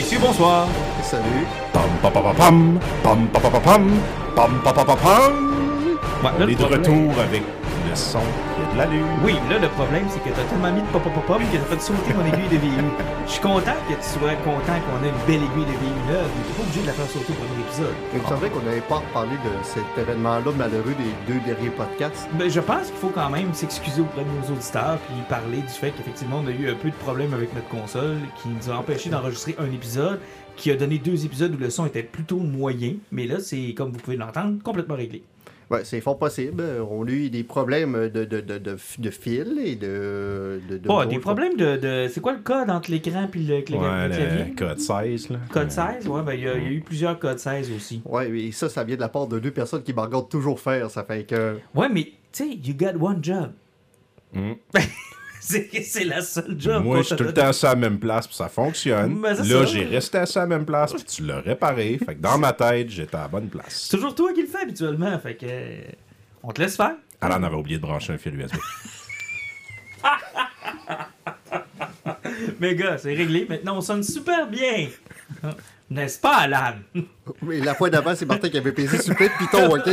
Messieurs, 0.00 0.18
bonsoir. 0.18 0.66
Salut. 1.02 1.44
Pam 1.74 1.82
pam 2.00 2.10
pam. 2.34 2.78
Pam 3.02 3.28
pam 3.28 3.42
pam 3.42 3.52
pam 3.52 3.60
pam. 3.60 3.84
Pam 4.34 4.50
pam 4.64 4.74
pam 4.74 4.86
pam 4.86 4.96
pam. 4.96 5.34
Ouais, 6.24 6.30
là, 6.38 6.46
On 6.46 6.48
est 6.48 6.54
de 6.54 6.64
retour 6.64 7.12
avec 7.20 7.42
le 7.86 7.94
son 7.94 8.20
et 8.70 8.74
de 8.74 8.78
l'allure. 8.78 9.06
Oui, 9.24 9.34
là, 9.48 9.58
le 9.58 9.68
problème, 9.68 10.06
c'est 10.08 10.22
que 10.22 10.30
t'as 10.34 10.44
tellement 10.44 10.72
mis 10.72 10.82
de 10.82 10.86
pop 10.86 11.02
pop 11.02 11.12
pop 11.26 11.38
que 11.38 11.56
t'as 11.56 11.64
fait 11.64 11.80
sauter 11.80 12.14
mon 12.14 12.24
aiguille 12.24 12.48
de 12.48 12.56
VU. 12.56 12.84
Je 13.26 13.32
suis 13.32 13.40
content 13.40 13.76
que 13.88 13.94
tu 13.94 14.08
sois 14.18 14.34
content 14.44 14.78
qu'on 14.86 15.04
ait 15.04 15.10
une 15.10 15.26
belle 15.26 15.42
aiguille 15.44 15.66
de 15.66 15.76
VU 15.78 15.94
là, 16.10 16.22
mais 16.24 16.42
t'es 16.44 16.54
pas 16.54 16.62
obligé 16.62 16.80
de 16.82 16.86
la 16.86 16.92
faire 16.92 17.06
sauter 17.06 17.32
au 17.32 17.36
premier 17.36 17.60
épisode. 17.66 17.94
Il 18.14 18.20
me 18.20 18.26
semblait 18.26 18.50
qu'on 18.50 18.62
n'avait 18.62 18.80
pas 18.80 19.02
parlé 19.12 19.32
de 19.32 19.52
cet 19.64 19.86
événement-là 19.96 20.52
malheureux 20.56 20.94
des 20.94 21.32
deux 21.32 21.40
derniers 21.40 21.70
podcasts. 21.70 22.28
Ben, 22.34 22.50
je 22.50 22.60
pense 22.60 22.86
qu'il 22.88 22.96
faut 22.96 23.12
quand 23.14 23.30
même 23.30 23.52
s'excuser 23.54 24.00
auprès 24.00 24.24
de 24.24 24.30
nos 24.30 24.54
auditeurs 24.54 24.98
puis 25.06 25.16
parler 25.28 25.58
du 25.58 25.68
fait 25.68 25.90
qu'effectivement 25.90 26.42
on 26.42 26.46
a 26.46 26.50
eu 26.50 26.70
un 26.70 26.74
peu 26.74 26.90
de 26.90 26.96
problème 26.96 27.34
avec 27.34 27.54
notre 27.54 27.68
console 27.68 28.18
qui 28.42 28.48
nous 28.48 28.70
a 28.70 28.76
empêché 28.76 29.10
d'enregistrer 29.10 29.56
un 29.58 29.70
épisode 29.72 30.20
qui 30.56 30.70
a 30.70 30.76
donné 30.76 30.98
deux 30.98 31.24
épisodes 31.24 31.54
où 31.54 31.58
le 31.58 31.70
son 31.70 31.86
était 31.86 32.02
plutôt 32.02 32.38
moyen, 32.38 32.94
mais 33.12 33.26
là 33.26 33.40
c'est 33.40 33.74
comme 33.74 33.92
vous 33.92 33.98
pouvez 33.98 34.16
l'entendre 34.16 34.62
complètement 34.62 34.96
réglé. 34.96 35.22
Ouais, 35.70 35.84
c'est 35.84 36.00
fort 36.00 36.18
possible. 36.18 36.64
On 36.90 37.06
a 37.06 37.10
eu 37.10 37.30
des 37.30 37.44
problèmes 37.44 38.08
de, 38.08 38.24
de, 38.24 38.40
de, 38.40 38.58
de, 38.58 38.76
de 38.98 39.10
fil 39.10 39.56
et 39.64 39.76
de. 39.76 40.60
de, 40.68 40.78
de 40.78 40.88
Oh, 40.88 41.04
des 41.04 41.20
problèmes 41.20 41.56
de, 41.56 41.76
de- 41.76 42.08
c'est 42.12 42.20
quoi 42.20 42.32
le 42.32 42.40
code 42.40 42.68
entre 42.70 42.90
l'écran 42.90 43.28
puis 43.30 43.44
le, 43.44 43.58
le- 43.58 43.64
le 43.70 43.76
Ouais, 43.78 44.08
clavier? 44.16 44.44
le 44.50 44.54
code 44.56 44.80
16, 44.80 45.28
là. 45.30 45.38
Code 45.52 45.70
16, 45.70 46.08
ouais, 46.08 46.22
ben 46.22 46.32
il 46.34 46.40
y, 46.40 46.48
a- 46.48 46.56
il 46.56 46.62
y 46.64 46.66
a 46.66 46.70
eu 46.70 46.80
plusieurs 46.80 47.18
codes 47.20 47.38
16 47.38 47.70
aussi. 47.70 48.02
Ouais, 48.04 48.28
et 48.30 48.50
ça, 48.50 48.68
ça 48.68 48.82
vient 48.82 48.96
de 48.96 49.00
la 49.00 49.08
part 49.08 49.28
de 49.28 49.38
deux 49.38 49.52
personnes 49.52 49.84
qui 49.84 49.94
me 49.94 50.00
regardent 50.00 50.28
toujours 50.28 50.58
faire. 50.58 50.90
Ça 50.90 51.04
fait 51.04 51.22
que. 51.24 51.58
Ouais, 51.74 51.88
mais 51.88 52.04
tu 52.04 52.10
sais, 52.32 52.48
you 52.48 52.74
got 52.76 52.98
one 53.00 53.22
job. 53.22 53.52
Mm. 54.32 54.52
c'est 55.82 56.04
la 56.04 56.20
seule 56.20 56.54
job. 56.58 56.84
Moi, 56.84 56.98
je 56.98 57.02
suis 57.04 57.16
tout 57.16 57.24
le 57.24 57.32
temps 57.32 57.50
à 57.50 57.66
la 57.66 57.74
même 57.74 57.98
place, 57.98 58.26
puis 58.26 58.36
ça 58.36 58.48
fonctionne. 58.48 59.22
Là, 59.22 59.64
j'ai 59.64 59.84
resté 59.84 60.18
à 60.18 60.24
la 60.36 60.46
même 60.46 60.64
place, 60.66 60.92
puis 60.92 61.04
tu 61.04 61.22
l'as 61.24 61.40
réparé. 61.40 61.98
Fait 62.04 62.14
que 62.14 62.20
dans 62.20 62.38
ma 62.38 62.52
tête, 62.52 62.90
j'étais 62.90 63.16
à 63.16 63.22
la 63.22 63.28
bonne 63.28 63.48
place. 63.48 63.88
C'est 63.88 63.96
toujours 63.96 64.14
toi 64.14 64.32
qui 64.32 64.42
le 64.42 64.48
fais 64.48 64.62
habituellement, 64.62 65.18
fait 65.18 65.34
que 65.34 65.46
euh, 65.48 65.80
on 66.42 66.52
te 66.52 66.60
laisse 66.60 66.76
faire. 66.76 66.94
Alan 67.20 67.42
avait 67.42 67.56
oublié 67.56 67.78
de 67.78 67.82
brancher 67.82 68.12
un 68.12 68.18
fil 68.18 68.34
USB. 68.38 68.56
Mais 72.60 72.74
gars, 72.74 72.98
c'est 72.98 73.14
réglé. 73.14 73.46
Maintenant, 73.48 73.78
on 73.78 73.80
sonne 73.80 74.02
super 74.02 74.46
bien. 74.46 74.88
N'est-ce 75.90 76.20
pas, 76.20 76.36
Alan? 76.36 76.74
Mais 77.42 77.60
la 77.60 77.74
fois 77.74 77.90
d'avant, 77.90 78.14
c'est 78.14 78.26
Martin 78.26 78.48
qui 78.48 78.58
avait 78.58 78.72
pesé 78.72 78.98
sur 78.98 79.14
le 79.18 79.28
piton, 79.38 79.74
ok? 79.74 79.88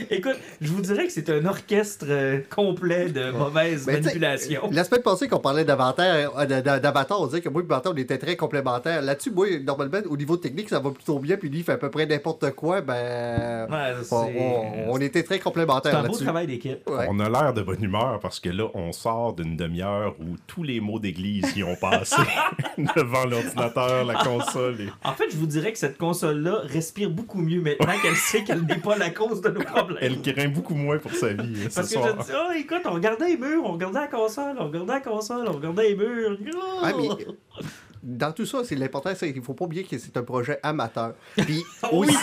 Écoute, 0.10 0.36
je 0.60 0.68
vous 0.72 0.80
dirais 0.80 1.06
que 1.06 1.12
c'est 1.12 1.28
un 1.30 1.44
orchestre 1.46 2.06
euh, 2.08 2.40
complet 2.54 3.08
de 3.10 3.30
mauvaises 3.30 3.86
Ben, 3.86 4.00
manipulations. 4.02 4.68
La 4.72 4.84
semaine 4.84 5.02
passée, 5.02 5.28
qu'on 5.28 5.38
parlait 5.40 5.64
d'Avatar, 5.64 6.32
euh, 6.38 6.46
d'Avatar, 6.78 7.20
on 7.20 7.26
disait 7.26 7.40
que 7.40 7.48
moi 7.48 7.62
et 7.62 7.66
Martin, 7.66 7.90
on 7.92 7.96
était 7.96 8.18
très 8.18 8.36
complémentaires. 8.36 9.02
Là-dessus, 9.02 9.30
moi, 9.30 9.46
normalement, 9.64 9.98
au 10.08 10.16
niveau 10.16 10.36
technique, 10.36 10.68
ça 10.68 10.78
va 10.80 10.90
plutôt 10.90 11.18
bien, 11.18 11.36
puis 11.36 11.48
lui, 11.48 11.58
il 11.58 11.64
fait 11.64 11.72
à 11.72 11.76
peu 11.78 11.90
près 11.90 12.06
n'importe 12.06 12.50
quoi. 12.52 12.80
Ben. 12.80 13.66
Ouais, 13.70 13.94
c'est- 14.02 14.14
on, 14.14 14.90
on- 14.90 14.94
on 14.94 14.98
était 15.00 15.22
très 15.22 15.36
C'est 15.36 15.40
complémentaires 15.40 15.98
un 15.98 16.04
beau 16.06 16.16
travail 16.16 16.46
d'équipe. 16.46 16.88
Ouais. 16.88 17.06
On 17.08 17.18
a 17.20 17.28
l'air 17.28 17.52
de 17.54 17.62
bonne 17.62 17.82
humeur 17.82 18.18
parce 18.20 18.40
que 18.40 18.48
là, 18.48 18.68
on 18.74 18.92
sort 18.92 19.32
d'une 19.34 19.56
demi-heure 19.56 20.14
où 20.20 20.36
tous 20.46 20.62
les 20.62 20.80
mots 20.80 20.98
d'église 20.98 21.56
y 21.56 21.62
ont 21.64 21.76
passé 21.76 22.16
devant 22.96 23.24
l'ordinateur, 23.24 24.04
la 24.04 24.14
console. 24.14 24.80
Et... 24.80 24.88
En 25.04 25.12
fait, 25.12 25.24
je 25.30 25.36
vous 25.36 25.46
dirais 25.46 25.72
que 25.72 25.78
cette 25.78 25.98
console-là 26.14 26.60
respire 26.64 27.10
beaucoup 27.10 27.38
mieux 27.38 27.60
maintenant 27.60 27.94
qu'elle 28.02 28.16
sait 28.16 28.44
qu'elle 28.44 28.62
n'est 28.62 28.76
pas 28.78 28.96
la 28.96 29.10
cause 29.10 29.40
de 29.40 29.48
nos 29.50 29.60
problèmes. 29.64 29.98
Elle 30.00 30.22
craint 30.22 30.48
beaucoup 30.48 30.74
moins 30.74 30.98
pour 30.98 31.12
sa 31.12 31.28
vie 31.32 31.54
hein, 31.64 31.68
Parce 31.74 31.88
ce 31.88 31.94
que 31.94 32.00
soir. 32.00 32.16
je 32.20 32.24
dis, 32.24 32.32
oh 32.34 32.52
écoute, 32.56 32.82
on 32.84 32.92
regardait 32.92 33.28
les 33.28 33.36
murs, 33.36 33.62
on 33.64 33.72
regardait 33.72 34.00
la 34.00 34.06
console, 34.08 34.56
on 34.58 34.66
regardait 34.66 34.92
la 34.94 35.00
console, 35.00 35.48
on 35.48 35.52
regardait 35.52 35.88
les 35.90 35.94
murs. 35.96 36.38
Oh! 36.56 36.58
Ah, 36.82 36.92
mais 36.96 37.08
dans 38.02 38.32
tout 38.32 38.46
ça, 38.46 38.62
c'est 38.64 38.76
l'important, 38.76 39.10
c'est 39.14 39.32
qu'il 39.32 39.42
faut 39.42 39.54
pas 39.54 39.64
oublier 39.64 39.84
que 39.84 39.98
c'est 39.98 40.16
un 40.16 40.22
projet 40.22 40.58
amateur. 40.62 41.14
Puis 41.36 41.62
aussi, 41.92 42.14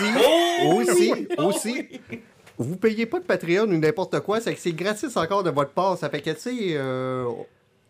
Oh, 0.63 0.73
aussi. 0.81 1.13
Oh, 1.37 1.43
aussi, 1.45 1.87
oui. 2.11 2.21
vous 2.57 2.75
payez 2.77 3.05
pas 3.05 3.19
de 3.19 3.25
Patreon 3.25 3.63
ou 3.63 3.77
n'importe 3.77 4.19
quoi, 4.21 4.39
c'est 4.39 4.53
que 4.53 4.59
c'est 4.61 4.73
gratis 4.73 5.15
encore 5.17 5.43
de 5.43 5.49
votre 5.49 5.71
part. 5.71 5.97
Ça 5.97 6.09
fait 6.09 6.21
que, 6.21 6.29
tu 6.31 6.39
sais, 6.39 6.55
euh, 6.71 7.25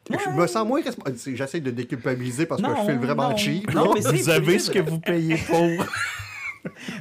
je 0.10 0.30
me 0.30 0.48
sens 0.48 0.68
moins 0.68 0.82
responsable. 0.82 1.18
J'essaie 1.36 1.60
de 1.60 1.72
déculpabiliser 1.72 2.46
parce 2.46 2.62
que 2.62 2.68
je 2.68 2.86
fais 2.86 2.96
vraiment 2.96 3.30
non. 3.30 3.38
cheap. 3.38 3.74
Non, 3.74 3.94
mais 3.94 4.02
Vous 4.02 4.30
avez 4.30 4.60
ce 4.60 4.72
que 4.72 4.80
vous 4.80 5.00
payez 5.00 5.38
pour. 5.38 5.66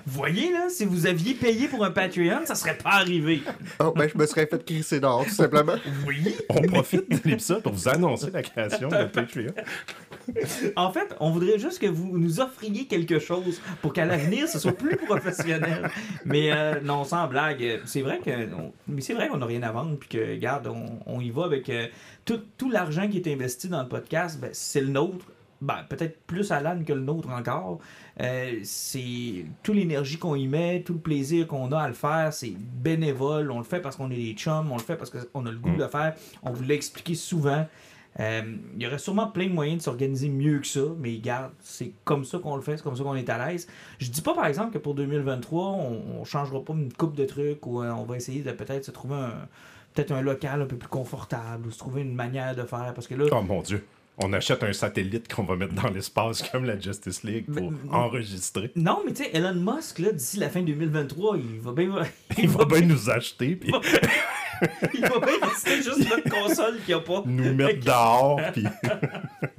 Voyez 0.07 0.53
là, 0.53 0.69
si 0.69 0.85
vous 0.85 1.07
aviez 1.07 1.35
payé 1.35 1.69
pour 1.69 1.85
un 1.85 1.91
Patreon, 1.91 2.41
ça 2.47 2.55
serait 2.55 2.77
pas 2.79 2.91
arrivé. 2.95 3.43
Oh, 3.79 3.93
ben, 3.95 4.09
je 4.13 4.17
me 4.19 4.27
serais 4.27 4.47
fait 4.47 4.65
crisser 4.65 5.01
dehors, 5.01 5.25
tout 5.25 5.31
simplement. 5.35 5.75
Oui. 6.07 6.35
On 6.49 6.61
profite 6.63 7.11
de 7.11 7.29
l'épisode 7.29 7.63
pour 7.63 7.73
vous 7.73 7.89
annoncer 7.89 8.31
la 8.31 8.43
création 8.43 8.89
de 8.89 9.05
Patreon. 9.05 9.53
En 10.77 10.93
fait, 10.93 11.15
on 11.21 11.31
voudrait 11.31 11.59
juste 11.59 11.79
que 11.81 11.87
vous 11.87 12.17
nous 12.19 12.41
offriez 12.41 12.87
quelque 12.87 13.19
chose 13.19 13.61
pour 13.83 13.93
qu'à 13.93 14.05
l'avenir, 14.05 14.49
ce 14.49 14.59
soit 14.59 14.73
plus 14.73 14.97
professionnel. 14.97 15.91
Mais 16.25 16.53
euh, 16.53 16.81
non, 16.83 17.05
sans 17.05 17.27
blague, 17.27 17.81
c'est 17.85 18.03
vrai 18.03 18.21
que, 18.25 18.31
on- 18.55 18.73
mais 18.87 19.01
c'est 19.01 19.15
vrai 19.15 19.29
qu'on 19.29 19.39
n'a 19.39 19.47
rien 19.47 19.63
à 19.63 19.73
vendre, 19.73 19.97
puis 19.99 20.09
que, 20.09 20.31
regarde, 20.33 20.67
on, 20.69 21.01
on 21.07 21.21
y 21.21 21.31
va 21.31 21.45
avec 21.45 21.69
euh, 21.69 21.87
tout, 22.25 22.41
tout 22.57 22.71
l'argent 22.71 23.09
qui 23.09 23.19
est 23.19 23.33
investi 23.33 23.69
dans 23.69 23.83
le 23.83 23.89
podcast, 23.89 24.39
ben, 24.41 24.51
c'est 24.53 24.81
le 24.81 24.89
nôtre. 24.89 25.27
Ben, 25.63 25.85
peut-être 25.91 26.23
plus 26.27 26.53
Alan 26.53 26.83
que 26.87 26.93
le 26.95 27.01
nôtre 27.01 27.29
encore. 27.29 27.81
Euh, 28.21 28.59
c'est 28.65 29.45
toute 29.63 29.75
l'énergie 29.75 30.19
qu'on 30.19 30.35
y 30.35 30.47
met, 30.47 30.83
tout 30.83 30.95
le 30.95 30.99
plaisir 30.99 31.47
qu'on 31.47 31.73
a 31.73 31.79
à 31.79 31.89
le 31.89 31.95
faire, 31.95 32.33
c'est 32.33 32.55
bénévole. 32.57 33.51
On 33.51 33.59
le 33.59 33.65
fait 33.65 33.81
parce 33.81 33.97
qu'on 33.97 34.11
est 34.11 34.17
des 34.17 34.33
chums, 34.33 34.71
on 34.71 34.77
le 34.77 34.83
fait 34.83 34.97
parce 34.97 35.11
qu'on 35.11 35.47
a 35.47 35.51
le 35.51 35.59
goût 35.59 35.71
de 35.71 35.83
le 35.83 35.89
faire. 35.89 36.15
On 36.43 36.53
vous 36.53 36.65
l'a 36.65 36.75
expliqué 36.75 37.15
souvent. 37.15 37.67
Euh, 38.19 38.43
il 38.77 38.83
y 38.83 38.87
aurait 38.87 38.99
sûrement 38.99 39.29
plein 39.29 39.47
de 39.47 39.53
moyens 39.53 39.79
de 39.79 39.83
s'organiser 39.85 40.29
mieux 40.29 40.59
que 40.59 40.67
ça, 40.67 40.81
mais 40.99 41.13
regarde, 41.15 41.53
c'est 41.61 41.93
comme 42.05 42.25
ça 42.25 42.39
qu'on 42.39 42.57
le 42.57 42.63
fait, 42.63 42.77
c'est 42.77 42.83
comme 42.83 42.97
ça 42.97 43.05
qu'on 43.05 43.15
est 43.15 43.29
à 43.29 43.47
l'aise. 43.47 43.69
Je 43.99 44.11
dis 44.11 44.21
pas 44.21 44.35
par 44.35 44.47
exemple 44.47 44.73
que 44.73 44.79
pour 44.79 44.95
2023, 44.95 45.65
on, 45.65 46.03
on 46.21 46.25
changera 46.25 46.63
pas 46.65 46.73
une 46.73 46.93
coupe 46.93 47.15
de 47.15 47.25
trucs 47.25 47.65
ou 47.67 47.83
euh, 47.83 47.93
on 47.93 48.03
va 48.03 48.17
essayer 48.17 48.43
de 48.43 48.51
peut-être 48.51 48.85
se 48.85 48.91
trouver 48.91 49.15
un 49.15 49.49
peut-être 49.95 50.13
un 50.13 50.21
local 50.21 50.63
un 50.63 50.67
peu 50.67 50.77
plus 50.77 50.89
confortable 50.89 51.67
ou 51.67 51.71
se 51.71 51.79
trouver 51.79 52.03
une 52.03 52.15
manière 52.15 52.55
de 52.55 52.63
faire 52.63 52.93
parce 52.95 53.07
que 53.07 53.15
là 53.15 53.25
Oh 53.33 53.43
mon 53.43 53.63
dieu. 53.63 53.85
On 54.23 54.33
achète 54.35 54.63
un 54.63 54.73
satellite 54.75 55.33
qu'on 55.33 55.45
va 55.45 55.57
mettre 55.57 55.73
dans 55.75 55.89
l'espace 55.89 56.43
comme 56.51 56.65
la 56.67 56.79
Justice 56.79 57.23
League 57.25 57.47
pour 57.47 57.71
Mais- 57.71 57.79
enregistrer. 57.91 58.71
non, 58.77 59.01
mais 59.07 59.13
tu 59.15 59.25
sais, 59.25 59.31
Elon 59.33 59.55
Musk, 59.55 59.99
là, 59.99 60.13
d'ici 60.13 60.39
la 60.39 60.51
fin 60.51 60.61
2023, 60.63 61.39
il 61.39 61.61
va 61.61 61.73
bien. 61.73 61.91
Il 62.39 62.49
va 62.49 62.65
bien 62.67 62.83
nous 62.83 63.09
acheter 63.11 63.57
puis 63.57 63.73
il 64.95 65.01
va 65.01 65.19
bien 65.21 65.39
rester 65.49 65.77
juste 65.77 66.07
notre 66.11 66.29
console 66.29 66.79
qui 66.85 66.93
a 66.93 67.01
pas. 67.01 67.23
nous 67.25 67.55
mettre 67.55 67.81
dehors 67.85 68.39
puis 68.53 68.65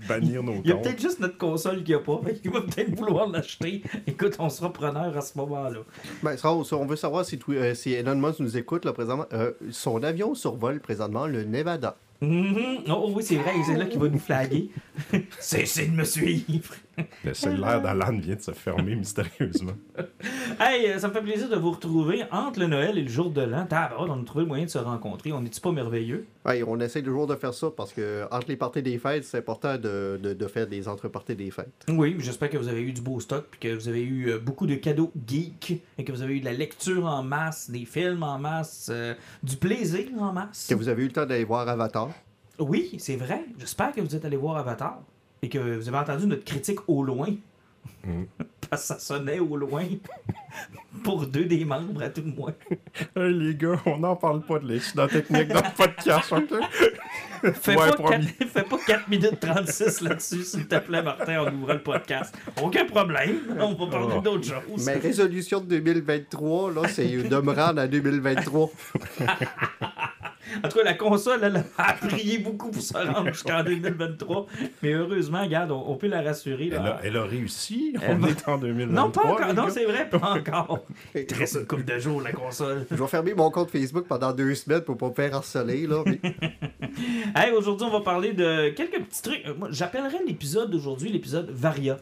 bannir 0.08 0.44
nos 0.44 0.62
Il 0.64 0.70
y 0.70 0.72
a 0.72 0.76
peut-être 0.76 1.02
juste 1.02 1.20
notre 1.20 1.38
console 1.40 1.84
qui 1.84 1.94
a 1.96 2.00
pas. 2.00 2.20
Fait 2.24 2.36
qu'il 2.36 2.52
va 2.52 2.62
peut-être 2.62 2.96
vouloir 2.96 3.28
l'acheter. 3.28 3.82
Écoute, 4.06 4.36
on 4.40 4.50
sera 4.50 4.72
preneur 4.72 5.18
à 5.18 5.22
ce 5.22 5.36
moment-là. 5.40 5.80
Ben, 6.22 6.38
ça, 6.38 6.52
on 6.54 6.86
veut 6.86 6.96
savoir 6.96 7.26
si, 7.26 7.40
euh, 7.50 7.74
si 7.74 7.94
Elon 7.94 8.16
Musk 8.16 8.40
nous 8.40 8.58
écoute 8.58 8.86
là, 8.86 8.94
présentement. 8.94 9.26
Euh, 9.34 9.52
son 9.72 10.04
avion 10.04 10.36
survole 10.36 10.80
présentement 10.80 11.26
le 11.26 11.44
Nevada. 11.46 11.98
Mhm. 12.22 12.84
Oh 12.90 13.12
oui, 13.16 13.24
c'est 13.24 13.38
vrai, 13.38 13.54
c'est 13.66 13.76
là 13.76 13.86
qu'il 13.86 14.00
va 14.00 14.08
nous 14.08 14.20
flaguer. 14.20 14.70
Cessez 15.40 15.88
de 15.88 15.92
me 15.96 16.04
suivre. 16.04 16.76
Le 17.26 17.34
cellulaire 17.34 17.82
d'Alan 17.82 18.18
vient 18.18 18.36
de 18.36 18.42
se 18.42 18.52
fermer 18.52 18.96
mystérieusement. 18.96 19.74
Hey, 20.60 20.88
euh, 20.88 21.00
ça 21.00 21.08
me 21.08 21.14
fait 21.14 21.22
plaisir 21.22 21.50
de 21.50 21.56
vous 21.56 21.72
retrouver 21.72 22.24
entre 22.32 22.60
le 22.60 22.68
Noël 22.68 22.98
et 22.98 23.02
le 23.02 23.08
jour 23.10 23.32
de 23.32 23.42
l'an. 23.42 23.66
On 23.98 24.22
a 24.22 24.24
trouvé 24.26 24.44
le 24.44 24.48
moyen 24.48 24.66
de 24.66 24.70
se 24.70 24.78
rencontrer. 24.78 25.32
On 25.32 25.42
n'est-tu 25.42 25.60
pas 25.60 25.72
merveilleux? 25.72 26.28
Ouais, 26.46 26.62
on 26.68 26.80
essaie 26.80 27.02
toujours 27.02 27.26
de 27.26 27.36
faire 27.36 27.54
ça 27.54 27.72
parce 27.76 27.94
que 27.94 28.26
entre 28.30 28.48
les 28.50 28.58
parties 28.58 28.84
des 28.84 29.00
fêtes, 29.00 29.24
c'est 29.24 29.40
important 29.40 29.78
de, 29.78 30.20
de, 30.22 30.34
de 30.34 30.48
faire 30.48 30.68
des 30.68 30.88
entre-parties 30.88 31.36
des 31.36 31.50
fêtes. 31.50 31.86
Oui, 31.90 32.16
j'espère 32.20 32.50
que 32.50 32.58
vous 32.58 32.68
avez 32.68 32.82
eu 32.82 32.92
du 32.94 33.02
beau 33.02 33.20
stock, 33.20 33.46
puis 33.50 33.60
que 33.60 33.74
vous 33.76 33.88
avez 33.88 34.04
eu 34.04 34.30
euh, 34.30 34.40
beaucoup 34.40 34.68
de 34.68 34.76
cadeaux 34.76 35.12
geeks, 35.26 35.82
et 35.98 36.04
que 36.04 36.12
vous 36.12 36.22
avez 36.22 36.36
eu 36.36 36.40
de 36.42 36.46
la 36.46 36.54
lecture 36.54 37.06
en 37.06 37.24
masse, 37.24 37.72
des 37.72 37.86
films 37.86 38.22
en 38.24 38.38
masse, 38.38 38.90
euh, 38.92 39.16
du 39.42 39.56
plaisir 39.58 40.10
en 40.20 40.34
masse. 40.34 40.68
Que 40.70 40.76
vous 40.76 40.90
avez 40.90 41.04
eu 41.04 41.08
le 41.08 41.14
temps 41.14 41.26
d'aller 41.26 41.46
voir 41.46 41.68
Avatar. 41.68 42.10
Oui, 42.60 42.96
c'est 43.00 43.16
vrai. 43.16 43.46
J'espère 43.58 43.92
que 43.94 44.02
vous 44.02 44.16
êtes 44.16 44.26
allé 44.26 44.38
voir 44.38 44.58
Avatar, 44.58 45.02
et 45.42 45.50
que 45.50 45.58
vous 45.78 45.88
avez 45.88 45.98
entendu 45.98 46.28
notre 46.28 46.44
critique 46.46 46.80
au 46.88 47.04
loin. 47.04 47.28
Mm. 48.06 48.24
parce 48.70 48.84
que 48.84 48.88
ça 48.88 49.00
sonnait 49.00 49.40
au 49.40 49.58
loin 49.58 49.84
pour 51.04 51.26
deux 51.28 51.44
des 51.46 51.66
membres 51.66 52.02
à 52.04 52.10
tout 52.10 52.22
le 52.26 52.32
moins. 52.32 52.54
Hey, 53.16 53.34
les 53.34 53.56
gars, 53.56 53.80
on 53.86 53.98
n'en 53.98 54.16
parle 54.16 54.42
pas 54.44 54.60
de 54.60 54.72
l'accident 54.72 55.08
technique 55.08 55.50
dans 55.50 55.56
le 55.62 55.76
podcast, 55.76 56.32
ok? 56.32 56.54
Fais, 57.56 57.76
Ouais, 57.76 57.90
pas 57.90 57.96
promis. 57.98 58.28
4, 58.28 58.48
fais 58.50 58.64
pas 58.64 58.78
4 58.86 59.10
minutes 59.10 59.40
36 59.42 60.02
là-dessus, 60.02 60.44
s'il 60.44 60.68
te 60.68 60.78
plaît, 60.80 61.02
Martin, 61.02 61.44
on 61.48 61.54
ouvrira 61.56 61.74
le 61.74 61.82
podcast. 61.84 62.34
Aucun 62.62 62.86
problème, 62.86 63.40
on 63.60 63.74
va 63.74 63.88
parler 63.88 64.16
Oh. 64.18 64.22
d'autres 64.22 64.46
choses. 64.46 64.86
Mais 64.86 64.94
résolution 64.96 65.60
de 65.60 65.66
2023, 65.66 66.72
là, 66.72 66.88
c'est 66.88 67.08
de 67.08 67.38
me 67.38 67.52
rendre 67.52 67.82
à 67.82 67.88
2023. 67.88 68.70
En 70.64 70.68
tout 70.70 70.78
cas, 70.78 70.84
la 70.84 70.94
console, 70.94 71.40
elle 71.44 71.64
a 71.78 71.94
prié 71.94 72.38
beaucoup 72.40 72.72
pour 72.72 72.82
se 72.82 72.94
rendre 72.94 73.28
jusqu'en 73.32 73.64
2023. 73.66 74.48
Mais 74.84 74.94
heureusement, 74.94 75.42
regarde, 75.42 75.72
on, 75.72 75.84
on 75.90 75.96
peut 75.96 76.08
la 76.08 76.22
rassurer. 76.22 76.68
Elle 76.72 76.84
Là. 76.84 76.98
a, 76.98 77.00
elle 77.04 77.18
a 77.18 77.24
réussi. 77.24 77.96
Elle 78.02 78.16
on 78.16 78.20
va- 78.20 78.30
est 78.30 78.48
en 78.48 78.58
2023. 78.58 79.04
Non, 79.06 79.12
pas 79.12 79.22
encore. 79.46 79.54
Non, 79.54 79.70
c'est 79.70 79.86
vrai, 79.86 80.10
pas 80.10 80.18
encore. 80.38 80.86
Il 81.16 81.26
te 81.26 81.34
Je 81.36 81.40
reste 81.40 81.56
une 81.56 81.68
couple 81.68 81.86
de 81.86 82.00
jours, 82.00 82.22
la 82.22 82.32
console. 82.32 82.86
vais 82.90 83.08
fermer 83.08 83.34
mon 83.34 83.50
compte 83.52 83.72
Facebook 83.72 84.06
pendant 84.08 84.32
deux 84.34 84.54
semaines 84.56 84.82
pour 84.82 84.98
pas 84.98 85.10
me 85.10 85.14
faire 85.14 85.36
harceler, 85.36 85.88
là. 85.88 86.04
mais- 86.06 86.20
Hey, 87.36 87.52
aujourd'hui, 87.54 87.88
on 87.90 87.92
va 87.92 88.02
parler 88.02 88.34
de 88.34 88.70
quelques 88.70 89.00
petits 89.04 89.22
trucs. 89.22 89.46
Euh, 89.46 89.54
Moi, 89.58 89.70
j'appellerais 89.72 90.20
l'épisode 90.28 90.70
d'aujourd'hui 90.70 91.10
l'épisode 91.12 91.50
Varia. 91.52 91.98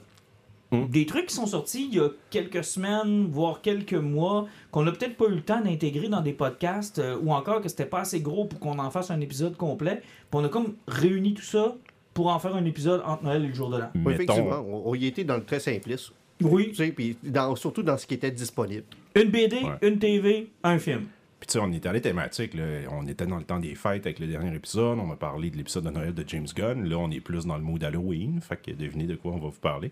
Hmm. 0.71 0.85
Des 0.87 1.05
trucs 1.07 1.25
qui 1.27 1.35
sont 1.35 1.47
sortis 1.47 1.87
il 1.91 1.95
y 1.95 1.99
a 1.99 2.09
quelques 2.29 2.63
semaines, 2.63 3.27
voire 3.31 3.61
quelques 3.61 3.93
mois, 3.95 4.47
qu'on 4.71 4.83
n'a 4.83 4.91
peut-être 4.91 5.17
pas 5.17 5.25
eu 5.25 5.35
le 5.35 5.41
temps 5.41 5.61
d'intégrer 5.61 6.09
dans 6.09 6.21
des 6.21 6.33
podcasts, 6.33 6.99
euh, 6.99 7.17
ou 7.23 7.33
encore 7.33 7.61
que 7.61 7.69
c'était 7.69 7.85
pas 7.87 8.01
assez 8.01 8.21
gros 8.21 8.45
pour 8.45 8.59
qu'on 8.59 8.77
en 8.77 8.91
fasse 8.91 9.09
un 9.09 9.19
épisode 9.19 9.57
complet. 9.57 10.01
Puis 10.01 10.05
on 10.33 10.43
a 10.43 10.49
comme 10.49 10.75
réuni 10.87 11.33
tout 11.33 11.41
ça 11.41 11.75
pour 12.13 12.27
en 12.27 12.37
faire 12.37 12.55
un 12.55 12.65
épisode 12.65 13.01
entre 13.05 13.23
Noël 13.23 13.43
et 13.45 13.47
le 13.47 13.53
jour 13.53 13.69
de 13.71 13.77
l'an. 13.79 13.89
Oui, 14.05 14.13
effectivement, 14.13 14.59
on, 14.67 14.83
on 14.91 14.95
y 14.95 15.07
était 15.07 15.23
dans 15.23 15.37
le 15.37 15.43
très 15.43 15.59
simpliste. 15.59 16.11
Oui. 16.41 16.69
Tu 16.69 16.75
sais, 16.75 16.91
puis 16.91 17.17
dans- 17.23 17.55
surtout 17.55 17.81
dans 17.83 17.97
ce 17.97 18.05
qui 18.05 18.13
était 18.13 18.31
disponible. 18.31 18.83
Une 19.15 19.29
BD, 19.29 19.57
Ouais. 19.57 19.77
une 19.81 19.97
TV, 19.97 20.49
un 20.63 20.77
film. 20.77 21.05
Puis 21.39 21.47
tu 21.47 21.53
sais, 21.53 21.59
on 21.59 21.71
était 21.71 21.89
à 21.89 21.93
les 21.93 22.01
thématiques. 22.01 22.53
Là. 22.53 22.63
On 22.91 23.07
était 23.07 23.25
dans 23.25 23.37
le 23.37 23.43
temps 23.43 23.59
des 23.59 23.73
fêtes 23.73 24.05
avec 24.05 24.19
le 24.19 24.27
dernier 24.27 24.53
épisode. 24.55 24.99
On 24.99 25.11
a 25.11 25.15
parlé 25.15 25.49
de 25.49 25.57
l'épisode 25.57 25.85
de 25.85 25.89
Noël 25.89 26.13
de 26.13 26.23
James 26.27 26.47
Gunn. 26.55 26.87
Là, 26.87 26.97
on 26.97 27.09
est 27.09 27.21
plus 27.21 27.45
dans 27.45 27.55
le 27.57 27.63
mood 27.63 27.83
Halloween. 27.83 28.39
Fait 28.41 28.57
que 28.61 28.71
devinez 28.71 29.05
de 29.05 29.15
quoi 29.15 29.31
on 29.31 29.37
va 29.39 29.47
vous 29.47 29.59
parler. 29.59 29.91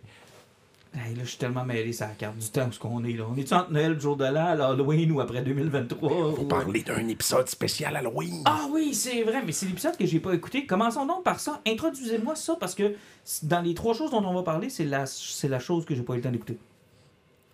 Hey, 0.93 1.13
là, 1.15 1.23
je 1.23 1.29
suis 1.29 1.37
tellement 1.37 1.63
mêlé 1.65 1.93
sur 1.93 2.07
la 2.07 2.13
carte 2.13 2.37
du 2.37 2.49
temps 2.49 2.67
où 2.67 2.71
ce 2.71 2.79
qu'on 2.79 3.03
est 3.03 3.13
là. 3.13 3.25
On 3.31 3.35
est-tu 3.37 3.53
entre 3.53 3.71
Noël, 3.71 3.93
le 3.93 3.99
jour 3.99 4.15
de 4.17 4.25
l'an, 4.25 4.55
l'Halloween 4.55 5.11
ou 5.11 5.19
après 5.19 5.41
2023? 5.41 6.11
On 6.11 6.31
ou- 6.31 6.35
va 6.35 6.43
parler 6.45 6.81
d'un 6.81 7.07
épisode 7.07 7.47
spécial 7.49 7.95
Halloween. 7.95 8.41
Ah 8.45 8.65
oui, 8.71 8.93
c'est 8.93 9.21
vrai, 9.23 9.43
mais 9.45 9.51
c'est 9.51 9.65
l'épisode 9.67 9.95
que 9.97 10.05
j'ai 10.05 10.19
pas 10.19 10.33
écouté. 10.33 10.65
Commençons 10.65 11.05
donc 11.05 11.23
par 11.23 11.39
ça. 11.39 11.61
Introduisez-moi 11.67 12.35
ça 12.35 12.55
parce 12.59 12.73
que 12.73 12.95
dans 13.43 13.61
les 13.61 13.73
trois 13.73 13.93
choses 13.93 14.11
dont 14.11 14.23
on 14.25 14.33
va 14.33 14.43
parler, 14.43 14.69
c'est 14.69 14.85
la, 14.85 15.05
c'est 15.05 15.49
la 15.49 15.59
chose 15.59 15.85
que 15.85 15.93
j'ai 15.93 16.03
pas 16.03 16.13
eu 16.13 16.17
le 16.17 16.21
temps 16.23 16.31
d'écouter. 16.31 16.57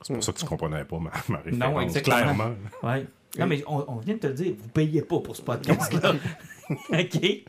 C'est 0.01 0.13
pour 0.13 0.23
ça 0.23 0.31
que 0.33 0.39
tu 0.39 0.45
comprenais 0.45 0.83
pas 0.85 0.99
ma, 0.99 1.11
ma 1.29 1.37
référence. 1.39 1.73
Non, 1.73 1.79
exactement. 1.81 2.15
Clairement. 2.17 2.51
Ouais. 2.83 3.07
Non, 3.37 3.47
mais 3.47 3.63
on, 3.67 3.83
on 3.87 3.95
vient 3.97 4.15
de 4.15 4.19
te 4.19 4.27
le 4.27 4.33
dire, 4.33 4.53
vous 4.57 4.69
payez 4.69 5.01
pas 5.01 5.19
pour 5.19 5.35
ce 5.35 5.41
podcast-là. 5.41 6.13
OK? 6.91 7.43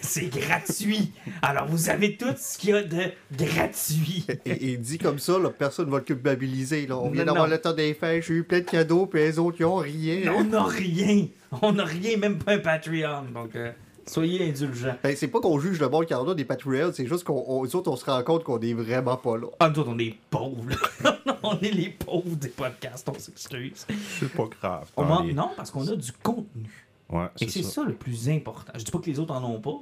C'est 0.00 0.28
gratuit. 0.28 1.12
Alors, 1.42 1.66
vous 1.66 1.90
avez 1.90 2.16
tout 2.16 2.34
ce 2.36 2.58
qu'il 2.58 2.70
y 2.70 2.72
a 2.72 2.82
de 2.82 3.12
gratuit. 3.32 4.26
Et, 4.44 4.72
et 4.72 4.76
dit 4.76 4.98
comme 4.98 5.18
ça, 5.18 5.38
là, 5.38 5.50
personne 5.50 5.86
ne 5.86 5.92
va 5.92 5.98
le 5.98 6.04
culpabiliser. 6.04 6.86
Là. 6.86 6.98
On 6.98 7.10
vient 7.10 7.24
d'avoir 7.24 7.48
le 7.48 7.58
temps 7.58 7.72
des 7.72 7.94
fêtes, 7.94 8.24
j'ai 8.24 8.34
eu 8.34 8.44
plein 8.44 8.60
de 8.60 8.64
cadeaux, 8.64 9.06
puis 9.06 9.20
les 9.20 9.38
autres, 9.38 9.56
ils 9.60 9.64
ont 9.64 9.76
rien. 9.76 10.32
On 10.34 10.44
n'a 10.44 10.64
rien. 10.64 11.26
On 11.62 11.72
n'a 11.72 11.84
rien, 11.84 12.16
même 12.16 12.38
pas 12.38 12.52
un 12.52 12.58
Patreon. 12.58 13.24
Donc, 13.32 13.54
euh, 13.56 13.72
soyez 14.08 14.48
indulgents. 14.48 14.96
Ben, 15.02 15.14
c'est 15.16 15.28
pas 15.28 15.40
qu'on 15.40 15.58
juge 15.60 15.80
le 15.80 15.88
monde 15.88 16.06
qui 16.06 16.14
en 16.14 16.26
a 16.28 16.34
des 16.34 16.44
Patreons, 16.44 16.90
c'est 16.94 17.06
juste 17.06 17.24
qu'on 17.24 17.44
on- 17.46 17.62
nous 17.64 17.76
autres, 17.76 17.90
on 17.90 17.96
se 17.96 18.04
rend 18.04 18.22
compte 18.22 18.44
qu'on 18.44 18.58
est 18.60 18.74
vraiment 18.74 19.16
pas 19.16 19.36
là. 19.36 19.46
Ah, 19.60 19.68
nous 19.70 19.78
autres, 19.80 19.90
on 19.90 19.98
est 19.98 20.16
pauvres. 20.30 20.64
là. 21.02 21.18
on 21.42 21.58
est 21.60 21.70
les 21.70 21.90
pauvres 21.90 22.36
des 22.36 22.48
podcasts, 22.48 23.08
on 23.08 23.18
s'excuse. 23.18 23.86
C'est 24.18 24.32
pas 24.32 24.46
grave. 24.60 24.88
On 24.96 25.02
Dans 25.02 25.08
man- 25.20 25.26
les- 25.26 25.34
Non, 25.34 25.50
parce 25.56 25.70
qu'on 25.70 25.86
a 25.88 25.96
du 25.96 26.12
contenu. 26.22 26.86
Ouais, 27.10 27.24
Et 27.40 27.46
c'est 27.46 27.50
c'est 27.50 27.62
ça. 27.62 27.70
ça. 27.82 27.84
le 27.84 27.94
plus 27.94 28.28
important. 28.28 28.72
Je 28.76 28.82
dis 28.84 28.90
pas 28.90 28.98
que 28.98 29.06
les 29.06 29.18
autres 29.18 29.34
en 29.34 29.42
ont 29.44 29.60
pas. 29.60 29.78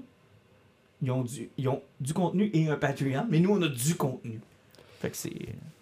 Ils 1.02 1.10
ont 1.10 1.22
du, 1.24 1.48
ils 1.58 1.68
ont 1.68 1.82
du 2.00 2.14
contenu 2.14 2.50
et 2.54 2.68
un 2.68 2.76
Patreon, 2.76 3.26
mais 3.28 3.38
nous, 3.40 3.50
on 3.50 3.60
a 3.62 3.68
du 3.68 3.94
contenu. 3.96 4.40
Fait 5.00 5.10
que 5.10 5.16
c'est. 5.16 5.30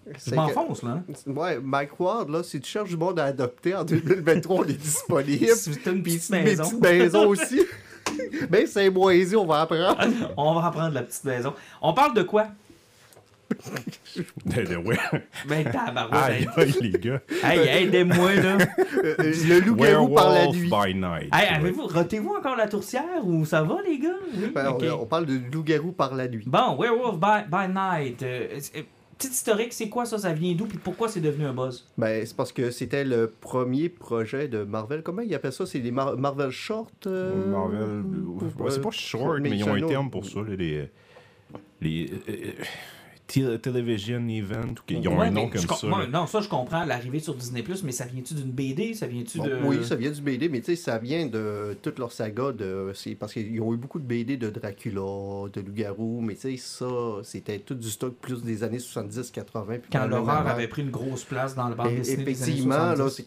Je 0.07 0.13
C'est 0.19 0.31
que- 0.33 0.37
m'enfonce, 0.37 0.83
là. 0.83 1.03
hein. 1.09 1.31
Ouais, 1.33 1.59
Mike 1.61 1.99
Ward, 2.01 2.29
là, 2.29 2.43
si 2.43 2.61
tu 2.61 2.69
cherches 2.69 2.91
du 2.91 2.97
monde 2.97 3.19
à 3.19 3.25
adopter 3.25 3.75
en 3.75 3.85
2023, 3.85 4.57
on 4.61 4.65
est 4.65 4.73
disponible. 4.75 5.47
T'as 5.85 5.93
une 5.93 6.03
petite 6.03 6.31
mes 6.31 6.43
maison. 6.43 6.65
petites 6.65 6.81
maisons 6.81 7.29
aussi. 7.29 7.61
Ben, 8.51 8.67
c'est 8.67 8.91
moisi, 8.91 9.37
on 9.37 9.47
va 9.47 9.63
apprendre. 9.63 9.97
On 10.37 10.55
va 10.55 10.69
reprendre 10.69 10.95
la 10.95 11.03
petite 11.03 11.25
maison. 11.25 11.55
On 11.81 11.93
parle 11.95 12.15
de 12.15 12.23
quoi? 12.23 12.47
De- 14.47 14.63
de- 14.63 14.77
ouais. 14.77 14.97
Ben, 15.47 15.65
tabarouette. 15.65 16.13
Aïe, 16.13 16.49
aïe, 16.57 16.75
les 16.81 16.99
gars. 16.99 17.21
Hey, 17.43 17.85
aidez-moi, 17.85 18.35
là. 18.37 18.59
Euh, 19.05 19.15
le 19.19 19.61
loup-garou 19.61 20.09
par 20.15 20.29
la 20.31 20.47
Werewolf 20.47 20.57
nuit. 20.57 20.71
by 20.71 20.95
night. 20.95 21.29
Hey, 21.35 21.55
avez-vous, 21.55 21.87
rotez-vous 21.87 22.35
encore 22.39 22.57
la 22.57 22.67
tourtière 22.69 23.05
ou 23.25 23.45
ça 23.45 23.63
va, 23.63 23.77
les 23.87 23.99
gars? 23.99 24.09
Oui, 24.35 24.51
Ben, 24.55 24.75
on, 24.99 25.07
parle 25.07 25.27
de 25.27 25.39
loup-garou 25.53 25.93
par 25.93 26.15
la 26.15 26.27
nuit. 26.29 26.45
Bon, 26.47 26.77
Werewolf 26.79 27.19
by, 27.19 27.45
by 27.51 27.69
Night. 27.73 28.23
euh, 28.23 28.59
euh, 29.15 29.19
petit 29.19 29.29
historique, 29.29 29.73
c'est 29.73 29.89
quoi 29.89 30.05
ça? 30.05 30.19
Ça 30.19 30.33
vient 30.33 30.55
d'où? 30.55 30.67
Puis 30.67 30.79
pourquoi 30.79 31.09
c'est 31.09 31.21
devenu 31.21 31.45
un 31.47 31.55
buzz? 31.55 31.87
Ben, 31.97 32.25
c'est 32.27 32.37
parce 32.37 32.53
que 32.53 32.71
c'était 32.71 33.05
le 33.05 33.33
premier 33.41 33.89
projet 33.89 34.49
de 34.49 34.65
Marvel. 34.65 35.03
Comment 35.03 35.23
ils 35.23 35.35
appellent 35.35 35.53
ça? 35.53 35.67
C'est 35.67 35.79
les 35.79 35.91
Mar- 35.91 36.17
Marvel 36.17 36.51
Short? 36.51 37.07
euh, 37.07 37.51
Marvel. 37.51 38.05
ouais, 38.59 38.71
c'est 38.71 38.81
pas 38.81 38.91
short, 38.91 39.39
mais, 39.41 39.51
ils 39.51 39.65
ont 39.65 39.75
un 39.75 39.87
terme 39.87 40.11
pour 40.11 40.25
ça, 40.27 40.41
là, 40.41 40.55
les. 40.57 40.89
Les. 41.81 42.11
Te- 43.27 43.57
Television 43.57 44.29
Event, 44.29 44.73
ou 44.73 44.83
qu'ils 44.87 45.09
ont 45.09 45.19
Ouais, 45.19 45.29
un 45.29 45.31
nom 45.31 45.49
comme 45.49 45.61
ça. 45.63 45.87
moi, 45.87 46.07
non, 46.07 46.27
ça, 46.27 46.43
je 46.43 46.49
comprends 46.49 46.85
l'arrivée 46.85 47.21
sur 47.21 47.35
Disney, 47.35 47.65
mais 47.83 47.93
ça 47.93 48.05
vient-tu 48.05 48.35
d'une 48.35 48.51
BD? 48.53 48.93
Ça 48.93 49.07
vient-tu 49.07 49.39
Bon, 49.39 49.45
de. 49.47 49.59
Oui, 49.65 49.79
ça 49.83 49.97
vient 49.97 50.11
du 50.11 50.21
BD, 50.21 50.51
mais 50.51 50.61
tu 50.61 50.67
sais, 50.67 50.77
ça 50.77 50.99
vient 50.99 51.25
de 51.27 51.75
toute 51.81 51.99
leur 51.99 52.13
saga. 52.13 52.53
De, 52.53 52.93
c'est 52.95 53.15
parce 53.15 53.33
qu'ils 53.33 53.61
ont 53.63 53.73
eu 53.73 53.79
beaucoup 53.79 53.99
de 53.99 54.05
BD 54.05 54.37
de 54.37 54.51
Dracula, 54.51 55.49
de 55.53 55.61
loup-garou, 55.63 56.21
mais 56.21 56.35
tu 56.35 56.41
sais, 56.43 56.57
ça, 56.59 56.87
c'était 57.23 57.59
tout 57.61 57.75
du 57.75 57.89
stock 57.89 58.15
plus 58.21 58.43
des 58.43 58.63
années 58.63 58.79
70-80. 58.79 59.79
puis 59.79 59.91
Quand 59.91 60.07
l'horreur 60.07 60.47
avait 60.47 60.69
pris 60.69 60.83
une 60.83 60.91
grosse 60.91 61.25
place 61.25 61.55
dans 61.55 61.69
le 61.69 61.75
bande 61.75 61.95
dessinée 61.95 62.25
des 62.25 62.43
années 62.43 62.53
Effectivement, 62.53 62.75
là, 62.77 62.97
70. 63.09 63.15
c'est 63.17 63.23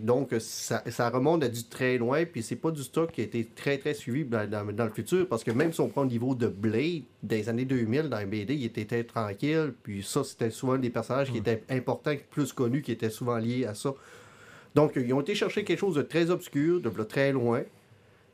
que 0.00 0.04
donc 0.04 0.34
ça, 0.40 0.82
ça 0.88 1.08
remonte 1.10 1.44
à 1.44 1.48
du 1.48 1.62
très 1.64 1.98
loin, 1.98 2.24
puis 2.24 2.42
c'est 2.42 2.56
pas 2.56 2.70
du 2.70 2.82
stock 2.82 3.12
qui 3.12 3.20
a 3.20 3.24
été 3.24 3.44
très 3.54 3.78
très 3.78 3.94
suivi 3.94 4.24
dans, 4.24 4.48
dans- 4.50 4.72
dans 4.72 4.84
le 4.84 4.90
futur, 4.92 5.28
parce 5.28 5.44
que 5.44 5.50
même 5.52 5.72
si 5.72 5.80
on 5.80 5.88
prend 5.88 6.02
le 6.02 6.08
niveau 6.08 6.34
de 6.34 6.48
Blade 6.48 7.02
des 7.22 7.48
années 7.48 7.64
2000 7.64 8.04
dans 8.08 8.18
les 8.18 8.26
BD, 8.26 8.54
il 8.54 8.64
était 8.64 8.84
très 8.84 9.04
tranquille, 9.04 9.35
puis 9.82 10.02
ça 10.02 10.24
c'était 10.24 10.50
souvent 10.50 10.76
des 10.78 10.90
personnages 10.90 11.30
qui 11.30 11.38
étaient 11.38 11.62
importants, 11.70 12.14
plus 12.30 12.52
connus, 12.52 12.82
qui 12.82 12.92
étaient 12.92 13.10
souvent 13.10 13.38
liés 13.38 13.64
à 13.66 13.74
ça. 13.74 13.94
Donc 14.74 14.92
ils 14.96 15.12
ont 15.12 15.20
été 15.20 15.34
chercher 15.34 15.64
quelque 15.64 15.78
chose 15.78 15.94
de 15.94 16.02
très 16.02 16.30
obscur, 16.30 16.80
de 16.80 16.90
très 17.04 17.32
loin. 17.32 17.62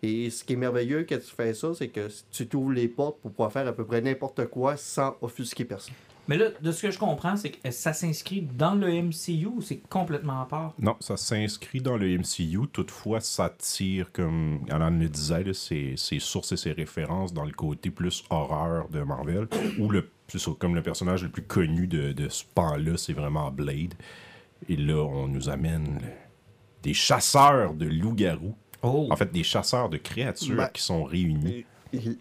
Et 0.02 0.30
ce 0.30 0.42
qui 0.42 0.54
est 0.54 0.56
merveilleux 0.56 1.06
quand 1.08 1.18
tu 1.18 1.34
fais 1.34 1.54
ça, 1.54 1.74
c'est 1.74 1.88
que 1.88 2.08
tu 2.32 2.48
t'ouvres 2.48 2.72
les 2.72 2.88
portes 2.88 3.20
pour 3.20 3.30
pouvoir 3.30 3.52
faire 3.52 3.68
à 3.68 3.72
peu 3.72 3.84
près 3.84 4.00
n'importe 4.00 4.46
quoi 4.46 4.76
sans 4.76 5.16
offusquer 5.20 5.64
personne. 5.64 5.94
Mais 6.28 6.38
là, 6.38 6.46
de 6.60 6.70
ce 6.72 6.82
que 6.82 6.90
je 6.90 6.98
comprends, 6.98 7.36
c'est 7.36 7.50
que 7.50 7.70
ça 7.70 7.92
s'inscrit 7.92 8.42
dans 8.42 8.74
le 8.74 8.90
MCU 9.02 9.46
ou 9.46 9.60
c'est 9.60 9.82
complètement 9.88 10.42
à 10.42 10.46
part? 10.46 10.74
Non, 10.78 10.96
ça 11.00 11.16
s'inscrit 11.16 11.80
dans 11.80 11.96
le 11.96 12.18
MCU. 12.18 12.68
Toutefois, 12.72 13.20
ça 13.20 13.52
tire, 13.58 14.12
comme 14.12 14.60
Alan 14.70 14.90
le 14.90 15.08
disait, 15.08 15.42
là, 15.42 15.52
ses, 15.52 15.94
ses 15.96 16.20
sources 16.20 16.52
et 16.52 16.56
ses 16.56 16.72
références 16.72 17.32
dans 17.32 17.44
le 17.44 17.52
côté 17.52 17.90
plus 17.90 18.24
horreur 18.30 18.88
de 18.88 19.02
Marvel. 19.02 19.48
Ou 19.78 19.88
le, 19.90 20.08
comme 20.58 20.76
le 20.76 20.82
personnage 20.82 21.24
le 21.24 21.28
plus 21.28 21.42
connu 21.42 21.88
de, 21.88 22.12
de 22.12 22.28
ce 22.28 22.44
pan-là, 22.54 22.96
c'est 22.96 23.14
vraiment 23.14 23.50
Blade. 23.50 23.94
Et 24.68 24.76
là, 24.76 25.02
on 25.02 25.26
nous 25.26 25.48
amène 25.48 26.00
des 26.82 26.94
chasseurs 26.94 27.74
de 27.74 27.86
loups-garous. 27.86 28.54
Oh! 28.82 29.08
En 29.10 29.16
fait, 29.16 29.32
des 29.32 29.42
chasseurs 29.42 29.88
de 29.88 29.96
créatures 29.96 30.56
Ben, 30.56 30.68
qui 30.68 30.82
sont 30.82 31.04
réunis. 31.04 31.64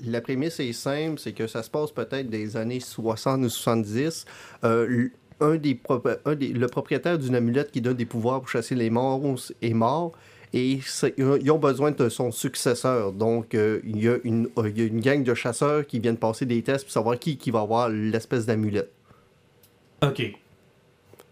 La 0.05 0.21
prémisse 0.21 0.59
est 0.59 0.73
simple, 0.73 1.19
c'est 1.19 1.33
que 1.33 1.47
ça 1.47 1.63
se 1.63 1.69
passe 1.69 1.91
peut-être 1.91 2.29
des 2.29 2.57
années 2.57 2.79
60 2.79 3.43
ou 3.45 3.49
70. 3.49 4.25
Euh, 4.63 5.07
un 5.39 5.55
des, 5.55 5.75
prop- 5.75 6.19
un 6.25 6.35
des- 6.35 6.49
le 6.49 6.67
propriétaire 6.67 7.17
d'une 7.17 7.35
amulette 7.35 7.71
qui 7.71 7.81
donne 7.81 7.95
des 7.97 8.05
pouvoirs 8.05 8.39
pour 8.41 8.49
chasser 8.49 8.75
les 8.75 8.89
morts 8.89 9.21
est 9.61 9.73
mort. 9.73 10.11
Et 10.53 10.81
ils 11.17 11.51
ont 11.51 11.57
besoin 11.59 11.91
de 11.91 12.09
son 12.09 12.29
successeur. 12.31 13.13
Donc, 13.13 13.55
euh, 13.55 13.79
il, 13.85 14.03
y 14.03 14.09
a 14.09 14.17
une, 14.25 14.49
euh, 14.57 14.69
il 14.69 14.77
y 14.77 14.81
a 14.81 14.85
une 14.85 14.99
gang 14.99 15.23
de 15.23 15.33
chasseurs 15.33 15.87
qui 15.87 15.99
viennent 15.99 16.17
passer 16.17 16.45
des 16.45 16.61
tests 16.61 16.83
pour 16.83 16.91
savoir 16.91 17.17
qui, 17.17 17.37
qui 17.37 17.51
va 17.51 17.61
avoir 17.61 17.87
l'espèce 17.87 18.45
d'amulette. 18.45 18.91
Ok. 20.03 20.21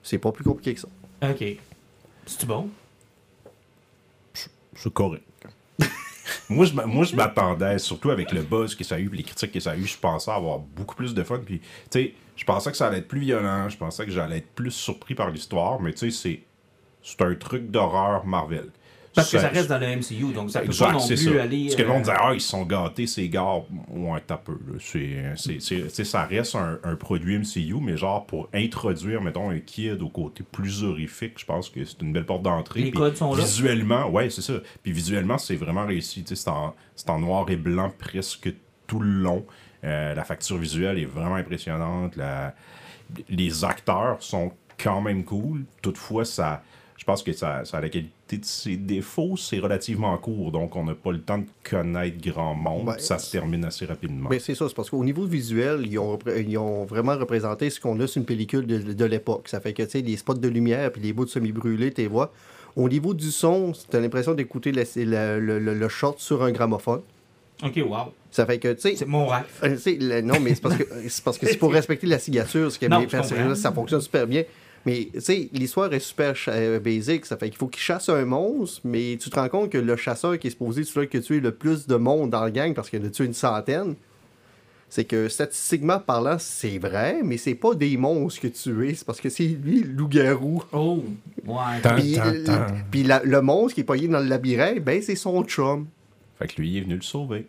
C'est 0.02 0.20
pas 0.20 0.32
plus 0.32 0.46
compliqué 0.46 0.74
que 0.76 0.80
ça. 0.80 0.88
Ok. 1.30 1.44
C'est 2.26 2.46
bon? 2.46 2.70
C'est 4.34 4.94
correct. 4.94 5.24
Moi, 6.50 6.66
je, 6.66 6.74
moi, 6.74 7.06
je 7.06 7.16
m'attendais, 7.16 7.78
surtout 7.78 8.10
avec 8.10 8.32
le 8.32 8.42
buzz 8.42 8.76
que 8.76 8.84
ça 8.84 8.96
a 8.96 9.00
eu, 9.00 9.10
les 9.10 9.24
critiques 9.24 9.52
que 9.52 9.60
ça 9.60 9.72
a 9.72 9.76
eu, 9.78 9.86
je 9.86 9.98
pensais 9.98 10.32
avoir 10.32 10.60
beaucoup 10.60 10.96
plus 10.96 11.14
de 11.14 11.24
fun. 11.24 11.40
Puis, 11.46 11.60
tu 11.60 11.68
sais, 11.92 12.14
je 12.36 12.44
pensais 12.44 12.72
que 12.72 12.78
ça 12.78 12.88
allait 12.88 13.00
être 13.00 13.08
plus 13.08 13.20
violent, 13.20 13.70
je 13.70 13.78
pensais 13.78 14.06
que 14.06 14.12
j'allais 14.12 14.38
être 14.38 14.52
plus 14.56 14.72
surpris 14.72 15.14
par 15.14 15.30
l'histoire, 15.30 15.80
mais 15.80 15.94
tu 15.94 16.10
sais, 16.10 16.12
c'est, 16.12 16.42
c'est 17.04 17.22
un 17.22 17.36
truc 17.36 17.70
d'horreur 17.70 18.26
Marvel. 18.26 18.70
Parce 19.20 19.32
que 19.32 19.38
Ça- 19.38 19.44
ça 19.44 19.50
reste 19.50 19.70
dans 19.70 19.78
le 19.80 19.86
MCU, 19.88 20.34
donc 20.34 20.50
ça 20.52 20.60
peut 20.62 20.66
Exact, 20.68 20.86
pas 20.88 20.92
non 20.94 21.08
plus 21.08 21.18
ça. 21.18 21.44
aller. 21.44 21.64
Parce 21.66 21.76
que 21.76 21.82
le 21.82 21.88
euh, 21.90 21.92
monde 21.94 22.02
disait, 22.04 22.16
ah, 22.20 22.32
ils 22.34 22.42
sont 22.42 22.64
gâtés, 22.66 23.08
ces 23.08 23.30
gars. 23.30 23.56
Ouais, 23.90 24.22
t'as 24.26 24.38
peu. 24.38 24.58
ça 26.04 26.24
reste 26.26 26.56
un, 26.56 26.80
un 26.84 26.96
produit 26.96 27.38
MCU, 27.38 27.76
mais 27.82 27.98
genre 27.98 28.26
pour 28.26 28.50
introduire, 28.54 29.22
mettons, 29.22 29.50
un 29.50 29.60
kid 29.60 30.02
au 30.02 30.10
côté 30.10 30.44
plus 30.50 30.84
horrifique, 30.84 31.34
je 31.38 31.46
pense 31.46 31.70
que 31.70 31.84
c'est 31.86 32.02
une 32.02 32.14
belle 32.14 32.26
porte 32.26 32.44
d'entrée. 32.44 32.82
Les 32.82 32.92
codes 32.92 33.16
sont 33.16 33.34
là. 33.36 33.44
Visuellement, 33.44 34.10
ouais, 34.10 34.30
c'est 34.30 34.42
ça. 34.42 34.54
Puis 34.84 34.92
visuellement, 34.92 35.38
c'est 35.38 35.56
vraiment 35.56 35.86
réussi. 35.86 36.24
C'est 36.28 36.48
en, 36.48 36.74
en 37.08 37.20
noir 37.20 37.50
et 37.50 37.56
blanc 37.58 37.92
presque 37.98 38.52
tout 38.88 39.00
le 39.00 39.10
long. 39.12 39.46
Euh, 39.84 40.14
la 40.14 40.24
facture 40.24 40.58
visuelle 40.58 40.98
est 41.00 41.06
vraiment 41.06 41.36
impressionnante. 41.36 42.16
La- 42.16 42.54
Les 43.30 43.64
acteurs 43.64 44.18
sont 44.22 44.52
quand 44.82 45.02
même 45.02 45.24
cool. 45.24 45.66
Toutefois, 45.82 46.26
ça, 46.26 46.64
pense 47.10 47.24
que 47.24 47.34
ça, 47.34 47.66
ça 47.66 47.78
a 47.78 47.82
la 47.82 47.90
qualité 47.90 48.38
de 48.38 48.46
ses 48.46 48.76
défauts. 48.78 49.36
C'est 49.38 49.60
relativement 49.60 50.16
court, 50.18 50.52
donc 50.52 50.76
on 50.76 50.84
n'a 50.84 50.94
pas 50.94 51.12
le 51.12 51.20
temps 51.22 51.40
de 51.40 51.46
connaître 51.70 52.18
grand 52.22 52.54
monde. 52.54 52.88
Ouais. 52.88 53.00
ça 53.00 53.18
se 53.18 53.32
termine 53.32 53.66
assez 53.66 53.86
rapidement. 53.86 54.30
Mais 54.30 54.40
c'est 54.40 54.56
ça, 54.56 54.68
c'est 54.68 54.76
parce 54.76 54.90
qu'au 54.90 55.04
niveau 55.04 55.26
visuel, 55.26 55.86
ils 55.86 55.98
ont, 55.98 56.16
repré- 56.16 56.46
ils 56.48 56.58
ont 56.58 56.86
vraiment 56.86 57.18
représenté 57.18 57.70
ce 57.70 57.80
qu'on 57.80 58.00
a 58.00 58.08
sur 58.08 58.20
une 58.20 58.26
pellicule 58.26 58.68
de, 58.68 58.94
de 58.94 59.06
l'époque. 59.06 59.48
Ça 59.48 59.60
fait 59.60 59.74
que, 59.74 59.84
tu 59.84 59.90
sais, 59.90 60.02
les 60.02 60.18
spots 60.18 60.36
de 60.36 60.48
lumière 60.48 60.92
puis 60.92 61.02
les 61.02 61.12
bouts 61.14 61.26
de 61.26 61.30
semi-brûlés, 61.32 61.92
tu 61.92 62.02
les 62.02 62.08
vois. 62.08 62.32
Au 62.76 62.88
niveau 62.88 63.14
du 63.16 63.32
son, 63.32 63.72
t'as 63.90 64.00
l'impression 64.00 64.34
d'écouter 64.36 64.72
le, 64.72 65.40
le- 65.40 65.74
le 65.74 65.90
short 65.90 66.20
sur 66.20 66.44
un 66.44 66.52
gramophone. 66.52 67.02
Ok, 67.64 67.78
wow. 67.86 68.14
Ça 68.32 68.46
fait 68.46 68.60
que, 68.60 68.72
tu 68.74 68.82
sais, 68.82 68.96
C'est 68.96 69.08
mon 69.08 69.26
rêve. 69.26 69.44
Euh, 69.64 69.76
tu 69.76 69.98
le- 69.98 70.22
non, 70.22 70.40
mais 70.40 70.54
c'est 70.56 70.62
parce 70.62 70.76
que 70.78 70.84
c'est 71.10 71.24
parce 71.24 71.38
que 71.38 71.48
c'est 71.48 71.58
pour 71.58 71.74
respecter 71.80 72.08
la 72.08 72.20
signature, 72.20 72.72
ce 72.72 72.78
qui 72.80 72.86
est 72.86 72.90
ça 73.56 73.72
fonctionne 73.74 74.02
super 74.02 74.28
bien. 74.28 74.44
Mais 74.86 75.10
tu 75.14 75.22
sais, 75.22 75.50
l'histoire 75.54 75.94
est 75.94 76.00
super 76.00 76.36
ch- 76.38 76.50
euh, 76.50 76.80
basique, 76.80 77.26
ça 77.26 77.36
fait 77.38 77.50
qu'il 77.50 77.58
faut 77.58 77.68
qu'il 77.68 77.82
chasse 77.82 78.08
un 78.10 78.24
monstre, 78.26 78.82
mais 78.86 79.18
tu 79.20 79.30
te 79.30 79.40
rends 79.40 79.50
compte 79.50 79.70
que 79.72 79.78
le 79.78 79.96
chasseur 79.98 80.40
qui 80.40 80.48
est 80.48 80.52
supposé 80.52 80.84
celui 80.84 81.08
qui 81.10 81.18
a 81.18 81.22
tué 81.22 81.40
le 81.42 81.52
plus 81.52 81.86
de 81.86 81.96
monde 81.96 82.30
dans 82.30 82.46
le 82.46 82.52
gang 82.52 82.74
parce 82.74 82.90
qu'il 82.90 83.02
en 83.02 83.06
a 83.06 83.10
tué 83.10 83.26
une 83.26 83.34
centaine, 83.34 83.96
c'est 84.92 85.04
que 85.04 85.28
statistiquement 85.30 86.00
parlant, 86.00 86.38
c'est 86.40 86.80
vrai, 86.80 87.20
mais 87.24 87.38
c'est 87.38 87.56
pas 87.56 87.76
des 87.76 87.96
monstres 87.98 88.42
que 88.42 88.48
tu 88.48 88.90
es, 88.90 88.94
c'est 88.96 89.06
parce 89.06 89.22
que 89.22 89.30
c'est 89.30 89.44
lui 89.48 89.82
le 89.84 89.90
loup-garou. 89.92 90.64
Oh, 90.72 91.04
ouais. 91.46 91.56
Puis, 91.96 92.16
le- 92.16 92.44
tant. 92.44 92.66
puis 92.90 93.04
la- 93.04 93.22
le 93.24 93.42
monstre 93.42 93.76
qui 93.76 93.82
est 93.82 93.84
pogné 93.84 94.08
dans 94.08 94.20
le 94.20 94.28
labyrinthe, 94.28 94.80
ben 94.84 95.02
c'est 95.02 95.16
son 95.16 95.44
chum. 95.44 95.88
Fait 96.40 96.48
que 96.48 96.60
lui, 96.62 96.70
il 96.72 96.78
est 96.78 96.82
venu 96.82 96.96
le 96.96 97.02
sauver. 97.02 97.46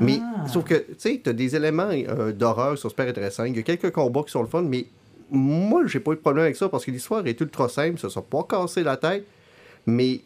Mais 0.00 0.18
Ah. 0.22 0.48
sauf 0.48 0.64
que, 0.64 0.74
tu 0.74 0.94
sais, 0.98 1.20
t'as 1.22 1.32
des 1.32 1.54
éléments 1.54 1.90
euh, 1.92 2.32
d'horreur 2.32 2.74
qui 2.74 2.80
sont 2.80 2.88
super 2.88 3.06
intéressants. 3.08 3.44
Il 3.44 3.54
y 3.54 3.58
a 3.58 3.62
quelques 3.62 3.90
combats 3.90 4.22
qui 4.22 4.30
sont 4.30 4.40
le 4.42 4.48
fun, 4.48 4.62
mais 4.62 4.86
moi, 5.30 5.86
j'ai 5.86 6.00
pas 6.00 6.12
eu 6.12 6.16
de 6.16 6.20
problème 6.20 6.44
avec 6.44 6.56
ça 6.56 6.68
parce 6.68 6.84
que 6.84 6.90
l'histoire 6.90 7.26
est 7.26 7.40
ultra 7.40 7.68
simple. 7.68 7.98
Ça 7.98 8.10
s'est 8.10 8.20
pas 8.22 8.44
cassé 8.48 8.82
la 8.82 8.96
tête. 8.96 9.24
Mais 9.86 10.20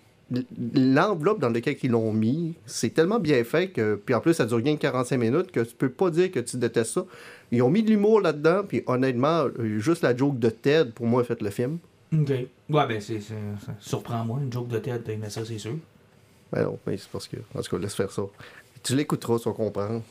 l'enveloppe 0.75 1.38
dans 1.38 1.50
laquelle 1.50 1.76
ils 1.82 1.90
l'ont 1.90 2.12
mis, 2.12 2.54
c'est 2.66 2.90
tellement 2.90 3.18
bien 3.18 3.44
fait 3.44 3.68
que. 3.68 4.00
Puis 4.04 4.14
en 4.14 4.20
plus, 4.20 4.34
ça 4.34 4.46
dure 4.46 4.58
rien 4.58 4.76
que 4.76 4.82
45 4.82 5.16
minutes 5.16 5.52
que 5.52 5.61
tu 5.61 5.75
peux 5.75 5.90
pas 5.90 6.11
dire 6.11 6.30
que 6.30 6.40
tu 6.40 6.56
détestes 6.56 6.92
ça. 6.92 7.04
Ils 7.52 7.62
ont 7.62 7.70
mis 7.70 7.82
de 7.82 7.90
l'humour 7.90 8.20
là-dedans, 8.20 8.62
puis 8.66 8.82
honnêtement, 8.87 9.44
euh, 9.58 9.78
juste 9.78 10.02
la 10.02 10.16
joke 10.16 10.38
de 10.38 10.50
Ted, 10.50 10.90
pour 10.94 11.06
moi, 11.06 11.23
a 11.23 11.25
fait 11.25 11.40
le 11.40 11.50
film. 11.50 11.78
Ok. 12.12 12.30
Ouais, 12.30 12.49
ben, 12.68 13.00
c'est. 13.00 13.20
Surprends-moi, 13.80 14.40
une 14.42 14.52
joke 14.52 14.68
de 14.68 14.78
tête, 14.78 15.04
t'as 15.04 15.12
aimé 15.12 15.28
ça, 15.30 15.44
c'est 15.44 15.58
sûr. 15.58 15.76
Ben 16.52 16.64
non, 16.64 16.78
mais 16.87 16.96
c'est 16.96 17.11
parce 17.11 17.28
que. 17.28 17.37
En 17.54 17.61
tout 17.61 17.76
cas, 17.76 17.82
laisse 17.82 17.94
faire 17.94 18.11
ça. 18.11 18.23
Tu 18.82 18.96
l'écouteras, 18.96 19.38
tu 19.38 19.49
vas 19.49 19.54
comprendre. 19.54 20.02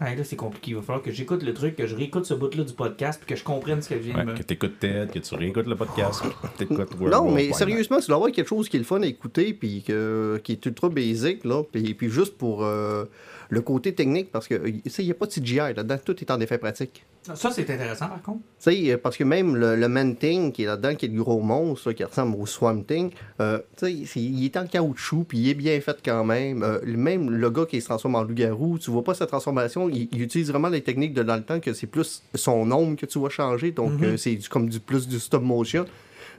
Ah, 0.00 0.14
là, 0.14 0.22
c'est 0.22 0.36
compliqué. 0.36 0.70
Il 0.70 0.76
va 0.76 0.82
falloir 0.82 1.02
que 1.02 1.10
j'écoute 1.10 1.42
le 1.42 1.52
truc, 1.52 1.74
que 1.74 1.86
je 1.86 1.96
réécoute 1.96 2.24
ce 2.24 2.34
bout-là 2.34 2.62
du 2.62 2.72
podcast, 2.72 3.20
puis 3.24 3.34
que 3.34 3.38
je 3.38 3.42
comprenne 3.44 3.82
ce 3.82 3.88
que 3.88 3.94
viens 3.96 4.14
Ouais, 4.14 4.24
de 4.24 4.30
me. 4.32 4.36
Que 4.36 4.44
t'écoutes 4.44 4.78
Ted, 4.78 5.08
que 5.12 5.18
tu 5.18 5.34
réécoutes 5.34 5.66
le 5.66 5.74
podcast, 5.74 6.22
que 6.22 6.58
t'écoutes 6.64 7.00
Non, 7.00 7.30
mais 7.32 7.52
sérieusement, 7.52 7.98
tu 7.98 8.06
dois 8.06 8.16
avoir 8.16 8.30
quelque 8.30 8.46
chose 8.48 8.68
qui 8.68 8.76
est 8.76 8.80
le 8.80 8.84
fun 8.84 9.02
à 9.02 9.06
écouter, 9.06 9.54
puis 9.54 9.82
que- 9.82 10.40
qui 10.44 10.52
est 10.52 10.66
ultra 10.66 10.88
basique, 10.88 11.44
là. 11.44 11.62
Puis, 11.64 11.94
puis 11.94 12.10
juste 12.10 12.38
pour 12.38 12.64
euh, 12.64 13.06
le 13.50 13.60
côté 13.62 13.94
technique, 13.94 14.30
parce 14.30 14.46
que, 14.46 14.54
tu 14.68 14.90
sais, 14.90 15.02
il 15.02 15.06
n'y 15.06 15.10
a 15.12 15.14
pas 15.14 15.26
de 15.26 15.32
CGI 15.32 15.56
là-dedans, 15.56 15.96
tout 16.04 16.18
est 16.20 16.30
en 16.30 16.38
effet 16.40 16.58
pratique. 16.58 17.04
Ça, 17.34 17.50
c'est 17.50 17.62
intéressant, 17.68 18.08
par 18.08 18.22
contre. 18.22 18.40
Tu 18.62 18.70
sais, 18.86 18.96
parce 18.96 19.16
que 19.16 19.24
même 19.24 19.54
le, 19.56 19.76
le 19.76 19.88
Man-Thing 19.88 20.52
qui 20.52 20.62
est 20.62 20.66
là-dedans, 20.66 20.94
qui 20.94 21.06
est 21.06 21.08
le 21.08 21.22
gros 21.22 21.40
monstre, 21.40 21.88
là, 21.88 21.94
qui 21.94 22.04
ressemble 22.04 22.36
au 22.40 22.46
Swamp 22.46 22.82
Thing, 22.84 23.10
euh, 23.40 23.58
tu 23.76 23.86
sais, 23.86 24.06
c'est- 24.06 24.20
il 24.20 24.44
est 24.44 24.56
en 24.56 24.66
caoutchouc, 24.66 25.24
puis 25.24 25.38
il 25.38 25.48
est 25.50 25.54
bien 25.54 25.78
fait 25.80 25.96
quand 26.02 26.24
même. 26.24 26.62
Euh, 26.62 26.78
même 26.86 27.30
le 27.30 27.50
gars 27.50 27.66
qui 27.66 27.80
se 27.80 27.86
transforme 27.86 28.14
en 28.14 28.22
loup-garou, 28.22 28.78
tu 28.78 28.90
vois 28.90 29.04
pas 29.04 29.14
sa 29.14 29.26
transformation, 29.26 29.88
il, 29.90 30.08
il 30.12 30.22
utilise 30.22 30.48
vraiment 30.50 30.68
les 30.68 30.80
techniques 30.82 31.12
de 31.12 31.22
dans 31.22 31.36
le 31.36 31.42
temps, 31.42 31.60
que 31.60 31.72
c'est 31.74 31.86
plus 31.86 32.22
son 32.34 32.70
ombre 32.70 32.96
que 32.96 33.04
tu 33.06 33.18
vois 33.18 33.30
changer, 33.30 33.72
donc 33.72 33.92
Mhm. 33.92 34.04
euh, 34.04 34.16
c'est 34.16 34.38
comme 34.48 34.68
du 34.68 34.80
plus 34.80 35.06
du 35.08 35.18
stop 35.18 35.42
motion. 35.42 35.84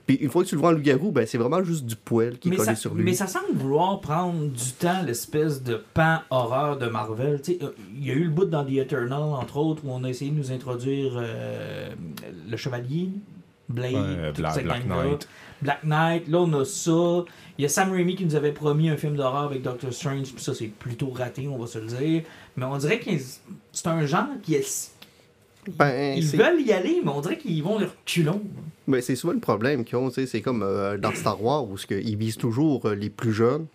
Puis 0.06 0.16
une 0.16 0.30
fois 0.30 0.42
que 0.42 0.48
tu 0.48 0.54
le 0.54 0.60
vois 0.60 0.70
en 0.70 0.72
loup-garou, 0.72 1.10
ben, 1.12 1.26
c'est 1.26 1.38
vraiment 1.38 1.62
juste 1.62 1.84
du 1.86 1.96
poil 1.96 2.38
qui 2.38 2.48
est 2.48 2.50
Mais 2.50 2.56
collé 2.56 2.68
ça, 2.70 2.74
sur 2.76 2.94
lui. 2.94 3.04
mais 3.04 3.14
ça 3.14 3.26
semble 3.26 3.52
vouloir 3.54 4.00
prendre 4.00 4.48
du 4.48 4.72
temps, 4.78 5.02
l'espèce 5.04 5.62
de 5.62 5.80
pan 5.94 6.18
horreur 6.30 6.78
de 6.78 6.86
Marvel. 6.86 7.40
Tu 7.42 7.52
sais, 7.52 7.58
euh, 7.62 7.70
Il 7.96 8.06
y 8.06 8.10
a 8.10 8.14
eu 8.14 8.24
le 8.24 8.30
bout 8.30 8.44
dans 8.46 8.64
The 8.64 8.72
Eternal, 8.72 9.20
entre 9.20 9.56
autres, 9.58 9.82
où 9.84 9.90
on 9.90 10.02
a 10.04 10.08
essayé 10.08 10.30
de 10.30 10.36
nous 10.36 10.50
introduire 10.52 11.12
euh, 11.16 11.90
le 12.48 12.56
Chevalier, 12.56 13.10
Blade, 13.68 13.92
Ouais, 13.94 14.32
Black-. 14.32 14.86
Knight. 14.86 15.28
Black 15.62 15.84
Knight, 15.84 16.26
là 16.28 16.38
on 16.40 16.52
a 16.54 16.64
ça. 16.64 17.24
Il 17.58 17.62
y 17.62 17.64
a 17.66 17.68
Sam 17.68 17.92
Raimi 17.92 18.16
qui 18.16 18.24
nous 18.24 18.34
avait 18.34 18.52
promis 18.52 18.88
un 18.88 18.96
film 18.96 19.14
d'horreur 19.14 19.42
avec 19.44 19.62
Doctor 19.62 19.92
Strange, 19.92 20.32
puis 20.32 20.42
ça 20.42 20.54
c'est 20.54 20.68
plutôt 20.68 21.10
raté, 21.10 21.46
on 21.46 21.58
va 21.58 21.66
se 21.66 21.78
le 21.78 21.86
dire. 21.86 22.22
Mais 22.56 22.64
on 22.64 22.76
dirait 22.78 22.98
que 22.98 23.10
c'est 23.72 23.86
un 23.86 24.06
genre 24.06 24.26
qui 24.42 24.54
est. 24.54 24.90
Ben, 25.78 26.14
Ils 26.16 26.24
veulent 26.24 26.60
y 26.62 26.72
aller, 26.72 27.00
mais 27.04 27.10
on 27.10 27.20
dirait 27.20 27.36
qu'ils 27.38 27.62
vont 27.62 27.78
leur 27.78 27.94
culon. 28.04 28.40
Mais 28.86 29.02
c'est 29.02 29.14
souvent 29.16 29.34
le 29.34 29.40
problème 29.40 29.84
qu'ils 29.84 29.96
ont, 29.98 30.10
c'est 30.10 30.40
comme 30.40 30.62
euh, 30.62 30.96
dans 30.96 31.14
Star 31.14 31.42
Wars 31.42 31.64
où 31.64 31.76
que 31.88 31.94
ils 31.94 32.16
visent 32.16 32.38
toujours 32.38 32.86
euh, 32.86 32.94
les 32.94 33.10
plus 33.10 33.32
jeunes, 33.32 33.66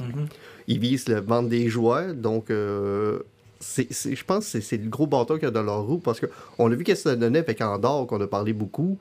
Mhm. 0.00 0.26
ils 0.66 0.78
visent 0.78 1.08
le 1.08 1.20
vendre 1.20 1.48
des 1.50 1.68
jouets, 1.68 2.14
donc 2.14 2.50
euh, 2.50 3.18
je 3.60 4.24
pense 4.24 4.50
que 4.50 4.60
c'est, 4.60 4.76
le 4.78 4.88
gros 4.88 5.06
bâton 5.06 5.34
qu'il 5.34 5.44
y 5.44 5.46
a 5.46 5.50
dans 5.50 5.62
leur 5.62 5.82
roue 5.84 5.98
parce 5.98 6.20
qu'on 6.20 6.72
a 6.72 6.74
vu 6.74 6.84
qu'est-ce 6.84 7.04
que 7.04 7.10
ça 7.10 7.16
donnait 7.16 7.40
avec 7.40 7.60
Andorre 7.60 8.06
qu'on 8.06 8.20
a 8.20 8.26
parlé 8.26 8.52
beaucoup. 8.54 8.96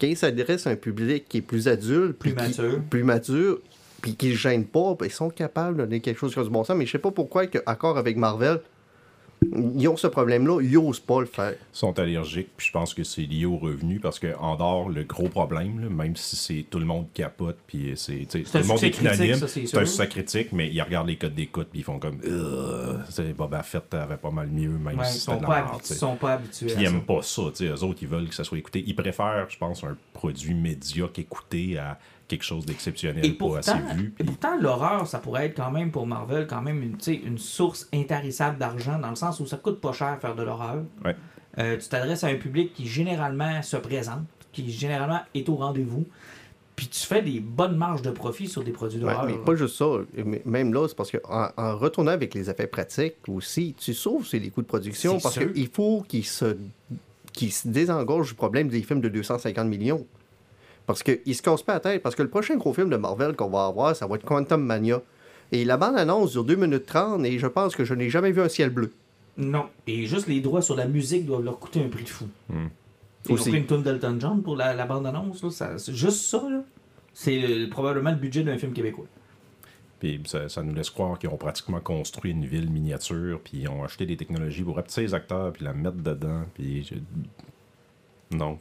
Quand 0.00 0.08
ils 0.08 0.16
s'adressent 0.16 0.66
à 0.66 0.70
un 0.70 0.76
public 0.76 1.26
qui 1.28 1.38
est 1.38 1.42
plus 1.42 1.68
adulte, 1.68 2.18
Plus 2.18 2.34
mature. 2.34 2.80
plus 2.90 3.04
mature, 3.04 3.60
puis 4.00 4.16
qui 4.16 4.30
ne 4.30 4.34
gêne 4.34 4.64
pas, 4.64 4.96
ben, 4.98 5.06
ils 5.06 5.12
sont 5.12 5.30
capables 5.30 5.76
de 5.76 5.82
donner 5.84 6.00
quelque 6.00 6.18
chose 6.18 6.34
qui 6.34 6.40
a 6.40 6.42
du 6.42 6.50
bon 6.50 6.64
sens. 6.64 6.76
Mais 6.76 6.86
je 6.86 6.90
sais 6.90 6.98
pas 6.98 7.12
pourquoi, 7.12 7.46
que, 7.46 7.58
accord 7.64 7.96
avec 7.96 8.16
Marvel, 8.16 8.60
ils 9.76 9.88
ont 9.88 9.96
ce 9.96 10.06
problème-là, 10.06 10.60
ils 10.62 10.72
n'osent 10.72 11.00
pas 11.00 11.20
le 11.20 11.26
faire. 11.26 11.54
sont 11.72 11.98
allergiques, 11.98 12.48
puis 12.56 12.66
je 12.68 12.72
pense 12.72 12.94
que 12.94 13.04
c'est 13.04 13.22
lié 13.22 13.44
au 13.44 13.56
revenu, 13.56 13.98
parce 14.00 14.18
que 14.18 14.34
en 14.38 14.56
dehors, 14.56 14.88
le 14.88 15.04
gros 15.04 15.28
problème, 15.28 15.80
là, 15.80 15.88
même 15.88 16.16
si 16.16 16.36
c'est 16.36 16.64
tout 16.70 16.78
le 16.78 16.84
monde 16.84 17.06
capote, 17.14 17.56
puis 17.66 17.92
c'est 17.96 18.26
tout 18.30 18.38
un 18.54 18.60
le 18.60 18.66
monde 18.66 18.84
est 18.84 19.00
unanime, 19.00 19.46
c'est 19.46 19.76
un 19.76 19.84
succès 19.84 20.08
critique, 20.08 20.52
mais 20.52 20.68
ils 20.70 20.80
regardent 20.82 21.08
les 21.08 21.16
codes 21.16 21.34
d'écoute, 21.34 21.68
puis 21.70 21.80
ils 21.80 21.84
font 21.84 21.98
comme 21.98 22.18
c'est 23.08 23.32
Boba 23.36 23.62
Fett 23.62 23.92
avait 23.94 24.16
pas 24.16 24.30
mal 24.30 24.48
mieux, 24.48 24.70
même 24.70 24.98
Ouais, 24.98 25.04
si 25.04 25.16
ils 25.16 25.20
c'était 25.20 25.32
sont 25.32 25.40
de 25.40 25.46
la 25.50 25.78
sais. 25.82 25.94
sont 25.94 26.16
pas 26.16 26.32
habitués 26.34 26.66
Puis 26.66 26.76
ils 26.78 26.84
ça. 26.86 26.90
aiment 26.92 27.02
pas 27.04 27.22
ça, 27.22 27.42
tu 27.54 27.56
sais, 27.56 27.66
eux 27.66 27.82
autres, 27.84 27.98
ils 28.02 28.08
veulent 28.08 28.28
que 28.28 28.34
ça 28.34 28.44
soit 28.44 28.58
écouté. 28.58 28.82
Ils 28.86 28.94
préfèrent, 28.96 29.46
je 29.48 29.58
pense, 29.58 29.82
un 29.84 29.96
produit 30.12 30.54
médiocre 30.54 31.18
écouté 31.18 31.78
à 31.78 31.98
quelque 32.32 32.44
chose 32.44 32.64
d'exceptionnel, 32.64 33.24
Et 33.24 33.32
pas 33.32 33.44
pourtant, 33.46 33.58
assez 33.58 33.94
vu. 33.96 34.14
et 34.18 34.24
pourtant, 34.24 34.56
l'horreur, 34.58 35.06
ça 35.06 35.18
pourrait 35.18 35.46
être 35.46 35.56
quand 35.56 35.70
même 35.70 35.90
pour 35.90 36.06
Marvel 36.06 36.46
quand 36.46 36.62
même 36.62 36.82
une, 36.82 37.38
source 37.38 37.88
intarissable 37.92 38.58
d'argent 38.58 38.98
dans 38.98 39.10
le 39.10 39.16
sens 39.16 39.38
où 39.40 39.46
ça 39.46 39.58
coûte 39.58 39.80
pas 39.80 39.92
cher 39.92 40.18
faire 40.20 40.34
de 40.34 40.42
l'horreur. 40.42 40.82
Ouais. 41.04 41.14
Euh, 41.58 41.76
tu 41.76 41.88
t'adresses 41.88 42.24
à 42.24 42.28
un 42.28 42.36
public 42.36 42.72
qui 42.72 42.86
généralement 42.86 43.62
se 43.62 43.76
présente, 43.76 44.22
qui 44.52 44.70
généralement 44.70 45.20
est 45.34 45.48
au 45.50 45.56
rendez-vous, 45.56 46.06
puis 46.74 46.88
tu 46.88 47.00
fais 47.06 47.20
des 47.20 47.38
bonnes 47.40 47.76
marges 47.76 48.00
de 48.00 48.10
profit 48.10 48.48
sur 48.48 48.64
des 48.64 48.70
produits 48.72 48.98
Ouais, 49.04 49.12
d'horreur. 49.12 49.26
mais 49.26 49.36
pas 49.44 49.54
juste 49.54 49.76
ça. 49.76 49.86
Mais 50.24 50.40
Même 50.46 50.72
là, 50.72 50.88
c'est 50.88 50.96
parce 50.96 51.10
qu'en 51.12 51.48
en 51.56 51.76
retournant 51.76 52.12
avec 52.12 52.32
les 52.34 52.48
effets 52.48 52.66
pratiques 52.66 53.16
aussi, 53.28 53.74
tu 53.78 53.92
sauves 53.92 54.26
les 54.32 54.48
coûts 54.50 54.62
de 54.62 54.66
production 54.66 55.20
parce 55.20 55.38
qu'il 55.38 55.68
faut 55.68 56.02
qu'ils 56.08 56.24
se, 56.24 56.56
qu'ils 57.34 57.52
se 57.52 57.68
désengorgent 57.68 58.28
du 58.30 58.34
problème 58.34 58.68
des 58.68 58.82
films 58.82 59.02
de 59.02 59.10
250 59.10 59.68
millions. 59.68 60.06
Parce 60.86 61.02
qu'ils 61.02 61.34
se 61.34 61.42
cassent 61.42 61.62
pas 61.62 61.74
la 61.74 61.80
tête. 61.80 62.02
Parce 62.02 62.14
que 62.14 62.22
le 62.22 62.28
prochain 62.28 62.56
gros 62.56 62.72
film 62.72 62.90
de 62.90 62.96
Marvel 62.96 63.34
qu'on 63.36 63.48
va 63.50 63.66
avoir, 63.66 63.94
ça 63.96 64.06
va 64.06 64.16
être 64.16 64.24
Quantum 64.24 64.62
Mania. 64.64 65.00
Et 65.52 65.64
la 65.64 65.76
bande-annonce 65.76 66.32
dure 66.32 66.44
2 66.44 66.56
minutes 66.56 66.86
30 66.86 67.24
et 67.24 67.38
je 67.38 67.46
pense 67.46 67.76
que 67.76 67.84
je 67.84 67.94
n'ai 67.94 68.08
jamais 68.10 68.32
vu 68.32 68.40
un 68.40 68.48
ciel 68.48 68.70
bleu. 68.70 68.90
Non. 69.36 69.66
Et 69.86 70.06
juste 70.06 70.26
les 70.26 70.40
droits 70.40 70.62
sur 70.62 70.76
la 70.76 70.86
musique 70.86 71.26
doivent 71.26 71.44
leur 71.44 71.58
coûter 71.58 71.82
un 71.84 71.88
prix 71.88 72.04
de 72.04 72.08
fou. 72.08 72.26
Hmm. 72.48 72.66
Ils 73.26 73.30
ont 73.30 73.34
Aussi. 73.34 73.50
pris 73.50 73.58
une 73.60 73.66
tune 73.66 73.82
d'Elton 73.82 74.16
John 74.18 74.42
pour 74.42 74.56
la, 74.56 74.74
la 74.74 74.84
bande-annonce. 74.86 75.42
là, 75.42 75.50
ça- 75.50 75.78
c'est 75.78 75.94
juste 75.94 76.22
ça, 76.24 76.42
là. 76.50 76.62
C'est 77.14 77.42
euh, 77.44 77.68
probablement 77.70 78.10
le 78.10 78.16
budget 78.16 78.42
d'un 78.42 78.56
film 78.58 78.72
québécois. 78.72 79.04
Puis 80.00 80.20
ça, 80.26 80.48
ça 80.48 80.62
nous 80.62 80.74
laisse 80.74 80.90
croire 80.90 81.18
qu'ils 81.18 81.28
ont 81.28 81.36
pratiquement 81.36 81.78
construit 81.80 82.32
une 82.32 82.44
ville 82.46 82.68
miniature, 82.70 83.38
puis 83.44 83.58
ils 83.58 83.68
ont 83.68 83.84
acheté 83.84 84.04
des 84.06 84.16
technologies 84.16 84.62
pour 84.64 84.74
rapetisser 84.76 85.02
les 85.02 85.14
acteurs, 85.14 85.52
puis 85.52 85.64
la 85.64 85.72
mettre 85.74 85.98
dedans, 85.98 86.42
puis... 86.54 86.90
Non. 88.32 88.56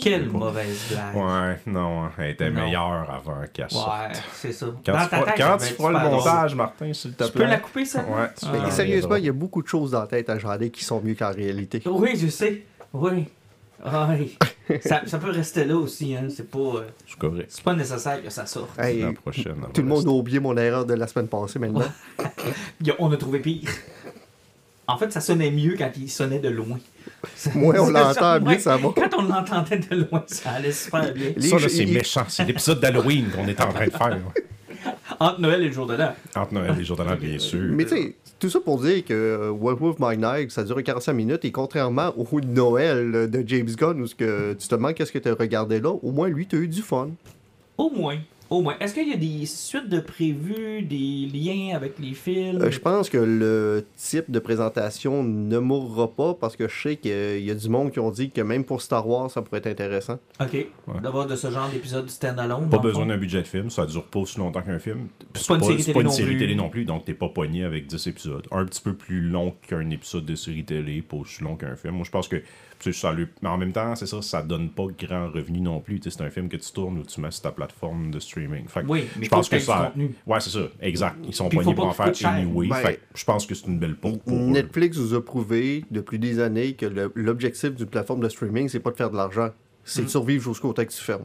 Quelle 0.00 0.28
mauvaise 0.28 0.78
blague. 0.90 1.16
Ouais, 1.16 1.58
non, 1.66 2.08
elle 2.18 2.30
était 2.30 2.50
Non. 2.50 2.62
meilleure 2.62 3.10
avant 3.10 3.42
qu'elle 3.52 3.70
sorte. 3.70 3.88
Ouais, 3.88 4.12
c'est 4.34 4.52
ça. 4.52 4.66
Quand 4.86 4.92
Dans 4.92 5.02
tu 5.04 5.08
ta 5.10 5.22
tête, 5.22 5.34
quand 5.36 5.56
tu 5.58 5.64
feras 5.74 6.04
le 6.04 6.10
montage, 6.10 6.54
Martin, 6.54 6.92
s'il 6.92 7.12
te 7.14 7.24
Tu 7.24 7.32
plaît. 7.32 7.44
peux 7.44 7.50
la 7.50 7.58
couper, 7.58 7.84
ça? 7.84 8.00
Ouais, 8.00 8.28
tu 8.38 8.46
Ah. 8.48 8.52
L'enlever, 8.56 8.70
sérieusement, 8.70 9.16
il 9.16 9.24
y 9.24 9.28
a 9.28 9.32
beaucoup 9.32 9.62
de 9.62 9.66
choses 9.68 9.90
dans 9.92 10.00
la 10.00 10.06
tête 10.06 10.30
à 10.30 10.38
Jardin 10.38 10.68
qui 10.68 10.84
sont 10.84 11.00
mieux 11.00 11.14
qu'en 11.14 11.32
réalité. 11.32 11.82
Oui, 11.86 12.10
je 12.16 12.28
sais. 12.28 12.62
Oui. 12.92 13.26
Ouais. 13.82 14.78
ça, 14.82 15.00
ça 15.06 15.18
peut 15.18 15.30
rester 15.30 15.64
là 15.64 15.74
aussi, 15.74 16.14
hein. 16.14 16.28
C'est 16.28 16.50
pas, 16.50 16.58
euh, 16.58 16.84
C'est 17.06 17.18
correct. 17.18 17.46
c'est 17.48 17.64
pas 17.64 17.74
nécessaire 17.74 18.22
que 18.22 18.28
ça 18.28 18.44
sorte. 18.44 18.78
Hey, 18.78 19.00
La 19.00 19.12
prochaine. 19.14 19.56
tout 19.72 19.80
le 19.80 19.88
monde 19.88 20.06
a 20.06 20.10
oublié 20.10 20.38
mon 20.38 20.54
erreur 20.56 20.84
de 20.84 20.92
la 20.94 21.06
semaine 21.06 21.28
passée 21.28 21.58
maintenant. 21.58 21.80
On 22.98 23.10
a 23.10 23.16
trouvé 23.16 23.38
pire. 23.40 23.70
En 24.90 24.98
fait, 24.98 25.12
ça 25.12 25.20
sonnait 25.20 25.50
mieux 25.50 25.76
quand 25.78 25.90
il 25.96 26.10
sonnait 26.10 26.40
de 26.40 26.48
loin. 26.48 26.78
Moins 27.54 27.78
on 27.78 27.90
l'entend, 27.90 28.40
mieux 28.40 28.58
ça 28.58 28.76
va. 28.76 28.88
Quand 28.94 29.18
on 29.18 29.22
l'entendait 29.22 29.78
de 29.78 29.96
loin, 29.96 30.24
ça 30.26 30.50
allait 30.50 30.72
super 30.72 31.12
bien. 31.12 31.32
Les 31.36 31.48
Ça, 31.48 31.58
là, 31.58 31.68
c'est 31.68 31.86
méchant. 31.86 32.24
C'est 32.28 32.44
l'épisode 32.44 32.80
d'Halloween 32.80 33.30
qu'on 33.30 33.46
est 33.46 33.60
en 33.60 33.72
train 33.72 33.86
de 33.86 33.90
faire. 33.90 34.18
Entre 35.20 35.40
Noël 35.40 35.62
et 35.62 35.66
le 35.66 35.72
jour 35.72 35.86
de 35.86 35.94
l'an. 35.94 36.12
Entre 36.34 36.54
Noël 36.54 36.72
et 36.74 36.78
les 36.78 36.84
jours 36.84 36.96
de 36.96 37.02
l'an, 37.02 37.14
bien 37.14 37.38
sûr. 37.38 37.68
Mais 37.70 37.84
tu 37.84 37.96
sais, 37.96 38.16
tout 38.38 38.48
ça 38.48 38.58
pour 38.58 38.80
dire 38.80 39.04
que 39.04 39.12
euh, 39.12 39.52
Werewolf 39.52 39.98
by 40.00 40.16
Night, 40.16 40.50
ça 40.50 40.64
dure 40.64 40.82
45 40.82 41.12
minutes 41.12 41.44
et 41.44 41.52
contrairement 41.52 42.12
au 42.16 42.40
Noël 42.40 43.14
euh, 43.14 43.26
de 43.26 43.44
James 43.46 43.68
Gunn 43.68 44.00
où 44.00 44.06
ce 44.06 44.14
que 44.14 44.54
tu 44.54 44.66
te 44.66 44.74
demandes 44.74 44.94
qu'est-ce 44.94 45.12
que 45.12 45.18
tu 45.18 45.28
as 45.28 45.34
regardé 45.34 45.78
là, 45.78 45.90
au 45.90 46.10
moins 46.10 46.28
lui, 46.28 46.46
tu 46.46 46.56
as 46.56 46.60
eu 46.60 46.68
du 46.68 46.80
fun. 46.80 47.10
Au 47.76 47.90
moins. 47.90 48.16
Au 48.50 48.62
moins. 48.62 48.74
Est-ce 48.80 48.94
qu'il 48.94 49.08
y 49.08 49.12
a 49.12 49.16
des 49.16 49.46
suites 49.46 49.88
de 49.88 50.00
prévues, 50.00 50.82
des 50.82 51.28
liens 51.32 51.76
avec 51.76 51.98
les 52.00 52.14
films? 52.14 52.60
Euh, 52.60 52.70
je 52.70 52.80
pense 52.80 53.08
que 53.08 53.16
le 53.18 53.86
type 53.96 54.28
de 54.30 54.38
présentation 54.40 55.22
ne 55.22 55.58
mourra 55.58 56.08
pas 56.08 56.34
parce 56.34 56.56
que 56.56 56.66
je 56.68 56.82
sais 56.82 56.96
qu'il 56.96 57.40
y 57.44 57.50
a 57.50 57.54
du 57.54 57.68
monde 57.68 57.92
qui 57.92 58.00
ont 58.00 58.10
dit 58.10 58.30
que 58.30 58.40
même 58.40 58.64
pour 58.64 58.82
Star 58.82 59.06
Wars, 59.08 59.30
ça 59.30 59.40
pourrait 59.42 59.58
être 59.58 59.68
intéressant. 59.68 60.18
Ok. 60.40 60.66
D'avoir 61.02 61.26
de 61.26 61.36
ce 61.36 61.50
genre 61.50 61.68
d'épisode 61.72 62.10
stand-alone. 62.10 62.68
Pas 62.68 62.78
besoin 62.78 63.06
d'un 63.06 63.18
budget 63.18 63.42
de 63.42 63.46
film, 63.46 63.70
ça 63.70 63.86
dure 63.86 64.04
pas 64.04 64.18
aussi 64.18 64.38
longtemps 64.38 64.62
qu'un 64.62 64.78
film. 64.80 65.06
C'est 65.34 65.46
pas 65.46 65.54
une 65.54 65.62
série 65.62 65.82
c'est 65.82 65.84
télé 65.84 65.94
pas 65.94 66.00
une 66.00 66.06
non 66.06 66.12
série 66.12 66.28
plus. 66.30 66.38
télé 66.38 66.54
non 66.56 66.68
plus, 66.68 66.84
donc 66.84 67.04
t'es 67.04 67.14
pas 67.14 67.28
pogné 67.28 67.62
avec 67.64 67.86
10 67.86 68.06
épisodes. 68.08 68.46
Un 68.50 68.64
petit 68.64 68.82
peu 68.82 68.94
plus 68.94 69.20
long 69.20 69.54
qu'un 69.68 69.88
épisode 69.90 70.26
de 70.26 70.34
série 70.34 70.64
télé, 70.64 71.02
pas 71.02 71.16
aussi 71.18 71.42
long 71.44 71.54
qu'un 71.56 71.76
film. 71.76 71.94
Moi, 71.94 72.04
je 72.04 72.10
pense 72.10 72.26
que 72.26 72.42
ça 72.92 73.12
lui- 73.12 73.26
Mais 73.42 73.48
en 73.48 73.58
même 73.58 73.72
temps, 73.72 73.94
c'est 73.94 74.06
ça, 74.06 74.22
ça 74.22 74.42
donne 74.42 74.70
pas 74.70 74.86
grand 74.98 75.30
revenu 75.30 75.60
non 75.60 75.80
plus. 75.80 76.00
C'est 76.02 76.20
un 76.22 76.30
film 76.30 76.48
que 76.48 76.56
tu 76.56 76.72
tournes 76.72 76.98
ou 76.98 77.04
tu 77.04 77.20
mets 77.20 77.30
sur 77.30 77.42
ta 77.42 77.52
plateforme 77.52 78.10
de 78.10 78.18
streaming. 78.18 78.39
Fait 78.68 78.82
que 78.82 78.86
Oui, 78.86 79.04
mais 79.18 79.24
je 79.24 79.30
pense 79.30 79.48
que 79.48 79.58
ça. 79.58 79.92
Ouais, 80.26 80.40
c'est 80.40 80.50
ça, 80.50 80.68
exact. 80.80 81.16
Ils 81.26 81.34
sont 81.34 81.50
faut 81.50 81.74
pour 81.74 81.86
en 81.86 81.92
faire 81.92 82.12
anyway. 82.24 82.68
Ben, 82.68 82.76
Fait 82.76 82.94
que 82.94 83.00
je 83.14 83.24
pense 83.24 83.46
que 83.46 83.54
c'est 83.54 83.66
une 83.66 83.78
belle 83.78 83.96
pour 83.96 84.12
eux. 84.12 84.20
Netflix 84.28 84.96
vous 84.96 85.14
a 85.14 85.24
prouvé 85.24 85.84
depuis 85.90 86.18
des 86.18 86.40
années 86.40 86.74
que 86.74 86.86
l'objectif 87.14 87.74
d'une 87.74 87.86
plateforme 87.86 88.20
de 88.20 88.28
streaming, 88.28 88.68
c'est 88.68 88.80
pas 88.80 88.90
de 88.90 88.96
faire 88.96 89.10
de 89.10 89.16
l'argent, 89.16 89.50
c'est 89.84 90.04
de 90.04 90.08
survivre 90.08 90.44
jusqu'au 90.52 90.72
temps 90.72 90.84
que 90.84 90.90
tu 90.90 91.02
fermes. 91.02 91.24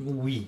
Oui. 0.00 0.46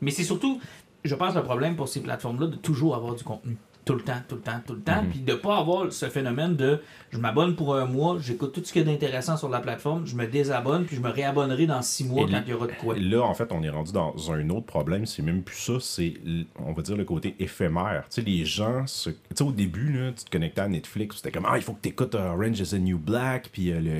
Mais 0.00 0.10
c'est 0.10 0.24
surtout, 0.24 0.60
je 1.04 1.14
pense, 1.14 1.34
le 1.34 1.42
problème 1.42 1.76
pour 1.76 1.88
ces 1.88 2.00
plateformes-là 2.00 2.48
de 2.48 2.56
toujours 2.56 2.94
avoir 2.94 3.14
du 3.14 3.24
contenu. 3.24 3.56
Tout 3.86 3.94
le 3.94 4.02
temps, 4.02 4.20
tout 4.28 4.34
le 4.34 4.40
temps, 4.42 4.60
tout 4.66 4.74
le 4.74 4.80
temps. 4.80 5.04
Puis 5.08 5.20
de 5.20 5.34
pas 5.34 5.58
avoir 5.58 5.92
ce 5.92 6.06
phénomène 6.10 6.56
de 6.56 6.80
je 7.10 7.18
m'abonne 7.18 7.54
pour 7.54 7.76
un 7.76 7.86
mois, 7.86 8.16
j'écoute 8.20 8.52
tout 8.52 8.62
ce 8.64 8.72
qu'il 8.72 8.82
y 8.82 8.88
a 8.88 8.92
d'intéressant 8.92 9.36
sur 9.36 9.48
la 9.48 9.60
plateforme, 9.60 10.06
je 10.06 10.16
me 10.16 10.26
désabonne, 10.26 10.84
puis 10.84 10.96
je 10.96 11.00
me 11.00 11.08
réabonnerai 11.08 11.66
dans 11.66 11.80
six 11.82 12.04
mois 12.04 12.26
Et 12.26 12.30
quand 12.32 12.42
il 12.44 12.50
y 12.50 12.52
aura 12.52 12.66
de 12.66 12.72
quoi. 12.72 12.96
Là, 12.98 13.22
en 13.22 13.32
fait, 13.32 13.52
on 13.52 13.62
est 13.62 13.70
rendu 13.70 13.92
dans 13.92 14.32
un 14.32 14.50
autre 14.50 14.66
problème. 14.66 15.06
C'est 15.06 15.22
même 15.22 15.42
plus 15.42 15.56
ça, 15.56 15.74
c'est, 15.80 16.14
on 16.58 16.72
va 16.72 16.82
dire, 16.82 16.96
le 16.96 17.04
côté 17.04 17.36
éphémère. 17.38 18.04
Tu 18.10 18.16
sais, 18.16 18.22
les 18.22 18.44
gens, 18.44 18.86
se... 18.86 19.10
tu 19.10 19.16
sais, 19.34 19.44
au 19.44 19.52
début, 19.52 19.92
là, 19.92 20.10
tu 20.12 20.24
te 20.24 20.30
connectais 20.30 20.62
à 20.62 20.68
Netflix, 20.68 21.18
c'était 21.18 21.30
comme, 21.30 21.46
ah, 21.48 21.56
il 21.56 21.62
faut 21.62 21.72
que 21.72 21.82
tu 21.82 21.90
écoutes 21.90 22.16
Orange 22.16 22.58
is 22.58 22.70
the 22.70 22.80
New 22.80 22.98
Black, 22.98 23.50
puis 23.52 23.70
euh, 23.70 23.80
le 23.80 23.90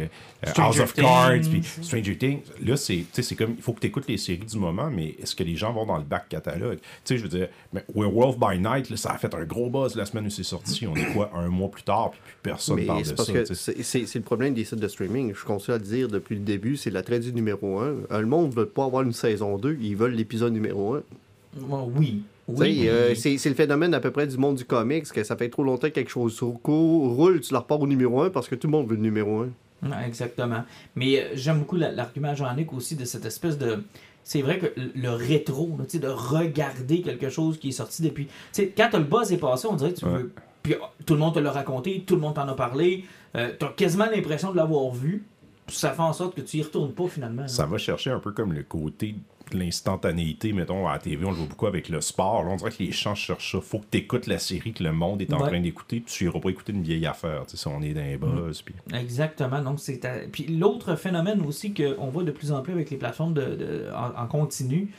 euh, 0.48 0.52
House 0.56 0.80
of 0.80 0.94
Cards, 0.94 1.42
puis 1.48 1.62
Stranger 1.62 2.18
Things. 2.18 2.42
Là, 2.60 2.76
c'est, 2.76 2.96
tu 2.96 3.06
sais, 3.12 3.22
c'est 3.22 3.36
comme, 3.36 3.54
il 3.56 3.62
faut 3.62 3.72
que 3.72 3.80
tu 3.80 3.86
écoutes 3.86 4.08
les 4.08 4.18
séries 4.18 4.46
du 4.46 4.58
moment, 4.58 4.90
mais 4.90 5.14
est-ce 5.22 5.36
que 5.36 5.44
les 5.44 5.54
gens 5.54 5.72
vont 5.72 5.86
dans 5.86 5.98
le 5.98 6.04
back 6.04 6.28
catalogue? 6.28 6.78
Tu 6.78 6.84
sais, 7.04 7.18
je 7.18 7.22
veux 7.22 7.28
dire, 7.28 7.48
mais 7.72 7.84
Werewolf 7.94 8.36
by 8.36 8.58
Night, 8.58 8.90
là, 8.90 8.96
ça 8.96 9.12
a 9.12 9.18
fait 9.18 9.32
un 9.32 9.44
gros 9.44 9.70
buzz 9.82 9.94
la 9.96 10.04
semaine 10.06 10.26
où 10.26 10.30
c'est 10.30 10.42
sorti. 10.42 10.86
On 10.86 10.94
est 10.96 11.12
quoi, 11.12 11.30
un 11.34 11.48
mois 11.48 11.70
plus 11.70 11.82
tard, 11.82 12.10
puis 12.10 12.20
plus 12.24 12.34
personne 12.42 12.76
Mais 12.76 12.84
parle 12.86 12.98
de 13.00 13.04
c'est 13.04 13.10
ça. 13.10 13.16
parce 13.16 13.30
que 13.30 13.54
c'est 13.54 13.82
c'est- 13.82 14.06
c'est 14.06 14.18
le 14.18 14.24
problème 14.24 14.54
des 14.54 14.64
sites 14.64 14.80
de 14.80 14.88
streaming. 14.88 15.32
Je 15.34 15.44
continue 15.44 15.74
à 15.74 15.78
le 15.78 15.84
dire 15.84 16.08
depuis 16.08 16.34
le 16.36 16.42
début, 16.42 16.76
c'est 16.76 16.90
la 16.90 17.02
traduit 17.02 17.32
numéro 17.32 17.78
1. 17.80 17.94
le 18.20 18.26
monde 18.26 18.50
ne 18.50 18.54
veut 18.54 18.66
pas 18.66 18.84
avoir 18.84 19.02
une 19.02 19.12
saison 19.12 19.58
2, 19.58 19.76
ils 19.80 19.96
veulent 19.96 20.14
l'épisode 20.14 20.52
numéro 20.52 20.94
1. 20.94 21.02
Bon, 21.58 21.90
oui. 21.96 22.22
Oui. 22.48 22.86
euh, 22.88 23.14
c'est 23.16 23.38
c'est 23.38 23.48
le 23.48 23.54
phénomène 23.56 23.92
à 23.94 23.98
peu 24.00 24.10
près 24.12 24.26
du 24.26 24.36
monde 24.36 24.54
du 24.56 24.64
comics, 24.64 25.04
que 25.12 25.24
ça 25.24 25.36
fait 25.36 25.48
trop 25.48 25.64
longtemps 25.64 25.88
que 25.88 25.94
quelque 25.94 26.10
chose 26.10 26.38
rou- 26.40 27.14
roule, 27.14 27.40
tu 27.40 27.52
la 27.52 27.58
repars 27.60 27.80
au 27.80 27.86
numéro 27.88 28.20
1 28.22 28.30
parce 28.30 28.48
que 28.48 28.54
tout 28.54 28.68
le 28.68 28.70
monde 28.72 28.86
veut 28.88 28.94
le 28.96 29.02
numéro 29.02 29.40
1. 29.40 29.48
Ouais, 29.82 30.06
exactement. 30.06 30.62
Mais 30.94 31.18
euh, 31.20 31.22
j'aime 31.34 31.58
beaucoup 31.58 31.76
la- 31.76 31.90
l'argument 31.92 32.28
à 32.28 32.34
Jean-Luc 32.34 32.72
aussi 32.72 32.94
de 32.94 33.04
cette 33.04 33.24
espèce 33.24 33.58
de. 33.58 33.78
C'est 34.28 34.42
vrai 34.42 34.58
que 34.58 34.66
le- 34.76 35.10
rétro, 35.10 35.68
là, 35.78 35.84
tu 35.84 35.90
sais, 35.92 35.98
de 36.00 36.08
regarder 36.08 37.00
quelque 37.00 37.30
chose 37.30 37.60
qui 37.60 37.68
est 37.68 37.72
sorti 37.72 38.02
depuis. 38.02 38.26
Tu 38.26 38.32
sais, 38.50 38.74
quand 38.76 38.90
le 38.94 39.04
buzz 39.04 39.32
est 39.32 39.36
passé, 39.36 39.68
on 39.70 39.76
dirait 39.76 39.92
que 39.92 40.00
tu 40.00 40.04
Ouais. 40.04 40.14
veux. 40.18 40.32
Puis 40.64 40.74
oh, 40.82 40.84
tout 41.06 41.14
le 41.14 41.20
monde 41.20 41.34
te 41.34 41.38
l'a 41.38 41.52
raconté, 41.52 42.02
tout 42.04 42.16
le 42.16 42.20
monde 42.22 42.34
t'en 42.34 42.48
a 42.48 42.54
parlé. 42.54 43.04
euh, 43.36 43.52
T'as 43.56 43.68
quasiment 43.68 44.06
l'impression 44.06 44.50
de 44.50 44.56
l'avoir 44.56 44.90
vu. 44.92 45.24
Ça 45.68 45.92
fait 45.92 46.02
en 46.02 46.12
sorte 46.12 46.34
que 46.34 46.40
tu 46.40 46.56
y 46.56 46.62
retournes 46.62 46.90
pas 46.92 47.06
finalement. 47.06 47.42
là. 47.42 47.48
Ça 47.48 47.66
va 47.66 47.78
chercher 47.78 48.10
un 48.10 48.18
peu 48.18 48.32
comme 48.32 48.52
le 48.52 48.64
côté 48.64 49.14
l'instantanéité, 49.54 50.52
mettons, 50.52 50.86
à 50.88 50.94
la 50.94 50.98
TV, 50.98 51.24
on 51.24 51.30
le 51.30 51.36
voit 51.36 51.46
beaucoup 51.46 51.66
avec 51.66 51.88
le 51.88 52.00
sport. 52.00 52.42
Là, 52.44 52.50
on 52.52 52.56
dirait 52.56 52.70
que 52.70 52.82
les 52.82 52.92
gens 52.92 53.14
cherchent 53.14 53.52
ça. 53.52 53.60
Faut 53.60 53.78
que 53.78 53.84
tu 53.90 53.98
écoutes 53.98 54.26
la 54.26 54.38
série 54.38 54.72
que 54.72 54.82
le 54.82 54.92
monde 54.92 55.20
est 55.22 55.32
en 55.32 55.40
Ouais. 55.40 55.48
train 55.48 55.60
d'écouter, 55.60 56.02
tu 56.04 56.24
iras 56.24 56.40
pas 56.40 56.50
écouter 56.50 56.72
une 56.72 56.82
vieille 56.82 57.06
affaire. 57.06 57.42
Tu 57.46 57.52
sais, 57.52 57.56
si 57.58 57.68
on 57.68 57.82
est 57.82 57.94
dans 57.94 58.02
les 58.04 58.16
buzz, 58.16 58.62
puis... 58.62 58.74
Exactement. 58.94 59.60
Donc, 59.62 59.80
c'est 59.80 60.04
à- 60.04 60.18
Puis 60.30 60.46
l'autre 60.46 60.96
phénomène 60.96 61.40
aussi 61.46 61.72
qu'on 61.74 62.06
voit 62.08 62.22
de 62.24 62.30
plus 62.32 62.52
en 62.52 62.62
plus 62.62 62.72
avec 62.72 62.90
les 62.90 62.96
plateformes 62.96 63.34
de, 63.34 63.42
de- 63.42 63.84
en, 63.94 64.22
en 64.22 64.26
continu, 64.26 64.90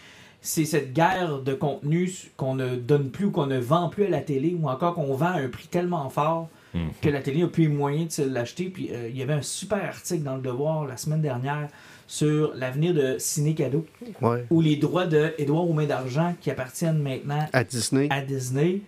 c'est 0.41 0.65
cette 0.65 0.93
guerre 0.93 1.39
de 1.39 1.53
contenu 1.53 2.09
qu'on 2.37 2.55
ne 2.55 2.75
donne 2.75 3.09
plus 3.09 3.25
ou 3.25 3.31
qu'on 3.31 3.47
ne 3.47 3.57
vend 3.59 3.89
plus 3.89 4.05
à 4.05 4.09
la 4.09 4.21
télé 4.21 4.55
ou 4.59 4.69
encore 4.69 4.93
qu'on 4.93 5.13
vend 5.15 5.25
à 5.27 5.39
un 5.41 5.49
prix 5.49 5.67
tellement 5.67 6.09
fort 6.09 6.47
Mhm. 6.73 6.89
que 7.01 7.09
la 7.09 7.21
télé 7.21 7.41
n'a 7.41 7.47
plus 7.47 7.63
les 7.63 7.69
moyens 7.73 8.19
de 8.19 8.25
l'acheter. 8.29 8.65
Puis 8.65 8.89
euh, 8.91 9.07
il 9.09 9.17
y 9.17 9.21
avait 9.23 9.33
un 9.33 9.41
super 9.41 9.83
article 9.83 10.23
dans 10.23 10.35
le 10.35 10.41
Devoir 10.41 10.85
la 10.85 10.97
semaine 10.97 11.21
dernière 11.21 11.69
sur 12.07 12.53
l'avenir 12.55 12.93
de 12.93 13.15
Ciné 13.19 13.53
Cadeau 13.53 13.85
Ouais. 14.21 14.45
où 14.49 14.61
les 14.61 14.77
droits 14.77 15.05
de 15.05 15.33
Édouard 15.37 15.69
aux 15.69 15.73
mains 15.73 15.85
d'argent 15.85 16.33
qui 16.39 16.49
appartiennent 16.49 16.99
maintenant 17.01 17.45
À 17.53 17.63
Disney. 17.63 18.07
à 18.09 18.21
Disney, 18.21 18.81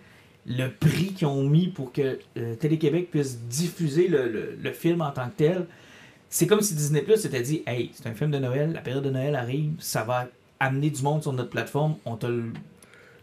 le 0.46 0.68
prix 0.68 1.12
qu'ils 1.12 1.26
ont 1.26 1.44
mis 1.44 1.68
pour 1.68 1.92
que 1.92 2.18
euh, 2.38 2.54
Télé-Québec 2.56 3.10
puisse 3.10 3.38
diffuser 3.40 4.08
le, 4.08 4.26
le- 4.28 4.56
le 4.60 4.72
film 4.72 5.02
en 5.02 5.10
tant 5.10 5.26
que 5.28 5.36
tel, 5.36 5.66
c'est 6.30 6.46
comme 6.46 6.62
si 6.62 6.74
Disney 6.74 7.02
Plus 7.02 7.16
s'était 7.18 7.42
dit 7.42 7.62
Hey, 7.66 7.90
c'est 7.92 8.06
un 8.08 8.14
film 8.14 8.30
de 8.30 8.38
Noël, 8.38 8.72
la 8.72 8.80
période 8.80 9.04
de 9.04 9.10
Noël 9.10 9.34
arrive, 9.36 9.72
ça 9.80 10.02
va 10.02 10.28
amener 10.58 10.88
du 10.90 11.02
monde 11.02 11.22
sur 11.22 11.32
notre 11.32 11.50
plateforme, 11.50 11.96
on 12.06 12.16
te 12.16 12.26
le, 12.26 12.44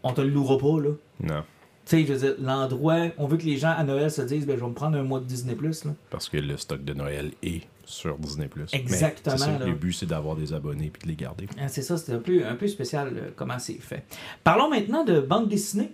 on 0.04 0.12
te 0.12 0.20
le 0.20 0.28
louera 0.28 0.58
pas, 0.58 0.80
là. 0.80 0.90
Non, 1.20 1.42
Tu 1.86 1.96
sais, 1.96 2.04
je 2.06 2.12
veux 2.12 2.18
dire, 2.18 2.34
l'endroit, 2.40 3.06
on 3.18 3.26
veut 3.26 3.36
que 3.36 3.44
les 3.46 3.56
gens 3.56 3.70
à 3.76 3.82
Noël 3.82 4.10
se 4.12 4.22
disent 4.22 4.46
ben, 4.46 4.56
Je 4.56 4.60
vais 4.62 4.68
me 4.68 4.74
prendre 4.74 4.96
un 4.96 5.02
mois 5.02 5.18
de 5.20 5.24
Disney 5.24 5.54
Plus, 5.56 5.84
là. 5.84 5.92
parce 6.10 6.28
que 6.28 6.36
le 6.36 6.56
stock 6.56 6.84
de 6.84 6.94
Noël 6.94 7.32
est 7.42 7.62
sur 7.88 8.16
Disney+. 8.18 8.48
Mais 8.56 8.62
Exactement, 8.72 9.36
c'est 9.36 9.44
ça, 9.44 9.64
le 9.64 9.72
but, 9.72 9.92
c'est 9.92 10.06
d'avoir 10.06 10.36
des 10.36 10.52
abonnés 10.52 10.90
puis 10.90 11.02
de 11.02 11.08
les 11.08 11.16
garder. 11.16 11.46
Ah, 11.58 11.68
c'est 11.68 11.82
ça, 11.82 11.96
c'est 11.96 12.12
un 12.12 12.18
peu, 12.18 12.44
un 12.46 12.54
peu 12.54 12.66
spécial 12.68 13.12
euh, 13.16 13.30
comment 13.34 13.58
c'est 13.58 13.74
fait. 13.80 14.04
Parlons 14.44 14.68
maintenant 14.68 15.04
de 15.04 15.20
bande 15.20 15.48
dessinée. 15.48 15.90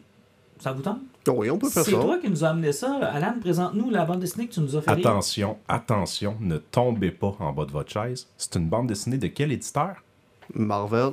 Ça 0.59 0.73
vous 0.73 0.83
tente? 0.83 1.01
Oh 1.29 1.33
oui, 1.39 1.51
on 1.51 1.59
peut 1.59 1.69
faire 1.69 1.85
C'est 1.85 1.91
ça. 1.93 1.99
toi 2.01 2.19
qui 2.19 2.31
nous 2.31 2.45
as 2.45 2.49
amené 2.49 2.73
ça. 2.73 2.95
Alan, 2.97 3.35
présente-nous 3.41 3.91
la 3.91 4.05
bande 4.05 4.21
dessinée 4.21 4.47
que 4.47 4.55
tu 4.55 4.61
nous 4.61 4.77
as 4.77 4.83
fait 4.83 4.95
lire. 4.97 5.07
Attention, 5.09 5.59
attention, 5.69 6.37
ne 6.41 6.59
tombez 6.59 7.11
pas 7.11 7.35
en 7.41 7.53
bas 7.53 7.65
de 7.65 7.73
votre 7.73 7.91
chaise. 7.91 8.27
C'est 8.39 8.55
une 8.57 8.69
bande 8.69 8.87
dessinée 8.87 9.19
de 9.19 9.27
quel 9.27 9.53
éditeur? 9.53 9.97
Marvel. 10.55 11.13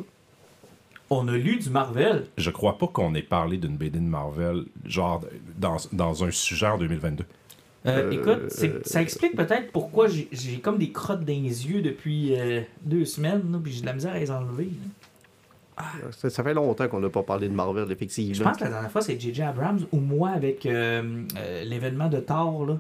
On 1.10 1.28
a 1.28 1.34
lu 1.38 1.58
du 1.58 1.70
Marvel. 1.70 2.28
Je 2.38 2.50
crois 2.52 2.78
pas 2.78 2.88
qu'on 2.88 3.14
ait 3.16 3.22
parlé 3.22 3.58
d'une 3.58 3.76
BD 3.78 4.00
de 4.00 4.04
Marvel, 4.06 4.66
genre 4.86 5.22
dans, 5.58 5.78
dans 5.92 6.24
un 6.24 6.32
sujet 6.32 6.68
en 6.68 6.78
2022. 6.78 7.26
Euh, 7.88 8.10
Euh, 8.10 8.12
écoute, 8.12 8.52
ça 8.86 9.02
explique 9.02 9.36
peut-être 9.36 9.72
pourquoi 9.72 10.08
j'ai- 10.08 10.60
comme 10.60 10.78
des 10.78 10.92
crottes 10.92 11.22
dans 11.22 11.28
les 11.34 11.68
yeux 11.68 11.82
depuis 11.82 12.36
euh, 12.40 12.62
deux 12.84 13.06
semaines, 13.06 13.52
là, 13.52 13.60
puis 13.64 13.72
j'ai 13.74 13.82
de 13.82 13.86
la 13.88 13.94
misère 13.94 14.14
à 14.14 14.20
les 14.20 14.30
enlever. 14.30 14.66
là. 15.78 15.84
Ça, 16.12 16.30
ça 16.30 16.44
fait 16.44 16.54
longtemps 16.54 16.88
qu'on 16.88 17.00
n'a 17.00 17.10
pas 17.10 17.24
parlé 17.24 17.48
de 17.50 17.54
Marvel, 17.54 17.92
effectivement. 17.92 18.34
Je 18.36 18.44
pense 18.44 18.58
que 18.58 18.64
la 18.66 18.70
dernière 18.70 18.92
fois, 18.92 19.02
c'est 19.02 19.20
J.J. 19.20 19.42
Abrams 19.42 19.80
ou 19.92 19.98
moi 20.00 20.30
avec 20.30 20.66
euh, 20.68 21.24
euh, 21.38 21.64
l'événement 21.64 22.08
de 22.08 22.20
Thor. 22.20 22.68
Là. 22.68 22.78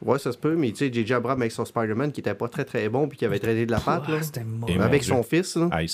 Ouais, 0.00 0.18
ça 0.18 0.32
se 0.32 0.38
peut, 0.38 0.54
mais 0.56 0.70
tu 0.70 0.76
sais, 0.76 0.90
J.J. 0.92 1.12
Abrams 1.14 1.38
avec 1.40 1.52
son 1.52 1.66
Spider-Man 1.66 2.10
qui 2.12 2.20
était 2.20 2.32
pas 2.34 2.48
très 2.48 2.64
très 2.64 2.88
bon 2.88 3.06
puis 3.06 3.18
qui 3.18 3.26
avait 3.26 3.38
traîné 3.40 3.66
de 3.66 3.70
la 3.70 3.80
patte, 3.80 4.04
Ah, 4.06 4.12
là. 4.12 4.84
Avec 4.84 5.02
Dieu. 5.02 5.12
son 5.12 5.22
fils, 5.22 5.56
là. 5.56 5.68
Hey, 5.78 5.88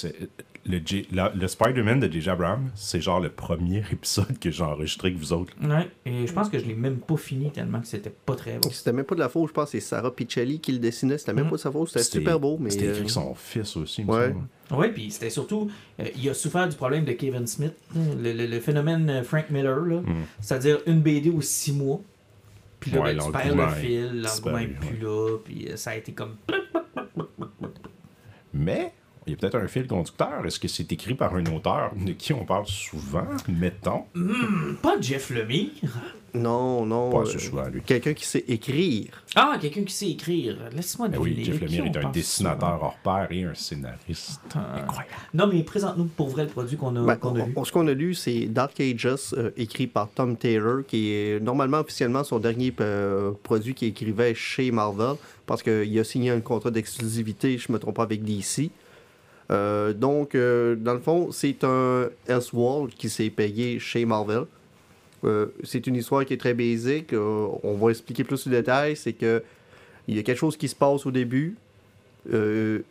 le, 0.67 0.79
J- 0.85 1.07
la- 1.13 1.31
le 1.35 1.47
Spider-Man 1.47 2.01
de 2.01 2.11
J.J. 2.11 2.31
Abrams, 2.31 2.71
c'est 2.75 3.01
genre 3.01 3.21
le 3.21 3.29
premier 3.29 3.83
épisode 3.93 4.39
que 4.39 4.51
j'ai 4.51 4.63
enregistré 4.63 5.09
avec 5.09 5.19
vous 5.19 5.33
autres. 5.33 5.53
Ouais, 5.63 5.89
et 6.07 6.27
je 6.27 6.33
pense 6.33 6.49
que 6.49 6.59
je 6.59 6.65
l'ai 6.65 6.75
même 6.75 6.97
pas 6.99 7.17
fini 7.19 7.51
tellement 7.51 7.81
que 7.81 7.87
c'était 7.87 8.09
pas 8.11 8.35
très 8.35 8.59
bon. 8.59 8.71
C'était 8.71 8.93
même 8.93 9.05
pas 9.05 9.15
de 9.15 9.21
la 9.21 9.29
faute, 9.29 9.49
je 9.49 9.53
pense, 9.53 9.71
c'est 9.71 9.81
Sarah 9.81 10.11
Pichelli 10.15 10.61
qui 10.61 10.73
le 10.73 10.79
dessinait. 10.79 11.19
C'était 11.19 11.35
même 11.35 11.45
Mhm. 11.45 11.51
pas 11.51 11.57
de 11.57 11.61
sa 11.61 11.71
faute, 11.71 11.89
c'était 11.89 12.03
super 12.05 12.41
beau, 12.41 12.57
mais. 12.59 12.71
C'était 12.71 12.85
écrit 12.87 12.95
euh, 12.97 13.01
avec 13.01 13.11
son 13.11 13.35
fils 13.35 13.77
aussi, 13.77 14.01
il 14.03 14.07
me 14.07 14.13
ouais. 14.13 14.29
semble. 14.33 14.47
Oui, 14.81 14.89
puis 14.95 15.11
c'était 15.11 15.29
surtout. 15.31 15.71
euh, 16.01 16.05
il 16.17 16.29
a 16.31 16.35
souffert 16.35 16.67
du 16.69 16.77
problème 16.77 17.05
de 17.05 17.13
Kevin 17.13 17.47
Smith, 17.47 17.75
là, 17.95 18.01
le, 18.23 18.33
le- 18.33 18.47
le 18.47 18.61
phénomène 18.61 19.11
euh, 19.11 19.23
Frank 19.23 19.51
Miller, 19.51 19.81
là. 19.81 20.01
Mm. 20.01 20.23
c'est-à-dire 20.41 20.79
une 20.87 21.01
BD 21.03 21.29
aux 21.31 21.43
six 21.43 21.73
mois. 21.73 22.01
Puis 22.81 22.91
là, 22.91 23.01
Ouais, 23.01 23.15
ben, 23.15 23.25
tu 23.25 23.33
perds 23.33 23.55
le 23.57 23.69
fil, 23.75 24.01
l'engouement 24.05 24.23
disparu, 24.23 24.63
est 24.63 24.67
plus 24.69 24.97
là, 24.99 25.37
puis 25.45 25.69
euh, 25.71 25.77
ça 25.77 25.91
a 25.91 25.97
été 25.97 26.13
comme. 26.13 26.37
Mais 28.53 28.93
il 29.27 29.31
y 29.33 29.35
a 29.35 29.37
peut-être 29.39 29.57
un 29.57 29.67
fil 29.69 29.87
conducteur. 29.87 30.45
Est-ce 30.45 30.59
que 30.61 30.69
c'est 30.69 30.91
écrit 30.93 31.15
par 31.15 31.35
un 31.35 31.45
auteur 31.47 31.93
de 31.97 32.13
qui 32.13 32.33
on 32.33 32.45
parle 32.45 32.67
souvent, 32.67 33.27
mettons? 33.49 34.05
Pas 34.83 34.97
Jeff 35.01 35.31
Lemire. 35.31 35.71
Non, 36.37 36.85
non. 36.85 37.11
Pas 37.11 37.19
euh, 37.19 37.23
assez 37.23 37.39
souvent, 37.39 37.69
lui. 37.69 37.81
Quelqu'un 37.83 38.13
qui 38.13 38.25
sait 38.27 38.45
écrire. 38.49 39.23
Ah, 39.37 39.57
quelqu'un 39.61 39.85
qui 39.85 39.93
sait 39.95 40.11
écrire. 40.11 40.59
Laisse-moi 40.75 41.07
Ben 41.07 41.21
deviner. 41.21 41.37
oui, 41.39 41.45
Jeff 41.45 41.61
Lemire 41.61 41.85
est 41.87 41.97
un 41.97 42.11
dessinateur 42.11 42.81
hors 42.83 42.97
pair 43.05 43.29
et 43.31 43.45
un 43.45 43.55
scénariste. 43.55 44.41
Ah. 44.57 44.79
Incroyable. 44.81 45.15
Non, 45.33 45.47
mais 45.47 45.63
présente-nous 45.63 46.07
pour 46.07 46.31
vrai 46.31 46.43
le 46.43 46.49
produit 46.49 46.77
qu'on 46.77 46.97
a, 46.97 47.03
Ben, 47.07 47.17
qu'on 47.17 47.37
a 47.41 47.47
lu. 47.47 47.53
on- 47.55 47.65
ce 47.65 47.71
qu'on 47.71 47.87
a 47.87 47.93
lu, 47.95 48.15
c'est 48.15 48.47
Dark 48.47 48.81
Ages, 48.81 49.07
euh, 49.35 49.53
écrit 49.57 49.87
par 49.87 50.09
Tom 50.11 50.37
Taylor, 50.37 50.81
qui 50.89 51.13
est 51.13 51.41
normalement 51.41 51.79
officiellement 51.79 52.25
son 52.25 52.41
dernier 52.41 52.75
euh, 52.81 53.31
produit 53.45 53.75
qu'il 53.75 53.87
écrivait 53.89 54.35
chez 54.35 54.73
Marvel, 54.73 55.15
parce 55.47 55.63
qu'il 55.63 55.97
a 56.01 56.03
signé 56.03 56.31
un 56.31 56.41
contrat 56.41 56.73
d'exclusivité, 56.73 57.59
je 57.59 57.67
ne 57.69 57.75
me 57.75 57.79
trompe 57.79 57.95
pas, 57.95 58.03
avec 58.03 58.25
DC. 58.25 58.71
Euh, 59.51 59.93
donc, 59.93 60.35
euh, 60.35 60.75
dans 60.77 60.95
le 60.95 61.01
fond, 61.01 61.31
c'est 61.33 61.65
un 61.65 62.09
Elseworld 62.27 62.95
qui 62.95 63.09
s'est 63.09 63.31
payé 63.31 63.79
chez 63.79 64.05
Marvel. 64.05 64.45
Euh, 65.25 65.47
c'est 65.63 65.87
une 65.87 65.97
histoire 65.97 66.25
qui 66.25 66.35
est 66.35 66.39
très 66.39 66.55
basique. 66.55 67.13
On 67.13 67.75
va 67.75 67.91
expliquer 67.91 68.25
plus 68.25 68.47
de 68.47 68.53
détails. 68.53 68.97
C'est 68.97 69.13
que 69.13 69.43
il 70.07 70.17
y 70.17 70.19
a 70.19 70.23
quelque 70.23 70.39
chose 70.39 70.57
qui 70.57 70.69
se 70.69 70.75
passe 70.75 71.07
au 71.07 71.11
début. 71.11 71.57
Il 72.31 72.83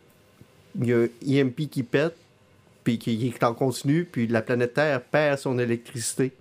y 0.82 0.92
a 0.92 0.96
un 0.96 1.08
EMP 1.26 1.68
qui 1.70 1.84
pète, 1.84 2.16
puis 2.82 2.98
qui 2.98 3.28
est 3.28 3.44
en 3.44 3.54
continu, 3.54 4.04
puis 4.04 4.26
la 4.26 4.42
planète 4.42 4.74
Terre 4.74 5.00
perd 5.00 5.38
son 5.38 5.58
électricité. 5.58 6.32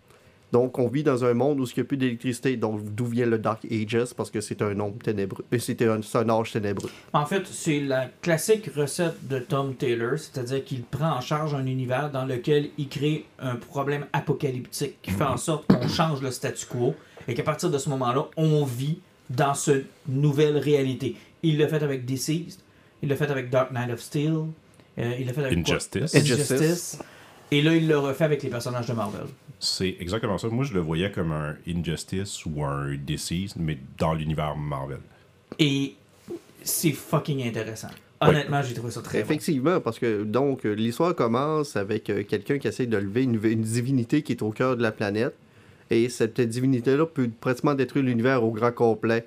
Donc, 0.54 0.78
on 0.78 0.88
vit 0.88 1.02
dans 1.02 1.26
un 1.26 1.34
monde 1.34 1.60
où 1.60 1.66
il 1.66 1.74
n'y 1.76 1.82
a 1.82 1.84
plus 1.84 1.98
d'électricité. 1.98 2.56
Donc, 2.58 2.84
d'où 2.94 3.06
vient 3.06 3.26
le 3.26 3.40
Dark 3.40 3.66
Ages? 3.72 4.14
Parce 4.16 4.30
que 4.30 4.40
c'est 4.40 4.62
un 4.62 4.76
nombre 4.76 5.00
ténébreux. 5.04 5.44
euh, 5.52 5.58
C'était 5.58 5.88
un, 5.88 6.00
un 6.14 6.30
âge 6.30 6.52
ténébreux. 6.52 6.92
En 7.12 7.26
fait, 7.26 7.48
c'est 7.48 7.80
la 7.80 8.06
classique 8.22 8.70
recette 8.76 9.28
de 9.28 9.40
Tom 9.40 9.74
Taylor, 9.74 10.12
c'est-à-dire 10.18 10.64
qu'il 10.64 10.84
prend 10.84 11.10
en 11.18 11.22
charge 11.22 11.56
un 11.56 11.66
univers 11.66 12.12
dans 12.12 12.26
lequel 12.26 12.70
il 12.78 12.88
crée 12.88 13.26
un 13.40 13.56
problème 13.56 14.06
apocalyptique 14.14 15.02
qui 15.02 15.10
fait 15.10 15.24
en 15.24 15.38
sorte 15.38 15.66
qu'on 15.66 15.88
change 15.88 16.22
le 16.22 16.30
statu 16.30 16.68
quo 16.68 16.94
et 17.28 17.34
qu'à 17.34 17.44
partir 17.44 17.72
de 17.72 17.78
ce 17.80 17.90
moment-là, 17.90 18.28
on 18.38 18.64
vit 18.64 19.00
dans 19.32 19.56
cette 19.56 19.88
nouvelle 20.08 20.58
réalité. 20.58 21.16
Il 21.42 21.58
l'a 21.58 21.68
fait 21.68 21.82
avec 21.82 22.06
Deceased, 22.06 22.60
il 23.02 23.10
l'a 23.10 23.16
fait 23.16 23.32
avec 23.32 23.50
Dark 23.50 23.72
Knight 23.72 23.90
of 23.92 24.00
Steel, 24.02 24.34
euh, 25.00 25.16
il 25.20 25.26
l'a 25.26 25.34
fait 25.34 25.46
avec 25.46 25.64
quoi? 25.64 25.74
Injustice. 25.74 26.14
Injustice. 26.14 27.00
Et 27.50 27.62
là, 27.64 27.76
il 27.76 27.88
l'a 27.88 28.00
refait 28.00 28.26
avec 28.26 28.44
les 28.44 28.50
personnages 28.50 28.86
de 28.88 28.94
Marvel. 28.94 29.26
C'est 29.64 29.96
exactement 30.02 30.38
ça. 30.38 30.50
Moi, 30.50 30.66
je 30.66 30.74
le 30.74 30.82
voyais 30.82 31.10
comme 31.10 31.32
un 31.32 31.56
Injustice 31.66 32.46
ou 32.46 32.66
un 32.66 32.98
Deceased, 32.98 33.56
mais 33.58 33.78
dans 33.98 34.14
l'univers 34.14 34.58
Marvel. 34.58 35.00
Et 35.58 35.96
c'est 36.64 36.92
fucking 36.92 37.48
intéressant. 37.48 37.88
Honnêtement, 38.20 38.62
j'ai 38.62 38.74
trouvé 38.74 38.92
ça 38.92 39.02
très 39.02 39.20
bon. 39.20 39.26
Effectivement, 39.26 39.80
parce 39.80 40.00
que 40.00 40.24
donc 40.24 40.66
l'histoire 40.66 41.16
commence 41.16 41.78
avec 41.78 42.10
euh, 42.10 42.24
quelqu'un 42.24 42.58
qui 42.58 42.68
essaie 42.68 42.88
de 42.88 42.98
lever 42.98 43.24
une, 43.24 43.40
une 43.44 43.62
divinité 43.62 44.22
qui 44.22 44.34
est 44.34 44.42
au 44.42 44.52
cœur 44.52 44.76
de 44.76 44.82
la 44.82 44.92
planète. 44.92 45.34
Et 45.90 46.10
cette 46.10 46.42
divinité-là 46.42 47.06
peut 47.06 47.30
pratiquement 47.40 47.74
détruire 47.74 48.04
l'univers 48.04 48.44
au 48.44 48.52
grand 48.52 48.72
complet. 48.74 49.26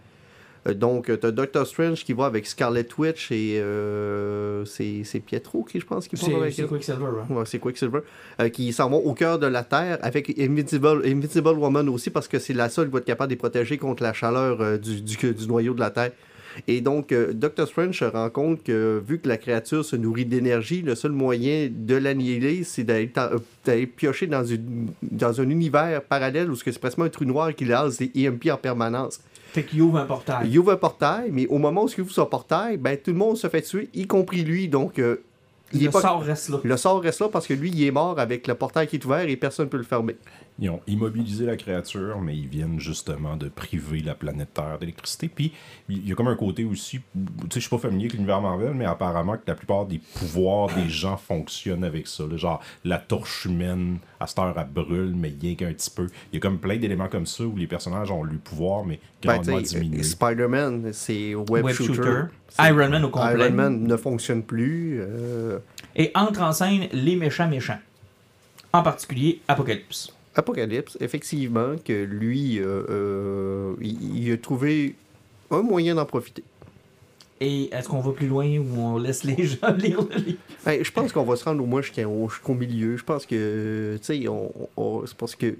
Euh, 0.66 0.74
donc, 0.74 1.06
tu 1.06 1.26
as 1.26 1.30
Doctor 1.30 1.66
Strange 1.66 2.04
qui 2.04 2.12
va 2.12 2.26
avec 2.26 2.46
Scarlet 2.46 2.86
Witch 2.98 3.30
et 3.30 3.58
euh, 3.60 4.64
c'est 4.64 5.20
Pietro 5.20 5.64
qui, 5.64 5.80
je 5.80 5.86
pense, 5.86 6.08
qui 6.08 6.16
avec 6.34 6.52
c'est. 6.52 6.66
Quicksilver, 6.66 7.04
hein? 7.04 7.34
Ouais, 7.34 7.44
c'est 7.46 7.58
Quicksilver. 7.58 8.00
Euh, 8.40 8.48
qui 8.48 8.72
s'en 8.72 8.90
vont 8.90 8.98
au 8.98 9.14
cœur 9.14 9.38
de 9.38 9.46
la 9.46 9.64
Terre 9.64 9.98
avec 10.02 10.38
Invisible, 10.38 11.02
Invisible 11.04 11.48
Woman 11.50 11.88
aussi 11.88 12.10
parce 12.10 12.28
que 12.28 12.38
c'est 12.38 12.54
la 12.54 12.68
seule 12.68 12.86
qui 12.86 12.92
va 12.92 12.98
être 12.98 13.04
capable 13.04 13.30
de 13.30 13.34
les 13.34 13.38
protéger 13.38 13.78
contre 13.78 14.02
la 14.02 14.12
chaleur 14.12 14.60
euh, 14.60 14.78
du, 14.78 15.00
du, 15.00 15.16
du 15.16 15.46
noyau 15.46 15.74
de 15.74 15.80
la 15.80 15.90
Terre. 15.90 16.12
Et 16.66 16.80
donc, 16.80 17.12
Doctor 17.12 17.68
Strange 17.68 17.98
se 17.98 18.06
rend 18.06 18.30
compte 18.30 18.62
que 18.62 19.02
vu 19.06 19.18
que 19.18 19.28
la 19.28 19.36
créature 19.36 19.84
se 19.84 19.94
nourrit 19.94 20.24
d'énergie, 20.24 20.80
le 20.80 20.94
seul 20.94 21.12
moyen 21.12 21.68
de 21.70 21.96
l'annihiler, 21.96 22.64
c'est 22.64 22.82
d'aller 22.82 23.86
piocher 23.86 24.26
dans, 24.26 24.42
une, 24.42 24.88
dans 25.02 25.38
un 25.38 25.50
univers 25.50 26.00
parallèle 26.00 26.50
où 26.50 26.56
c'est 26.56 26.78
presque 26.78 26.98
un 26.98 27.10
trou 27.10 27.26
noir 27.26 27.54
qui 27.54 27.66
lance 27.66 27.98
des 27.98 28.10
EMP 28.16 28.50
en 28.50 28.56
permanence. 28.56 29.20
Fait 29.56 29.62
qu'il 29.62 29.80
ouvre 29.80 29.96
un 29.96 30.04
portail. 30.04 30.50
Il 30.50 30.58
ouvre 30.58 30.72
un 30.72 30.76
portail, 30.76 31.30
mais 31.32 31.46
au 31.46 31.56
moment 31.56 31.84
où 31.84 31.88
il 31.88 32.02
ouvre 32.02 32.12
son 32.12 32.26
portail, 32.26 32.76
ben, 32.76 32.98
tout 32.98 33.12
le 33.12 33.16
monde 33.16 33.38
se 33.38 33.48
fait 33.48 33.62
tuer, 33.62 33.88
y 33.94 34.06
compris 34.06 34.42
lui. 34.42 34.68
Donc, 34.68 34.98
euh, 34.98 35.24
le 35.72 35.90
pas- 35.90 36.00
sort 36.00 36.22
reste 36.22 36.48
là. 36.50 36.58
le 36.62 36.76
sort 36.76 37.00
reste 37.02 37.20
là 37.20 37.28
parce 37.28 37.46
que 37.46 37.54
lui, 37.54 37.70
il 37.70 37.84
est 37.84 37.90
mort 37.90 38.18
avec 38.18 38.46
le 38.46 38.54
portail 38.54 38.86
qui 38.86 38.96
est 38.96 39.04
ouvert 39.04 39.28
et 39.28 39.36
personne 39.36 39.66
ne 39.66 39.70
peut 39.70 39.76
le 39.78 39.82
fermer. 39.82 40.16
Ils 40.58 40.70
ont 40.70 40.80
immobilisé 40.86 41.44
la 41.44 41.56
créature, 41.56 42.18
mais 42.22 42.34
ils 42.34 42.46
viennent 42.48 42.80
justement 42.80 43.36
de 43.36 43.48
priver 43.50 44.00
la 44.00 44.14
planète 44.14 44.54
Terre 44.54 44.78
d'électricité. 44.80 45.28
Puis 45.28 45.52
il 45.90 46.08
y 46.08 46.12
a 46.12 46.14
comme 46.14 46.28
un 46.28 46.36
côté 46.36 46.64
aussi, 46.64 47.00
tu 47.14 47.20
sais, 47.50 47.54
je 47.56 47.60
suis 47.60 47.68
pas 47.68 47.76
familier 47.76 48.04
avec 48.04 48.14
l'univers 48.14 48.40
Marvel, 48.40 48.72
mais 48.72 48.86
apparemment 48.86 49.34
que 49.34 49.42
la 49.46 49.54
plupart 49.54 49.84
des 49.84 50.00
pouvoirs 50.14 50.68
des 50.74 50.88
gens 50.88 51.18
fonctionnent 51.18 51.84
avec 51.84 52.06
ça. 52.06 52.24
là. 52.26 52.36
genre 52.38 52.62
la 52.84 52.98
torche 52.98 53.44
humaine, 53.44 53.98
à 54.18 54.26
cette 54.26 54.38
heure, 54.38 54.54
elle 54.56 54.66
brûle, 54.72 55.14
mais 55.14 55.34
rien 55.42 55.56
qu'un 55.56 55.72
petit 55.74 55.90
peu. 55.90 56.06
Il 56.32 56.36
y 56.36 56.38
a 56.38 56.40
comme 56.40 56.58
plein 56.58 56.78
d'éléments 56.78 57.08
comme 57.08 57.26
ça 57.26 57.44
où 57.44 57.54
les 57.56 57.66
personnages 57.66 58.10
ont 58.10 58.22
le 58.22 58.38
pouvoir, 58.38 58.84
mais 58.86 58.98
Ben, 59.22 59.34
grandement 59.42 59.58
sais, 59.62 59.78
diminué. 59.80 60.02
Spider-Man, 60.04 60.90
c'est 60.94 61.34
web, 61.34 61.64
Web 61.66 61.74
shooter. 61.74 61.94
shooter. 61.94 62.22
Iron 62.60 62.88
Man 62.88 63.04
au 63.04 63.08
complet. 63.10 63.34
Iron 63.46 63.50
Man 63.54 63.82
ne 63.84 63.96
fonctionne 63.96 64.42
plus. 64.42 64.98
euh, 65.00 65.58
Et 65.94 66.10
entre 66.14 66.42
en 66.42 66.52
scène 66.52 66.88
les 66.92 67.16
méchants 67.16 67.48
méchants. 67.48 67.78
En 68.72 68.82
particulier 68.82 69.40
Apocalypse. 69.48 70.12
Apocalypse, 70.34 70.98
effectivement, 71.00 71.76
que 71.82 72.04
lui, 72.04 72.58
euh, 72.58 72.82
euh, 72.90 73.74
il, 73.80 74.24
il 74.26 74.32
a 74.32 74.36
trouvé 74.36 74.94
un 75.50 75.62
moyen 75.62 75.94
d'en 75.94 76.04
profiter. 76.04 76.44
Et 77.40 77.72
est-ce 77.74 77.88
qu'on 77.88 78.00
va 78.00 78.12
plus 78.12 78.28
loin 78.28 78.46
ou 78.58 78.78
on 78.78 78.98
laisse 78.98 79.24
les 79.24 79.44
gens 79.46 79.72
lire 79.78 80.00
le 80.10 80.16
livre? 80.16 80.38
Ben, 80.64 80.82
je 80.82 80.90
pense 80.90 81.12
qu'on 81.12 81.22
va 81.24 81.36
se 81.36 81.44
rendre 81.44 81.62
au 81.62 81.66
moins 81.66 81.82
jusqu'au 81.82 82.28
jusqu'au 82.28 82.54
milieu. 82.54 82.96
Je 82.96 83.04
pense 83.04 83.24
que, 83.26 83.96
tu 83.98 84.04
sais, 84.04 84.28
on, 84.28 84.50
on- 84.76 85.06
c'est 85.06 85.16
parce 85.16 85.34
que, 85.34 85.56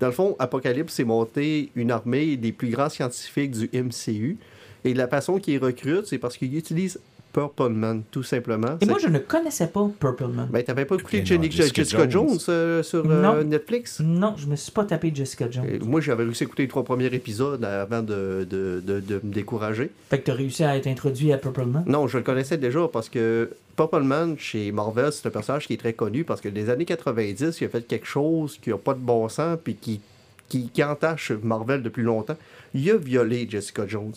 dans 0.00 0.06
le 0.06 0.12
fond, 0.12 0.36
Apocalypse 0.38 0.94
s'est 0.94 1.04
monté 1.04 1.70
une 1.76 1.90
armée 1.90 2.36
des 2.36 2.52
plus 2.52 2.70
grands 2.70 2.88
scientifiques 2.88 3.50
du 3.52 3.68
MCU. 3.72 4.36
Et 4.84 4.94
la 4.94 5.08
façon 5.08 5.38
qu'il 5.38 5.62
recrute, 5.62 6.06
c'est 6.06 6.18
parce 6.18 6.36
qu'il 6.36 6.56
utilise 6.56 6.98
Purple 7.32 7.68
Man, 7.68 8.02
tout 8.10 8.22
simplement. 8.22 8.78
Et 8.80 8.86
moi, 8.86 8.98
je 8.98 9.08
ne 9.08 9.18
connaissais 9.18 9.66
pas 9.66 9.88
Purple 10.00 10.28
Man. 10.28 10.48
Ben, 10.50 10.62
t'avais 10.64 10.86
pas 10.86 10.94
écouté 10.96 11.24
Jessica, 11.24 11.66
Jessica 11.74 12.08
Jones, 12.08 12.28
Jones. 12.30 12.38
euh, 12.48 12.82
sur 12.82 13.04
euh. 13.08 13.44
Netflix? 13.44 14.00
Non, 14.00 14.34
je 14.36 14.46
me 14.46 14.56
suis 14.56 14.72
pas 14.72 14.84
tapé 14.84 15.12
Jessica 15.14 15.48
Jones. 15.50 15.66
Moi, 15.84 16.00
j'avais 16.00 16.24
réussi 16.24 16.44
à 16.44 16.46
écouter 16.46 16.62
les 16.62 16.68
trois 16.68 16.84
premiers 16.84 17.12
épisodes 17.14 17.62
avant 17.64 18.02
de, 18.02 18.46
de, 18.48 18.82
de, 18.84 19.00
de 19.00 19.20
me 19.22 19.32
décourager. 19.32 19.90
Fait 20.08 20.18
que 20.20 20.24
t'as 20.24 20.34
réussi 20.34 20.64
à 20.64 20.76
être 20.76 20.86
introduit 20.86 21.32
à 21.32 21.38
Purple 21.38 21.66
Man? 21.66 21.84
Non, 21.86 22.06
je 22.06 22.16
le 22.16 22.24
connaissais 22.24 22.56
déjà 22.56 22.88
parce 22.90 23.08
que 23.10 23.50
Purple 23.76 24.02
Man, 24.02 24.36
chez 24.38 24.72
Marvel, 24.72 25.12
c'est 25.12 25.26
un 25.28 25.30
personnage 25.30 25.66
qui 25.66 25.74
est 25.74 25.78
très 25.78 25.92
connu 25.92 26.24
parce 26.24 26.40
que 26.40 26.48
des 26.48 26.70
années 26.70 26.86
90, 26.86 27.60
il 27.60 27.64
a 27.66 27.68
fait 27.68 27.86
quelque 27.86 28.06
chose 28.06 28.58
qui 28.60 28.70
n'a 28.70 28.78
pas 28.78 28.94
de 28.94 29.00
bon 29.00 29.28
sens 29.28 29.58
puis 29.62 29.74
qui, 29.76 30.00
qui, 30.48 30.70
qui 30.70 30.82
entache 30.82 31.30
Marvel 31.42 31.82
depuis 31.82 32.02
longtemps. 32.02 32.36
Il 32.74 32.90
a 32.90 32.96
violé 32.96 33.46
Jessica 33.48 33.86
Jones 33.86 34.14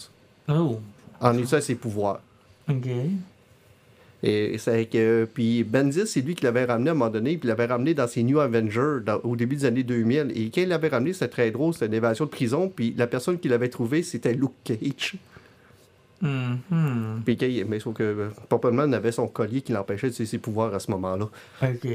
Oh, 0.53 0.79
en 1.19 1.31
utilisant 1.33 1.61
ses 1.61 1.75
pouvoirs. 1.75 2.21
ok. 2.69 2.87
Et 4.23 4.59
c'est 4.59 4.85
que 4.85 5.27
puis 5.33 5.63
Bendis, 5.63 6.05
c'est 6.05 6.21
lui 6.21 6.35
qui 6.35 6.43
l'avait 6.43 6.65
ramené 6.65 6.89
à 6.89 6.91
un 6.91 6.95
moment 6.95 7.09
donné, 7.09 7.37
puis 7.37 7.47
il 7.47 7.49
l'avait 7.49 7.65
ramené 7.65 7.95
dans 7.95 8.07
ses 8.07 8.21
New 8.21 8.39
Avengers 8.39 8.99
dans- 9.03 9.17
au 9.23 9.35
début 9.35 9.55
des 9.55 9.65
années 9.65 9.81
2000. 9.81 10.31
Et 10.35 10.51
quand 10.51 10.61
il 10.61 10.67
l'avait 10.67 10.89
ramené, 10.89 11.11
c'était 11.13 11.27
très 11.27 11.49
drôle, 11.49 11.73
c'était 11.73 11.87
une 11.87 11.95
évasion 11.95 12.25
de 12.25 12.29
prison, 12.29 12.71
puis 12.73 12.93
la 12.95 13.07
personne 13.07 13.39
qui 13.39 13.47
l'avait 13.47 13.69
trouvé, 13.69 14.03
c'était 14.03 14.33
Luke 14.35 14.51
Cage. 14.63 15.15
Mhm. 16.21 17.21
Puis 17.25 17.35
quand 17.35 17.47
il- 17.47 17.65
mais 17.65 17.79
sauf 17.79 17.95
que 17.95 18.03
euh, 18.03 18.29
Purple 18.47 18.69
Man 18.71 18.93
avait 18.93 19.11
son 19.11 19.27
collier 19.27 19.61
qui 19.61 19.71
l'empêchait 19.71 20.09
de 20.09 20.13
ses 20.13 20.27
ses 20.27 20.37
pouvoirs 20.37 20.71
à 20.73 20.79
ce 20.79 20.91
moment-là. 20.91 21.27
Ok. 21.63 21.87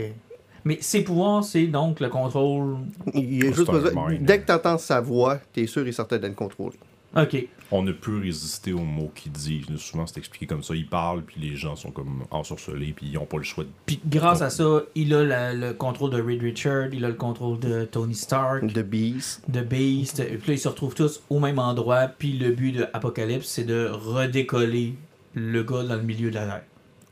Mais 0.64 0.79
ses 0.81 1.05
pouvoirs, 1.05 1.45
c'est 1.45 1.69
donc 1.69 2.01
le 2.01 2.09
contrôle. 2.09 2.79
Il 3.14 3.45
a 3.45 3.49
C'est 3.51 3.55
juste 3.55 3.71
besoin-. 3.71 4.16
Dès 4.21 4.40
que 4.40 4.47
tu 4.47 4.53
entends 4.53 4.79
sa 4.79 5.01
voix, 5.01 5.38
tu 5.53 5.62
es 5.62 5.66
sûr 5.69 5.87
et 5.87 5.92
certain 5.92 6.19
d'être 6.19 6.35
contrôlé. 6.35 6.75
Ok. 7.14 7.47
On 7.73 7.83
ne 7.83 7.90
peut 7.90 8.19
résister 8.21 8.73
aux 8.73 8.79
mots 8.85 9.11
qu'il 9.14 9.33
dit. 9.33 9.64
Souvent, 9.77 10.07
c'est 10.07 10.19
expliqué 10.19 10.47
comme 10.47 10.62
ça. 10.62 10.75
Il 10.75 10.87
parle, 10.87 11.23
puis 11.23 11.40
les 11.40 11.57
gens 11.57 11.75
sont 11.75 11.90
comme 11.90 12.25
ensorcelés, 12.31 12.92
puis 12.97 13.07
ils 13.09 13.14
n'ont 13.14 13.27
pas 13.27 13.38
le 13.38 13.42
choix 13.42 13.64
de. 13.64 13.71
Puis 13.87 14.01
grâce 14.07 14.40
à 14.40 14.51
ça, 14.51 14.83
il 14.95 15.12
a 15.12 15.25
la- 15.25 15.53
le 15.53 15.73
contrôle 15.73 16.11
de 16.12 16.21
Reed 16.23 16.42
Richard, 16.42 16.95
il 16.95 17.05
a 17.05 17.09
le 17.09 17.14
contrôle 17.14 17.59
de 17.59 17.85
Tony 17.85 18.14
Stark, 18.14 18.73
The 18.73 18.81
Beast. 18.85 19.42
de 19.51 19.62
Beast. 19.62 20.21
Et 20.21 20.37
puis 20.37 20.49
là, 20.49 20.55
ils 20.55 20.59
se 20.61 20.69
retrouvent 20.69 20.95
tous 20.95 21.23
au 21.29 21.40
même 21.40 21.59
endroit. 21.59 22.07
Puis 22.07 22.33
le 22.35 22.53
but 22.53 22.73
de 22.73 22.87
Apocalypse, 22.92 23.47
c'est 23.49 23.64
de 23.64 23.88
redécoller 23.92 24.95
le 25.35 25.62
gars 25.64 25.83
dans 25.83 25.97
le 25.97 26.03
milieu 26.03 26.31
de 26.31 26.37
la 26.37 26.47
Terre. 26.47 26.62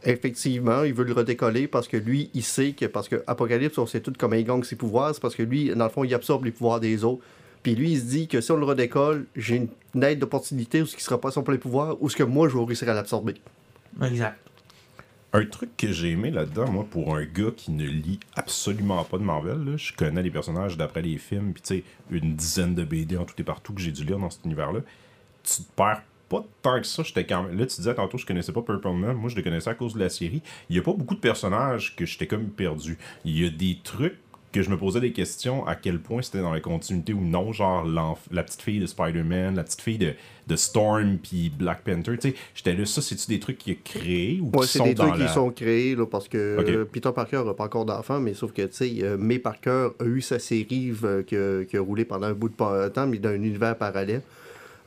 Effectivement, 0.05 0.83
il 0.85 0.93
veut 0.93 1.05
le 1.05 1.15
redécoller 1.15 1.67
parce 1.67 1.89
que 1.89 1.97
lui, 1.97 2.31
il 2.35 2.43
sait 2.43 2.73
que. 2.73 2.85
Parce 2.87 3.09
que 3.09 3.23
Apocalypse, 3.27 3.79
on 3.79 3.87
sait 3.87 4.01
tout 4.01 4.13
comment 4.17 4.37
il 4.37 4.45
gagne 4.45 4.63
ses 4.63 4.77
pouvoirs. 4.77 5.15
C'est 5.15 5.21
parce 5.23 5.35
que 5.35 5.43
lui, 5.43 5.71
dans 5.75 5.85
le 5.85 5.91
fond, 5.91 6.05
il 6.05 6.15
absorbe 6.15 6.45
les 6.45 6.51
pouvoirs 6.53 6.79
des 6.79 7.03
autres. 7.05 7.23
Puis 7.65 7.75
lui, 7.75 7.93
il 7.93 7.99
se 7.99 8.05
dit 8.05 8.29
que 8.29 8.43
si 8.43 8.53
on 8.53 8.57
le 8.57 8.67
redécolle, 8.67 9.27
j'ai 9.35 9.57
une, 9.57 10.05
aide 10.05 10.19
d'opportunité 10.19 10.83
où 10.83 10.87
ce 10.87 10.95
qui 10.95 11.03
sera 11.03 11.19
pas 11.19 11.31
son 11.31 11.43
plein 11.43 11.57
pouvoir, 11.57 12.01
ou 12.03 12.11
ce 12.11 12.17
que 12.17 12.23
moi, 12.23 12.47
je 12.49 12.57
vais 12.57 12.65
réussir 12.65 12.89
à 12.91 12.95
l'absorber. 12.95 13.35
Exact. 14.03 14.39
Un 15.33 15.47
truc 15.47 15.71
que 15.77 15.91
j'ai 15.91 16.11
aimé 16.11 16.31
là-dedans, 16.31 16.71
moi, 16.71 16.87
pour 16.89 17.17
un 17.17 17.25
gars 17.25 17.51
qui 17.57 17.73
ne 17.73 17.87
lit 17.87 18.21
absolument 18.37 19.03
pas 19.05 19.17
de 19.17 19.23
Marvel, 19.23 19.65
là, 19.65 19.77
je 19.79 19.95
connais 19.95 20.23
les 20.23 20.31
personnages 20.31 20.77
d'après 20.77 21.01
les 21.01 21.17
films, 21.17 21.55
puis 21.55 21.63
tu 21.63 21.77
sais, 21.77 21.85
une 22.11 22.37
dizaine 22.37 22.75
de 22.75 22.85
BD 22.85 23.17
en 23.17 23.25
tout 23.25 23.35
et 23.39 23.45
partout 23.45 23.73
que 23.73 23.81
j'ai 23.81 23.93
dû 23.93 24.05
lire 24.05 24.19
dans 24.19 24.31
cet 24.31 24.45
univers-là, 24.45 24.81
tu 25.43 25.63
te 25.63 25.73
perds 25.75 26.03
pas 26.29 26.45
tant 26.61 26.81
que 26.81 26.87
ça. 26.87 27.03
J'étais 27.03 27.25
quand 27.25 27.45
même... 27.45 27.59
Là, 27.59 27.65
tu 27.65 27.77
disais 27.77 27.95
tantôt, 27.95 28.19
je 28.19 28.27
connaissais 28.27 28.53
pas 28.53 28.63
Purple 28.63 28.93
Man. 28.93 29.17
Moi, 29.17 29.31
je 29.31 29.37
le 29.37 29.43
connaissais 29.43 29.71
à 29.71 29.75
cause 29.75 29.95
de 29.95 30.01
la 30.01 30.11
série. 30.11 30.43
Il 30.69 30.77
y 30.77 30.79
a 30.79 30.83
pas 30.83 30.93
beaucoup 30.93 31.15
de 31.15 31.21
personnages 31.21 31.97
que 31.97 32.05
j'étais 32.05 32.27
comme 32.27 32.49
perdu. 32.49 32.99
Il 33.25 33.39
y 33.39 33.47
a 33.47 33.51
des 33.51 33.79
trucs 33.83 34.19
que 34.55 34.63
je 34.63 34.71
me 34.71 34.79
posais 34.79 35.01
des 35.01 35.13
questions 35.13 35.67
à 35.67 35.75
quel 35.75 35.99
point 35.99 36.23
c'était 36.23 36.41
dans 36.41 36.53
la 36.53 36.61
continuité 36.61 37.13
ou 37.13 37.21
non, 37.21 37.53
genre 37.53 37.85
la 38.31 38.43
petite 38.45 38.63
fille 38.63 38.79
de 38.79 38.87
Spider-Man, 38.87 39.57
la 39.57 39.65
petite 39.65 39.81
fille 39.81 39.99
de, 39.99 40.15
de 40.47 40.55
Storm 40.57 41.19
puis 41.19 41.51
Black 41.51 41.83
Panther, 41.83 42.17
tu 42.17 42.31
sais, 42.31 42.35
j'étais 42.55 42.75
là, 42.75 42.87
ça 42.87 43.03
c'est-tu 43.03 43.27
des 43.27 43.41
trucs 43.41 43.59
qu'il 43.59 43.73
a 43.73 43.77
créés 43.83 44.39
ou 44.41 44.57
ouais, 44.57 44.65
qui 44.65 44.79
sont 44.79 44.85
des 44.85 44.95
dans 44.95 45.09
trucs 45.09 45.19
la... 45.19 45.27
qui 45.27 45.33
sont 45.33 45.51
créés 45.51 45.97
là, 45.97 46.07
parce 46.07 46.29
que 46.29 46.39
euh, 46.39 46.85
Peter 46.85 47.11
Parker 47.13 47.43
n'a 47.45 47.53
pas 47.53 47.65
encore 47.65 47.85
d'enfant, 47.85 48.21
mais 48.21 48.33
sauf 48.33 48.53
que 48.53 48.63
tu 48.63 48.75
sais, 48.75 48.95
euh, 49.03 49.17
May 49.17 49.41
Parker 49.41 49.89
a 49.99 50.05
eu 50.05 50.21
sa 50.21 50.39
série 50.39 50.93
euh, 51.03 51.25
qui, 51.25 51.77
a, 51.77 51.81
roulé 51.81 52.05
pendant 52.05 52.29
un 52.29 52.35
bout 52.35 52.49
de 52.49 52.89
temps, 52.91 53.07
mais 53.09 53.19
dans 53.19 53.31
un 53.31 53.35
univers 53.35 53.77
parallèle. 53.77 54.23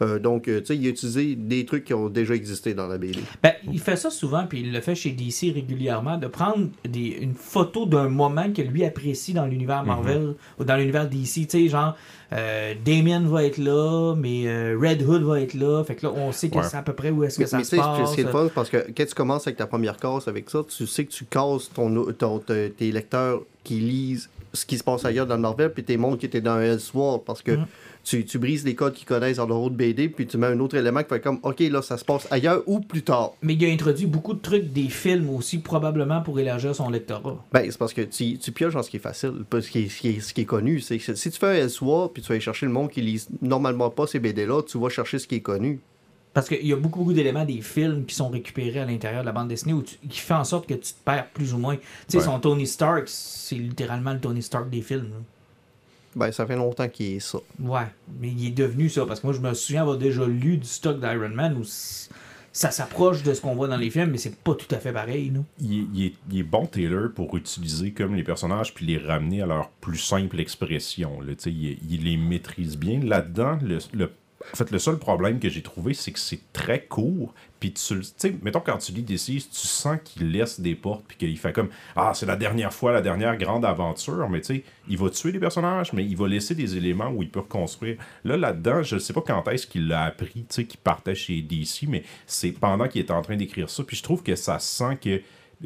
Euh, 0.01 0.19
donc, 0.19 0.47
euh, 0.47 0.59
tu 0.59 0.67
sais, 0.67 0.77
il 0.77 0.85
a 0.85 0.89
utilisé 0.89 1.35
des 1.35 1.65
trucs 1.65 1.83
qui 1.85 1.93
ont 1.95 2.07
déjà 2.09 2.35
existé 2.35 2.75
dans 2.75 2.85
la 2.87 2.99
BD. 2.99 3.19
Ben, 3.41 3.53
il 3.71 3.79
fait 3.79 3.95
ça 3.95 4.11
souvent, 4.11 4.45
puis 4.47 4.59
il 4.59 4.71
le 4.71 4.79
fait 4.81 4.93
chez 4.93 5.09
DC 5.11 5.51
régulièrement, 5.53 6.17
de 6.17 6.27
prendre 6.27 6.67
des, 6.87 7.17
une 7.19 7.33
photo 7.33 7.85
d'un 7.87 8.07
moment 8.07 8.51
que 8.53 8.61
lui 8.61 8.83
apprécie 8.85 9.33
dans 9.33 9.45
l'univers 9.47 9.81
Mhm. 9.81 9.87
Marvel 9.87 10.33
ou 10.59 10.63
dans 10.63 10.75
l'univers 10.77 11.09
DC. 11.09 11.47
Tu 11.47 11.49
sais, 11.49 11.67
genre, 11.67 11.95
euh, 12.33 12.75
Damien 12.85 13.21
va 13.21 13.43
être 13.43 13.57
là, 13.57 14.13
mais 14.15 14.43
euh, 14.47 14.77
Red 14.79 15.01
Hood 15.01 15.23
va 15.23 15.41
être 15.41 15.55
là. 15.55 15.83
Fait 15.83 15.95
que 15.95 16.05
là, 16.05 16.13
on 16.15 16.31
sait 16.31 16.49
que 16.49 16.57
Ouais. 16.57 16.63
c'est 16.63 16.77
à 16.77 16.83
peu 16.83 16.93
près 16.93 17.09
où 17.09 17.23
est-ce 17.23 17.37
que 17.37 17.43
Mais, 17.43 17.47
ça 17.47 17.57
mais 17.57 17.63
se 17.63 17.75
passe. 17.75 18.09
ce 18.11 18.15
qui 18.15 18.21
est 18.21 18.25
le 18.25 18.29
fun, 18.29 18.49
parce 18.53 18.69
que 18.69 18.77
quand 18.95 19.05
tu 19.05 19.15
commences 19.15 19.47
avec 19.47 19.57
ta 19.57 19.65
première 19.65 19.97
case 19.97 20.27
avec 20.27 20.49
ça, 20.49 20.59
tu 20.67 20.85
sais 20.85 21.05
que 21.05 21.11
tu 21.11 21.25
casses 21.25 21.71
ton, 21.73 22.11
ton- 22.13 22.37
te- 22.39 22.67
tes 22.67 22.91
lecteurs 22.91 23.41
qui 23.63 23.79
lisent 23.79 24.29
ce 24.57 24.65
qui 24.65 24.77
se 24.77 24.83
passe 24.83 25.05
ailleurs 25.05 25.25
dans 25.27 25.35
le 25.35 25.41
Marvel, 25.41 25.71
puis 25.73 25.83
tes 25.83 25.97
mondes 25.97 26.17
qui 26.17 26.25
étaient 26.25 26.41
dans 26.41 26.59
Elseworld, 26.59 27.23
parce 27.25 27.41
que 27.41 27.51
Mhm. 27.51 27.65
tu, 28.03 28.25
tu 28.25 28.39
brises 28.39 28.65
les 28.65 28.75
codes 28.75 28.93
qu'ils 28.93 29.05
connaissent 29.07 29.37
dans 29.37 29.47
leur 29.47 29.59
autre 29.61 29.75
BD, 29.75 30.09
puis 30.09 30.25
tu 30.27 30.37
mets 30.37 30.47
un 30.47 30.59
autre 30.59 30.75
élément 30.75 31.01
qui 31.03 31.09
fait 31.09 31.19
comme, 31.21 31.39
OK, 31.43 31.59
là, 31.59 31.81
ça 31.81 31.97
se 31.97 32.05
passe 32.05 32.27
ailleurs 32.31 32.63
ou 32.65 32.79
plus 32.79 33.01
tard. 33.03 33.33
Mais 33.41 33.53
il 33.55 33.65
a 33.65 33.69
introduit 33.69 34.05
beaucoup 34.05 34.33
de 34.33 34.39
trucs 34.39 34.71
des 34.71 34.89
films 34.89 35.29
aussi, 35.29 35.59
probablement 35.59 36.21
pour 36.21 36.39
élargir 36.39 36.73
son 36.75 36.89
lectorat. 36.89 37.43
Ben, 37.51 37.69
c'est 37.69 37.77
parce 37.77 37.93
que 37.93 38.01
tu, 38.01 38.37
tu 38.37 38.51
pioches 38.51 38.73
dans 38.73 38.83
ce 38.83 38.89
qui 38.89 38.97
est 38.97 39.01
facile, 39.01 39.33
ce 39.51 39.69
qui 39.69 39.79
est, 39.85 39.89
ce 39.89 39.99
qui 40.01 40.09
est- 40.09 40.19
ce 40.19 40.33
qui 40.33 40.41
est 40.41 40.45
connu. 40.45 40.79
C'est 40.79 40.99
si 40.99 41.31
tu 41.31 41.37
fais 41.39 41.47
un 41.47 41.53
Elseworld, 41.53 42.11
puis 42.13 42.21
tu 42.21 42.29
vas 42.29 42.33
aller 42.33 42.41
chercher 42.41 42.65
le 42.65 42.71
monde 42.71 42.89
qui 42.89 43.01
lit 43.01 43.25
normalement 43.41 43.89
pas 43.89 44.07
ces 44.07 44.19
BD-là, 44.19 44.61
tu 44.63 44.77
vas 44.79 44.89
chercher 44.89 45.19
ce 45.19 45.27
qui 45.27 45.35
est 45.35 45.41
connu. 45.41 45.79
Parce 46.37 46.49
qu'il 46.49 46.67
y 46.67 46.71
a 46.71 46.75
beaucoup, 46.75 46.99
beaucoup 46.99 47.13
d'éléments 47.13 47.45
des 47.45 47.61
films 47.61 48.05
qui 48.05 48.13
sont 48.13 48.29
récupérés 48.29 48.79
à 48.81 48.85
l'intérieur 48.85 49.21
de 49.21 49.25
la 49.25 49.31
bande 49.31 49.47
dessinée 49.47 49.73
où 49.73 49.81
tu- 49.81 49.95
qui 50.07 50.19
fait 50.19 50.35
en 50.35 50.43
sorte 50.43 50.67
que 50.69 50.75
tu 50.75 50.93
te 50.93 51.03
perds 51.03 51.29
plus 51.33 51.51
ou 51.55 51.57
moins. 51.57 51.77
Tu 51.77 51.81
sais, 52.09 52.17
Ouais. 52.19 52.23
son 52.25 52.39
Tony 52.39 52.67
Stark, 52.67 53.05
c'est 53.07 53.55
littéralement 53.55 54.13
le 54.13 54.19
Tony 54.19 54.43
Stark 54.43 54.69
des 54.69 54.83
films. 54.83 55.09
là. 55.09 55.15
Ben, 56.15 56.31
ça 56.31 56.45
fait 56.45 56.55
longtemps 56.55 56.87
qu'il 56.89 57.15
est 57.15 57.19
ça. 57.21 57.39
Ouais, 57.59 57.87
mais 58.21 58.27
il 58.29 58.45
est 58.49 58.51
devenu 58.51 58.87
ça. 58.87 59.07
Parce 59.07 59.19
que 59.19 59.25
moi, 59.25 59.33
je 59.35 59.39
me 59.39 59.51
souviens 59.55 59.81
avoir 59.81 59.97
déjà 59.97 60.27
lu 60.27 60.57
du 60.57 60.67
stock 60.67 60.99
d'Iron 60.99 61.29
Man 61.29 61.57
où 61.57 61.63
ça 61.63 62.69
s'approche 62.69 63.23
de 63.23 63.33
ce 63.33 63.41
qu'on 63.41 63.55
voit 63.55 63.67
dans 63.67 63.77
les 63.77 63.89
films, 63.89 64.11
mais 64.11 64.19
c'est 64.19 64.35
pas 64.35 64.53
tout 64.53 64.73
à 64.75 64.77
fait 64.77 64.93
pareil. 64.93 65.31
Nous. 65.31 65.43
il, 65.59 65.73
est- 65.79 65.85
il 65.95 66.05
est, 66.05 66.13
il 66.31 66.37
est 66.41 66.43
bon 66.43 66.67
Taylor 66.67 67.09
pour 67.15 67.35
utiliser 67.35 67.93
comme 67.93 68.13
les 68.13 68.23
personnages 68.23 68.75
puis 68.75 68.85
les 68.85 68.99
ramener 68.99 69.41
à 69.41 69.47
leur 69.47 69.69
plus 69.81 69.97
simple 69.97 70.39
expression. 70.39 71.19
Là, 71.19 71.33
Tu 71.33 71.45
sais, 71.45 71.51
il, 71.51 71.79
il 71.89 72.03
les 72.03 72.17
maîtrise 72.17 72.77
bien. 72.77 72.99
Là-dedans, 72.99 73.57
le, 73.63 73.79
le- 73.95 74.11
en 74.53 74.55
fait, 74.55 74.71
le 74.71 74.79
seul 74.79 74.97
problème 74.97 75.39
que 75.39 75.49
j'ai 75.49 75.61
trouvé, 75.61 75.93
c'est 75.93 76.11
que 76.11 76.19
c'est 76.19 76.39
très 76.53 76.85
court. 76.85 77.33
Puis 77.59 77.73
tu 77.73 78.01
sais, 78.03 78.35
mettons 78.41 78.59
quand 78.59 78.77
tu 78.77 78.91
lis 78.91 79.01
DC, 79.01 79.25
tu 79.25 79.67
sens 79.67 79.97
qu'il 80.03 80.31
laisse 80.31 80.59
des 80.59 80.75
portes 80.75 81.03
puis 81.07 81.17
qu'il 81.17 81.37
fait 81.37 81.51
comme 81.51 81.69
ah 81.95 82.13
c'est 82.13 82.25
la 82.25 82.35
dernière 82.35 82.71
fois, 82.73 82.91
la 82.91 83.01
dernière 83.01 83.35
grande 83.37 83.65
aventure. 83.65 84.29
Mais 84.29 84.41
tu 84.41 84.55
sais, 84.55 84.63
il 84.87 84.97
va 84.97 85.09
tuer 85.09 85.31
les 85.31 85.39
personnages, 85.39 85.91
mais 85.91 86.05
il 86.05 86.15
va 86.15 86.27
laisser 86.27 86.55
des 86.55 86.77
éléments 86.77 87.09
où 87.09 87.23
il 87.23 87.29
peut 87.29 87.39
reconstruire. 87.39 87.97
Là 88.23 88.37
là-dedans, 88.37 88.83
je 88.83 88.97
sais 88.97 89.13
pas 89.13 89.21
quand 89.21 89.47
est-ce 89.49 89.67
qu'il 89.67 89.87
l'a 89.87 90.03
appris, 90.03 90.45
tu 90.47 90.55
sais, 90.55 90.65
qu'il 90.65 90.79
partait 90.79 91.15
chez 91.15 91.41
DC, 91.41 91.87
mais 91.87 92.03
c'est 92.25 92.51
pendant 92.51 92.87
qu'il 92.87 93.01
est 93.01 93.11
en 93.11 93.21
train 93.21 93.35
d'écrire 93.35 93.69
ça. 93.69 93.83
Puis 93.83 93.97
je 93.97 94.03
trouve 94.03 94.23
que 94.23 94.35
ça 94.35 94.59
sent 94.59 94.97
que 95.01 95.17
tu 95.17 95.23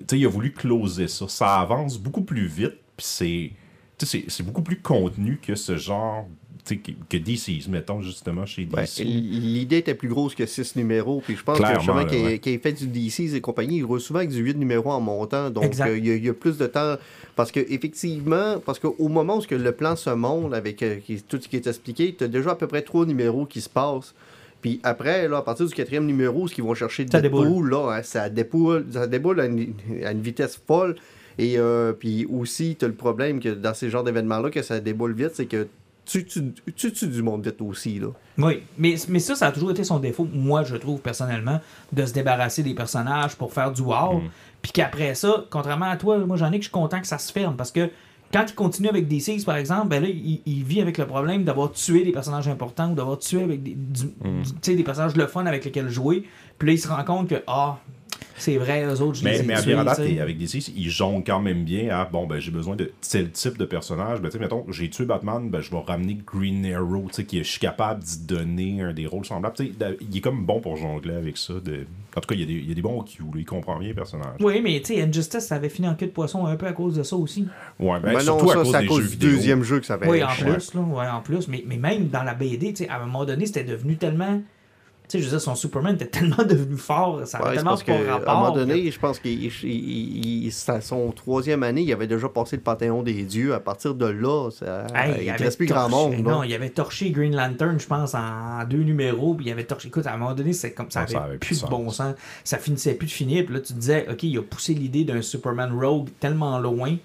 sais, 0.10 0.20
il 0.20 0.26
a 0.26 0.30
voulu 0.30 0.54
closer 0.54 1.08
ça. 1.08 1.28
Ça 1.28 1.60
avance 1.60 1.98
beaucoup 1.98 2.24
plus 2.24 2.48
vite, 2.48 2.78
puis 2.98 3.06
c'est 3.06 3.52
c'est 4.28 4.44
beaucoup 4.44 4.64
plus 4.64 4.80
contenu 4.80 5.38
que 5.38 5.56
ce 5.56 5.78
genre 5.78 6.28
que, 6.78 6.92
que 7.10 7.18
DC, 7.18 7.68
mettons 7.70 8.02
justement 8.02 8.46
chez 8.46 8.66
DC. 8.66 8.76
Ouais, 9.00 9.04
L'idée 9.06 9.78
était 9.78 9.96
plus 9.96 10.08
grosse 10.10 10.36
que 10.36 10.46
6 10.46 10.76
numéros. 10.76 11.22
Puis 11.26 11.36
je 11.36 11.44
pense 11.44 11.58
Clairement, 11.58 11.76
que 11.76 11.82
justement, 11.82 12.06
qui 12.06 12.24
ouais. 12.24 12.40
qui 12.40 12.58
fait 12.58 12.74
du 12.74 12.88
DC 12.88 13.34
et 13.34 13.42
compagnie, 13.42 13.78
il 13.78 13.84
roule 13.84 14.02
souvent 14.02 14.20
avec 14.20 14.32
du 14.32 14.40
8 14.40 14.58
numéros 14.58 14.92
en 14.92 15.02
montant. 15.02 15.50
Donc, 15.50 15.74
euh, 15.80 15.98
il 15.98 16.06
y, 16.06 16.12
a- 16.12 16.16
il 16.16 16.26
y 16.26 16.30
a 16.30 16.34
plus 16.34 16.58
de 16.58 16.68
temps. 16.68 16.96
Parce 17.36 17.52
que 17.52 17.60
effectivement, 17.60 18.60
parce 18.66 18.80
qu'au 18.80 19.08
moment 19.08 19.38
où 19.38 19.42
ce 19.42 19.48
que 19.48 19.56
le 19.56 19.72
plan 19.72 19.96
se 19.96 20.10
monte 20.10 20.54
avec 20.54 20.82
euh, 20.84 20.98
tout 21.28 21.40
ce 21.42 21.48
qui 21.48 21.56
est 21.56 21.68
expliqué, 21.68 22.14
tu 22.18 22.24
as 22.24 22.28
déjà 22.28 22.52
à 22.52 22.56
peu 22.56 22.68
près 22.68 22.82
3 22.82 23.06
numéros 23.06 23.46
qui 23.46 23.62
se 23.62 23.70
passent. 23.70 24.14
Puis 24.62 24.80
après, 24.84 25.28
là, 25.28 25.38
à 25.38 25.42
partir 25.42 25.66
du 25.66 25.74
quatrième 25.74 26.06
numéro, 26.06 26.48
ce 26.48 26.54
qu'ils 26.54 26.64
vont 26.64 26.76
chercher 26.76 27.06
Deadpool, 27.06 27.46
déboule. 27.48 27.70
là, 27.72 27.96
hein, 27.98 28.04
ça 28.04 28.30
déboule, 28.30 28.86
ça 28.92 29.08
déboule 29.08 29.40
à 29.40 29.46
une, 29.46 29.74
à 30.06 30.12
une 30.12 30.22
vitesse 30.22 30.62
folle. 30.68 30.96
Et 31.40 31.58
euh, 31.58 31.94
puis 31.94 32.28
aussi, 32.30 32.76
tu 32.78 32.86
as 32.86 32.88
le 32.90 32.94
problème 32.94 33.40
que 33.40 33.50
dans 33.50 33.74
ces 33.74 33.90
genres 33.90 34.04
d'événements-là, 34.04 34.52
que 34.52 34.62
ça 34.62 34.80
déboule 34.80 35.14
vite, 35.14 35.32
c'est 35.34 35.48
que 35.48 35.68
tu 36.12 36.26
tues 36.26 36.54
tu, 36.76 36.92
tues 36.92 37.08
du 37.08 37.22
monde 37.24 37.44
vite 37.46 37.62
aussi. 37.62 38.00
Là. 38.00 38.08
Oui, 38.38 38.64
mais, 38.78 38.96
mais 39.10 39.20
ça, 39.20 39.36
ça 39.36 39.48
a 39.48 39.52
toujours 39.52 39.72
été 39.72 39.84
son 39.84 40.00
défaut, 40.00 40.28
moi, 40.34 40.64
je 40.64 40.76
trouve, 40.76 41.00
personnellement, 41.02 41.60
de 41.92 42.06
se 42.06 42.14
débarrasser 42.14 42.64
des 42.64 42.74
personnages 42.74 43.36
pour 43.36 43.54
faire 43.54 43.72
du 43.72 43.82
wow. 43.82 44.20
Mm. 44.20 44.30
Puis 44.62 44.72
qu'après 44.72 45.16
ça, 45.16 45.46
contrairement 45.50 45.90
à 45.90 45.98
toi, 45.98 46.18
moi, 46.20 46.38
j'en 46.38 46.48
ai 46.52 46.58
que 46.58 46.64
je 46.64 46.70
suis 46.70 46.72
content 46.72 47.00
que 47.02 47.08
ça 47.08 47.18
se 47.18 47.32
ferme 47.32 47.56
parce 47.56 47.72
que 47.72 47.90
quand 48.34 48.46
il 48.48 48.56
continue 48.56 48.88
avec 48.88 49.08
DC, 49.10 49.44
par 49.46 49.58
exemple, 49.58 49.88
ben 49.90 50.02
là, 50.04 50.08
il, 50.10 50.42
il 50.46 50.64
vit 50.64 50.80
avec 50.82 50.98
le 50.98 51.06
problème 51.06 51.44
d'avoir 51.44 51.72
tué 51.74 52.04
des 52.06 52.12
personnages 52.14 52.48
importants 52.48 52.92
ou 52.92 52.96
d'avoir 52.96 53.18
tué 53.20 53.44
avec 53.44 53.62
des, 53.64 53.76
du- 53.76 54.06
Mm. 54.24 54.42
du- 54.44 54.54
tu 54.62 54.76
des 54.76 54.84
personnages 54.84 55.16
le 55.16 55.28
fun 55.28 55.46
avec 55.46 55.66
lesquels 55.66 55.90
jouer. 55.90 56.24
Puis 56.58 56.68
là, 56.68 56.74
il 56.74 56.78
se 56.80 56.88
rend 56.88 57.04
compte 57.04 57.28
que, 57.30 57.44
ah, 57.48 57.80
c'est 58.38 58.58
vrai, 58.58 58.84
eux 58.86 59.02
autres, 59.02 59.20
je 59.20 59.24
Mais, 59.24 59.34
les 59.34 59.40
ai 59.42 59.44
mais 59.44 59.54
à 59.54 59.62
bien 59.62 59.84
date, 59.84 60.00
avec 60.00 60.38
DC, 60.38 60.70
ils 60.76 60.90
jonglent 60.90 61.24
quand 61.24 61.40
même 61.40 61.64
bien 61.64 61.90
à 61.96 62.06
bon, 62.06 62.26
ben 62.26 62.40
j'ai 62.40 62.52
besoin 62.52 62.76
de 62.76 62.92
tel 63.08 63.30
type 63.32 63.58
de 63.58 63.66
personnage. 63.66 64.20
Ben, 64.20 64.30
tu 64.30 64.34
sais, 64.34 64.40
mettons, 64.40 64.66
j'ai 64.70 64.90
tué 64.90 65.06
Batman, 65.06 65.50
ben 65.50 65.62
je 65.62 65.70
vais 65.70 65.80
ramener 65.86 66.18
Green 66.26 66.66
Arrow, 66.74 67.06
tu 67.10 67.16
sais, 67.16 67.24
qui 67.26 67.40
est- 67.40 67.44
je 67.44 67.50
suis 67.52 67.60
capable 67.60 68.02
d'y 68.04 68.20
donner 68.26 68.82
un 68.82 68.94
des 68.94 69.06
rôles 69.06 69.26
semblables. 69.26 69.56
Tu 69.56 69.68
sais, 69.68 69.72
da- 69.78 69.92
il 70.00 70.18
est 70.18 70.22
comme 70.22 70.46
bon 70.46 70.60
pour 70.60 70.76
jongler 70.78 71.14
avec 71.14 71.38
ça. 71.38 71.54
De... 71.64 71.86
En 72.16 72.20
tout 72.22 72.28
cas, 72.28 72.36
il 72.36 72.42
y 72.42 72.44
a 72.44 72.48
des, 72.48 72.54
il 72.54 72.68
y 72.70 72.72
a 72.72 72.76
des 72.76 72.82
bons 72.82 73.04
Q, 73.04 73.22
là, 73.24 73.30
il 73.36 73.46
comprend 73.46 73.78
bien 73.80 73.90
le 73.90 73.96
personnage. 73.96 74.36
Oui, 74.40 74.60
mais 74.62 74.80
tu 74.82 74.96
sais, 74.96 75.02
Injustice, 75.02 75.46
ça 75.46 75.56
avait 75.56 75.70
fini 75.70 75.88
en 75.88 75.96
queue 75.96 76.08
de 76.08 76.12
poisson 76.12 76.46
un 76.46 76.56
peu 76.56 76.66
à 76.68 76.74
cause 76.74 76.96
de 76.96 77.04
ça 77.04 77.16
aussi. 77.16 77.48
Ouais, 77.80 78.00
ben, 78.00 78.14
Ben 78.14 78.14
non, 78.14 78.20
surtout 78.40 78.48
ça, 78.48 78.54
à 78.54 78.56
cause 78.64 78.72
c'est 78.72 78.78
à 78.78 78.82
des 78.82 78.88
cause 78.88 78.98
jeux 78.98 79.04
du 79.04 79.12
vidéo. 79.12 79.30
deuxième 79.30 79.64
jeu 79.64 79.80
que 79.80 79.86
ça 79.86 79.98
fait. 79.98 80.08
Oui, 80.10 80.24
en 80.24 80.28
plus, 80.28 80.74
là, 80.74 80.82
ouais, 80.82 81.08
en 81.08 81.22
plus. 81.22 81.48
Mais, 81.48 81.64
mais 81.68 81.78
même 81.78 82.08
dans 82.10 82.24
la 82.24 82.34
BD, 82.34 82.74
tu 82.74 82.84
sais, 82.84 82.90
à 82.90 82.98
un 83.02 83.06
moment 83.06 83.24
donné, 83.26 83.46
c'était 83.46 83.64
devenu 83.64 83.98
tellement. 83.98 84.42
Tu 85.12 85.18
sais, 85.18 85.20
je 85.20 85.26
veux 85.26 85.32
dire, 85.32 85.42
son 85.42 85.56
Superman 85.56 85.96
était 85.96 86.06
tellement 86.06 86.38
devenu 86.50 86.78
fort, 86.78 87.28
ça 87.28 87.40
avait 87.40 87.50
Ouais, 87.50 87.56
tellement 87.56 87.76
pas 87.76 88.12
rapport. 88.14 88.30
un 88.30 88.40
moment 88.40 88.56
donné, 88.56 88.90
je 88.90 88.98
pense 89.00 89.20
à 90.70 90.82
son 90.82 91.12
troisième 91.12 91.64
année, 91.64 91.82
il 91.82 91.92
avait 91.92 92.08
déjà 92.08 92.30
passé 92.30 92.56
le 92.56 92.62
Panthéon 92.62 93.04
des 93.04 93.24
dieux. 93.24 93.54
À 93.54 93.60
partir 93.60 93.94
de 93.96 94.06
là, 94.06 94.50
ça, 94.52 94.88
Hey, 94.96 95.16
il 95.22 95.26
ne 95.28 95.32
avait 95.34 95.44
reste 95.44 95.58
plus 95.58 95.68
grand 95.68 95.90
torché- 95.90 96.18
monde. 96.18 96.26
Non, 96.26 96.44
il 96.44 96.54
avait 96.54 96.70
torché 96.70 97.12
Green 97.12 97.36
Lantern, 97.36 97.80
je 97.80 97.88
pense, 97.88 98.16
en 98.16 98.64
deux 98.70 98.84
numéros, 98.84 99.34
puis 99.34 99.48
il 99.48 99.52
avait 99.52 99.66
torché. 99.66 99.90
Écoute, 99.90 100.06
à 100.08 100.14
un 100.14 100.18
moment 100.18 100.34
donné, 100.34 100.54
c'est 100.54 100.72
comme 100.74 100.90
ça 100.90 101.02
Ah, 101.02 101.04
avait, 101.04 101.12
ça 101.14 101.24
avait 101.24 101.38
plus 101.38 101.60
de 101.62 101.66
de 101.66 101.70
bon 101.70 101.90
sens. 101.90 102.16
Ça 102.44 102.58
finissait 102.58 102.94
plus 102.94 103.08
de 103.08 103.12
finir, 103.12 103.46
puis 103.46 103.56
là, 103.56 103.60
tu 103.60 103.74
te 103.74 103.80
disais, 103.80 104.08
OK, 104.10 104.24
il 104.24 104.38
a 104.38 104.42
poussé 104.44 104.74
l'idée 104.74 105.04
d'un 105.04 105.22
Superman 105.22 105.72
Rogue 105.78 106.08
tellement 106.20 106.58
loin 106.60 106.96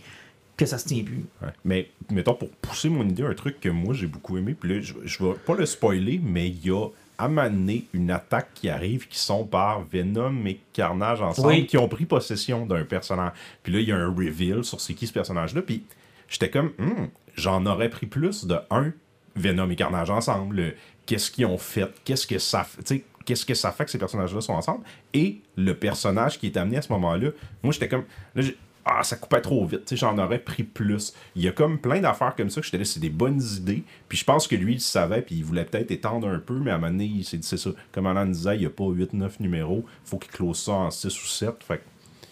que 0.56 0.64
ça 0.64 0.78
se 0.78 0.86
tient 0.86 1.02
plus. 1.02 1.24
Ouais. 1.42 1.48
Mais 1.64 1.88
mettons, 2.10 2.34
pour 2.34 2.48
pousser 2.62 2.88
mon 2.88 3.02
idée, 3.06 3.24
un 3.24 3.34
truc 3.34 3.60
que 3.60 3.68
moi 3.68 3.92
j'ai 3.94 4.06
beaucoup 4.06 4.38
aimé, 4.38 4.54
puis 4.58 4.74
là, 4.76 4.80
je, 4.80 4.94
je 5.04 5.22
vais 5.24 5.34
pas 5.34 5.54
le 5.54 5.66
spoiler, 5.66 6.18
mais 6.22 6.48
il 6.48 6.64
y 6.66 6.70
a 6.70 6.86
à 7.18 7.28
m'amener 7.28 7.86
une 7.92 8.10
attaque 8.10 8.48
qui 8.54 8.68
arrive 8.68 9.08
qui 9.08 9.18
sont 9.18 9.44
par 9.44 9.82
Venom 9.82 10.44
et 10.46 10.60
Carnage 10.72 11.22
ensemble, 11.22 11.48
Oui. 11.48 11.66
qui 11.66 11.78
ont 11.78 11.88
pris 11.88 12.04
possession 12.06 12.66
d'un 12.66 12.84
personnage. 12.84 13.32
Puis 13.62 13.72
là, 13.72 13.80
il 13.80 13.88
y 13.88 13.92
a 13.92 13.96
un 13.96 14.08
reveal 14.08 14.64
sur 14.64 14.80
c'est 14.80 14.94
qui 14.94 15.06
ce 15.06 15.12
personnage-là, 15.12 15.62
puis 15.62 15.84
j'étais 16.28 16.50
comme, 16.50 16.72
Hmm, 16.78 17.06
j'en 17.36 17.64
aurais 17.66 17.88
pris 17.88 18.06
plus 18.06 18.44
de 18.46 18.56
un 18.70 18.92
Venom 19.34 19.68
et 19.70 19.76
Carnage 19.76 20.10
ensemble. 20.10 20.56
Le- 20.56 20.74
Qu'est-ce 21.06 21.30
qu'ils 21.30 21.46
ont 21.46 21.58
fait? 21.58 21.88
Qu'est-ce 22.04 22.26
que 22.26 22.38
ça 22.38 22.64
fait? 22.64 23.04
Qu'est-ce 23.24 23.44
que 23.46 23.54
ça 23.54 23.70
fait 23.72 23.84
que 23.84 23.90
ces 23.90 23.98
personnages-là 23.98 24.40
sont 24.40 24.52
ensemble? 24.54 24.84
Et 25.14 25.40
le 25.56 25.74
personnage 25.74 26.38
qui 26.38 26.46
est 26.46 26.56
amené 26.56 26.76
à 26.78 26.82
ce 26.82 26.92
moment-là, 26.92 27.30
moi 27.62 27.72
j'étais 27.72 27.88
comme. 27.88 28.04
là, 28.34 28.42
j'ai- 28.42 28.56
ah, 28.88 29.02
ça 29.02 29.16
coupait 29.16 29.40
trop 29.40 29.66
vite, 29.66 29.84
tu 29.84 29.88
sais, 29.90 29.96
j'en 29.96 30.16
aurais 30.18 30.38
pris 30.38 30.62
plus. 30.62 31.12
Il 31.34 31.42
y 31.42 31.48
a 31.48 31.52
comme 31.52 31.78
plein 31.78 32.00
d'affaires 32.00 32.34
comme 32.36 32.48
ça 32.50 32.60
que 32.60 32.66
j'étais 32.66 32.78
là, 32.78 32.84
c'est 32.84 33.00
des 33.00 33.10
bonnes 33.10 33.42
idées. 33.56 33.82
Puis 34.08 34.16
je 34.18 34.24
pense 34.24 34.46
que 34.46 34.54
lui, 34.56 34.74
il 34.74 34.80
savait, 34.80 35.22
puis 35.22 35.34
il 35.34 35.44
voulait 35.44 35.64
peut-être 35.64 35.90
étendre 35.90 36.28
un 36.28 36.38
peu, 36.38 36.54
mais 36.54 36.70
à 36.70 36.76
un 36.76 36.78
moment 36.78 36.92
donné, 36.92 37.04
il 37.06 37.24
s'est 37.24 37.36
dit, 37.36 37.46
c'est 37.46 37.56
ça. 37.56 37.70
Comme 37.92 38.06
Alan 38.06 38.26
disait, 38.26 38.54
il 38.54 38.60
n'y 38.60 38.66
a 38.66 38.70
pas 38.70 38.84
8-9 38.84 39.40
numéros, 39.40 39.84
faut 40.04 40.18
qu'il 40.18 40.30
close 40.30 40.58
ça 40.58 40.72
en 40.72 40.90
6 40.90 41.06
ou 41.22 41.26
7. 41.26 41.50
Fait 41.66 41.78
que 41.78 41.82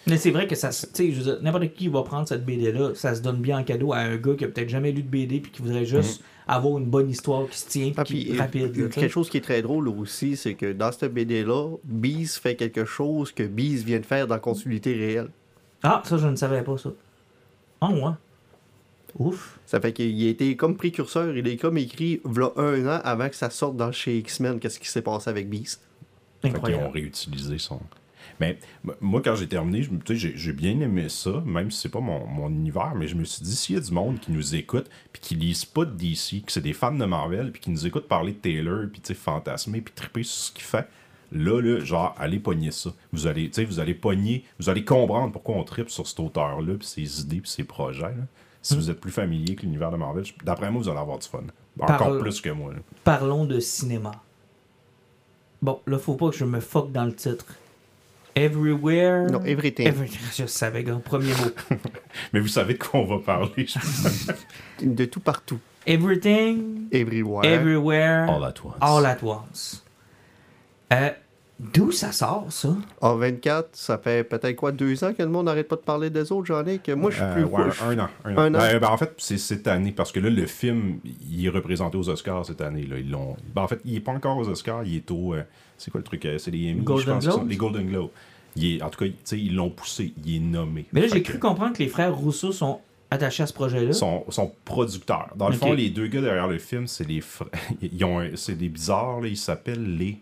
Mais 0.07 0.17
c'est 0.17 0.31
vrai 0.31 0.47
que 0.47 0.55
ça, 0.55 0.71
se- 0.71 0.85
tu 0.85 0.91
sais, 0.93 1.11
je 1.11 1.17
veux 1.17 1.23
dire, 1.23 1.39
n'importe 1.41 1.73
qui 1.73 1.87
va 1.89 2.03
prendre 2.03 2.27
cette 2.27 2.45
BD-là, 2.45 2.91
ça 2.95 3.13
se 3.15 3.21
donne 3.21 3.37
bien 3.41 3.59
en 3.59 3.63
cadeau 3.63 3.91
à 3.91 3.97
un 3.97 4.15
gars 4.17 4.35
qui 4.37 4.45
a 4.45 4.47
peut-être 4.47 4.69
jamais 4.69 4.91
lu 4.91 5.01
de 5.03 5.09
BD 5.09 5.39
puis 5.41 5.51
qui 5.51 5.61
voudrait 5.61 5.85
juste 5.85 6.21
avoir 6.47 6.77
une 6.77 6.85
bonne 6.85 7.09
histoire 7.09 7.49
qui 7.49 7.57
se 7.57 7.67
tient 7.67 7.91
Ah, 7.97 8.03
puis 8.03 8.25
qui 8.25 8.35
est 8.35 8.39
rapide. 8.39 8.77
euh, 8.77 8.83
là, 8.83 8.89
quelque 8.89 9.11
chose 9.11 9.29
qui 9.31 9.37
est 9.37 9.41
très 9.41 9.61
drôle 9.63 9.87
aussi, 9.89 10.37
c'est 10.37 10.53
que 10.53 10.71
dans 10.73 10.91
cette 10.91 11.11
BD-là, 11.11 11.71
Beast 11.83 12.37
fait 12.37 12.55
quelque 12.55 12.85
chose 12.85 13.31
que 13.31 13.43
Beast 13.43 13.83
vient 13.83 13.99
de 13.99 14.05
faire 14.05 14.27
dans 14.27 14.35
la 14.35 14.39
continuité 14.39 14.93
réelle. 14.93 15.29
Ah, 15.83 16.01
ça, 16.05 16.17
je 16.17 16.27
ne 16.27 16.35
savais 16.35 16.63
pas 16.63 16.77
ça. 16.77 16.89
Ah, 17.81 17.89
ouais. 17.89 18.13
Ouf. 19.17 19.59
Ça 19.65 19.79
fait 19.79 19.93
qu'il 19.93 20.25
a 20.25 20.29
été 20.29 20.55
comme 20.57 20.75
précurseur, 20.75 21.35
il 21.37 21.47
est 21.47 21.57
comme 21.57 21.77
écrit 21.77 22.21
v'là 22.25 22.51
un 22.57 22.85
an 22.85 23.01
avant 23.03 23.29
que 23.29 23.35
ça 23.35 23.49
sorte 23.49 23.77
dans 23.77 23.91
chez 23.91 24.17
X-Men, 24.17 24.59
qu'est-ce 24.59 24.79
qui 24.79 24.89
s'est 24.89 25.01
passé 25.01 25.29
avec 25.29 25.49
Beast? 25.49 25.81
Fait 26.41 26.49
Incroyable. 26.49 26.85
ont 26.85 26.89
réutilisé 26.91 27.57
son. 27.57 27.79
Mais 28.39 28.59
moi, 28.99 29.21
quand 29.23 29.35
j'ai 29.35 29.47
terminé, 29.47 29.87
j'ai 30.07 30.53
bien 30.53 30.79
aimé 30.81 31.07
ça, 31.07 31.41
même 31.45 31.71
si 31.71 31.81
c'est 31.81 31.89
pas 31.89 32.01
mon, 32.01 32.25
mon 32.25 32.49
univers, 32.49 32.93
mais 32.95 33.07
je 33.07 33.15
me 33.15 33.23
suis 33.23 33.43
dit, 33.43 33.55
s'il 33.55 33.75
y 33.75 33.77
a 33.77 33.81
du 33.81 33.91
monde 33.91 34.19
qui 34.19 34.31
nous 34.31 34.55
écoute, 34.55 34.89
puis 35.13 35.21
qui 35.21 35.35
lisent 35.35 35.63
pas 35.63 35.85
de 35.85 35.91
DC, 35.91 36.43
que 36.45 36.51
c'est 36.51 36.61
des 36.61 36.73
fans 36.73 36.91
de 36.91 37.05
Marvel, 37.05 37.51
puis 37.51 37.61
qui 37.61 37.69
nous 37.69 37.87
écoutent 37.87 38.07
parler 38.07 38.33
de 38.33 38.37
Taylor, 38.37 38.87
puis 38.91 38.99
tu 38.99 39.07
sais, 39.07 39.13
fantasmer, 39.13 39.79
puis 39.81 39.93
triper 39.93 40.23
sur 40.23 40.47
ce 40.47 40.51
qu'il 40.51 40.63
fait, 40.63 40.87
là, 41.35 41.61
là, 41.61 41.79
genre, 41.83 42.15
allez 42.17 42.39
pogner 42.39 42.71
ça. 42.71 42.91
Vous 43.11 43.27
allez, 43.27 43.47
tu 43.49 43.55
sais, 43.55 43.65
vous 43.65 43.79
allez 43.79 43.93
pogner, 43.93 44.43
vous 44.59 44.69
allez 44.69 44.83
comprendre 44.85 45.31
pourquoi 45.31 45.55
on 45.55 45.63
tripe 45.63 45.89
sur 45.89 46.07
cet 46.07 46.19
auteur-là, 46.19 46.73
puis 46.79 46.87
ses 46.87 47.21
idées, 47.21 47.41
puis 47.41 47.49
ses 47.51 47.63
projets. 47.63 48.01
là. 48.03 48.25
Si 48.61 48.75
vous 48.75 48.89
êtes 48.89 48.99
plus 48.99 49.11
familier 49.11 49.49
avec 49.49 49.61
l'univers 49.63 49.91
de 49.91 49.97
Marvel, 49.97 50.23
d'après 50.43 50.71
moi, 50.71 50.81
vous 50.81 50.89
allez 50.89 50.97
avoir 50.99 51.19
du 51.19 51.27
fun. 51.27 51.43
Encore 51.79 51.97
Parle- 51.97 52.19
plus 52.19 52.41
que 52.41 52.49
moi. 52.49 52.71
là. 52.73 52.79
Parlons 53.03 53.45
de 53.45 53.59
cinéma. 53.59 54.11
Bon, 55.61 55.81
là, 55.85 55.97
faut 55.99 56.15
pas 56.15 56.29
que 56.31 56.35
je 56.37 56.45
me 56.45 56.59
fuck 56.59 56.91
dans 56.91 57.05
le 57.05 57.13
titre. 57.13 57.45
Everywhere. 58.35 59.29
Non, 59.31 59.43
Everything. 59.45 59.87
Every- 59.87 60.11
Je 60.35 60.45
savais, 60.45 60.83
gars. 60.83 60.99
Premier 61.03 61.31
mot. 61.33 61.77
Mais 62.33 62.39
vous 62.39 62.47
savez 62.47 62.73
de 62.73 62.79
quoi 62.83 62.99
on 63.01 63.05
va 63.05 63.19
parler, 63.19 63.65
je 63.67 63.73
pense. 63.79 64.27
De 64.81 65.05
tout 65.05 65.19
partout. 65.21 65.59
Everything. 65.87 66.87
Everywhere. 66.91 67.45
Everywhere. 67.45 68.29
All 68.29 68.43
at 68.43 68.55
once. 68.63 68.75
All 68.81 69.05
at 69.05 69.17
once. 69.23 69.83
Euh, 70.91 71.11
D'où 71.57 71.91
ça 71.93 72.11
sort, 72.11 72.47
ça? 72.49 72.75
En 72.99 73.15
24, 73.15 73.69
ça 73.73 73.97
fait 73.97 74.27
peut-être 74.27 74.57
quoi, 74.57 74.73
deux 74.73 75.03
ans 75.05 75.13
que 75.13 75.23
le 75.23 75.29
monde 75.29 75.45
n'arrête 75.45 75.69
pas 75.69 75.77
de 75.77 75.81
parler 75.81 76.09
des 76.09 76.29
autres, 76.33 76.45
j'en 76.47 76.65
ai 76.65 76.79
que 76.79 76.91
moi 76.91 77.11
je 77.11 77.15
suis 77.15 77.23
Euh, 77.23 77.33
plus 77.33 77.43
ouais, 77.45 77.63
je- 77.71 77.83
un 77.83 77.99
an. 77.99 78.09
Un 78.25 78.35
an. 78.35 78.39
Un 78.39 78.55
an. 78.55 78.57
Ben, 78.59 78.79
ben, 78.79 78.89
en 78.89 78.97
fait, 78.97 79.13
c'est 79.17 79.37
cette 79.37 79.65
année, 79.67 79.93
parce 79.93 80.11
que 80.11 80.19
là, 80.19 80.29
le 80.29 80.45
film, 80.47 80.99
il 81.31 81.45
est 81.45 81.49
représenté 81.49 81.97
aux 81.97 82.09
Oscars 82.09 82.45
cette 82.45 82.59
année. 82.59 82.83
Là. 82.85 82.97
Ils 82.99 83.09
l'ont... 83.09 83.37
Ben, 83.55 83.61
en 83.61 83.67
fait, 83.69 83.79
il 83.85 83.95
est 83.95 83.99
pas 84.01 84.11
encore 84.11 84.37
aux 84.37 84.49
Oscars, 84.49 84.83
il 84.83 84.97
est 84.97 85.09
au... 85.11 85.33
euh, 85.33 85.43
c'est 85.77 85.91
quoi 85.91 85.99
le 85.99 86.03
truc? 86.03 86.25
euh, 86.25 86.37
C'est 86.37 86.51
les 86.51 86.71
Emmy, 86.71 86.81
Golden 86.81 87.21
je 87.21 87.27
pense. 87.27 87.35
sont-? 87.35 87.45
Les 87.45 87.55
Golden 87.55 87.87
Globes. 87.87 88.09
Il 88.57 88.75
est, 88.75 88.81
en 88.81 88.89
tout 88.89 88.99
cas, 88.99 89.05
tu 89.09 89.13
sais, 89.23 89.39
ils 89.39 89.55
l'ont 89.55 89.69
poussé, 89.69 90.13
il 90.25 90.35
est 90.35 90.39
nommé. 90.39 90.85
Mais 90.91 91.01
là, 91.01 91.07
j'ai 91.07 91.21
que 91.23 91.29
cru 91.31 91.39
comprendre 91.39 91.73
que 91.73 91.83
les 91.83 91.89
frères 91.89 92.13
Rousseau 92.15 92.51
sont 92.51 92.79
attachés 93.11 93.43
à 93.43 93.47
ce 93.47 93.53
projet-là. 93.53 93.93
Son, 93.93 94.25
son 94.29 94.51
producteur. 94.65 95.29
Dans 95.37 95.47
le 95.49 95.55
fond, 95.55 95.71
les 95.73 95.89
deux 95.89 96.07
gars 96.07 96.21
derrière 96.21 96.47
le 96.47 96.57
film, 96.57 96.85
c'est 96.87 97.07
les 97.07 97.21
frères. 97.21 97.47
Ils 97.81 98.03
ont 98.03 98.19
un- 98.19 98.35
c'est 98.35 98.57
des 98.57 98.67
bizarres, 98.69 99.21
là, 99.21 99.27
ils 99.29 99.37
s'appellent 99.37 99.97
les. 99.97 100.17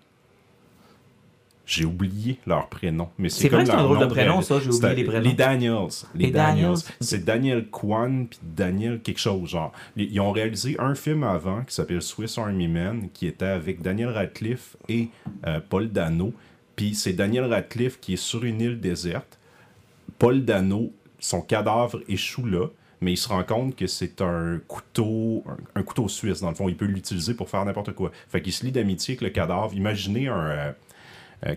J'ai 1.65 1.85
oublié 1.85 2.39
leur 2.45 2.67
prénom. 2.67 3.07
Mais 3.17 3.29
c'est 3.29 3.47
comme 3.47 3.65
c'est 3.65 3.71
un 3.71 3.77
leur 3.77 3.85
drôle 3.85 3.99
de 3.99 4.03
nom 4.03 4.09
prénom, 4.09 4.41
ça, 4.41 4.59
j'ai 4.59 4.69
oublié 4.69 4.95
les 4.95 5.03
prénoms. 5.05 5.29
Les 5.29 5.33
Daniels. 5.33 5.87
Les, 6.13 6.25
Les 6.25 6.31
Daniels? 6.31 6.75
C'est 6.99 7.23
Daniel 7.23 7.67
Kwan 7.69 8.27
puis 8.27 8.39
Daniel 8.41 8.99
quelque 8.99 9.19
chose, 9.19 9.49
genre. 9.49 9.71
Ils 9.95 10.19
ont 10.19 10.31
réalisé 10.31 10.75
un 10.79 10.93
film 10.93 11.23
avant 11.23 11.63
qui 11.63 11.73
s'appelle 11.73 12.01
Swiss 12.01 12.37
Army 12.37 12.67
Man, 12.67 13.07
qui 13.13 13.27
était 13.27 13.45
avec 13.45 13.81
Daniel 13.81 14.09
Radcliffe 14.09 14.75
et 14.89 15.07
euh, 15.47 15.61
Paul 15.69 15.89
Dano. 15.89 16.33
Puis 16.75 16.95
c'est 16.95 17.13
Daniel 17.13 17.45
Radcliffe 17.45 17.99
qui 17.99 18.13
est 18.13 18.17
sur 18.17 18.43
une 18.43 18.59
île 18.59 18.81
déserte. 18.81 19.39
Paul 20.19 20.43
Dano, 20.43 20.91
son 21.19 21.41
cadavre 21.41 22.01
échoue 22.09 22.45
là, 22.45 22.67
mais 22.99 23.13
il 23.13 23.17
se 23.17 23.29
rend 23.29 23.43
compte 23.43 23.75
que 23.75 23.87
c'est 23.87 24.21
un 24.21 24.59
couteau, 24.67 25.43
un, 25.47 25.79
un 25.79 25.83
couteau 25.83 26.07
suisse, 26.07 26.41
dans 26.41 26.49
le 26.49 26.55
fond. 26.55 26.69
Il 26.69 26.75
peut 26.75 26.85
l'utiliser 26.85 27.33
pour 27.33 27.49
faire 27.49 27.63
n'importe 27.65 27.93
quoi. 27.93 28.11
Fait 28.29 28.41
qu'il 28.41 28.53
se 28.53 28.65
lie 28.65 28.71
d'amitié 28.71 29.13
avec 29.13 29.21
le 29.21 29.29
cadavre. 29.29 29.73
Imaginez 29.73 30.27
un, 30.27 30.37
euh, 30.37 30.69
un 30.69 30.73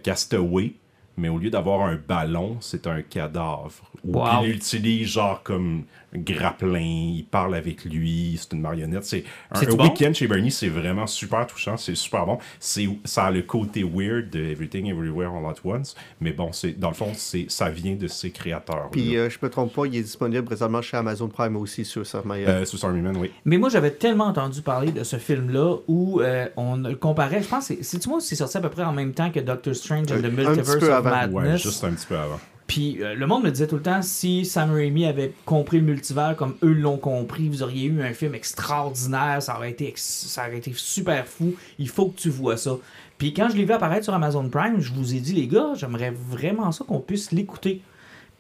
castaway, 0.03 0.75
mais 1.17 1.29
au 1.29 1.39
lieu 1.39 1.51
d'avoir 1.51 1.83
un 1.87 1.97
ballon, 1.97 2.57
c'est 2.61 2.87
un 2.87 3.03
cadavre. 3.03 3.73
Ou 4.05 4.19
Wow. 4.19 4.43
il 4.45 4.51
l'utilise 4.53 5.09
genre 5.09 5.43
comme 5.43 5.83
un 6.15 6.19
grappin, 6.19 6.79
il 6.79 7.25
parle 7.29 7.55
avec 7.57 7.85
lui, 7.85 8.37
c'est 8.41 8.53
une 8.55 8.61
marionnette. 8.61 9.05
C'est 9.05 9.25
un, 9.51 9.61
un 9.61 9.75
bon? 9.75 9.85
week-end 9.85 10.13
chez 10.15 10.27
Bernie, 10.29 10.51
c'est 10.53 10.69
vraiment 10.69 11.07
super 11.07 11.47
touchant, 11.47 11.77
c'est 11.77 11.95
super 11.97 12.25
bon. 12.27 12.39
C'est 12.61 12.89
ça 13.05 13.25
a 13.25 13.31
le 13.31 13.43
côté 13.43 13.83
weird 13.83 14.31
de 14.31 14.39
Everything 14.41 14.87
Everywhere 14.89 15.31
All 15.35 15.47
at 15.51 15.57
Once, 15.65 15.97
mais 16.21 16.33
bon, 16.33 16.53
c'est 16.53 16.79
dans 16.79 16.89
le 16.91 16.95
fond, 16.95 17.11
c'est 17.15 17.47
ça 17.49 17.69
vient 17.71 17.97
de 17.97 18.07
ses 18.07 18.31
créateurs. 18.31 18.89
Puis 18.93 19.17
euh, 19.17 19.29
je 19.29 19.39
me 19.43 19.51
trompe 19.51 19.73
pas, 19.75 19.87
il 19.87 19.97
est 19.97 20.03
disponible 20.03 20.45
présentement 20.45 20.83
chez 20.83 20.97
Amazon 20.97 21.29
Prime 21.29 21.57
aussi 21.57 21.85
sur 21.85 22.05
mais, 22.25 22.45
euh, 22.47 22.65
Army 22.83 23.01
Man, 23.01 23.17
oui. 23.17 23.31
Mais 23.45 23.59
moi, 23.59 23.69
j'avais 23.69 23.91
tellement 23.91 24.27
entendu 24.27 24.63
parler 24.63 24.93
de 24.93 25.03
ce 25.03 25.17
film-là 25.17 25.79
où 25.89 26.21
euh, 26.21 26.47
on 26.57 26.77
le 26.77 26.95
comparait. 26.95 27.43
Je 27.43 27.49
pense 27.49 27.65
c'est- 27.67 27.83
c'est-tu 27.83 28.09
moi 28.09 28.21
c'est 28.21 28.37
sorti 28.37 28.57
à 28.57 28.61
peu 28.61 28.69
près 28.71 28.85
en 28.85 28.93
même 28.93 29.13
temps 29.13 29.31
que 29.31 29.41
Doctor 29.41 29.75
Strange 29.75 30.13
and 30.13 30.17
Un- 30.17 30.21
the 30.23 30.33
Multiverse 30.33 30.69
Ouais, 31.11 31.27
Madness. 31.45 31.63
juste 31.63 31.85
un 31.85 31.91
petit 31.93 32.07
peu 32.07 32.17
avant. 32.17 32.41
Puis 32.67 32.99
euh, 33.01 33.15
le 33.15 33.27
monde 33.29 33.45
me 33.45 33.51
disait 33.51 33.69
tout 33.69 33.77
le 33.77 33.83
temps 33.83 34.03
si 34.03 34.45
Sam 34.45 34.73
Raimi 34.73 35.07
avait 35.07 35.33
compris 35.45 35.79
le 35.79 35.85
multivers 35.85 36.35
comme 36.37 36.57
eux 36.65 36.73
l'ont 36.73 36.97
compris, 36.97 37.49
vous 37.49 37.63
auriez 37.63 37.87
eu 37.87 38.03
un 38.03 38.13
film 38.13 38.35
extraordinaire, 38.35 39.41
ça 39.41 39.57
aurait 39.57 39.71
été, 39.71 39.87
ex- 39.89 40.27
ça 40.29 40.47
aurait 40.49 40.59
été 40.59 40.73
super 40.75 41.27
fou. 41.27 41.55
Il 41.79 41.89
faut 41.89 42.07
que 42.09 42.17
tu 42.19 42.29
vois 42.29 42.57
ça. 42.57 42.77
Puis 43.19 43.33
quand 43.33 43.49
je 43.51 43.57
l'ai 43.57 43.65
vu 43.65 43.73
apparaître 43.73 44.05
sur 44.05 44.15
Amazon 44.15 44.49
Prime, 44.49 44.81
je 44.81 44.93
vous 44.93 45.15
ai 45.15 45.21
dit, 45.21 45.33
les 45.33 45.47
gars, 45.47 45.75
j'aimerais 45.77 46.13
vraiment 46.29 46.73
ça 46.73 46.85
qu'on 46.85 46.99
puisse 47.01 47.31
l'écouter. 47.31 47.83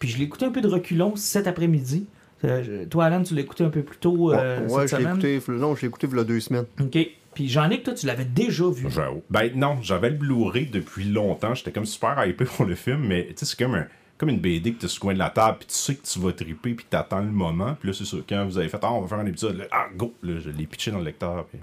Puis 0.01 0.09
je 0.09 0.19
l'ai 0.19 0.25
écouté 0.25 0.45
un 0.45 0.51
peu 0.51 0.61
de 0.61 0.69
reculons 0.69 1.15
cet 1.17 1.47
après-midi. 1.47 2.07
Euh, 2.45 2.85
toi, 2.85 3.05
Alan, 3.07 3.23
tu 3.23 3.35
l'as 3.35 3.41
écouté 3.43 3.65
un 3.65 3.71
peu 3.71 3.83
plus 3.83 3.97
tôt 3.97 4.33
euh, 4.33 4.61
ouais, 4.67 4.73
ouais, 4.75 4.89
cette 4.89 5.01
je 5.01 5.05
l'ai 5.07 5.11
écouté, 5.11 5.41
non, 5.53 5.75
je 5.75 5.83
l'ai 5.83 5.89
écouté 5.89 6.07
il 6.11 6.17
y 6.17 6.21
a 6.21 6.25
deux 6.25 6.41
semaines. 6.41 6.67
OK. 6.81 6.99
Puis 7.37 7.51
Jean-Nic, 7.51 7.83
toi, 7.83 7.93
tu 7.93 8.07
l'avais 8.07 8.25
déjà 8.25 8.67
vu. 8.71 8.91
J'avoue. 8.91 9.23
Ben 9.29 9.53
non, 9.55 9.77
j'avais 9.83 10.09
le 10.09 10.17
Blu-ray 10.17 10.65
depuis 10.71 11.05
longtemps. 11.05 11.55
J'étais 11.55 11.71
comme 11.71 11.85
super 11.85 12.25
hypé 12.27 12.47
pour 12.47 12.65
le 12.65 12.75
film, 12.75 13.07
mais 13.07 13.27
tu 13.27 13.35
sais, 13.37 13.45
c'est 13.45 13.59
comme, 13.63 13.75
un- 13.75 13.87
comme 14.17 14.31
une 14.31 14.41
BD 14.41 14.73
que 14.73 14.81
tu 14.81 14.89
sur 14.89 15.01
le 15.01 15.03
coin 15.03 15.13
de 15.13 15.19
la 15.19 15.29
table, 15.29 15.59
puis 15.59 15.67
tu 15.69 15.75
sais 15.75 15.95
que 15.97 16.07
tu 16.07 16.19
vas 16.19 16.33
triper, 16.33 16.73
puis 16.73 16.87
t'attends 16.89 17.21
le 17.21 17.31
moment. 17.31 17.75
Puis 17.79 17.91
là, 17.91 17.93
c'est 17.95 18.07
ça. 18.07 18.17
Quand 18.27 18.47
vous 18.47 18.57
avez 18.57 18.71
fait, 18.71 18.79
ah, 18.81 18.91
on 18.91 19.03
va 19.03 19.09
faire 19.09 19.19
un 19.19 19.27
épisode, 19.27 19.59
là, 19.59 19.65
ah, 19.71 19.87
go! 19.95 20.15
Là, 20.23 20.41
je 20.41 20.49
l'ai 20.49 20.65
pitché 20.67 20.91
dans 20.91 20.97
le 20.99 21.05
lecteur, 21.05 21.45
puis 21.45 21.59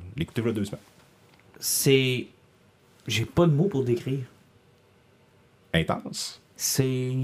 a 0.47 0.51
deux 0.51 0.63
semaines. 0.65 0.79
C'est. 1.59 2.27
J'ai 3.07 3.25
pas 3.25 3.47
de 3.47 3.51
mots 3.51 3.67
pour 3.67 3.83
décrire. 3.83 4.19
Intense. 5.73 6.39
C'est. 6.55 7.15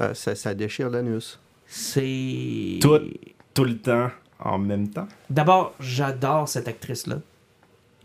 Euh, 0.00 0.12
ça, 0.12 0.34
ça 0.34 0.52
déchire 0.54 0.90
l'anus. 0.90 1.40
C'est. 1.66 2.78
Tout, 2.82 3.00
tout 3.54 3.64
le 3.64 3.78
temps, 3.78 4.10
en 4.38 4.58
même 4.58 4.88
temps. 4.90 5.08
D'abord, 5.30 5.74
j'adore 5.80 6.46
cette 6.46 6.68
actrice-là. 6.68 7.20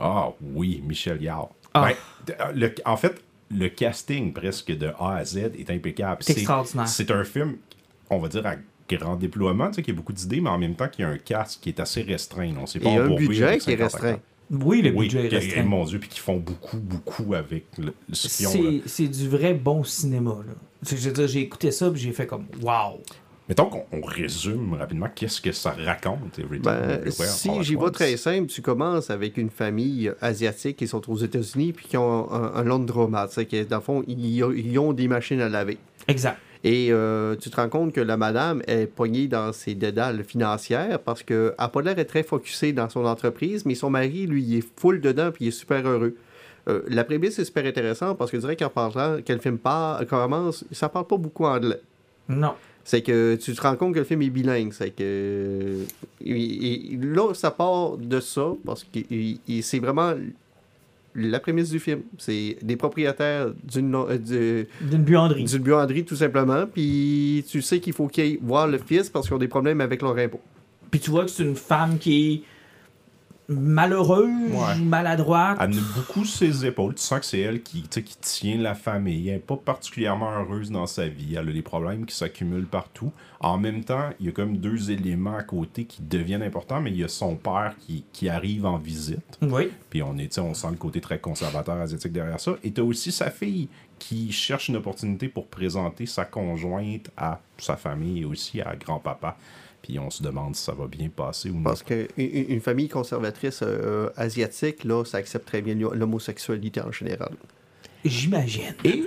Ah 0.05 0.31
oui, 0.53 0.83
Michel 0.85 1.21
Yard. 1.21 1.47
Ah. 1.73 1.87
Ben, 2.27 2.35
euh, 2.39 2.51
le- 2.53 2.75
en 2.85 2.97
fait, 2.97 3.21
le 3.49 3.69
casting 3.69 4.33
presque 4.33 4.71
de 4.75 4.87
A 4.99 5.15
à 5.17 5.25
Z 5.25 5.37
est 5.57 5.69
impeccable. 5.71 6.17
C'est 6.21 6.33
extraordinaire. 6.33 6.87
C'est 6.87 7.09
un 7.11 7.23
film, 7.23 7.55
on 8.09 8.19
va 8.19 8.27
dire, 8.27 8.45
à 8.45 8.55
grand 8.89 9.15
déploiement, 9.15 9.69
tu 9.69 9.75
sais, 9.75 9.81
qui 9.83 9.91
a 9.91 9.93
beaucoup 9.93 10.13
d'idées, 10.13 10.41
mais 10.41 10.49
en 10.49 10.57
même 10.57 10.75
temps, 10.75 10.89
qui 10.89 11.03
a 11.03 11.07
un 11.09 11.17
cast 11.17 11.61
qui 11.63 11.69
est 11.69 11.79
assez 11.79 12.01
restreint. 12.01 12.53
On 12.59 12.65
sait 12.65 12.79
pas 12.79 12.89
Et 12.89 12.97
un 12.97 13.07
budget 13.15 13.57
qui 13.59 13.71
est 13.71 13.77
50 13.77 13.79
restreint. 13.79 14.19
Oui, 14.51 14.81
le 14.81 14.89
Oui, 14.91 15.05
budget 15.07 15.25
est 15.25 15.29
restreint. 15.29 15.63
mon 15.63 15.85
Dieu, 15.85 15.99
puis 15.99 16.09
qui 16.09 16.19
font 16.19 16.37
beaucoup, 16.37 16.77
beaucoup 16.77 17.33
avec 17.33 17.65
le, 17.77 17.93
ce 18.11 18.27
qu'ils 18.27 18.47
ont. 18.47 18.63
là. 18.71 18.79
C'est 18.85 19.07
du 19.07 19.29
vrai 19.29 19.53
bon 19.53 19.83
cinéma. 19.83 20.35
Là. 20.45 20.53
Je 20.85 20.95
veux 20.97 21.11
dire, 21.13 21.27
j'ai 21.27 21.39
écouté 21.39 21.71
ça 21.71 21.89
puis 21.89 22.01
j'ai 22.01 22.11
fait 22.11 22.27
comme 22.27 22.45
Wow! 22.61 23.01
Mettons 23.49 23.65
qu'on 23.65 23.83
on 23.91 24.01
résume 24.01 24.73
rapidement 24.75 25.09
qu'est-ce 25.13 25.41
que 25.41 25.51
ça 25.51 25.71
raconte, 25.71 26.39
Everything 26.39 26.61
Ben, 26.63 26.89
Everywhere, 26.91 27.27
si 27.27 27.49
j'y 27.63 27.75
Once. 27.75 27.91
très 27.91 28.15
simple, 28.15 28.47
tu 28.47 28.61
commences 28.61 29.09
avec 29.09 29.35
une 29.37 29.49
famille 29.49 30.11
asiatique 30.21 30.77
qui 30.77 30.87
sont 30.87 31.09
aux 31.11 31.17
États-Unis 31.17 31.73
puis 31.73 31.85
qui 31.87 31.97
ont 31.97 32.31
un, 32.31 32.53
un 32.55 32.63
laundromat. 32.63 33.27
que, 33.27 33.63
Dans 33.65 33.77
le 33.77 33.81
fond, 33.81 34.03
ils, 34.07 34.41
ont- 34.43 34.51
ils 34.53 34.79
ont 34.79 34.93
des 34.93 35.09
machines 35.09 35.41
à 35.41 35.49
laver. 35.49 35.77
Exact. 36.07 36.37
Et 36.63 36.87
euh, 36.93 37.35
tu 37.35 37.49
te 37.49 37.57
rends 37.57 37.67
compte 37.67 37.91
que 37.91 37.99
la 37.99 38.15
madame 38.15 38.61
est 38.67 38.85
poignée 38.87 39.27
dans 39.27 39.51
ses 39.51 39.75
dédales 39.75 40.23
financières 40.23 40.97
parce 40.99 41.21
qu'elle 41.21 41.53
n'a 41.59 41.67
pas 41.67 41.81
l'air 41.81 42.07
très 42.07 42.23
focusée 42.23 42.71
dans 42.71 42.87
son 42.87 43.03
entreprise, 43.05 43.65
mais 43.65 43.75
son 43.75 43.89
mari, 43.89 44.25
lui, 44.25 44.41
il 44.41 44.57
est 44.59 44.67
full 44.79 45.01
dedans 45.01 45.31
puis 45.33 45.43
il 45.45 45.47
est 45.49 45.51
super 45.51 45.85
heureux. 45.85 46.15
Euh, 46.69 46.81
la 46.87 47.03
prémisse 47.03 47.37
est 47.39 47.43
super 47.43 47.65
intéressante 47.65 48.17
parce 48.17 48.31
que 48.31 48.37
je 48.37 48.41
dirais 48.41 48.55
qu'en 48.55 48.69
parlant, 48.69 49.17
quand 49.27 49.33
le 49.33 49.39
film 49.39 49.57
part, 49.57 50.07
commence, 50.07 50.63
ça 50.71 50.87
parle 50.87 51.07
pas 51.07 51.17
beaucoup 51.17 51.43
anglais. 51.43 51.81
Non. 52.29 52.53
C'est 52.85 53.01
que 53.01 53.35
tu 53.35 53.53
te 53.53 53.61
rends 53.61 53.75
compte 53.77 53.93
que 53.93 53.99
le 53.99 54.05
film 54.05 54.21
est 54.23 54.29
bilingue. 54.29 54.73
C'est 54.73 54.89
que. 54.91 55.79
et- 56.25 56.93
et 56.93 56.97
là, 57.01 57.33
ça 57.33 57.49
part 57.51 57.97
de 57.97 58.19
ça 58.19 58.53
parce 58.65 58.83
que 58.83 58.99
c'est 59.61 59.79
vraiment 59.79 60.13
la 61.15 61.39
prémisse 61.39 61.69
du 61.69 61.79
film. 61.79 62.01
C'est 62.17 62.57
des 62.61 62.75
propriétaires 62.75 63.51
d'une 63.63 63.95
euh, 63.95 64.63
buanderie. 64.81 65.43
d'une 65.45 65.61
buanderie, 65.63 66.03
tout 66.05 66.15
simplement. 66.15 66.65
Puis 66.65 67.45
tu 67.49 67.61
sais 67.61 67.79
qu'il 67.79 67.93
faut 67.93 68.07
qu'ils 68.07 68.23
aillent 68.23 68.39
voir 68.41 68.67
le 68.67 68.77
fils 68.79 69.09
parce 69.09 69.27
qu'ils 69.27 69.35
ont 69.35 69.39
des 69.39 69.47
problèmes 69.47 69.79
avec 69.81 70.01
leur 70.01 70.17
impôt. 70.17 70.41
Puis 70.91 70.99
tu 70.99 71.09
vois 71.11 71.23
que 71.25 71.31
c'est 71.31 71.43
une 71.43 71.55
femme 71.55 71.97
qui 71.97 72.33
est 72.33 72.41
malheureuse, 73.49 74.51
Ouais. 74.51 74.75
maladroite. 74.83 75.57
Elle 75.61 75.77
a 75.77 75.81
beaucoup 75.95 76.25
ses 76.25 76.65
épaules. 76.65 76.95
Tu 76.95 77.01
sens 77.01 77.19
que 77.19 77.25
c'est 77.25 77.39
elle 77.39 77.61
qui, 77.61 77.83
qui 77.83 78.17
tient 78.21 78.57
la 78.57 78.75
famille. 78.75 79.27
Elle 79.29 79.35
n'est 79.35 79.39
pas 79.39 79.57
particulièrement 79.57 80.31
heureuse 80.31 80.71
dans 80.71 80.87
sa 80.87 81.07
vie. 81.07 81.35
Elle 81.35 81.49
a 81.49 81.51
des 81.53 81.61
problèmes 81.61 82.05
qui 82.05 82.15
s'accumulent 82.15 82.65
partout. 82.67 83.11
En 83.39 83.57
même 83.57 83.83
temps, 83.83 84.09
il 84.19 84.27
y 84.27 84.29
a 84.29 84.31
comme 84.31 84.57
deux 84.57 84.91
éléments 84.91 85.35
à 85.35 85.43
côté 85.43 85.83
qui 85.85 86.01
deviennent 86.01 86.43
importants, 86.43 86.79
mais 86.79 86.91
il 86.91 86.97
y 86.97 87.03
a 87.03 87.09
son 87.09 87.35
père 87.35 87.75
qui, 87.79 88.05
qui 88.13 88.29
arrive 88.29 88.65
en 88.65 88.77
visite. 88.77 89.37
Oui. 89.41 89.69
Puis 89.89 90.01
on, 90.01 90.17
est, 90.17 90.37
on 90.39 90.53
sent 90.53 90.67
le 90.71 90.77
côté 90.77 91.01
très 91.01 91.19
conservateur 91.19 91.75
asiatique 91.77 92.13
derrière 92.13 92.39
ça. 92.39 92.53
Et 92.63 92.71
tu 92.71 92.79
as 92.79 92.83
aussi 92.83 93.11
sa 93.11 93.29
fille 93.29 93.67
qui 93.99 94.31
cherche 94.31 94.69
une 94.69 94.77
opportunité 94.77 95.27
pour 95.27 95.47
présenter 95.47 96.05
sa 96.05 96.25
conjointe 96.25 97.09
à 97.17 97.39
sa 97.57 97.75
famille 97.77 98.21
et 98.21 98.25
aussi 98.25 98.61
à 98.61 98.75
grand-papa. 98.75 99.37
Puis 99.83 99.99
on 99.99 100.09
se 100.09 100.23
demande 100.23 100.55
si 100.55 100.63
ça 100.63 100.71
va 100.71 100.87
bien 100.87 101.09
passer 101.09 101.49
ou 101.51 101.55
non. 101.55 101.63
Parce 101.63 101.83
qu'une 101.83 102.07
une 102.17 102.61
famille 102.61 102.87
conservatrice 102.89 103.59
euh, 103.63 104.09
asiatique, 104.15 104.83
là, 104.85 105.03
ça 105.05 105.17
accepte 105.17 105.45
très 105.45 105.61
bien 105.61 105.75
l'homosexualité 105.75 106.81
en 106.81 106.91
général. 106.91 107.33
J'imagine. 108.05 108.73
Et 108.85 109.03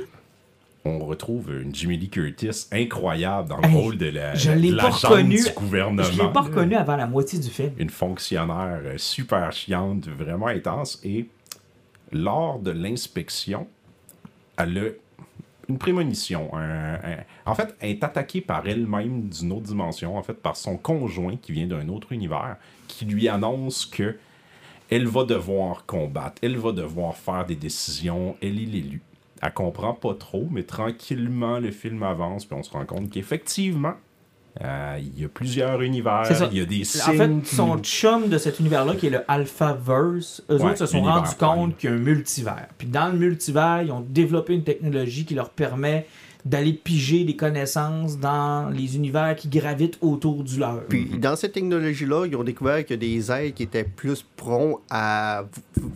on 0.84 0.98
retrouve 1.04 1.50
une 1.50 1.74
Jimmy 1.74 1.96
Lee 1.96 2.08
Curtis 2.10 2.66
incroyable 2.70 3.48
dans 3.48 3.56
le 3.56 3.66
Hey, 3.66 3.74
rôle 3.74 3.96
de 3.98 4.06
la, 4.06 4.34
je 4.34 4.50
de 4.52 4.56
l'ai 4.56 4.70
la 4.70 4.82
pas 4.84 4.88
l'agente 4.90 5.10
reconnu. 5.10 5.36
du 5.42 5.50
gouvernement. 5.56 6.02
Je 6.02 6.22
l'ai 6.22 6.32
pas 6.32 6.40
reconnu 6.42 6.76
avant 6.76 6.96
la 6.96 7.06
moitié 7.06 7.38
du 7.38 7.48
film. 7.50 7.72
Une 7.78 7.90
fonctionnaire 7.90 8.80
euh, 8.84 8.94
super 8.98 9.50
chiante, 9.52 10.06
vraiment 10.08 10.46
intense. 10.46 11.00
Et 11.02 11.26
lors 12.12 12.58
de 12.60 12.70
l'inspection, 12.70 13.66
elle 14.58 14.78
a 14.78 14.90
une 15.68 15.78
prémonition. 15.78 16.50
En 17.44 17.54
fait, 17.54 17.74
est 17.80 18.02
attaquée 18.04 18.40
par 18.40 18.66
elle-même 18.66 19.28
d'une 19.28 19.52
autre 19.52 19.62
dimension, 19.62 20.16
en 20.16 20.22
fait, 20.22 20.34
par 20.34 20.56
son 20.56 20.76
conjoint 20.76 21.36
qui 21.36 21.52
vient 21.52 21.66
d'un 21.66 21.88
autre 21.88 22.12
univers, 22.12 22.56
qui 22.88 23.04
lui 23.04 23.28
annonce 23.28 23.86
que 23.86 24.16
elle 24.88 25.06
va 25.06 25.24
devoir 25.24 25.84
combattre, 25.84 26.40
elle 26.42 26.56
va 26.56 26.70
devoir 26.70 27.16
faire 27.16 27.44
des 27.44 27.56
décisions, 27.56 28.36
elle 28.40 28.60
est 28.60 28.66
l'élu. 28.66 29.02
Elle 29.42 29.52
comprend 29.52 29.92
pas 29.92 30.14
trop, 30.14 30.46
mais 30.50 30.62
tranquillement, 30.62 31.58
le 31.58 31.72
film 31.72 32.02
avance, 32.04 32.44
puis 32.44 32.56
on 32.56 32.62
se 32.62 32.70
rend 32.70 32.86
compte 32.86 33.10
qu'effectivement, 33.10 33.94
euh, 34.62 34.98
il 35.00 35.20
y 35.20 35.24
a 35.24 35.28
plusieurs 35.28 35.82
univers, 35.82 36.22
il 36.50 36.58
y 36.58 36.60
a 36.62 36.64
des 36.64 36.80
En 36.80 36.84
signes. 36.84 37.42
fait, 37.42 37.54
son 37.56 37.78
chum 37.78 38.28
de 38.28 38.38
cet 38.38 38.58
univers-là, 38.60 38.94
qui 38.94 39.06
est 39.08 39.10
le 39.10 39.20
Alphaverse, 39.28 40.42
eux 40.50 40.56
Ouais, 40.56 40.64
autres 40.70 40.78
se 40.78 40.86
sont 40.86 41.02
rendus 41.02 41.34
compte 41.38 41.76
qu'il 41.76 41.90
y 41.90 41.92
a 41.92 41.96
un 41.96 41.98
multivers. 41.98 42.68
Puis 42.78 42.88
dans 42.88 43.08
le 43.08 43.18
multivers, 43.18 43.82
ils 43.82 43.92
ont 43.92 44.04
développé 44.08 44.54
une 44.54 44.64
technologie 44.64 45.24
qui 45.24 45.34
leur 45.34 45.50
permet 45.50 46.06
d'aller 46.44 46.72
piger 46.74 47.24
des 47.24 47.34
connaissances 47.34 48.18
dans 48.20 48.70
les 48.70 48.94
univers 48.94 49.34
qui 49.34 49.48
gravitent 49.48 49.98
autour 50.00 50.44
du 50.44 50.58
leur. 50.60 50.84
Puis 50.84 51.06
dans 51.18 51.34
cette 51.34 51.52
technologie-là, 51.52 52.24
ils 52.26 52.36
ont 52.36 52.44
découvert 52.44 52.84
qu'il 52.84 52.92
y 52.92 52.94
a 52.94 53.18
des 53.18 53.32
êtres 53.32 53.54
qui 53.56 53.64
étaient 53.64 53.82
plus 53.84 54.24
prompts 54.36 54.80
à, 54.88 55.42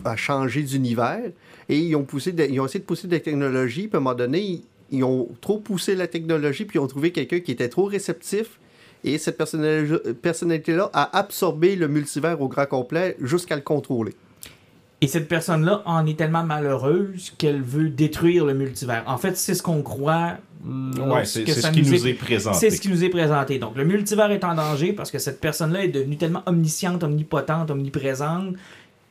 à 0.05 0.17
changer 0.17 0.63
d'univers. 0.65 1.31
Et 1.69 1.79
ils 1.79 1.95
ont, 1.95 2.03
poussé 2.03 2.33
de- 2.33 2.43
ils 2.51 2.59
ont 2.61 2.67
essayé 2.67 2.81
de 2.81 2.85
pousser 2.85 3.07
des 3.07 3.21
technologies. 3.21 3.87
Puis 3.87 3.95
à 3.95 3.99
un 3.99 4.01
moment 4.01 4.17
donné, 4.17 4.63
ils, 4.91 5.05
ont 5.05 5.29
trop 5.41 5.59
poussé 5.59 5.95
la 5.95 6.07
technologie. 6.07 6.65
Puis 6.65 6.79
ils 6.79 6.81
ont 6.81 6.87
trouvé 6.87 7.13
quelqu'un 7.13 7.41
qui 7.41 7.53
était 7.53 7.69
trop 7.69 7.85
réceptif. 7.85 8.59
Et 9.03 9.17
cette 9.19 9.39
personnali- 9.39 10.15
personnalité-là 10.21 10.91
a 10.93 11.19
absorbé 11.19 11.77
le 11.77 11.89
multivers 11.89 12.41
au 12.41 12.49
grand 12.49 12.67
complet 12.67 13.17
jusqu'à 13.21 13.57
le 13.57 13.63
contrôler. 13.63 14.13
Et 15.03 15.07
cette 15.07 15.29
personne-là 15.29 15.83
en 15.87 16.07
est 16.07 16.19
tellement 16.19 16.45
malheureuse 16.45 17.33
qu'elle 17.39 17.63
veut 17.63 17.89
détruire 17.89 18.45
le 18.45 18.53
multivers. 18.53 19.03
En 19.07 19.17
fait, 19.17 19.37
c'est 19.37 19.55
ce 19.55 19.63
qu'on 19.63 19.83
croit. 19.83 20.37
Ouais, 20.63 21.25
c'est 21.25 21.47
ce 21.47 21.71
qui 21.71 21.83
nous 21.83 22.07
est 22.07 22.13
présenté. 22.13 22.59
C'est 22.59 22.71
ce 22.71 22.83
qui 22.83 22.91
nous 22.91 23.03
est 23.03 23.09
présenté. 23.09 23.59
Donc, 23.59 23.77
le 23.77 23.85
multivers 23.87 24.31
est 24.31 24.45
en 24.45 24.55
danger 24.55 24.93
parce 24.93 25.11
que 25.11 25.19
cette 25.19 25.41
personne-là 25.41 25.85
est 25.85 25.89
devenue 25.89 26.19
tellement 26.19 26.43
omnisciente, 26.45 27.03
omnipotente, 27.03 27.71
omniprésente 27.71 28.57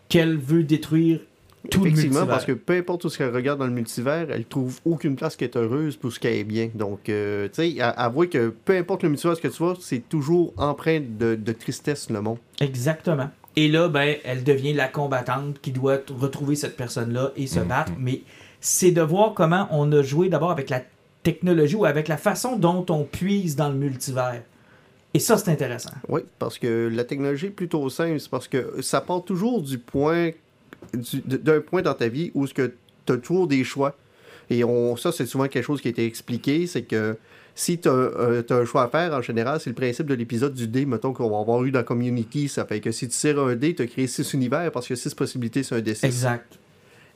qu'elle 0.10 0.38
veut 0.38 0.64
détruire 0.64 1.22
tout 1.70 1.82
le 1.84 1.88
Effectivement, 1.88 2.20
multivers. 2.20 2.28
parce 2.28 2.46
que 2.46 2.52
peu 2.54 2.74
importe 2.78 3.04
où 3.06 3.10
ce 3.10 3.18
qu'elle 3.18 3.34
regarde 3.36 3.60
dans 3.60 3.66
le 3.68 3.72
multivers, 3.74 4.28
elle 4.32 4.46
trouve 4.46 4.80
aucune 4.86 5.16
place 5.16 5.36
qui 5.36 5.44
est 5.44 5.56
heureuse 5.58 5.98
pour 5.98 6.12
ce 6.14 6.20
qu'elle 6.20 6.36
est 6.36 6.44
bien. 6.46 6.70
Donc, 6.74 7.10
euh, 7.10 7.48
tu 7.54 7.74
sais, 7.76 7.82
à- 7.82 7.90
avouez 7.90 8.30
que 8.30 8.50
peu 8.64 8.78
importe 8.78 9.04
le 9.04 9.10
multivers 9.10 9.40
que 9.40 9.48
tu 9.50 9.58
vois, 9.58 9.76
c'est 9.80 10.08
toujours 10.08 10.54
empreint 10.58 11.02
de, 11.02 11.36
de 11.36 11.52
tristesse, 11.52 12.10
le 12.10 12.22
monde. 12.22 12.38
Exactement. 12.62 13.30
Et 13.56 13.68
là, 13.68 13.90
ben, 13.90 14.16
elle 14.24 14.44
devient 14.44 14.74
la 14.74 14.88
combattante 14.88 15.60
qui 15.62 15.72
doit 15.72 15.98
retrouver 16.18 16.56
cette 16.56 16.78
personne-là 16.78 17.32
et 17.36 17.46
se 17.48 17.60
battre. 17.60 17.92
Mais 17.98 18.22
c'est 18.62 18.92
de 18.92 19.02
voir 19.02 19.34
comment 19.34 19.68
on 19.72 19.92
a 19.92 20.02
joué 20.02 20.30
d'abord 20.30 20.52
avec 20.52 20.70
la 20.70 20.82
technologie 21.24 21.76
ou 21.76 21.84
avec 21.86 22.08
la 22.08 22.16
façon 22.18 22.56
dont 22.58 22.86
on 22.90 23.04
puise 23.04 23.56
dans 23.58 23.68
le 23.70 23.76
multivers. 23.76 24.44
Et 25.14 25.20
ça, 25.20 25.38
c'est 25.38 25.50
intéressant. 25.52 25.90
Oui, 26.08 26.22
parce 26.38 26.58
que 26.60 26.88
la 26.90 27.04
technologie 27.04 27.48
est 27.48 27.50
plutôt 27.50 27.90
simple, 27.90 28.20
c'est 28.20 28.30
parce 28.30 28.48
que 28.48 28.82
ça 28.82 29.02
part 29.02 29.24
toujours 29.26 29.62
du 29.62 29.78
point, 29.80 30.30
d'un 31.26 31.62
point 31.62 31.82
dans 31.82 31.94
ta 31.94 32.08
vie 32.08 32.32
où 32.34 32.48
tu 32.48 32.62
as 32.62 33.18
toujours 33.18 33.48
des 33.48 33.64
choix. 33.64 33.96
Et 34.50 34.64
on, 34.64 34.98
ça, 34.98 35.12
c'est 35.12 35.26
souvent 35.26 35.48
quelque 35.48 35.64
chose 35.64 35.82
qui 35.82 35.88
a 35.88 35.92
été 35.92 36.06
expliqué, 36.06 36.66
c'est 36.66 36.82
que 36.82 37.18
si 37.56 37.78
tu 37.78 37.90
as, 37.90 38.44
un 38.50 38.66
choix 38.66 38.84
à 38.84 38.88
faire, 38.88 39.14
en 39.14 39.22
général, 39.22 39.60
c'est 39.60 39.70
le 39.70 39.76
principe 39.76 40.08
de 40.08 40.14
l'épisode 40.14 40.54
du 40.54 40.68
dé, 40.68 40.86
mettons, 40.86 41.14
qu'on 41.14 41.30
va 41.30 41.40
avoir 41.40 41.64
eu 41.66 41.72
dans 41.72 41.84
Community. 41.84 42.48
Ça 42.48 42.66
fait 42.66 42.80
que 42.80 42.92
si 42.92 43.08
tu 43.08 43.16
tires 43.16 43.40
un 43.40 43.56
dé, 43.56 43.76
tu 43.76 43.82
as 43.82 43.88
créé 43.88 44.08
six 44.08 44.34
univers 44.34 44.72
parce 44.72 44.88
que 44.88 44.96
six 44.96 45.14
possibilités, 45.14 45.64
c'est 45.64 45.76
un 45.76 45.82
dé 45.82 45.94
6. 45.94 46.06
Exact. 46.06 46.58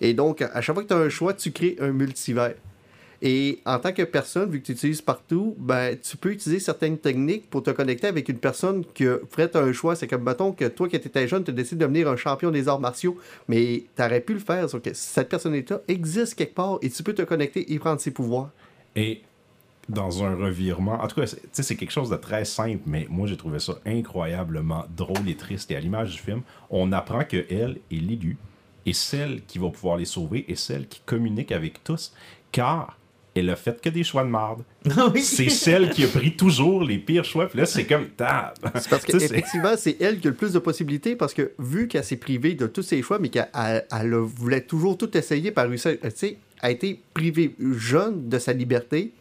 Et 0.01 0.13
donc, 0.13 0.41
à 0.41 0.61
chaque 0.61 0.75
fois 0.75 0.83
que 0.83 0.89
tu 0.89 0.93
as 0.93 0.97
un 0.97 1.09
choix, 1.09 1.33
tu 1.33 1.51
crées 1.51 1.77
un 1.79 1.91
multivers. 1.91 2.55
Et 3.25 3.61
en 3.65 3.79
tant 3.79 3.93
que 3.93 4.01
personne, 4.01 4.49
vu 4.49 4.59
que 4.59 4.65
tu 4.65 4.73
utilises 4.73 5.01
partout, 5.01 5.55
ben, 5.57 5.97
tu 5.97 6.17
peux 6.17 6.33
utiliser 6.33 6.59
certaines 6.59 6.97
techniques 6.97 7.49
pour 7.49 7.63
te 7.63 7.69
connecter 7.69 8.07
avec 8.07 8.27
une 8.27 8.37
personne 8.37 8.83
qui 8.93 9.05
ferait 9.31 9.55
un 9.55 9.71
choix. 9.71 9.95
C'est 9.95 10.09
comme, 10.09 10.23
mettons 10.23 10.51
que 10.51 10.65
toi 10.65 10.89
qui 10.89 10.97
étais 10.97 11.25
jeune, 11.25 11.41
tu 11.45 11.53
décides 11.53 11.77
de 11.77 11.85
devenir 11.85 12.09
un 12.09 12.17
champion 12.17 12.51
des 12.51 12.67
arts 12.67 12.81
martiaux, 12.81 13.17
mais 13.47 13.85
tu 13.95 14.03
aurais 14.03 14.19
pu 14.19 14.33
le 14.33 14.39
faire. 14.39 14.67
Que 14.69 14.93
cette 14.93 15.29
personnalité-là 15.29 15.79
existe 15.87 16.35
quelque 16.35 16.53
part 16.53 16.79
et 16.81 16.89
tu 16.89 17.01
peux 17.01 17.13
te 17.13 17.21
connecter 17.21 17.71
et 17.71 17.79
prendre 17.79 18.01
ses 18.01 18.11
pouvoirs. 18.11 18.49
Et 18.97 19.21
dans 19.87 20.21
un 20.25 20.35
revirement, 20.35 21.01
en 21.01 21.07
tout 21.07 21.21
cas, 21.21 21.33
c'est 21.53 21.75
quelque 21.77 21.91
chose 21.91 22.09
de 22.09 22.17
très 22.17 22.43
simple, 22.43 22.81
mais 22.85 23.07
moi 23.09 23.25
j'ai 23.25 23.37
trouvé 23.37 23.59
ça 23.59 23.79
incroyablement 23.85 24.83
drôle 24.97 25.29
et 25.29 25.37
triste. 25.37 25.71
Et 25.71 25.77
à 25.77 25.79
l'image 25.79 26.11
du 26.11 26.19
film, 26.19 26.41
on 26.69 26.91
apprend 26.91 27.23
que 27.23 27.45
elle 27.49 27.77
est 27.89 27.95
l'élu 27.95 28.35
et 28.85 28.91
celle 28.91 29.43
qui 29.45 29.59
va 29.59 29.69
pouvoir 29.69 29.95
les 29.95 30.03
sauver 30.03 30.43
et 30.49 30.55
celle 30.55 30.89
qui 30.89 31.01
communique 31.05 31.53
avec 31.53 31.85
tous, 31.85 32.13
car 32.51 32.97
elle 33.35 33.49
a 33.49 33.55
fait 33.55 33.81
que 33.81 33.89
des 33.89 34.03
choix 34.03 34.23
de 34.23 34.29
marde. 34.29 34.63
Oui. 35.13 35.21
C'est 35.23 35.49
celle 35.49 35.89
qui 35.89 36.03
a 36.03 36.07
pris 36.07 36.35
toujours 36.35 36.83
les 36.83 36.97
pires 36.99 37.25
choix. 37.25 37.47
Puis 37.47 37.57
là, 37.59 37.65
c'est 37.65 37.85
comme 37.85 38.07
tab. 38.09 38.53
C'est 38.75 38.89
parce 38.89 39.05
c'est- 39.07 39.17
qu'effectivement, 39.17 39.73
c'est 39.77 39.97
elle 40.01 40.19
qui 40.19 40.27
a 40.27 40.31
le 40.31 40.35
plus 40.35 40.53
de 40.53 40.59
possibilités 40.59 41.15
parce 41.15 41.33
que 41.33 41.51
vu 41.59 41.87
qu'elle 41.87 42.03
s'est 42.03 42.17
privée 42.17 42.53
de 42.53 42.67
tous 42.67 42.83
ses 42.83 43.01
choix, 43.01 43.17
mais 43.19 43.29
qu'elle 43.29 43.49
elle- 43.55 43.85
elle 43.91 44.13
voulait 44.15 44.61
toujours 44.61 44.97
tout 44.97 45.15
essayer 45.17 45.51
par 45.51 45.67
réussir, 45.67 45.97
tu 46.01 46.09
sais, 46.15 46.37
elle 46.61 46.69
a 46.69 46.71
été 46.71 46.99
privée 47.13 47.55
jeune 47.75 48.29
de 48.29 48.37
sa 48.39 48.53
liberté 48.53 49.11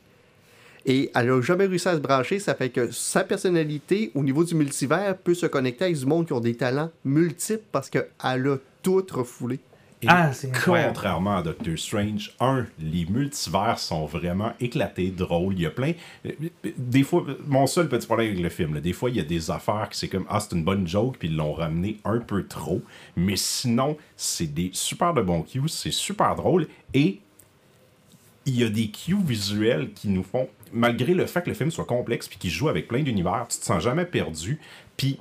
et 0.84 1.10
elle 1.14 1.26
n'a 1.28 1.40
jamais 1.40 1.66
réussi 1.66 1.88
à 1.88 1.94
se 1.94 2.00
brancher. 2.00 2.38
Ça 2.38 2.54
fait 2.54 2.70
que 2.70 2.90
sa 2.90 3.24
personnalité 3.24 4.10
au 4.14 4.22
niveau 4.22 4.44
du 4.44 4.54
multivers 4.54 5.16
peut 5.16 5.34
se 5.34 5.46
connecter 5.46 5.84
avec 5.84 5.96
du 5.96 6.06
monde 6.06 6.26
qui 6.26 6.32
ont 6.32 6.40
des 6.40 6.54
talents 6.54 6.90
multiples 7.04 7.62
parce 7.72 7.88
qu'elle 7.88 8.08
a 8.20 8.56
tout 8.82 9.04
refoulé. 9.12 9.58
Et 10.02 10.06
Ah, 10.08 10.30
contrairement 10.64 11.36
à 11.36 11.42
Doctor 11.42 11.78
Strange, 11.78 12.34
un, 12.40 12.66
les 12.80 13.04
multivers 13.06 13.78
sont 13.78 14.04
vraiment 14.06 14.52
éclatés, 14.60 15.10
drôles. 15.10 15.54
Il 15.54 15.60
y 15.60 15.66
a 15.66 15.70
plein. 15.70 15.92
Des 16.76 17.02
fois, 17.04 17.24
mon 17.46 17.66
seul 17.68 17.88
petit 17.88 18.06
problème 18.06 18.28
avec 18.30 18.40
le 18.42 18.48
film, 18.48 18.74
là, 18.74 18.80
des 18.80 18.92
fois, 18.92 19.10
il 19.10 19.16
y 19.16 19.20
a 19.20 19.24
des 19.24 19.50
affaires 19.50 19.88
qui 19.90 19.98
c'est 19.98 20.08
comme 20.08 20.26
Ah, 20.28 20.40
c'est 20.40 20.56
une 20.56 20.64
bonne 20.64 20.88
joke, 20.88 21.16
puis 21.18 21.28
ils 21.28 21.36
l'ont 21.36 21.52
ramené 21.52 21.98
un 22.04 22.18
peu 22.18 22.46
trop. 22.46 22.82
Mais 23.16 23.36
sinon, 23.36 23.96
c'est 24.16 24.52
des 24.52 24.70
super 24.72 25.14
de 25.14 25.22
bons 25.22 25.42
cues, 25.42 25.68
c'est 25.68 25.92
super 25.92 26.34
drôle. 26.34 26.66
Et 26.94 27.20
il 28.44 28.58
y 28.58 28.64
a 28.64 28.68
des 28.68 28.90
cues 28.90 29.16
visuels 29.24 29.92
qui 29.92 30.08
nous 30.08 30.24
font, 30.24 30.48
malgré 30.72 31.14
le 31.14 31.26
fait 31.26 31.42
que 31.42 31.48
le 31.50 31.54
film 31.54 31.70
soit 31.70 31.84
complexe 31.84 32.26
puis 32.26 32.38
qu'il 32.38 32.50
joue 32.50 32.68
avec 32.68 32.88
plein 32.88 33.02
d'univers, 33.02 33.46
tu 33.48 33.58
te 33.58 33.64
sens 33.64 33.82
jamais 33.82 34.04
perdu. 34.04 34.58
Puis, 34.96 35.20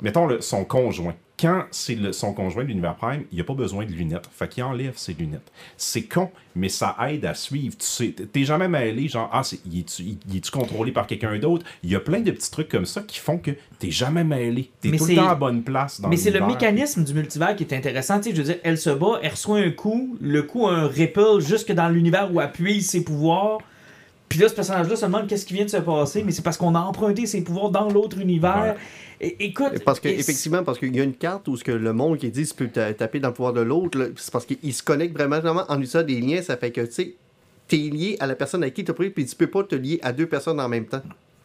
mettons 0.00 0.26
le- 0.26 0.40
son 0.40 0.64
conjoint. 0.64 1.14
Quand 1.42 1.64
c'est 1.72 2.12
son 2.12 2.34
conjoint 2.34 2.62
de 2.62 2.68
l'univers 2.68 2.94
Prime, 2.94 3.24
il 3.32 3.40
a 3.40 3.42
pas 3.42 3.54
besoin 3.54 3.84
de 3.84 3.90
lunettes. 3.90 4.28
Fait 4.32 4.48
qu'il 4.48 4.62
enlève 4.62 4.92
ses 4.96 5.12
lunettes. 5.12 5.50
C'est 5.76 6.02
con, 6.02 6.30
mais 6.54 6.68
ça 6.68 6.96
aide 7.08 7.24
à 7.24 7.34
suivre. 7.34 7.76
Tu 7.76 7.84
sais, 7.84 8.14
t'es 8.32 8.44
jamais 8.44 8.68
mêlé, 8.68 9.08
genre, 9.08 9.28
ah, 9.32 9.42
c'est, 9.42 9.58
il 9.66 9.80
est-tu, 9.80 10.50
contrôlé 10.52 10.92
par 10.92 11.08
quelqu'un 11.08 11.36
d'autre? 11.40 11.66
Il 11.82 11.90
y 11.90 11.96
a 11.96 12.00
plein 12.00 12.20
de 12.20 12.30
petits 12.30 12.52
trucs 12.52 12.68
comme 12.68 12.86
ça 12.86 13.00
qui 13.00 13.18
font 13.18 13.38
que 13.38 13.50
t'es 13.80 13.90
jamais 13.90 14.22
mêlé. 14.22 14.70
T'es 14.80 14.92
tout 14.92 15.04
le 15.04 15.16
temps 15.16 15.30
à 15.30 15.34
bonne 15.34 15.64
place 15.64 16.00
dans 16.00 16.08
Mais 16.08 16.16
c'est 16.16 16.30
le 16.30 16.46
mécanisme 16.46 17.02
du 17.02 17.12
multivers 17.12 17.56
qui 17.56 17.64
est 17.64 17.74
intéressant. 17.74 18.20
Tu 18.20 18.30
sais, 18.30 18.36
je 18.36 18.42
veux 18.42 18.46
dire, 18.46 18.58
elle 18.62 18.78
se 18.78 18.90
bat, 18.90 19.18
elle 19.20 19.32
reçoit 19.32 19.58
un 19.58 19.70
coup, 19.72 20.16
le 20.20 20.44
coup 20.44 20.68
a 20.68 20.74
un 20.74 20.86
ripple 20.86 21.40
jusque 21.40 21.72
dans 21.72 21.88
l'univers 21.88 22.32
où 22.32 22.40
puise 22.52 22.88
ses 22.88 23.02
pouvoirs. 23.02 23.58
Puis 24.32 24.40
là, 24.40 24.48
ce 24.48 24.54
personnage-là 24.54 24.96
se 24.96 25.04
demande 25.04 25.26
qu'est-ce 25.26 25.44
qui 25.44 25.52
vient 25.52 25.66
de 25.66 25.70
se 25.70 25.76
passer, 25.76 26.22
mais 26.22 26.32
c'est 26.32 26.40
parce 26.40 26.56
qu'on 26.56 26.74
a 26.74 26.80
emprunté 26.80 27.26
ses 27.26 27.42
pouvoirs 27.42 27.70
dans 27.70 27.90
l'autre 27.90 28.18
univers. 28.18 28.76
Et- 29.20 29.44
écoute. 29.44 29.72
Parce 29.84 30.00
que, 30.00 30.08
effectivement, 30.08 30.64
parce 30.64 30.78
qu'il 30.78 30.96
y 30.96 31.00
a 31.00 31.04
une 31.04 31.12
carte 31.12 31.46
où 31.48 31.56
ce 31.58 31.62
que 31.62 31.70
le 31.70 31.92
monde 31.92 32.16
qui 32.16 32.30
dit 32.30 32.46
tu 32.46 32.54
peux 32.54 32.68
ta- 32.68 32.94
taper 32.94 33.20
dans 33.20 33.28
le 33.28 33.34
pouvoir 33.34 33.52
de 33.52 33.60
l'autre, 33.60 34.10
c'est 34.16 34.32
parce 34.32 34.46
qu'il 34.46 34.72
se 34.72 34.82
connecte 34.82 35.14
vraiment, 35.14 35.38
vraiment 35.40 35.64
en 35.68 35.74
utilisant 35.76 36.02
des 36.02 36.18
liens. 36.18 36.40
Ça 36.40 36.56
fait 36.56 36.70
que, 36.70 36.80
tu 36.80 36.92
sais, 36.92 37.14
t'es 37.68 37.76
lié 37.76 38.16
à 38.20 38.26
la 38.26 38.34
personne 38.34 38.64
à 38.64 38.70
qui 38.70 38.84
t'as 38.84 38.94
pris, 38.94 39.10
puis 39.10 39.26
tu 39.26 39.36
peux 39.36 39.48
pas 39.48 39.64
te 39.64 39.74
lier 39.74 40.00
à 40.02 40.14
deux 40.14 40.26
personnes 40.26 40.58
en 40.60 40.68
même 40.70 40.86
temps. 40.86 41.02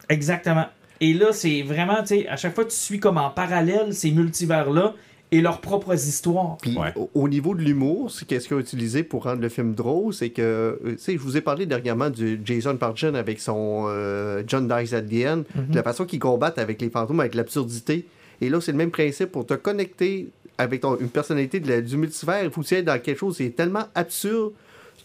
Exactement. 0.08 0.64
Et 1.02 1.12
là, 1.12 1.26
c'est 1.32 1.60
vraiment, 1.60 2.00
tu 2.00 2.06
sais, 2.22 2.26
à 2.26 2.36
chaque 2.36 2.54
fois, 2.54 2.64
tu 2.64 2.74
suis 2.74 2.98
comme 2.98 3.18
en 3.18 3.28
parallèle 3.28 3.94
ces 3.94 4.10
multivers-là 4.12 4.94
et 5.30 5.40
leurs 5.40 5.60
propres 5.60 5.94
histoires. 5.94 6.56
Puis 6.62 6.76
Ouais. 6.78 6.92
au, 6.96 7.10
au 7.14 7.28
niveau 7.28 7.54
de 7.54 7.60
l'humour, 7.60 8.10
c'est 8.10 8.26
qu'est-ce 8.26 8.48
qu'il 8.48 8.56
a 8.56 8.60
utilisé 8.60 9.02
pour 9.02 9.24
rendre 9.24 9.42
le 9.42 9.48
film 9.48 9.74
drôle, 9.74 10.14
c'est 10.14 10.30
que, 10.30 10.42
euh, 10.42 10.76
tu 10.92 10.98
sais, 10.98 11.12
je 11.12 11.18
vous 11.18 11.36
ai 11.36 11.40
parlé 11.42 11.66
dernièrement 11.66 12.08
du 12.10 12.40
Jason 12.44 12.76
Pargin 12.76 13.14
avec 13.14 13.38
son 13.40 13.84
euh, 13.88 14.42
John 14.46 14.66
Dies 14.66 14.94
at 14.94 15.02
the 15.02 15.26
End, 15.26 15.42
de 15.68 15.74
la 15.76 15.82
façon 15.82 16.06
qu'il 16.06 16.18
combatte 16.18 16.58
avec 16.58 16.80
les 16.80 16.88
fantômes, 16.90 17.20
avec 17.20 17.34
l'absurdité. 17.34 18.06
Et 18.40 18.48
là, 18.48 18.60
c'est 18.60 18.72
le 18.72 18.78
même 18.78 18.90
principe 18.90 19.30
pour 19.32 19.44
te 19.44 19.54
connecter 19.54 20.28
avec 20.56 20.80
ton- 20.80 20.96
une 20.98 21.08
personnalité 21.10 21.60
de 21.60 21.68
la- 21.68 21.80
du 21.82 21.96
multivers. 21.96 22.44
Il 22.44 22.50
faut 22.50 22.62
que 22.62 22.66
tu 22.66 22.74
ailles 22.74 22.82
dans 22.84 22.98
quelque 22.98 23.18
chose 23.18 23.36
qui 23.36 23.44
est 23.44 23.56
tellement 23.56 23.84
absurde 23.94 24.52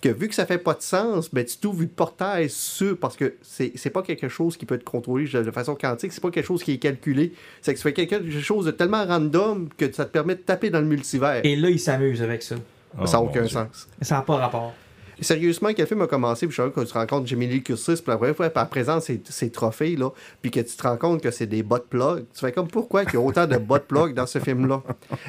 que 0.03 0.09
vu 0.09 0.27
que 0.27 0.35
ça 0.35 0.45
fait 0.45 0.57
pas 0.57 0.73
de 0.73 0.81
sens, 0.81 1.29
ben, 1.31 1.45
tu 1.45 1.57
t'ouvres 1.57 1.81
une 1.81 1.89
portail 1.89 2.49
sur. 2.49 2.97
Parce 2.97 3.15
que 3.15 3.35
c'est 3.41 3.71
c'est 3.75 3.89
pas 3.89 4.01
quelque 4.01 4.27
chose 4.27 4.57
qui 4.57 4.65
peut 4.65 4.75
être 4.75 4.83
contrôlé 4.83 5.25
de 5.25 5.51
façon 5.51 5.75
quantique, 5.75 6.11
c'est 6.11 6.21
pas 6.21 6.29
quelque 6.29 6.45
chose 6.45 6.61
qui 6.61 6.73
est 6.73 6.77
calculé. 6.77 7.33
C'est 7.61 7.73
que 7.73 7.79
tu 7.79 7.83
fais 7.83 7.93
quelque 7.93 8.29
chose 8.41 8.65
de 8.65 8.71
tellement 8.71 9.05
random 9.05 9.69
que 9.77 9.89
ça 9.91 10.03
te 10.03 10.11
permet 10.11 10.35
de 10.35 10.41
taper 10.41 10.69
dans 10.69 10.81
le 10.81 10.87
multivers. 10.87 11.39
Et 11.45 11.55
là, 11.55 11.69
il 11.69 11.79
s'amuse 11.79 12.21
avec 12.21 12.43
ça. 12.43 12.55
Oh, 12.99 13.05
ça 13.05 13.17
n'a 13.17 13.23
mon 13.23 13.29
aucun 13.29 13.41
Dieu. 13.41 13.49
sens. 13.49 13.87
Ça 14.01 14.15
n'a 14.15 14.21
pas 14.21 14.35
rapport. 14.35 14.73
Sérieusement, 15.21 15.69
quel 15.73 15.87
film 15.87 16.01
a 16.01 16.07
commencé, 16.07 16.47
puis 16.47 16.55
je 16.55 16.61
sais 16.61 16.69
que 16.69 16.81
tu 16.81 16.87
te 16.87 16.93
rends 16.93 17.05
compte 17.05 17.27
Jamie 17.27 17.47
Lee 17.47 17.63
Curtis, 17.63 17.93
puis 17.95 18.03
la 18.07 18.15
vraie 18.17 18.33
fois, 18.33 18.49
par 18.49 18.67
présent, 18.67 18.99
ces, 18.99 19.21
ces 19.29 19.51
trophées, 19.51 19.95
là, 19.95 20.09
puis 20.41 20.51
que 20.51 20.59
tu 20.59 20.75
te 20.75 20.83
rends 20.83 20.97
compte 20.97 21.21
que 21.21 21.31
c'est 21.31 21.45
des 21.45 21.63
bot 21.63 21.79
plugs, 21.89 22.25
tu 22.33 22.39
fais 22.39 22.51
comme 22.51 22.67
pourquoi 22.67 23.03
il 23.03 23.13
y 23.13 23.15
a 23.15 23.19
autant 23.19 23.45
de 23.45 23.57
bot 23.57 23.79
plugs 23.79 24.13
dans 24.13 24.25
ce 24.25 24.39
film-là? 24.39 24.81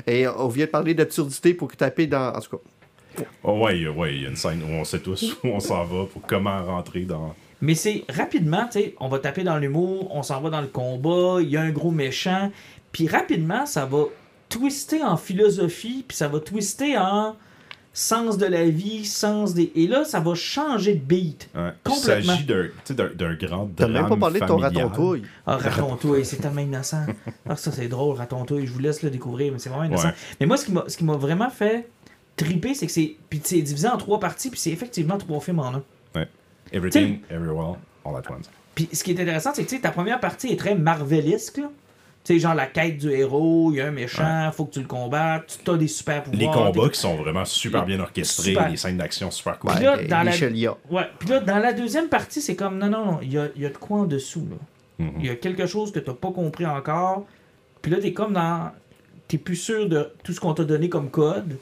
Et 0.06 0.26
on 0.26 0.48
vient 0.48 0.66
de 0.66 0.70
parler 0.70 0.94
d'absurdité 0.94 1.54
pour 1.54 1.70
taper 1.76 2.06
dans. 2.06 2.34
En 2.34 2.40
tout 2.40 2.56
cas. 2.56 2.62
Oh, 3.42 3.64
ouais, 3.64 3.86
ouais, 3.86 4.14
il 4.14 4.22
y 4.22 4.26
a 4.26 4.28
une 4.28 4.36
scène 4.36 4.62
où 4.62 4.72
on 4.72 4.84
sait 4.84 5.00
tous 5.00 5.36
où 5.44 5.48
on 5.48 5.60
s'en 5.60 5.84
va, 5.84 6.04
pour 6.06 6.22
comment 6.22 6.64
rentrer 6.64 7.02
dans. 7.02 7.34
Mais 7.60 7.74
c'est 7.74 8.04
rapidement, 8.08 8.66
tu 8.70 8.80
sais, 8.80 8.94
on 9.00 9.08
va 9.08 9.18
taper 9.18 9.42
dans 9.42 9.56
l'humour, 9.58 10.14
on 10.14 10.22
s'en 10.22 10.40
va 10.40 10.50
dans 10.50 10.60
le 10.60 10.66
combat, 10.66 11.40
il 11.40 11.48
y 11.48 11.56
a 11.56 11.62
un 11.62 11.70
gros 11.70 11.90
méchant, 11.90 12.50
puis 12.92 13.08
rapidement, 13.08 13.64
ça 13.66 13.86
va 13.86 14.04
twister 14.48 15.02
en 15.02 15.16
philosophie, 15.16 16.04
puis 16.06 16.16
ça 16.16 16.28
va 16.28 16.40
twister 16.40 16.98
en 16.98 17.36
sens 17.94 18.38
de 18.38 18.46
la 18.46 18.64
vie, 18.64 19.04
sens 19.04 19.54
des... 19.54 19.70
Et 19.76 19.86
là, 19.86 20.04
ça 20.04 20.18
va 20.18 20.34
changer 20.34 20.94
de 20.94 21.00
beat. 21.00 21.48
Ouais. 21.54 21.70
Il 21.86 21.90
Complètement. 21.92 22.32
s'agit 22.32 22.44
d'un, 22.44 22.64
tu 22.64 22.70
sais, 22.84 22.94
d'un, 22.94 23.08
d'un 23.14 23.34
grand 23.34 23.70
T'as 23.76 23.86
drame 23.86 24.02
même 24.02 24.08
pas 24.08 24.16
parlé 24.16 24.40
de 24.40 24.46
ton 24.46 24.56
raton-touille. 24.56 25.22
Ah, 25.46 25.56
Raton-touille, 25.56 26.24
c'est 26.24 26.38
tellement 26.38 26.60
innocent. 26.60 27.06
Ah, 27.48 27.54
ça, 27.54 27.70
c'est 27.70 27.86
drôle, 27.86 28.16
Raton-touille. 28.16 28.66
Je 28.66 28.72
vous 28.72 28.80
laisse 28.80 29.02
le 29.02 29.10
découvrir, 29.10 29.52
mais 29.52 29.60
c'est 29.60 29.68
vraiment 29.68 29.84
innocent. 29.84 30.08
Ouais. 30.08 30.14
Mais 30.40 30.46
moi, 30.46 30.56
ce 30.56 30.66
qui 30.66 30.72
m'a 30.72 30.84
ce 30.88 30.96
qui 30.96 31.04
m'a 31.04 31.16
vraiment 31.16 31.50
fait 31.50 31.88
triper, 32.36 32.74
c'est 32.74 32.86
que 32.86 32.92
c'est... 32.92 33.16
Puis 33.30 33.40
c'est 33.44 33.60
divisé 33.62 33.88
en 33.88 33.96
trois 33.96 34.18
parties, 34.20 34.50
puis 34.50 34.58
c'est 34.58 34.70
effectivement 34.70 35.18
trois 35.18 35.40
films 35.40 35.60
en 35.60 35.74
un. 35.74 35.82
Everything, 36.72 37.20
everywhere, 37.30 37.76
all 38.04 38.16
at 38.16 38.22
once. 38.30 38.50
Puis 38.74 38.88
ce 38.92 39.04
qui 39.04 39.12
est 39.12 39.20
intéressant, 39.20 39.52
c'est 39.54 39.62
que 39.64 39.68
tu 39.68 39.76
sais, 39.76 39.82
ta 39.82 39.90
première 39.90 40.18
partie 40.18 40.48
est 40.48 40.56
très 40.58 40.74
marvelisque. 40.74 41.58
là. 41.58 41.70
Tu 42.24 42.32
sais, 42.34 42.40
genre 42.40 42.54
la 42.54 42.66
quête 42.66 42.96
du 42.96 43.10
héros, 43.10 43.70
il 43.70 43.76
y 43.76 43.80
a 43.82 43.86
un 43.86 43.90
méchant, 43.90 44.50
faut 44.52 44.64
que 44.64 44.72
tu 44.72 44.80
le 44.80 44.86
combattes, 44.86 45.60
tu 45.62 45.70
as 45.70 45.76
des 45.76 45.86
super 45.86 46.22
pouvoirs. 46.24 46.40
Les 46.40 46.46
combats 46.46 46.88
qui 46.88 46.98
sont 46.98 47.16
vraiment 47.16 47.44
super 47.44 47.84
bien 47.84 48.00
orchestrés, 48.00 48.52
Super. 48.52 48.68
les 48.70 48.78
scènes 48.78 48.96
d'action 48.96 49.30
super 49.30 49.58
cool. 49.58 49.70
Ouais, 49.70 49.76
Puis 49.76 49.84
là, 49.84 50.02
dans 50.04 50.22
la-. 50.22 50.76
Ouais, 50.90 51.04
puis 51.18 51.28
là, 51.28 51.40
dans 51.40 51.58
la 51.58 51.72
deuxième 51.74 52.08
partie, 52.08 52.40
c'est 52.40 52.56
comme, 52.56 52.78
non, 52.78 52.88
non, 52.88 53.04
non, 53.04 53.18
il 53.22 53.30
y 53.32 53.38
a, 53.38 53.48
il 53.54 53.62
y 53.62 53.66
a 53.66 53.68
de 53.68 53.76
quoi 53.76 53.98
en 54.00 54.04
dessous, 54.04 54.48
là. 54.50 54.56
Mhm. 55.04 55.12
Il 55.20 55.26
y 55.26 55.28
a 55.30 55.36
quelque 55.36 55.66
chose 55.66 55.92
que 55.92 55.98
t'as 55.98 56.14
pas 56.14 56.30
compris 56.32 56.64
encore. 56.66 57.26
Puis 57.82 57.92
là, 57.92 57.98
t'es 58.00 58.12
comme 58.14 58.32
dans... 58.32 58.70
T'es 59.28 59.38
plus 59.38 59.56
sûr 59.56 59.88
de 59.88 60.10
tout 60.22 60.32
ce 60.32 60.40
qu'on 60.40 60.54
t'a 60.54 60.64
donné 60.64 60.88
comme 60.88 61.10
code. 61.10 61.58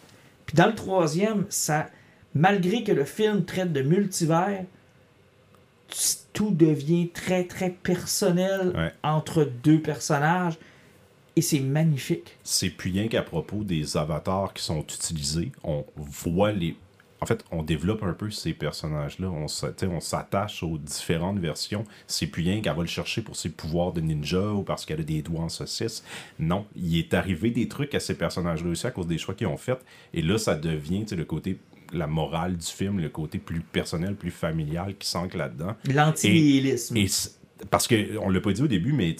Puis 0.52 0.56
dans 0.56 0.66
le 0.66 0.74
troisième, 0.74 1.46
ça... 1.48 1.88
Malgré 2.34 2.82
que 2.82 2.92
le 2.92 3.04
film 3.04 3.44
traite 3.44 3.72
de 3.74 3.82
multivers, 3.82 4.64
tout 6.32 6.50
devient 6.50 7.10
très, 7.10 7.44
très 7.44 7.70
personnel 7.70 8.72
Ouais. 8.74 8.92
entre 9.02 9.44
deux 9.62 9.80
personnages. 9.80 10.58
Et 11.36 11.42
c'est 11.42 11.60
magnifique. 11.60 12.36
C'est 12.42 12.70
plus 12.70 12.90
rien 12.90 13.08
qu'à 13.08 13.22
propos 13.22 13.64
des 13.64 13.96
avatars 13.96 14.52
qui 14.52 14.62
sont 14.62 14.80
utilisés. 14.80 15.52
On 15.64 15.84
voit 15.96 16.52
les. 16.52 16.76
En 17.22 17.26
fait, 17.26 17.44
on 17.52 17.62
développe 17.62 18.02
un 18.02 18.14
peu 18.14 18.30
ces 18.32 18.52
personnages-là. 18.52 19.30
On 19.30 20.00
s'attache 20.00 20.64
aux 20.64 20.76
différentes 20.76 21.38
versions. 21.38 21.84
C'est 22.08 22.26
plus 22.26 22.42
rien 22.42 22.60
qu'elle 22.60 22.74
va 22.74 22.80
le 22.82 22.88
chercher 22.88 23.22
pour 23.22 23.36
ses 23.36 23.48
pouvoirs 23.50 23.92
de 23.92 24.00
ninja 24.00 24.50
ou 24.52 24.62
parce 24.64 24.84
qu'elle 24.84 24.98
a 24.98 25.04
des 25.04 25.22
doigts 25.22 25.42
en 25.42 25.48
saucisse. 25.48 26.02
Non, 26.40 26.66
il 26.74 26.98
est 26.98 27.14
arrivé 27.14 27.50
des 27.52 27.68
trucs 27.68 27.94
à 27.94 28.00
ces 28.00 28.14
personnages-là 28.14 28.70
aussi 28.70 28.88
à 28.88 28.90
cause 28.90 29.06
des 29.06 29.18
choix 29.18 29.34
qu'ils 29.34 29.46
ont 29.46 29.56
faits. 29.56 29.78
Et 30.12 30.20
là, 30.20 30.36
ça 30.36 30.56
devient 30.56 31.04
le 31.16 31.24
côté, 31.24 31.60
la 31.92 32.08
morale 32.08 32.56
du 32.56 32.66
film, 32.66 32.98
le 32.98 33.08
côté 33.08 33.38
plus 33.38 33.60
personnel, 33.60 34.16
plus 34.16 34.32
familial 34.32 34.96
qui 34.98 35.06
s'ancre 35.08 35.36
là-dedans. 35.36 35.76
L'anti-nihilisme. 35.94 36.96
Et 36.96 37.06
parce 37.70 37.86
que 37.86 38.18
on 38.18 38.30
l'a 38.30 38.40
pas 38.40 38.52
dit 38.52 38.62
au 38.62 38.66
début, 38.66 38.92
mais 38.92 39.14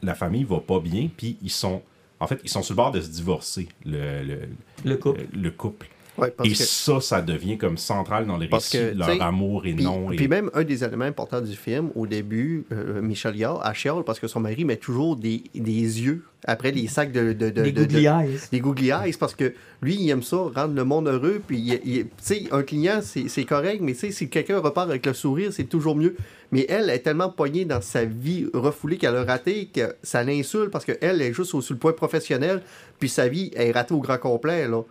la 0.00 0.14
famille 0.14 0.44
va 0.44 0.60
pas 0.60 0.78
bien, 0.78 1.08
puis 1.16 1.38
ils 1.42 1.50
sont, 1.50 1.82
en 2.20 2.28
fait, 2.28 2.40
ils 2.44 2.50
sont 2.50 2.62
sur 2.62 2.74
le 2.74 2.76
bord 2.76 2.92
de 2.92 3.00
se 3.00 3.08
divorcer, 3.08 3.66
le, 3.84 4.22
le, 4.22 4.38
Le 4.84 4.96
couple. 4.96 5.26
le 5.32 5.50
couple. 5.50 5.88
Ouais, 6.18 6.30
parce 6.30 6.46
Et 6.48 6.52
que- 6.52 6.58
ça, 6.58 7.00
ça 7.00 7.22
devient 7.22 7.56
comme 7.56 7.78
central 7.78 8.26
dans 8.26 8.36
les 8.36 8.46
Parce 8.46 8.70
récits, 8.70 8.92
que, 8.92 8.98
leur 8.98 9.22
amour 9.22 9.64
et 9.64 9.72
Puis, 9.72 9.84
non. 9.84 10.08
puis 10.08 10.24
et... 10.24 10.28
même 10.28 10.50
un 10.52 10.62
des 10.62 10.84
éléments 10.84 11.06
importants 11.06 11.40
du 11.40 11.56
film, 11.56 11.90
au 11.94 12.06
début, 12.06 12.66
euh, 12.70 13.00
Michel 13.00 13.34
Yard, 13.36 13.62
elle 13.66 13.74
chiale 13.74 14.02
parce 14.04 14.20
que 14.20 14.28
son 14.28 14.40
mari 14.40 14.66
met 14.66 14.76
toujours 14.76 15.16
des, 15.16 15.42
des 15.54 15.70
yeux 15.70 16.22
après 16.44 16.70
les 16.70 16.86
sacs 16.86 17.12
de... 17.12 17.32
de, 17.32 17.48
de 17.48 17.62
Des 17.62 17.72
de- 17.72 17.80
googly 17.84 18.04
eyes. 18.06 18.38
des 18.50 18.60
googly 18.60 18.90
eyes 18.90 19.14
parce 19.18 19.34
que 19.34 19.54
lui, 19.80 19.94
il 19.94 20.10
aime 20.10 20.22
ça, 20.22 20.36
rendre 20.36 20.74
le 20.74 20.84
monde 20.84 21.08
heureux. 21.08 21.40
Puis, 21.46 21.80
tu 21.82 22.06
sais, 22.18 22.44
un 22.52 22.62
client, 22.62 23.00
c'est 23.02 23.28
c'est 23.28 23.44
correct, 23.44 23.80
mais 23.80 23.94
tu 23.94 24.00
sais, 24.00 24.10
si 24.10 24.28
quelqu'un 24.28 24.58
repart 24.58 24.90
avec 24.90 25.06
le 25.06 25.14
sourire, 25.14 25.50
c'est 25.50 25.64
toujours 25.64 25.96
mieux. 25.96 26.14
Mais 26.50 26.66
elle 26.68 26.90
est 26.90 26.98
tellement 26.98 27.30
poignée 27.30 27.64
dans 27.64 27.80
sa 27.80 28.04
vie 28.04 28.46
refoulée 28.52 28.98
qu'elle 28.98 29.16
a 29.16 29.24
raté 29.24 29.70
que 29.74 29.94
ça 30.02 30.22
l'insulte 30.24 30.70
parce 30.70 30.84
qu'elle 30.84 31.22
est 31.22 31.32
juste 31.32 31.54
au, 31.54 31.62
sur 31.62 31.72
le 31.72 31.78
point 31.80 31.92
professionnel, 31.94 32.60
puis 32.98 33.08
sa 33.08 33.28
vie 33.28 33.50
est 33.54 33.72
ratée 33.72 33.94
au 33.94 34.00
grand 34.00 34.18
complet, 34.18 34.68
là. 34.68 34.82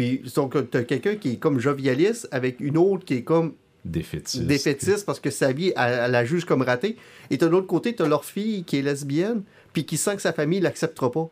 Puis, 0.00 0.22
donc, 0.34 0.56
t'as 0.70 0.82
quelqu'un 0.82 1.16
qui 1.16 1.32
est 1.32 1.36
comme 1.36 1.58
jovialiste 1.60 2.26
avec 2.32 2.58
une 2.60 2.78
autre 2.78 3.04
qui 3.04 3.16
est 3.16 3.22
comme 3.22 3.52
Défaitiste. 3.84 4.46
défaitiste 4.46 5.04
parce 5.04 5.20
que 5.20 5.28
sa 5.28 5.52
vie, 5.52 5.74
elle, 5.76 6.00
elle 6.06 6.10
la 6.12 6.24
juge 6.24 6.46
comme 6.46 6.62
ratée. 6.62 6.96
Et 7.28 7.36
de 7.36 7.44
l'autre 7.44 7.66
côté, 7.66 7.94
t'as 7.94 8.08
leur 8.08 8.24
fille 8.24 8.64
qui 8.64 8.78
est 8.78 8.82
lesbienne, 8.82 9.42
puis 9.74 9.84
qui 9.84 9.98
sent 9.98 10.16
que 10.16 10.22
sa 10.22 10.32
famille 10.32 10.60
l'acceptera 10.60 11.12
pas. 11.12 11.28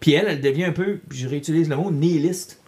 Puis 0.00 0.14
elle, 0.14 0.26
elle 0.26 0.40
devient 0.40 0.64
un 0.64 0.72
peu, 0.72 0.98
je 1.08 1.28
réutilise 1.28 1.68
le 1.68 1.76
mot, 1.76 1.92
nihiliste. 1.92 2.60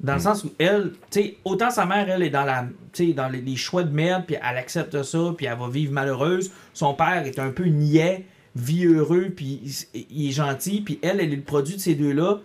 Dans 0.00 0.16
le 0.16 0.20
sens 0.20 0.44
où 0.44 0.52
elle, 0.58 0.92
tu 1.10 1.22
sais, 1.22 1.36
autant 1.46 1.70
sa 1.70 1.86
mère, 1.86 2.10
elle 2.10 2.22
est 2.22 2.28
dans 2.28 2.44
la, 2.44 2.68
dans 3.14 3.28
les, 3.30 3.40
les 3.40 3.56
choix 3.56 3.82
de 3.82 3.94
merde, 3.94 4.24
puis 4.26 4.36
elle 4.36 4.58
accepte 4.58 5.02
ça, 5.02 5.32
puis 5.34 5.46
elle 5.46 5.56
va 5.56 5.70
vivre 5.70 5.94
malheureuse. 5.94 6.50
Son 6.74 6.92
père 6.92 7.24
est 7.24 7.38
un 7.38 7.48
peu 7.48 7.64
niais, 7.64 8.26
vit 8.54 8.84
heureux, 8.84 9.30
puis 9.34 9.62
il, 9.94 10.06
il 10.10 10.28
est 10.28 10.32
gentil, 10.32 10.82
puis 10.82 10.98
elle, 11.00 11.20
elle 11.20 11.32
est 11.32 11.36
le 11.36 11.40
produit 11.40 11.76
de 11.76 11.80
ces 11.80 11.94
deux-là, 11.94 12.40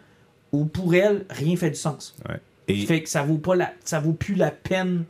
où 0.52 0.66
pour 0.66 0.94
elle, 0.96 1.26
rien 1.30 1.56
fait 1.56 1.70
du 1.72 1.76
sens. 1.78 2.16
Ouais. 2.30 2.36
Et 2.68 2.76
fait 2.86 3.02
que 3.04 3.10
ça 3.10 3.24
vaut 3.24 3.38
pas 3.38 3.56
la, 3.56 3.72
ça 3.84 4.00
vaut 4.00 4.14
plus 4.14 4.36
la 4.36 4.52
peine. 4.52 5.04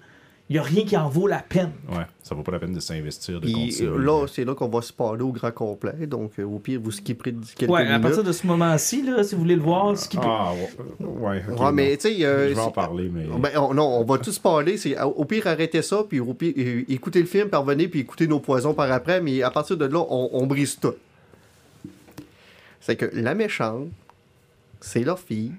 Il 0.49 0.55
y 0.55 0.59
a 0.59 0.63
rien 0.63 0.83
qui 0.83 0.97
en 0.97 1.07
vaut 1.07 1.27
la 1.27 1.39
peine. 1.39 1.71
ouais, 1.89 2.03
ça 2.23 2.35
vaut 2.35 2.43
pas 2.43 2.51
la 2.51 2.59
peine 2.59 2.73
de 2.73 2.81
s'investir, 2.81 3.39
de 3.39 3.49
continuer. 3.49 4.03
là, 4.05 4.27
c'est 4.27 4.43
là 4.43 4.53
qu'on 4.53 4.67
va 4.67 4.81
se 4.81 4.91
parler 4.91 5.21
au 5.23 5.31
grand 5.31 5.51
complet. 5.53 6.05
Donc, 6.07 6.31
euh, 6.39 6.43
au 6.43 6.59
pire, 6.59 6.81
vous 6.83 6.91
skipperez 6.91 7.33
quelques 7.55 7.71
Ouais, 7.71 7.83
à 7.83 7.85
minutes. 7.85 8.01
partir 8.01 8.23
de 8.25 8.31
ce 8.33 8.45
moment-ci, 8.47 9.01
là, 9.03 9.23
si 9.23 9.33
vous 9.35 9.41
voulez 9.43 9.55
le 9.55 9.61
voir, 9.61 9.97
ce 9.97 10.09
qui 10.09 10.17
peut... 10.17 10.23
Ah, 10.25 10.51
ouais, 10.99 11.05
ouais, 11.07 11.43
ok, 11.53 11.57
Ouais, 11.61 11.71
mais 11.71 11.95
tu 11.95 12.09
sais, 12.13 12.25
euh, 12.25 12.49
Je 12.49 12.53
vais 12.55 12.59
en 12.59 12.69
parler, 12.71 13.09
mais. 13.13 13.27
Ben, 13.39 13.51
on- 13.59 13.73
non, 13.73 13.87
on 13.99 14.03
va 14.03 14.17
tous 14.17 14.39
parler. 14.39 14.75
C'est, 14.75 14.99
au 14.99 15.23
pire, 15.23 15.47
arrêtez 15.47 15.81
ça, 15.81 16.03
puis 16.09 16.19
au 16.19 16.33
pire, 16.33 16.53
euh, 16.57 16.83
écoutez 16.89 17.21
le 17.21 17.27
film, 17.27 17.47
parvenez, 17.47 17.87
puis 17.87 18.01
écoutez 18.01 18.27
nos 18.27 18.41
poisons 18.41 18.73
par 18.73 18.91
après. 18.91 19.21
Mais 19.21 19.41
à 19.43 19.51
partir 19.51 19.77
de 19.77 19.85
là, 19.85 19.99
on, 20.09 20.31
on 20.33 20.45
brise 20.47 20.77
tout. 20.81 20.95
C'est 22.81 22.95
que 22.97 23.09
la 23.13 23.35
méchante, 23.35 23.87
c'est 24.81 25.03
leur 25.03 25.19
fille, 25.19 25.51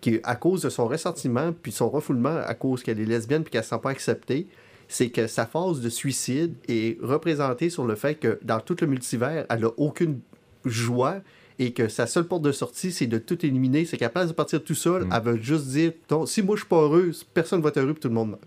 qui, 0.00 0.20
à 0.22 0.36
cause 0.36 0.62
de 0.62 0.70
son 0.70 0.86
ressentiment, 0.86 1.52
puis 1.52 1.72
son 1.72 1.90
refoulement, 1.90 2.36
à 2.36 2.54
cause 2.54 2.82
qu'elle 2.82 3.00
est 3.00 3.04
lesbienne, 3.04 3.42
puis 3.42 3.50
qu'elle 3.50 3.60
ne 3.60 3.64
se 3.64 3.70
sent 3.70 3.80
pas 3.82 3.90
acceptée, 3.90 4.46
c'est 4.88 5.10
que 5.10 5.26
sa 5.26 5.46
phase 5.46 5.80
de 5.80 5.88
suicide 5.88 6.54
est 6.68 6.98
représentée 7.02 7.70
sur 7.70 7.84
le 7.86 7.94
fait 7.94 8.14
que 8.16 8.38
dans 8.42 8.60
tout 8.60 8.76
le 8.80 8.86
multivers, 8.86 9.46
elle 9.48 9.60
n'a 9.60 9.70
aucune 9.76 10.20
joie 10.64 11.16
et 11.58 11.72
que 11.72 11.88
sa 11.88 12.06
seule 12.06 12.24
porte 12.24 12.42
de 12.42 12.52
sortie, 12.52 12.90
c'est 12.90 13.06
de 13.06 13.18
tout 13.18 13.44
éliminer. 13.44 13.84
C'est 13.84 13.98
qu'à 13.98 14.08
place 14.08 14.28
de 14.28 14.32
partir 14.32 14.64
tout 14.64 14.74
seul, 14.74 15.06
elle 15.14 15.22
veut 15.22 15.40
juste 15.42 15.66
dire 15.66 15.92
si 16.26 16.42
moi 16.42 16.56
je 16.56 16.60
suis 16.62 16.68
pas 16.68 16.76
heureuse, 16.80 17.22
personne 17.34 17.60
va 17.60 17.68
être 17.68 17.76
heureux, 17.78 17.92
puis 17.92 18.00
tout 18.00 18.08
le 18.08 18.14
monde 18.14 18.30
meurt. 18.30 18.42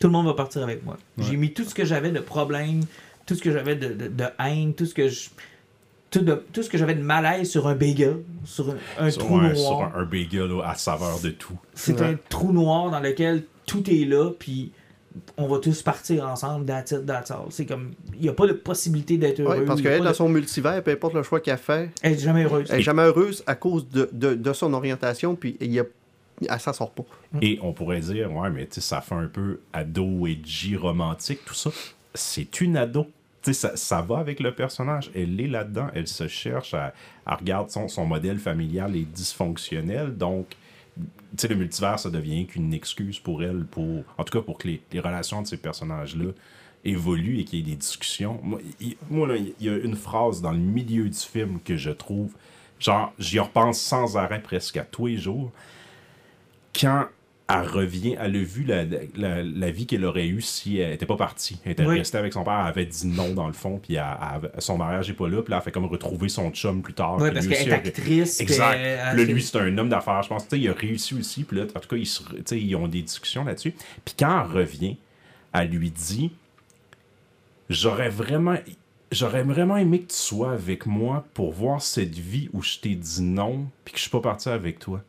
tout 0.00 0.06
le 0.08 0.12
monde 0.12 0.26
va 0.26 0.34
partir 0.34 0.62
avec 0.62 0.84
moi. 0.84 0.96
J'ai 1.18 1.36
mis 1.36 1.52
tout 1.52 1.64
ce 1.64 1.74
que 1.74 1.84
j'avais 1.84 2.10
de 2.10 2.20
problème, 2.20 2.80
tout 3.26 3.34
ce 3.34 3.42
que 3.42 3.52
j'avais 3.52 3.76
de, 3.76 3.88
de- 3.94 4.08
de 4.08 4.24
haine, 4.40 4.74
tout 4.74 4.86
ce 4.86 4.94
que 4.94 5.08
je. 5.08 5.28
Tout, 6.14 6.24
de- 6.24 6.44
tout 6.52 6.62
ce 6.62 6.70
que 6.70 6.78
j'avais 6.78 6.94
de 6.94 7.02
malaise 7.02 7.50
sur 7.50 7.66
un 7.66 7.74
bagel, 7.74 8.18
sur 8.44 8.70
un, 8.70 8.76
un 9.06 9.10
Sur, 9.10 9.22
trou 9.24 9.40
noir. 9.40 9.56
sur 9.56 9.82
un, 9.82 9.92
un 10.00 10.04
bagel 10.04 10.48
à 10.64 10.74
saveur 10.76 11.20
de 11.20 11.30
tout. 11.30 11.58
C'est 11.74 12.00
Ouais. 12.00 12.06
un 12.06 12.14
trou 12.28 12.52
noir 12.52 12.90
dans 12.90 13.00
lequel 13.00 13.44
tout 13.66 13.82
est 13.90 14.04
là, 14.04 14.30
puis 14.38 14.70
on 15.36 15.46
va 15.48 15.58
tous 15.58 15.82
partir 15.82 16.24
ensemble, 16.26 16.66
that's 16.66 16.92
it, 16.92 17.04
that's 17.06 17.30
all. 17.30 17.46
C'est 17.50 17.66
comme. 17.66 17.92
Il 18.14 18.20
n'y 18.22 18.28
a 18.28 18.32
pas 18.32 18.46
de 18.46 18.52
possibilité 18.52 19.16
d'être 19.16 19.40
heureux. 19.40 19.58
Ouais, 19.58 19.64
parce 19.64 19.80
qu'elle, 19.82 20.02
dans 20.02 20.10
de- 20.10 20.14
son 20.14 20.28
multivers, 20.28 20.82
peu 20.82 20.92
importe 20.92 21.14
le 21.14 21.22
choix 21.22 21.40
qu'elle 21.40 21.58
fait, 21.58 21.90
Elle 22.02 22.12
est 22.12 22.18
jamais 22.18 22.44
heureuse. 22.44 22.68
elle 22.70 22.78
est 22.80 22.82
jamais 22.82 23.02
heureuse 23.02 23.42
à 23.46 23.54
cause 23.56 23.88
de, 23.88 24.08
de, 24.12 24.34
de 24.34 24.52
son 24.52 24.72
orientation, 24.72 25.34
puis 25.36 25.56
il 25.60 25.72
y 25.72 25.80
a, 25.80 25.84
elle 26.48 26.60
s'en 26.60 26.72
sort 26.72 26.90
pas. 26.92 27.04
Et 27.42 27.58
on 27.62 27.72
pourrait 27.72 28.00
dire, 28.00 28.32
ouais, 28.32 28.50
mais 28.50 28.66
tu 28.66 28.74
sais, 28.76 28.80
ça 28.80 29.00
fait 29.00 29.14
un 29.16 29.26
peu 29.26 29.60
ado 29.72 30.26
edgy 30.26 30.76
romantique, 30.76 31.40
tout 31.44 31.54
ça. 31.54 31.70
C'est 32.14 32.60
une 32.60 32.76
ado. 32.76 33.06
Ça, 33.52 34.02
va 34.02 34.18
avec 34.18 34.40
le 34.40 34.54
personnage. 34.54 35.10
Elle 35.14 35.40
est 35.40 35.46
là-dedans. 35.46 35.88
Elle 35.94 36.08
se 36.08 36.28
cherche. 36.28 36.74
Elle, 36.74 36.92
elle 37.26 37.34
regarde 37.34 37.70
son, 37.70 38.06
modèle 38.06 38.38
familial 38.38 38.96
est 38.96 39.04
dysfonctionnel. 39.04 40.16
Donc, 40.16 40.56
le 40.96 41.54
multivers, 41.54 41.98
ça 41.98 42.10
devient 42.10 42.46
qu'une 42.46 42.72
excuse 42.72 43.18
pour 43.18 43.42
elle, 43.42 43.64
pour, 43.64 44.04
en 44.16 44.24
tout 44.24 44.38
cas 44.38 44.44
pour 44.44 44.58
que 44.58 44.68
les, 44.68 45.00
relations 45.00 45.42
de 45.42 45.46
ces 45.46 45.56
personnages-là 45.56 46.30
évoluent 46.84 47.40
et 47.40 47.44
qu'il 47.44 47.60
y 47.60 47.62
ait 47.62 47.74
des 47.74 47.76
discussions. 47.76 48.40
Moi, 48.42 48.60
il 48.80 49.54
y 49.60 49.68
a 49.68 49.76
une 49.76 49.96
phrase 49.96 50.40
dans 50.40 50.52
le 50.52 50.58
milieu 50.58 51.08
du 51.08 51.18
film 51.18 51.58
que 51.64 51.76
je 51.76 51.90
trouve, 51.90 52.32
genre, 52.78 53.12
j'y 53.18 53.40
repense 53.40 53.80
sans 53.80 54.16
arrêt 54.16 54.42
presque 54.42 54.76
à 54.76 54.84
tous 54.84 55.06
les 55.06 55.16
jours 55.16 55.50
quand 56.78 57.06
elle 57.46 57.66
revient, 57.68 58.16
elle 58.18 58.36
a 58.36 58.42
vu 58.42 58.64
la, 58.64 58.84
la, 59.16 59.42
la 59.42 59.70
vie 59.70 59.84
qu'elle 59.86 60.04
aurait 60.06 60.26
eue 60.26 60.40
si 60.40 60.78
elle 60.78 60.92
n'était 60.92 61.04
pas 61.04 61.16
partie. 61.18 61.58
Elle 61.66 61.72
était 61.72 61.84
Oui. 61.84 61.98
restée 61.98 62.16
avec 62.16 62.32
son 62.32 62.42
père, 62.42 62.58
elle 62.62 62.68
avait 62.68 62.86
dit 62.86 63.06
non 63.06 63.34
dans 63.34 63.46
le 63.46 63.52
fond, 63.52 63.78
puis 63.78 63.96
elle- 63.96 64.04
elle- 64.54 64.62
son 64.62 64.78
mariage 64.78 65.08
n'est 65.08 65.14
pas 65.14 65.28
là, 65.28 65.42
puis 65.42 65.50
là, 65.50 65.58
elle 65.58 65.62
fait 65.62 65.70
comme 65.70 65.84
retrouver 65.84 66.30
son 66.30 66.50
chum 66.52 66.80
plus 66.80 66.94
tard. 66.94 67.18
Que 67.18 67.28
parce 67.30 67.46
qu'elle 67.46 67.68
est 67.68 67.72
actrice. 67.72 68.40
Exact. 68.40 68.76
elle- 68.78 69.16
là, 69.18 69.24
lui, 69.24 69.42
c'est 69.42 69.58
un 69.58 69.76
homme 69.76 69.90
d'affaires, 69.90 70.22
je 70.22 70.28
pense. 70.30 70.46
Il 70.52 70.66
a 70.68 70.72
réussi 70.72 71.14
aussi, 71.14 71.44
puis 71.44 71.58
là, 71.58 71.64
en 71.64 71.80
tout 71.80 71.88
cas, 71.96 72.02
se- 72.04 72.54
ils 72.54 72.76
ont 72.76 72.88
des 72.88 73.02
discussions 73.02 73.44
là-dessus. 73.44 73.74
Puis 74.06 74.14
quand 74.18 74.42
elle 74.46 74.50
revient, 74.60 74.96
elle 75.52 75.68
lui 75.68 75.90
dit 75.90 76.32
J'aurais 77.70 78.08
vraiment. 78.08 78.56
J'aurais 79.12 79.42
vraiment 79.44 79.76
aimé 79.76 80.00
que 80.00 80.10
tu 80.10 80.16
sois 80.18 80.52
avec 80.52 80.86
moi 80.86 81.24
pour 81.34 81.52
voir 81.52 81.80
cette 81.80 82.14
vie 82.18 82.48
où 82.52 82.62
je 82.62 82.78
t'ai 82.78 82.94
dit 82.96 83.22
non, 83.22 83.66
puis 83.84 83.92
que 83.92 83.98
je 83.98 84.02
suis 84.02 84.10
pas 84.10 84.20
parti 84.20 84.48
avec 84.48 84.78
toi. 84.80 85.02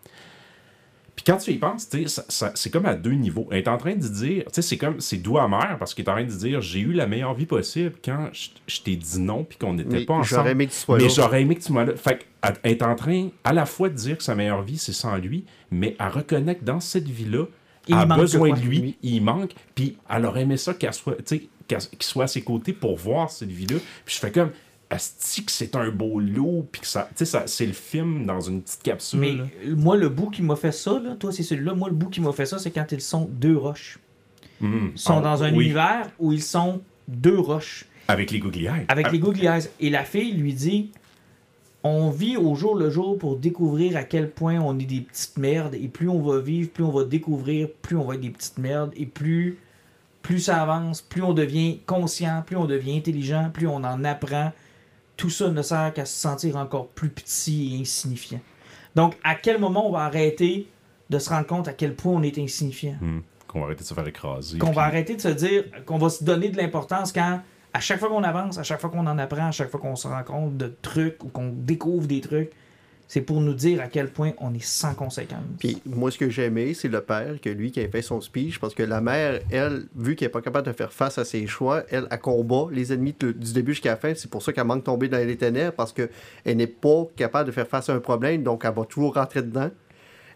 Puis 1.15 1.23
quand 1.25 1.37
tu 1.37 1.51
y 1.51 1.57
penses, 1.57 1.87
tu 1.89 2.03
sais, 2.03 2.07
ça- 2.09 2.25
ça- 2.27 2.51
c'est 2.55 2.69
comme 2.69 2.85
à 2.85 2.93
deux 2.93 3.13
niveaux. 3.13 3.47
Elle 3.49 3.59
est 3.59 3.67
en 3.69 3.77
train 3.77 3.95
de 3.95 4.05
dire, 4.07 4.43
tu 4.47 4.49
sais, 4.53 4.61
c'est 4.61 4.77
comme, 4.77 4.99
c'est 4.99 5.15
doux 5.17 5.37
amer 5.37 5.77
parce 5.79 5.93
qu'il 5.93 6.03
est 6.03 6.09
en 6.09 6.13
train 6.13 6.23
de 6.25 6.29
dire, 6.29 6.59
j'ai 6.61 6.79
eu 6.81 6.91
la 6.91 7.07
meilleure 7.07 7.33
vie 7.33 7.45
possible 7.45 7.93
quand 8.03 8.29
je, 8.33 8.49
je 8.67 8.81
t'ai 8.81 8.95
dit 8.97 9.19
non, 9.19 9.45
puis 9.45 9.57
qu'on 9.57 9.73
n'était 9.73 10.03
pas 10.05 10.13
ensemble. 10.15 10.25
j'aurais 10.25 10.51
aimé 10.51 10.67
que 10.67 10.71
tu 10.73 10.77
sois 10.77 10.97
Mais 10.97 11.03
là. 11.03 11.09
j'aurais 11.15 11.41
aimé 11.41 11.55
que 11.55 11.63
tu 11.63 11.71
m'as 11.71 11.85
là. 11.85 11.95
Fait 11.95 12.25
qu'elle 12.41 12.71
est 12.71 12.81
en 12.83 12.95
train 12.95 13.29
à 13.45 13.53
la 13.53 13.65
fois 13.65 13.87
de 13.89 13.95
dire 13.95 14.17
que 14.17 14.23
sa 14.23 14.35
meilleure 14.35 14.61
vie, 14.63 14.77
c'est 14.77 14.91
sans 14.93 15.15
lui, 15.15 15.45
mais 15.71 15.95
elle 15.99 16.09
reconnaît 16.09 16.55
que 16.55 16.65
dans 16.65 16.81
cette 16.81 17.07
vie-là, 17.07 17.45
Il 17.87 17.93
elle 17.93 18.01
a 18.01 18.05
besoin 18.17 18.49
de 18.49 18.59
lui, 18.59 18.97
il 19.03 19.21
manque, 19.23 19.51
puis 19.75 19.95
elle 20.09 20.25
aurait 20.25 20.41
aimé 20.41 20.57
ça 20.57 20.73
qu'elle 20.73 20.93
soit, 20.93 21.15
tu 21.17 21.23
sais, 21.37 21.47
qu'elle- 21.67 21.79
qu'il 21.79 22.03
soit 22.03 22.25
à 22.25 22.27
ses 22.27 22.41
côtés 22.41 22.73
pour 22.73 22.97
voir 22.97 23.29
cette 23.31 23.51
vie-là. 23.51 23.77
Puis 24.03 24.15
je 24.15 24.19
fais 24.19 24.31
comme, 24.31 24.49
Asti 24.89 25.43
que 25.45 25.51
c'est 25.51 25.75
un 25.75 25.89
beau 25.89 26.19
lot, 26.19 26.67
puis 26.71 26.81
que 26.81 26.87
ça, 26.87 27.07
tu 27.09 27.17
sais, 27.17 27.25
ça- 27.25 27.47
c'est 27.47 27.65
le 27.65 27.73
film 27.73 28.25
dans 28.25 28.39
une 28.41 28.61
petite 28.61 28.83
capsule. 28.83 29.19
Mais 29.19 29.33
là. 29.33 29.43
moi, 29.75 29.97
le 29.97 30.09
bout 30.09 30.29
qui 30.29 30.41
m'a 30.43 30.55
fait 30.55 30.71
ça, 30.71 30.99
là, 30.99 31.15
toi, 31.15 31.31
c'est 31.31 31.43
celui-là. 31.43 31.73
Moi, 31.73 31.89
le 31.89 31.95
bout 31.95 32.09
qui 32.09 32.21
m'a 32.21 32.31
fait 32.31 32.45
ça, 32.45 32.59
c'est 32.59 32.71
quand 32.71 32.91
ils 32.91 33.01
sont 33.01 33.27
deux 33.31 33.57
roches. 33.57 33.97
Mm. 34.61 34.89
Ils 34.93 34.99
sont 34.99 35.17
Ah, 35.17 35.21
dans 35.21 35.43
un 35.43 35.53
oui, 35.53 35.65
univers 35.65 36.09
où 36.19 36.31
ils 36.31 36.41
sont 36.43 36.81
deux 37.07 37.39
roches. 37.39 37.85
Avec 38.07 38.29
les 38.31 38.39
googly 38.39 38.65
eyes. 38.65 38.85
Avec 38.87 39.07
Ah, 39.09 39.11
les 39.11 39.19
googly 39.19 39.45
eyes. 39.47 39.67
Et 39.79 39.89
la 39.89 40.03
fille 40.03 40.33
lui 40.33 40.53
dit 40.53 40.91
On 41.83 42.09
vit 42.09 42.35
au 42.37 42.55
jour 42.55 42.75
le 42.75 42.89
jour 42.89 43.17
pour 43.17 43.37
découvrir 43.37 43.95
à 43.97 44.03
quel 44.03 44.29
point 44.31 44.59
on 44.59 44.77
est 44.79 44.85
des 44.85 45.01
petites 45.01 45.37
merdes. 45.37 45.75
Et 45.75 45.87
plus 45.87 46.09
on 46.09 46.19
va 46.21 46.39
vivre, 46.39 46.69
plus 46.71 46.83
on 46.83 46.91
va 46.91 47.03
découvrir, 47.03 47.67
plus 47.81 47.95
on 47.95 48.03
va 48.05 48.15
être 48.15 48.21
des 48.21 48.29
petites 48.31 48.57
merdes. 48.57 48.91
Et 48.95 49.05
plus, 49.05 49.57
plus 50.23 50.39
ça 50.39 50.61
avance, 50.63 51.01
plus 51.01 51.21
on 51.21 51.33
devient 51.33 51.79
conscient, 51.85 52.43
plus 52.45 52.55
on 52.55 52.65
devient 52.65 52.97
intelligent, 52.97 53.49
plus 53.53 53.67
on 53.67 53.77
en 53.83 54.03
apprend. 54.03 54.51
Tout 55.17 55.29
ça 55.29 55.49
ne 55.49 55.61
sert 55.61 55.93
qu'à 55.93 56.05
se 56.05 56.17
sentir 56.19 56.55
encore 56.57 56.87
plus 56.87 57.09
petit 57.09 57.75
et 57.75 57.81
insignifiant. 57.81 58.39
Donc, 58.95 59.15
à 59.23 59.35
quel 59.35 59.59
moment 59.59 59.87
on 59.87 59.91
va 59.91 59.99
arrêter 60.05 60.67
de 61.09 61.19
se 61.19 61.29
rendre 61.29 61.47
compte 61.47 61.67
à 61.67 61.73
quel 61.73 61.95
point 61.95 62.13
on 62.13 62.23
est 62.23 62.37
insignifiant? 62.37 62.95
Hmm. 63.01 63.19
Qu'on 63.47 63.59
va 63.59 63.65
arrêter 63.67 63.83
de 63.83 63.87
se 63.87 63.93
faire 63.93 64.07
écraser. 64.07 64.57
qu'on 64.57 64.67
puis- 64.67 64.75
va 64.75 64.83
arrêter 64.83 65.15
de 65.15 65.21
se 65.21 65.27
dire 65.29 65.63
qu'on 65.85 65.97
va 65.97 66.09
se 66.09 66.23
donner 66.23 66.49
de 66.49 66.57
l'importance 66.57 67.11
quand 67.13 67.39
à 67.73 67.79
chaque 67.79 67.99
fois 67.99 68.09
qu'on 68.09 68.23
avance, 68.23 68.57
à 68.57 68.63
chaque 68.63 68.79
fois 68.81 68.89
qu'on 68.89 69.05
en 69.07 69.17
apprend, 69.17 69.47
à 69.47 69.51
chaque 69.51 69.69
fois 69.69 69.79
qu'on 69.79 69.95
se 69.95 70.07
rend 70.07 70.23
compte 70.23 70.57
de 70.57 70.73
trucs 70.81 71.23
ou 71.23 71.27
qu'on 71.29 71.49
découvre 71.53 72.07
des 72.07 72.21
trucs, 72.21 72.51
c'est 73.07 73.21
pour 73.21 73.39
nous 73.39 73.53
dire 73.53 73.81
à 73.81 73.87
quel 73.87 74.09
point 74.09 74.31
on 74.39 74.53
est 74.53 74.63
sans 74.63 74.95
conséquence. 74.95 75.43
Puis 75.59 75.81
moi, 75.85 76.09
ce 76.09 76.17
que 76.17 76.29
j'ai 76.29 76.45
aimé, 76.45 76.73
c'est 76.73 76.87
le 76.87 77.01
père, 77.01 77.39
que 77.39 77.49
lui 77.49 77.71
qui 77.71 77.79
a 77.79 77.87
fait 77.87 78.01
son 78.01 78.19
speech, 78.19 78.59
parce 78.59 78.73
que 78.73 78.83
la 78.83 78.99
mère, 78.99 79.41
elle, 79.51 79.85
vu 79.95 80.15
qu'elle 80.15 80.27
n'est 80.27 80.31
pas 80.31 80.41
capable 80.41 80.67
de 80.67 80.73
faire 80.73 80.91
face 80.91 81.17
à 81.17 81.25
ses 81.25 81.45
choix, 81.45 81.83
elle, 81.89 82.07
elle 82.09 82.19
combat 82.19 82.67
les 82.71 82.93
ennemis 82.93 83.15
du 83.19 83.53
début 83.53 83.73
jusqu'à 83.73 83.91
la 83.91 83.97
fin. 83.97 84.13
C'est 84.15 84.29
pour 84.29 84.41
ça 84.41 84.53
qu'elle 84.53 84.65
manque 84.65 84.79
de 84.79 84.85
tomber 84.85 85.07
dans 85.07 85.17
les 85.17 85.37
ténèbres, 85.37 85.73
parce 85.73 85.93
qu'elle 85.93 86.09
n'est 86.45 86.67
pas 86.67 87.07
capable 87.15 87.47
de 87.47 87.51
faire 87.51 87.67
face 87.67 87.89
à 87.89 87.93
un 87.93 87.99
problème, 87.99 88.41
donc 88.41 88.63
elle 88.65 88.73
va 88.73 88.85
toujours 88.85 89.13
rentrer 89.13 89.43
dedans. 89.43 89.69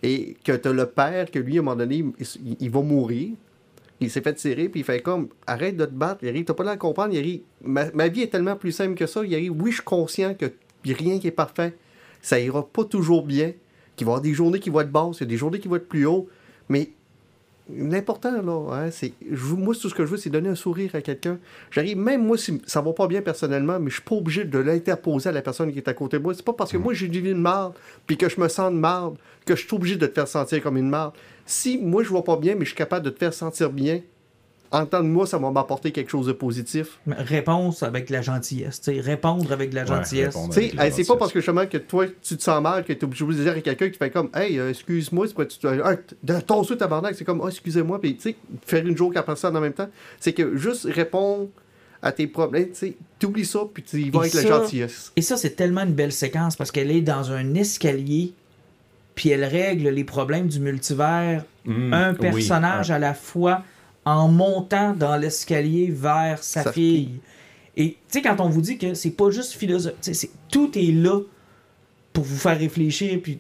Et 0.03 0.38
que 0.45 0.53
tu 0.53 0.67
as 0.67 0.72
le 0.72 0.86
père, 0.86 1.30
que 1.30 1.39
lui, 1.39 1.57
à 1.57 1.61
un 1.61 1.63
moment 1.63 1.76
donné, 1.76 2.05
il, 2.59 2.70
va 2.70 2.82
mourir. 2.82 3.32
Il 3.99 4.09
s'est 4.09 4.22
fait 4.22 4.34
tirer, 4.36 4.70
puis 4.70 4.82
il 4.82 4.84
fait 4.84 5.01
comme 5.01 5.28
arrête 5.45 5.76
de 5.76 5.86
te 5.86 5.91
battre, 5.91 6.24
Yari, 6.24 6.45
t'as 6.45 6.53
pas 6.53 6.63
l'air 6.63 6.76
de 6.76 6.80
comprendre, 6.80 7.13
Yari. 7.13 7.43
Ma, 7.61 7.91
ma 7.91 8.07
vie 8.07 8.22
est 8.22 8.28
tellement 8.28 8.55
plus 8.55 8.72
simple 8.72 8.93
que 8.93 9.07
ça, 9.07 9.26
Yari. 9.26 9.49
Oui, 9.49 9.72
je 9.72 9.78
suis 9.78 9.84
conscient 9.84 10.36
que 10.36 10.45
rien 10.86 11.20
qui 11.20 11.28
est 11.28 11.32
parfait. 11.32 11.74
Ça 12.22 12.39
ira 12.39 12.65
pas 12.65 12.84
toujours 12.84 13.24
bien. 13.26 13.53
Qu'il 13.95 14.05
va 14.05 14.11
y 14.11 14.13
avoir 14.13 14.22
des 14.22 14.34
journées 14.34 14.59
qui 14.59 14.70
vont 14.70 14.80
être 14.80 14.91
basses, 14.91 15.17
il 15.17 15.22
y 15.22 15.24
a 15.24 15.28
des 15.28 15.38
journées 15.38 15.59
qui 15.59 15.67
vont 15.67 15.76
être 15.76 15.89
plus 15.89 16.05
haut. 16.05 16.30
Mais 16.70 16.91
l'important, 17.70 18.32
là, 18.32 18.76
hein, 18.76 18.91
c'est. 18.91 19.13
Moi, 19.30 19.76
tout 19.76 19.89
ce 19.89 19.93
que 19.93 20.05
je 20.05 20.11
veux, 20.11 20.17
c'est 20.17 20.30
donner 20.30 20.49
un 20.49 20.55
sourire 20.55 20.91
à 20.95 21.01
quelqu'un. 21.01 21.38
J'arrive, 21.72 21.97
même 21.97 22.26
moi, 22.26 22.38
si 22.38 22.61
ça 22.65 22.82
va 22.82 22.93
pas 22.93 23.07
bien 23.07 23.22
personnellement, 23.22 23.80
mais 23.80 23.89
je 23.89 23.95
suis 23.95 24.03
pas 24.03 24.15
obligé 24.15 24.45
de 24.45 24.59
l'interposer 24.59 25.30
à 25.30 25.32
la 25.32 25.41
personne 25.41 25.72
qui 25.72 25.78
est 25.80 25.88
à 25.88 25.93
côté 25.93 26.17
de 26.17 26.24
moi. 26.24 26.34
C'est 26.34 26.45
pas 26.45 26.53
parce 26.53 26.72
que 26.72 26.78
moi, 26.78 26.93
j'ai 26.93 27.07
une 27.07 27.11
vie 27.11 27.22
de 27.22 27.34
marde, 27.34 27.74
puis 28.07 28.17
que 28.17 28.30
je 28.30 28.39
me 28.39 28.47
sens 28.47 28.72
de 28.72 28.78
marde, 28.78 29.17
que 29.45 29.55
je 29.55 29.65
suis 29.65 29.76
obligé 29.76 29.95
de 29.95 30.07
te 30.07 30.13
faire 30.13 30.28
sentir 30.28 30.61
comme 30.63 30.78
une 30.78 30.89
marde. 30.89 31.13
Si 31.45 31.78
moi, 31.78 32.03
je 32.03 32.09
vois 32.09 32.24
pas 32.24 32.38
bien, 32.38 32.55
mais 32.55 32.65
je 32.65 32.70
suis 32.70 32.78
capable 32.78 33.05
de 33.05 33.09
te 33.09 33.20
faire 33.20 33.34
sentir 33.34 33.70
bien, 33.70 34.01
en 34.72 34.86
temps 34.86 35.01
de 35.01 35.07
moi, 35.07 35.26
ça 35.26 35.38
va 35.39 35.49
m'apporter 35.49 35.91
quelque 35.91 36.11
chose 36.11 36.28
de 36.28 36.32
positif. 36.32 36.99
Mais 37.07 37.15
Réponse 37.15 37.82
avec 37.82 38.09
la 38.11 38.22
gentillesse, 38.22 38.80
tu 38.82 38.93
sais, 38.93 39.01
répondre 39.01 39.51
avec 39.51 39.72
de 39.72 39.76
la 39.76 39.82
Ouais, 39.82 39.88
gentillesse. 39.88 40.36
hey, 40.57 40.91
c'est 40.91 41.05
pas 41.07 41.17
parce 41.17 41.32
que 41.34 41.39
justement 41.39 41.65
que 41.65 41.78
toi, 41.78 42.05
tu 42.22 42.38
te 42.38 42.43
sens 42.43 42.61
mal 42.61 42.84
que 42.84 42.93
tu 42.93 42.99
es 42.99 43.03
obligé 43.03 43.26
de 43.26 43.34
dire 43.34 43.53
à 43.53 43.61
quelqu'un 43.61 43.89
qui 43.89 43.97
fait 43.97 44.11
comme 44.11 44.30
Hey, 44.36 44.59
euh, 44.59 44.70
excuse-moi, 44.70 45.28
c'est 45.28 45.34
quoi 45.34 45.45
tu 45.47 45.57
t- 45.57 46.41
ton 46.45 46.63
sou 46.63 46.76
tabarnak, 46.76 47.15
c'est 47.15 47.26
comme 47.26 47.41
Ah, 47.43 47.47
excusez-moi, 47.49 47.99
puis 47.99 48.15
tu 48.15 48.22
sais, 48.30 48.36
faire 48.65 48.86
une 48.86 48.95
joke 48.95 49.17
après 49.17 49.36
ça 49.36 49.49
en 49.49 49.59
même 49.59 49.74
temps, 49.74 49.89
c'est 50.20 50.34
que 50.34 50.55
juste 50.55 50.86
répondre 50.86 51.47
à 52.01 52.11
tes 52.11 52.28
problèmes, 52.28 52.67
tu 52.70 52.76
sais, 52.76 52.93
t'oublies 53.17 53.45
ça, 53.45 53.61
puis 53.74 53.84
tu 53.84 53.99
y 54.01 54.09
vas 54.11 54.20
Et 54.20 54.22
avec 54.22 54.34
la 54.36 54.41
gentillesse. 54.45 55.11
Et 55.15 55.22
ça, 55.22 55.36
c'est 55.36 55.55
tellement 55.55 55.82
une 55.82 55.93
belle 55.93 56.13
séquence 56.13 56.55
parce 56.55 56.72
qu'elle 56.72 56.91
est 56.91 57.01
dans 57.01 57.32
un 57.32 57.55
escalier, 57.55 58.34
puis 59.15 59.30
elle 59.30 59.43
règle 59.43 59.89
les 59.89 60.03
problèmes 60.03 60.47
du 60.47 60.59
multivers, 60.59 61.43
Hmm, 61.65 61.93
un 61.93 62.11
oui. 62.11 62.17
personnage 62.20 62.89
à 62.89 62.99
la 62.99 63.13
fois, 63.13 63.63
en 64.06 64.28
montant 64.28 64.93
dans 64.93 65.18
l'escalier 65.18 65.89
vers 65.91 66.43
sa, 66.43 66.64
Sa 66.64 66.72
fille. 66.74 67.20
Et 67.78 67.91
tu 67.91 67.97
sais, 68.10 68.22
quand 68.22 68.39
on 68.39 68.50
vous 68.50 68.62
dit 68.62 68.78
que 68.78 68.93
c'est 68.93 69.12
pas 69.12 69.30
juste 69.30 69.54
philosophe, 69.54 69.93
tu 70.02 70.08
sais, 70.08 70.14
c'est- 70.14 70.32
tout 70.52 70.78
est 70.78 70.91
là 70.91 71.20
pour 72.14 72.24
vous 72.24 72.38
faire 72.38 72.58
réfléchir, 72.58 73.20
puis 73.22 73.39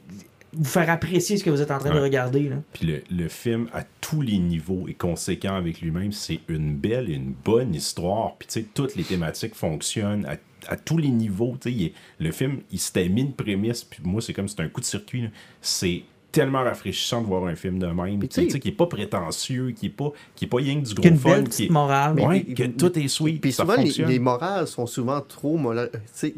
vous 0.53 0.63
faire 0.65 0.89
apprécier 0.89 1.37
ce 1.37 1.43
que 1.43 1.49
vous 1.49 1.61
êtes 1.61 1.69
en 1.71 1.77
train 1.77 1.93
de 1.93 1.99
regarder. 1.99 2.49
Là. 2.49 2.55
Puis 2.73 2.87
le, 2.87 3.03
le 3.11 3.27
film, 3.29 3.67
à 3.73 3.83
tous 4.01 4.21
les 4.21 4.37
niveaux, 4.39 4.87
est 4.87 4.93
conséquent 4.95 5.55
avec 5.55 5.81
lui-même. 5.81 6.11
C'est 6.11 6.39
une 6.47 6.75
belle 6.75 7.09
et 7.09 7.13
une 7.13 7.33
bonne 7.33 7.75
histoire. 7.75 8.35
Puis, 8.37 8.47
tu 8.47 8.59
sais, 8.61 8.65
toutes 8.73 8.95
les 8.95 9.03
thématiques 9.03 9.53
fonctionnent 9.55 10.25
à, 10.25 10.37
à 10.67 10.75
tous 10.75 10.97
les 10.97 11.09
niveaux. 11.09 11.55
Il 11.65 11.83
est- 11.83 11.93
le 12.19 12.31
film, 12.31 12.61
il 12.71 12.79
s'était 12.79 13.09
mis 13.09 13.21
une 13.21 13.33
prémisse. 13.33 13.83
Puis 13.83 13.99
moi, 14.03 14.21
c'est 14.21 14.33
comme 14.33 14.47
c'est 14.47 14.61
un 14.61 14.69
coup 14.69 14.81
de 14.81 14.85
circuit. 14.85 15.21
là. 15.23 15.29
C'est 15.61 16.03
tellement 16.31 16.63
rafraîchissant 16.63 17.21
de 17.21 17.27
voir 17.27 17.45
un 17.45 17.55
film 17.55 17.79
de 17.79 17.87
même. 17.87 18.19
Sais- 18.29 18.47
qui 18.47 18.67
est 18.67 18.71
pas 18.71 18.85
prétentieux, 18.87 19.71
qui 19.71 19.87
est 19.87 19.89
pas, 19.89 20.11
qui 20.35 20.45
est 20.45 20.47
pas 20.47 20.57
rien 20.57 20.79
que 20.81 20.87
du 20.87 20.95
Qu'il 20.95 21.05
y 21.05 21.07
a 21.07 21.11
gros 21.11 21.19
fun. 21.29 21.37
Qui 21.37 21.43
petite 21.43 21.69
est... 21.69 21.73
morale. 21.73 22.19
Ouais, 22.19 22.45
mais- 22.47 22.53
que 22.53 22.63
tout 22.63 22.97
est 22.99 23.07
sweet. 23.07 23.41
Puis 23.41 23.51
souvent, 23.51 23.75
les, 23.75 24.19
morales 24.19 24.67
sont 24.67 24.85
souvent 24.85 25.21
trop. 25.21 25.57
mola- 25.57 25.89
sais, 26.13 26.35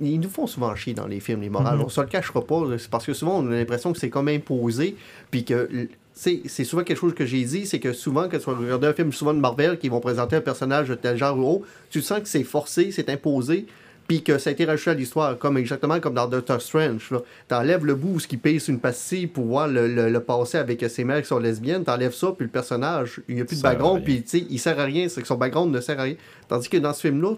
ils 0.00 0.18
nous 0.18 0.28
font 0.28 0.46
souvent 0.46 0.74
chier 0.74 0.94
dans 0.94 1.06
les 1.06 1.20
films, 1.20 1.40
les 1.42 1.50
morales. 1.50 1.76
Mhm. 1.78 1.84
On 1.84 1.88
se 1.88 2.00
le 2.00 2.06
cachera 2.08 2.44
pas. 2.44 2.62
parce 2.90 3.06
que 3.06 3.12
souvent, 3.12 3.38
on 3.38 3.46
a 3.48 3.54
l'impression 3.54 3.92
que 3.92 3.98
c'est 3.98 4.10
comme 4.10 4.28
imposé. 4.28 4.96
Puis 5.30 5.44
que. 5.44 5.88
C'est 6.20 6.64
souvent 6.64 6.82
quelque 6.82 6.98
chose 6.98 7.14
que 7.14 7.24
j'ai 7.24 7.44
dit, 7.44 7.64
c'est 7.64 7.78
que 7.78 7.92
souvent, 7.92 8.28
quand 8.28 8.38
tu 8.40 8.50
vas 8.50 8.56
regarder 8.56 8.88
un 8.88 8.92
film 8.92 9.12
souvent 9.12 9.32
de 9.32 9.38
Marvel 9.38 9.78
qui 9.78 9.88
vont 9.88 10.00
présenter 10.00 10.34
un 10.34 10.40
personnage 10.40 10.88
de 10.88 10.96
tel 10.96 11.16
genre 11.16 11.38
ou 11.38 11.48
autre, 11.48 11.66
tu 11.90 12.02
sens 12.02 12.18
que 12.18 12.26
c'est 12.28 12.42
forcé, 12.42 12.90
c'est 12.90 13.08
imposé, 13.08 13.66
puis 14.08 14.22
que 14.22 14.38
ça 14.38 14.50
a 14.50 14.52
été 14.54 14.64
rajouté 14.64 14.90
à 14.90 14.94
l'histoire, 14.94 15.38
comme 15.38 15.56
exactement 15.58 16.00
comme 16.00 16.14
dans 16.14 16.26
Doctor 16.26 16.60
Strange. 16.60 17.12
T'enlèves 17.46 17.84
le 17.84 17.94
bout 17.94 18.16
où 18.16 18.20
il 18.30 18.38
pèse 18.38 18.66
une 18.68 18.80
pastille 18.80 19.26
pour 19.28 19.44
voir 19.44 19.68
le, 19.68 19.86
le- 19.86 20.24
avec 20.54 20.84
ses 20.88 21.04
mères 21.04 21.20
qui 21.22 21.28
sont 21.28 21.38
lesbiennes, 21.38 21.84
t'enlèves 21.84 22.14
ça, 22.14 22.32
puis 22.36 22.46
le 22.46 22.50
personnage, 22.50 23.20
il 23.28 23.34
n'y 23.36 23.40
a 23.42 23.44
plus 23.44 23.58
de 23.58 23.62
background, 23.62 24.02
puis 24.02 24.24
il 24.50 24.58
sert 24.58 24.80
à 24.80 24.84
rien, 24.84 25.08
c'est 25.08 25.20
que 25.20 25.26
son 25.28 25.36
background 25.36 25.72
ne 25.74 25.80
sert 25.80 26.00
à 26.00 26.04
rien. 26.04 26.14
Tandis 26.48 26.68
que 26.70 26.78
dans 26.78 26.92
ce 26.94 27.02
film-là, 27.02 27.34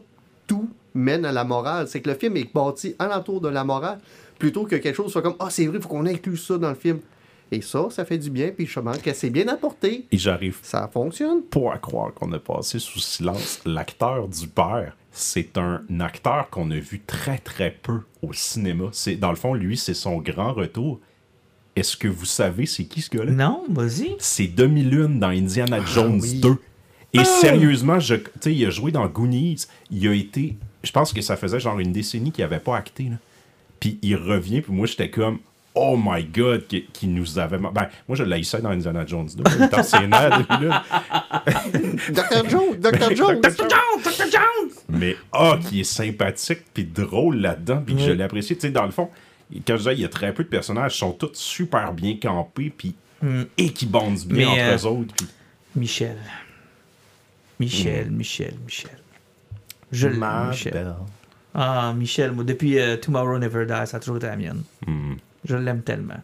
tout 0.46 0.68
mène 0.94 1.24
à 1.24 1.32
la 1.32 1.44
morale. 1.44 1.86
C'est 1.88 2.00
que 2.00 2.08
le 2.08 2.16
film 2.16 2.36
est 2.36 2.52
bâti 2.54 2.94
alentour 2.98 3.40
de 3.40 3.48
la 3.48 3.64
morale, 3.64 3.98
plutôt 4.38 4.64
que 4.64 4.76
quelque 4.76 4.94
chose 4.96 5.10
soit 5.12 5.22
comme 5.22 5.36
Ah, 5.40 5.48
c'est 5.50 5.66
vrai, 5.66 5.76
il 5.78 5.82
faut 5.82 5.88
qu'on 5.88 6.06
inclue 6.06 6.36
ça 6.36 6.56
dans 6.56 6.68
le 6.70 6.74
film. 6.76 7.00
Et 7.52 7.62
ça, 7.62 7.88
ça 7.90 8.04
fait 8.04 8.18
du 8.18 8.30
bien, 8.30 8.50
puis 8.56 8.64
justement, 8.66 8.92
que 8.92 9.12
c'est 9.12 9.30
bien 9.30 9.48
apporté. 9.48 10.06
Et 10.12 10.18
j'arrive 10.18 10.58
Ça 10.62 10.88
fonctionne. 10.92 11.42
pas 11.42 11.72
à 11.74 11.78
croire 11.78 12.14
qu'on 12.14 12.30
a 12.32 12.38
passé 12.38 12.78
sous 12.78 13.00
silence 13.00 13.60
l'acteur 13.66 14.28
du 14.28 14.46
père. 14.46 14.96
C'est 15.12 15.58
un 15.58 15.82
acteur 15.98 16.50
qu'on 16.50 16.70
a 16.70 16.76
vu 16.76 17.00
très 17.00 17.38
très 17.38 17.70
peu 17.70 18.00
au 18.22 18.32
cinéma. 18.32 18.86
C'est 18.92 19.16
dans 19.16 19.30
le 19.30 19.36
fond 19.36 19.54
lui, 19.54 19.76
c'est 19.76 19.94
son 19.94 20.18
grand 20.18 20.52
retour. 20.52 21.00
Est-ce 21.76 21.96
que 21.96 22.08
vous 22.08 22.26
savez 22.26 22.66
c'est 22.66 22.84
qui 22.84 23.00
ce 23.00 23.10
gars-là? 23.10 23.32
Non, 23.32 23.64
vas-y. 23.68 24.14
C'est 24.18 24.48
Demi-Lune 24.48 25.18
dans 25.18 25.28
Indiana 25.28 25.84
Jones 25.84 26.20
oui. 26.20 26.40
2. 26.40 26.56
Et 27.12 27.24
sérieusement, 27.24 27.98
je, 27.98 28.14
tu 28.14 28.30
sais, 28.40 28.54
il 28.54 28.64
a 28.66 28.70
joué 28.70 28.92
dans 28.92 29.06
Goonies. 29.06 29.66
Il 29.90 30.06
a 30.06 30.14
été, 30.14 30.56
je 30.84 30.92
pense 30.92 31.12
que 31.12 31.20
ça 31.22 31.36
faisait 31.36 31.58
genre 31.58 31.78
une 31.80 31.92
décennie 31.92 32.30
qu'il 32.30 32.44
avait 32.44 32.60
pas 32.60 32.76
acté. 32.76 33.04
Là. 33.04 33.16
Puis 33.80 33.98
il 34.02 34.14
revient, 34.14 34.60
puis 34.60 34.72
moi 34.72 34.86
j'étais 34.86 35.10
comme, 35.10 35.38
oh 35.74 35.96
my 35.96 36.24
god, 36.24 36.66
qui, 36.66 36.84
qui 36.92 37.06
nous 37.08 37.38
avait. 37.38 37.58
Ben, 37.58 37.88
moi 38.08 38.16
je 38.16 38.24
l'haïssais 38.24 38.60
dans 38.60 38.70
Indiana 38.70 39.04
Jones 39.06 39.28
2. 39.34 39.44
Il 39.58 39.64
était 39.64 39.82
ses 39.82 40.06
nerfs, 40.06 40.44
Demi-Lune. 40.48 40.80
Dr. 42.10 42.48
Jones, 42.48 42.76
Dr. 42.78 43.14
Jones. 43.16 43.40
Dr. 43.42 43.68
Jones! 43.68 44.02
Dr. 44.04 44.30
Jones! 44.30 44.70
Mais 44.88 45.16
ah, 45.32 45.58
qui 45.68 45.80
est 45.80 45.84
sympathique 45.84 46.64
puis 46.74 46.84
drôle 46.84 47.36
là-dedans, 47.36 47.82
puis 47.84 47.94
que 47.94 48.02
je 48.02 48.12
l'apprécie. 48.12 48.54
Tu 48.54 48.62
sais, 48.62 48.70
dans 48.70 48.84
le 48.84 48.90
fond, 48.90 49.10
quand 49.66 49.74
je 49.74 49.78
disais 49.78 49.94
il 49.94 50.00
y 50.00 50.04
a 50.04 50.08
très 50.08 50.32
peu 50.32 50.44
de 50.44 50.48
personnages, 50.48 50.94
ils 50.94 50.98
sont 50.98 51.12
tous 51.12 51.34
super 51.34 51.92
bien 51.92 52.16
campés, 52.20 52.72
puis 52.76 52.94
et 53.58 53.72
qui 53.72 53.86
bondent 53.86 54.24
bien 54.26 54.46
Mais, 54.46 54.46
entre 54.46 54.60
euh, 54.60 54.76
eux 54.76 54.86
autres. 54.86 55.14
Michel. 55.76 56.16
Michel, 57.58 58.10
Michel, 58.10 58.54
Michel. 58.64 58.98
Je 59.92 60.08
l'aime, 60.08 60.48
Michel. 60.48 60.94
Ah, 61.52 61.92
Michel, 61.94 62.32
moi, 62.32 62.44
depuis 62.44 62.78
euh, 62.78 62.96
Tomorrow 62.96 63.38
Never 63.38 63.66
Die, 63.66 63.86
ça 63.86 63.96
a 63.96 64.00
toujours 64.00 64.16
été 64.16 64.26
la 64.26 64.36
mienne. 64.36 64.62
Je 65.44 65.56
l'aime 65.56 65.82
tellement. 65.82 66.20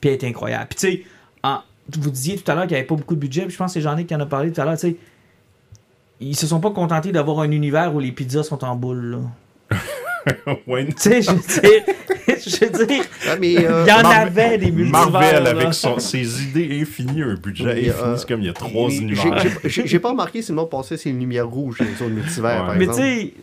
Puis 0.00 0.10
elle 0.10 0.16
est 0.16 0.24
incroyable. 0.24 0.66
Puis 0.70 0.78
tu 0.78 0.86
sais, 0.98 1.02
en- 1.42 1.60
vous 1.98 2.10
disiez 2.10 2.36
tout 2.36 2.50
à 2.50 2.54
l'heure 2.54 2.64
qu'il 2.64 2.72
n'y 2.72 2.78
avait 2.78 2.86
pas 2.86 2.94
beaucoup 2.96 3.14
de 3.14 3.20
budget, 3.20 3.42
puis 3.42 3.52
je 3.52 3.56
pense 3.58 3.70
que 3.72 3.74
c'est 3.74 3.80
Jean-Nic 3.82 4.06
qui 4.06 4.14
en 4.14 4.20
a 4.20 4.26
parlé 4.26 4.52
tout 4.52 4.60
à 4.60 4.64
l'heure, 4.64 4.74
tu 4.74 4.88
sais, 4.90 4.96
ils 6.20 6.36
se 6.36 6.46
sont 6.46 6.60
pas 6.60 6.70
contentés 6.70 7.12
d'avoir 7.12 7.40
un 7.40 7.50
univers 7.50 7.94
où 7.94 8.00
les 8.00 8.12
pizzas 8.12 8.42
sont 8.44 8.64
en 8.64 8.76
boule. 8.76 9.18
Là. 9.70 9.76
Ouais, 10.66 10.86
Tu 10.86 10.92
sais, 10.96 11.20
je 11.20 11.30
veux 11.32 11.36
dire, 11.36 11.82
je 12.26 12.78
veux 12.78 12.86
dire, 12.86 13.04
Ah, 13.28 13.36
mais, 13.38 13.58
euh, 13.58 13.84
il 13.84 13.90
y 13.90 13.92
en 13.92 14.02
Mar- 14.02 14.20
avait 14.22 14.56
des 14.56 14.70
multivers. 14.70 15.10
Marvel, 15.10 15.42
là. 15.44 15.50
avec 15.50 15.74
son- 15.74 15.98
ses 15.98 16.44
idées 16.44 16.80
infinies, 16.80 17.20
un 17.20 17.34
budget 17.34 17.72
infini, 17.72 17.88
euh, 17.90 18.16
c'est 18.16 18.26
comme 18.28 18.40
il 18.40 18.46
y 18.46 18.48
a 18.48 18.54
trois 18.54 18.88
univers. 18.88 19.44
j'ai- 19.66 19.98
pas 19.98 20.08
remarqué 20.12 20.40
si 20.40 20.50
le 20.52 20.56
monde 20.56 20.70
passait 20.70 20.96
c'est 20.96 21.10
une 21.10 21.18
lumière 21.20 21.46
rouge 21.46 21.76
dans 21.78 21.84
les 21.84 21.92
autres 21.92 22.06
multivers, 22.14 22.60
Ouais. 22.62 22.66
par 22.68 22.76
Mais 22.76 22.86
tu 22.86 22.92
sais, 22.94 23.34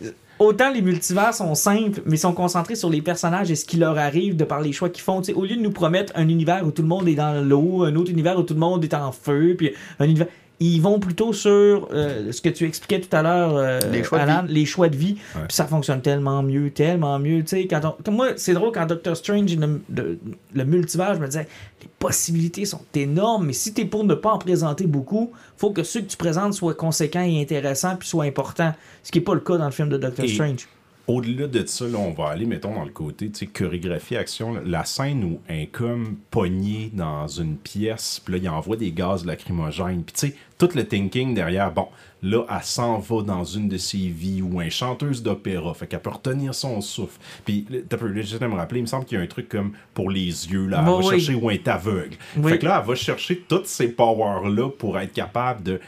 autant 0.42 0.70
les 0.70 0.82
multivers 0.82 1.32
sont 1.34 1.54
simples, 1.54 2.02
mais 2.04 2.16
sont 2.16 2.32
concentrés 2.32 2.74
sur 2.74 2.90
les 2.90 3.00
personnages 3.00 3.50
et 3.50 3.54
ce 3.54 3.64
qui 3.64 3.76
leur 3.76 3.96
arrive 3.98 4.36
de 4.36 4.44
par 4.44 4.60
les 4.60 4.72
choix 4.72 4.88
qu'ils 4.88 5.02
font. 5.02 5.22
Au 5.34 5.44
lieu 5.44 5.56
de 5.56 5.62
nous 5.62 5.70
promettre 5.70 6.12
un 6.16 6.28
univers 6.28 6.66
où 6.66 6.70
tout 6.70 6.82
le 6.82 6.88
monde 6.88 7.08
est 7.08 7.14
dans 7.14 7.42
l'eau, 7.42 7.84
un 7.84 7.94
autre 7.96 8.10
univers 8.10 8.38
où 8.38 8.42
tout 8.42 8.54
le 8.54 8.60
monde 8.60 8.84
est 8.84 8.94
en 8.94 9.12
feu, 9.12 9.54
puis 9.56 9.72
un 9.98 10.04
univers. 10.04 10.26
Ils 10.64 10.80
vont 10.80 11.00
plutôt 11.00 11.32
sur 11.32 11.88
euh, 11.92 12.30
ce 12.30 12.40
que 12.40 12.48
tu 12.48 12.64
expliquais 12.66 13.00
tout 13.00 13.14
à 13.16 13.22
l'heure, 13.22 13.56
euh, 13.56 13.80
Les 13.90 14.04
choix 14.04 14.18
de 14.18 14.22
Alan, 14.22 14.44
les 14.48 14.64
choix 14.64 14.88
de 14.88 14.96
vie. 14.96 15.16
Ouais. 15.34 15.42
Puis 15.48 15.56
ça 15.56 15.64
fonctionne 15.66 16.00
tellement 16.02 16.42
mieux, 16.42 16.70
tellement 16.70 17.18
mieux. 17.18 17.40
Tu 17.40 17.48
sais, 17.48 17.66
quand 17.66 17.80
on- 17.84 18.02
comme 18.02 18.14
moi, 18.16 18.28
c'est 18.36 18.54
drôle 18.54 18.70
quand 18.72 18.86
Doctor 18.86 19.16
Strange, 19.16 19.56
le, 19.56 20.18
le 20.54 20.64
multivers, 20.64 21.14
je 21.16 21.20
me 21.20 21.26
disais, 21.26 21.48
les 21.82 21.88
possibilités 21.98 22.64
sont 22.64 22.82
énormes, 22.94 23.46
mais 23.46 23.52
si 23.54 23.74
t'es 23.74 23.84
pour 23.84 24.04
ne 24.04 24.14
pas 24.14 24.30
en 24.30 24.38
présenter 24.38 24.86
beaucoup, 24.86 25.32
faut 25.56 25.70
que 25.72 25.82
ceux 25.82 26.00
que 26.02 26.06
tu 26.06 26.16
présentes 26.16 26.54
soient 26.54 26.74
conséquents 26.74 27.24
et 27.24 27.40
intéressants, 27.40 27.96
puis 27.96 28.08
soient 28.08 28.24
importants. 28.24 28.72
Ce 29.02 29.10
qui 29.10 29.18
n'est 29.18 29.24
pas 29.24 29.34
le 29.34 29.40
cas 29.40 29.56
dans 29.56 29.64
le 29.66 29.72
film 29.72 29.88
de 29.88 29.96
Doctor 29.96 30.24
Et- 30.24 30.28
Strange. 30.28 30.68
Au-delà 31.08 31.48
de 31.48 31.66
ça, 31.66 31.86
là, 31.88 31.98
on 31.98 32.12
va 32.12 32.28
aller, 32.28 32.46
mettons, 32.46 32.74
dans 32.74 32.84
le 32.84 32.90
côté, 32.92 33.28
tu 33.30 33.40
sais, 33.40 33.46
chorégraphie, 33.46 34.16
action. 34.16 34.54
La 34.64 34.84
scène 34.84 35.24
où 35.24 35.40
un 35.48 35.66
comme 35.66 36.16
pogné 36.30 36.90
dans 36.94 37.26
une 37.26 37.56
pièce, 37.56 38.20
puis 38.24 38.34
là, 38.34 38.40
il 38.42 38.48
envoie 38.48 38.76
des 38.76 38.92
gaz 38.92 39.24
lacrymogènes. 39.24 40.04
Puis 40.04 40.14
tu 40.14 40.26
sais, 40.28 40.36
tout 40.58 40.68
le 40.76 40.86
thinking 40.86 41.34
derrière, 41.34 41.72
bon, 41.72 41.88
là, 42.22 42.44
elle 42.48 42.62
s'en 42.62 42.98
va 42.98 43.22
dans 43.22 43.44
une 43.44 43.68
de 43.68 43.78
ses 43.78 44.08
vies 44.08 44.42
ou 44.42 44.60
un 44.60 44.70
chanteuse 44.70 45.22
d'opéra, 45.24 45.74
fait 45.74 45.88
qu'elle 45.88 46.00
peut 46.02 46.10
retenir 46.10 46.54
son 46.54 46.80
souffle. 46.80 47.18
Puis, 47.44 47.66
t'as 47.88 47.96
j'essaie 48.14 48.38
de 48.38 48.46
me 48.46 48.54
rappeler, 48.54 48.78
il 48.78 48.82
me 48.82 48.86
semble 48.86 49.04
qu'il 49.04 49.18
y 49.18 49.20
a 49.20 49.24
un 49.24 49.26
truc 49.28 49.48
comme 49.48 49.72
pour 49.94 50.08
les 50.08 50.20
yeux, 50.26 50.66
là, 50.66 50.78
elle 50.80 50.84
Bon, 50.84 51.00
va 51.00 51.08
oui. 51.08 51.20
chercher 51.20 51.34
où 51.34 51.50
elle 51.50 51.56
est 51.56 51.68
aveugle. 51.68 52.16
Oui. 52.36 52.52
Fait 52.52 52.58
que 52.58 52.66
là, 52.66 52.78
elle 52.80 52.88
va 52.88 52.94
chercher 52.94 53.38
toutes 53.48 53.66
ces 53.66 53.88
powers-là 53.88 54.70
pour 54.70 54.98
être 55.00 55.12
capable 55.12 55.64
de 55.64 55.80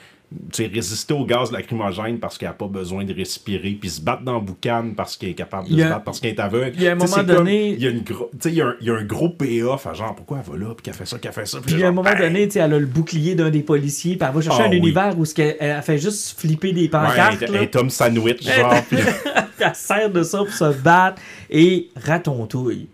résister 0.58 1.14
au 1.14 1.24
gaz 1.24 1.50
lacrymogène 1.52 2.18
parce 2.18 2.38
qu'elle 2.38 2.48
n'a 2.48 2.54
pas 2.54 2.66
besoin 2.68 3.04
de 3.04 3.14
respirer, 3.14 3.70
puis 3.80 3.90
se 3.90 4.00
battre 4.00 4.22
dans 4.22 4.34
le 4.34 4.40
boucan 4.40 4.90
parce 4.96 5.16
qu'elle 5.16 5.30
est 5.30 5.34
capable 5.34 5.68
de 5.68 5.72
Il 5.72 5.78
y 5.78 5.82
a- 5.82 5.86
se 5.86 5.90
battre 5.92 6.04
parce 6.04 6.20
qu'elle 6.20 6.30
est 6.34 6.40
aveugle. 6.40 6.72
il 6.76 6.82
y 6.82 6.88
a 6.88 6.92
un 6.92 6.94
moment 6.96 7.22
donné- 7.22 7.70
Il 7.72 7.82
y 7.82 7.86
a, 7.86 7.90
il 7.90 8.54
y 8.54 8.60
a 8.60 8.66
un- 8.66 8.74
il 8.80 8.86
y 8.86 8.90
a 8.90 8.94
un 8.94 9.04
gros 9.04 9.28
payoff 9.30 9.86
à 9.86 9.94
genre 9.94 10.14
pourquoi 10.14 10.40
elle 10.44 10.52
va 10.52 10.58
là, 10.58 10.74
puis 10.74 10.82
qu'elle 10.82 10.94
fait 10.94 11.06
ça, 11.06 11.18
qu'elle 11.18 11.32
fait 11.32 11.46
ça. 11.46 11.58
Puis 11.64 11.74
à 11.74 11.76
un 11.76 11.80
genre, 11.80 11.92
moment 11.94 12.10
bang! 12.10 12.18
donné, 12.18 12.46
tu 12.46 12.52
sais, 12.54 12.60
elle 12.60 12.72
a 12.74 12.78
le 12.78 12.86
bouclier 12.86 13.34
d'un 13.34 13.50
des 13.50 13.62
policiers, 13.62 14.16
puis 14.16 14.26
elle 14.28 14.34
va 14.34 14.40
chercher 14.40 14.62
Ah 14.62 14.66
un 14.66 14.70
oui. 14.70 14.76
univers 14.78 15.18
où 15.18 15.24
elle 15.38 15.82
fait 15.82 15.98
juste 15.98 16.38
flipper 16.38 16.72
des 16.72 16.82
Ouais, 16.82 16.88
pancartes. 16.88 17.42
un, 17.42 17.52
là. 17.52 17.60
un 17.60 17.66
Tom 17.66 17.90
Sandwich, 17.90 18.42
genre. 18.42 18.74
puis- 18.88 18.98
elle 19.60 19.74
sert 19.74 20.10
de 20.10 20.22
ça 20.22 20.38
pour 20.38 20.50
se 20.52 20.72
battre 20.74 21.20
et 21.50 21.88
ratontouille. 21.96 22.88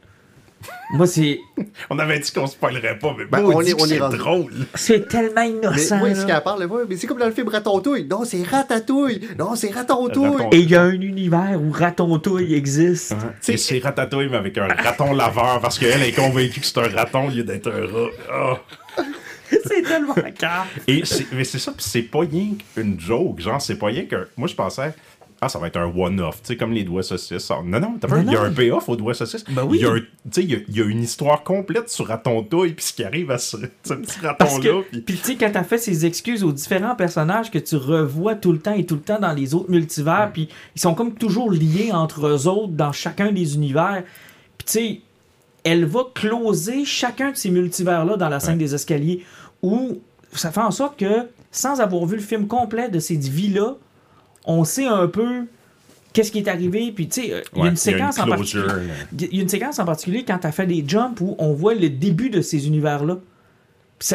Moi, 0.92 1.06
c'est 1.06 1.40
on 1.88 1.98
avait 1.98 2.18
dit 2.18 2.30
qu'on 2.32 2.46
spoilerait 2.46 2.98
pas, 2.98 3.14
mais 3.16 3.24
Ben, 3.24 3.42
bon, 3.42 3.52
on 3.52 3.56
on 3.56 3.60
est- 3.62 3.80
on 3.80 3.86
est 3.86 4.16
drôle. 4.16 4.52
c'est 4.74 5.08
tellement 5.08 5.42
Mais 5.42 5.50
innocent. 5.50 6.00
oui, 6.02 6.10
là. 6.10 6.14
ce 6.16 6.26
qu'elle 6.26 6.42
parle, 6.42 6.68
mais 6.88 6.96
c'est 6.96 7.06
comme 7.06 7.18
dans 7.18 7.26
le 7.26 7.32
film 7.32 7.48
Ratatouille. 7.48 8.06
Non, 8.10 8.24
c'est 8.24 8.42
Ratatouille. 8.42 9.20
Non, 9.38 9.54
c'est 9.54 9.70
Ratatouille. 9.70 10.46
Et 10.52 10.58
il 10.58 10.70
y 10.70 10.76
a 10.76 10.82
un 10.82 11.00
univers 11.00 11.58
où 11.62 11.70
Ratontouille 11.70 12.54
existe. 12.54 13.14
Et 13.48 13.56
c'est 13.56 13.78
Ratatouille, 13.78 14.28
mais 14.30 14.36
avec 14.36 14.58
un 14.58 14.68
raton 14.68 15.14
laveur, 15.14 15.60
parce 15.60 15.78
qu'elle 15.78 16.02
est 16.02 16.12
convaincue 16.12 16.60
que 16.60 16.66
c'est 16.66 16.78
un 16.78 16.88
raton 16.88 17.28
au 17.28 17.30
lieu 17.30 17.42
d'être 17.44 17.68
un 17.70 17.86
rat. 17.86 18.10
Ah. 18.98 19.02
c'est 19.66 19.82
tellement 19.82 20.14
calme. 20.38 20.66
Et 20.86 21.02
mais 21.32 21.44
c'est 21.44 21.58
ça, 21.58 21.72
puis 21.72 21.84
c'est 21.88 22.02
pas 22.02 22.20
rien 22.20 22.48
qu'une 22.74 22.98
joke. 23.00 23.40
Genre, 23.40 23.60
c'est 23.60 23.76
pas 23.76 23.86
rien 23.86 24.04
que. 24.04 24.28
Moi, 24.36 24.48
je 24.48 24.54
pensais. 24.54 24.92
Ah, 25.42 25.48
ça 25.48 25.58
va 25.58 25.68
être 25.68 25.78
un 25.78 25.86
one-off, 25.86 26.42
tu 26.42 26.48
sais, 26.48 26.56
comme 26.58 26.72
les 26.72 26.84
doigts 26.84 27.02
saucisses. 27.02 27.50
Non, 27.64 27.80
non, 27.80 27.94
t'as 27.98 28.08
il 28.20 28.30
y 28.30 28.36
a 28.36 28.42
un 28.42 28.50
payoff 28.52 28.88
aux 28.90 28.96
doigts 28.96 29.14
saucisses. 29.14 29.44
Ben 29.48 29.64
oui. 29.64 29.78
Il 29.78 29.82
y 29.82 29.86
a, 29.86 29.92
un- 29.92 30.00
il 30.36 30.50
y 30.50 30.54
a- 30.54 30.58
il 30.68 30.76
y 30.76 30.82
a 30.82 30.84
une 30.84 31.02
histoire 31.02 31.42
complète 31.44 31.88
sur 31.88 32.08
Raton-Touille, 32.08 32.74
puis 32.74 32.84
ce 32.84 32.92
qui 32.92 33.02
arrive 33.04 33.30
à 33.30 33.38
ce, 33.38 33.56
ce 33.84 33.94
petit 33.94 34.18
raton-là. 34.20 34.60
puis- 35.02 35.16
tu 35.16 35.24
sais, 35.24 35.36
quand 35.36 35.50
t'as 35.50 35.64
fait 35.64 35.78
ces 35.78 36.04
excuses 36.04 36.44
aux 36.44 36.52
différents 36.52 36.94
personnages 36.94 37.50
que 37.50 37.58
tu 37.58 37.76
revois 37.76 38.34
tout 38.34 38.52
le 38.52 38.58
temps 38.58 38.74
et 38.74 38.84
tout 38.84 38.96
le 38.96 39.00
temps 39.00 39.18
dans 39.18 39.32
les 39.32 39.54
autres 39.54 39.70
multivers, 39.70 40.28
puis 40.32 40.48
ils 40.76 40.80
sont 40.80 40.92
comme 40.94 41.14
toujours 41.14 41.50
liés 41.50 41.90
entre 41.92 42.26
eux 42.26 42.46
autres 42.46 42.72
dans 42.74 42.92
chacun 42.92 43.32
des 43.32 43.54
univers. 43.54 44.04
Puis 44.58 44.66
tu 44.66 44.72
sais, 44.72 45.00
elle 45.64 45.86
va 45.86 46.00
closer 46.14 46.84
chacun 46.84 47.30
de 47.30 47.36
ces 47.36 47.50
multivers-là 47.50 48.16
dans 48.18 48.28
la 48.28 48.40
scène 48.40 48.58
des 48.58 48.74
escaliers, 48.74 49.24
où 49.62 50.00
ça 50.32 50.50
fait 50.52 50.60
en 50.60 50.70
sorte 50.70 50.98
que, 50.98 51.28
sans 51.50 51.80
avoir 51.80 52.04
vu 52.04 52.16
le 52.16 52.22
film 52.22 52.46
complet 52.46 52.90
de 52.90 52.98
ces 52.98 53.16
vies-là, 53.16 53.76
on 54.44 54.64
sait 54.64 54.86
un 54.86 55.06
peu 55.06 55.46
qu'est-ce 56.12 56.32
qui 56.32 56.38
est 56.38 56.48
arrivé. 56.48 56.92
Puis 56.92 57.08
tu 57.08 57.22
sais, 57.22 57.32
euh, 57.32 57.40
il 57.54 57.58
y 57.58 57.62
a 57.62 57.64
une 57.70 57.76
séquence 57.76 58.18
en 58.18 58.24
particulier. 58.30 58.64
Il 59.30 59.36
y 59.36 59.38
a 59.40 59.42
une 59.42 59.48
séquence 59.48 59.78
en 59.78 59.84
particulier 59.84 60.24
quand 60.26 60.38
tu 60.38 60.46
as 60.46 60.52
fait 60.52 60.66
des 60.66 60.84
jumps 60.86 61.20
où 61.20 61.36
on 61.38 61.52
voit 61.52 61.74
le 61.74 61.88
début 61.88 62.30
de 62.30 62.40
ces 62.40 62.66
univers-là. 62.66 63.18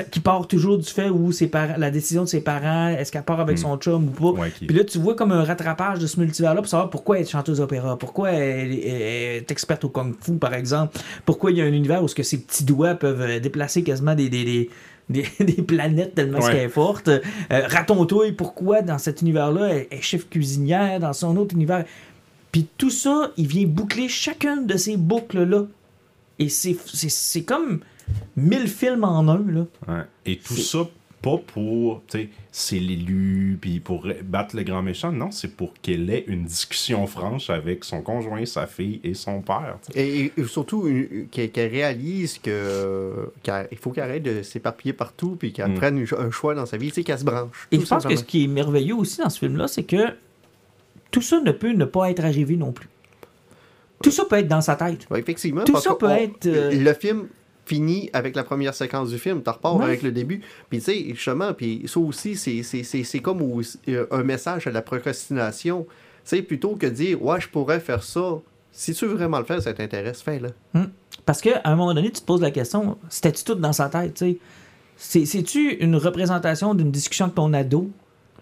Qui 0.10 0.20
part 0.20 0.48
toujours 0.48 0.80
du 0.80 0.90
fait 0.90 1.10
où 1.10 1.32
ses 1.32 1.46
parents, 1.46 1.76
la 1.78 1.92
décision 1.92 2.24
de 2.24 2.28
ses 2.28 2.42
parents, 2.42 2.88
est-ce 2.88 3.12
qu'elle 3.12 3.22
part 3.22 3.40
avec 3.40 3.60
son 3.60 3.78
chum 3.78 4.06
ou 4.08 4.10
pas. 4.10 4.32
Hmm. 4.36 4.40
Ouais, 4.42 4.50
qui- 4.50 4.66
Puis 4.66 4.76
là, 4.76 4.84
tu 4.84 4.98
vois 4.98 5.14
comme 5.14 5.32
un 5.32 5.44
rattrapage 5.44 6.00
de 6.00 6.08
ce 6.08 6.20
multivers-là 6.20 6.60
pour 6.64 6.68
savoir 6.68 6.90
pourquoi 6.90 7.18
elle 7.18 7.22
est 7.22 7.30
chanteuse 7.30 7.60
d'opéra, 7.60 7.96
pourquoi 7.96 8.32
elle, 8.32 8.72
est- 8.72 8.88
elle 8.88 9.02
est 9.44 9.52
experte 9.52 9.84
au 9.86 9.90
kung-fu, 9.90 10.38
par 10.40 10.56
exemple. 10.56 10.98
Pourquoi 11.24 11.52
il 11.52 11.58
y 11.60 11.62
a 11.62 11.66
un 11.66 11.72
univers 11.72 12.04
où 12.04 12.08
ce 12.08 12.16
que 12.16 12.24
ses 12.24 12.40
petits 12.40 12.64
doigts 12.64 12.96
peuvent 12.96 13.22
euh, 13.22 13.40
déplacer 13.40 13.84
quasiment 13.84 14.16
des, 14.16 14.28
des, 14.28 14.44
des, 14.44 14.70
des- 15.10 15.26
des 15.40 15.62
planètes 15.62 16.16
tellement 16.16 16.40
Ouais. 16.40 16.52
qu'elle 16.52 16.66
est 16.66 16.70
forte. 16.70 17.08
Euh, 17.08 17.20
Raton-touille, 17.50 18.32
pourquoi 18.34 18.82
dans 18.82 18.98
cet 18.98 19.22
univers-là, 19.22 19.68
elle 19.70 19.88
est 19.92 20.02
chef 20.02 20.30
cuisinière, 20.30 21.00
dans 21.00 21.14
son 21.14 21.36
autre 21.38 21.56
univers. 21.56 21.86
Puis 22.52 22.68
tout 22.78 22.90
ça, 22.90 23.32
il 23.38 23.48
vient 23.48 23.66
boucler 23.68 24.08
chacune 24.08 24.66
de 24.66 24.78
ces 24.78 24.98
boucles-là. 24.98 25.64
Et 26.40 26.50
c'est 26.50 27.44
comme 27.44 27.80
mille 28.36 28.68
films 28.68 29.04
en 29.04 29.28
un, 29.28 29.44
là. 29.48 29.66
Ouais. 29.88 30.04
Et 30.26 30.38
tout 30.38 30.56
ça, 30.56 30.80
pas 31.26 31.38
pour, 31.48 32.04
tu 32.08 32.20
sais, 32.20 32.30
c'est 32.52 32.78
l'élu, 32.80 33.58
puis 33.60 33.80
pour 33.80 34.06
battre 34.24 34.56
le 34.56 34.62
grand 34.62 34.84
méchant. 34.84 35.12
Non, 35.12 35.32
c'est 35.32 35.48
pour 35.58 35.74
qu'elle 35.82 36.08
ait 36.12 36.24
une 36.28 36.44
discussion 36.46 37.08
franche 37.08 37.50
avec 37.50 37.84
son 37.84 38.02
conjoint, 38.04 38.46
sa 38.46 38.68
fille 38.68 39.02
et 39.04 39.16
son 39.16 39.42
père. 39.42 39.80
Et, 39.96 40.32
et 40.38 40.44
surtout, 40.46 40.88
qu'elle 41.32 41.52
réalise 41.72 42.38
que 42.38 43.32
qu'il 43.42 43.78
faut 43.80 43.90
qu'elle 43.90 44.04
arrête 44.04 44.22
de 44.24 44.44
s'éparpiller 44.44 44.94
partout 44.94 45.36
puis 45.40 45.52
qu'elle 45.52 45.72
Mm. 45.72 45.76
prenne 45.76 46.06
un 46.20 46.30
choix 46.30 46.54
dans 46.54 46.68
sa 46.68 46.78
vie, 46.78 46.90
tu 46.90 46.96
sais, 46.96 47.04
qu'elle 47.04 47.18
se 47.18 47.26
branche. 47.26 47.68
Et 47.72 47.78
Tout 47.80 47.86
je 47.86 47.90
pense 47.90 48.06
que 48.06 48.16
ce 48.16 48.24
qui 48.24 48.44
est 48.44 48.48
merveilleux 48.48 48.96
aussi 48.96 49.18
dans 49.22 49.30
ce 49.32 49.40
film-là, 49.40 49.68
c'est 49.68 49.84
que 49.84 50.14
tout 51.10 51.22
ça 51.24 51.42
ne 51.42 51.52
peut 51.52 51.72
ne 51.72 51.86
pas 51.86 52.12
être 52.12 52.24
arrivé 52.24 52.56
non 52.56 52.72
plus. 52.72 52.88
Tout 54.04 54.12
ça 54.12 54.26
peut 54.26 54.36
être 54.36 54.48
dans 54.48 54.62
sa 54.62 54.76
tête. 54.76 55.08
Ouais, 55.10 55.20
effectivement. 55.22 55.64
Tout 55.64 55.72
parce 55.74 55.86
ça 55.86 55.96
peut 55.96 56.06
on- 56.08 56.16
être, 56.16 56.46
euh, 56.46 56.72
Le 56.72 56.94
film 56.94 57.28
finit 57.66 58.10
avec 58.14 58.36
la 58.36 58.44
première 58.44 58.74
séquence 58.74 59.10
du 59.10 59.18
film. 59.18 59.42
Tu 59.44 59.50
repars 59.50 59.76
Ouais. 59.78 59.86
avec 59.86 60.02
le 60.04 60.12
début. 60.12 60.42
Puis, 60.70 60.80
tu 60.80 60.86
sais, 60.86 61.06
justement, 61.16 61.54
puis 61.54 61.84
ça 61.88 62.00
aussi, 62.00 62.36
c'est- 62.36 62.64
c'est 62.64 62.84
c'est- 62.84 63.04
c'est 63.04 63.20
comme 63.20 63.42
au- 63.42 63.62
euh, 63.90 64.06
un 64.12 64.24
message 64.24 64.68
à 64.68 64.72
la 64.72 64.82
procrastination. 64.82 65.86
Tu 65.88 65.92
sais, 66.26 66.42
plutôt 66.42 66.76
que 66.76 66.86
de 66.86 66.92
dire, 66.92 67.22
ouais, 67.24 67.40
je 67.42 67.48
pourrais 67.50 67.80
faire 67.80 68.04
ça. 68.04 68.40
Si 68.72 68.94
tu 68.94 69.06
veux 69.06 69.14
vraiment 69.16 69.40
le 69.40 69.46
faire, 69.46 69.62
ça 69.62 69.74
t'intéresse, 69.74 70.22
fais-le. 70.22 70.50
Parce 71.26 71.42
qu'à 71.42 71.62
un 71.64 71.76
moment 71.76 71.94
donné, 71.94 72.12
tu 72.12 72.20
te 72.22 72.26
poses 72.26 72.42
la 72.42 72.52
question, 72.52 72.98
c'était-tu 73.10 73.44
tout 73.44 73.56
dans 73.56 73.74
sa 73.74 73.90
tête, 73.90 74.14
tu 74.16 74.26
sais? 74.26 74.38
C'est- 74.98 75.26
C'est-tu 75.26 75.76
une 75.76 75.96
représentation 75.96 76.74
d'une 76.76 76.92
discussion 76.92 77.26
avec 77.26 77.36
ton 77.36 77.52
ado? 77.54 77.90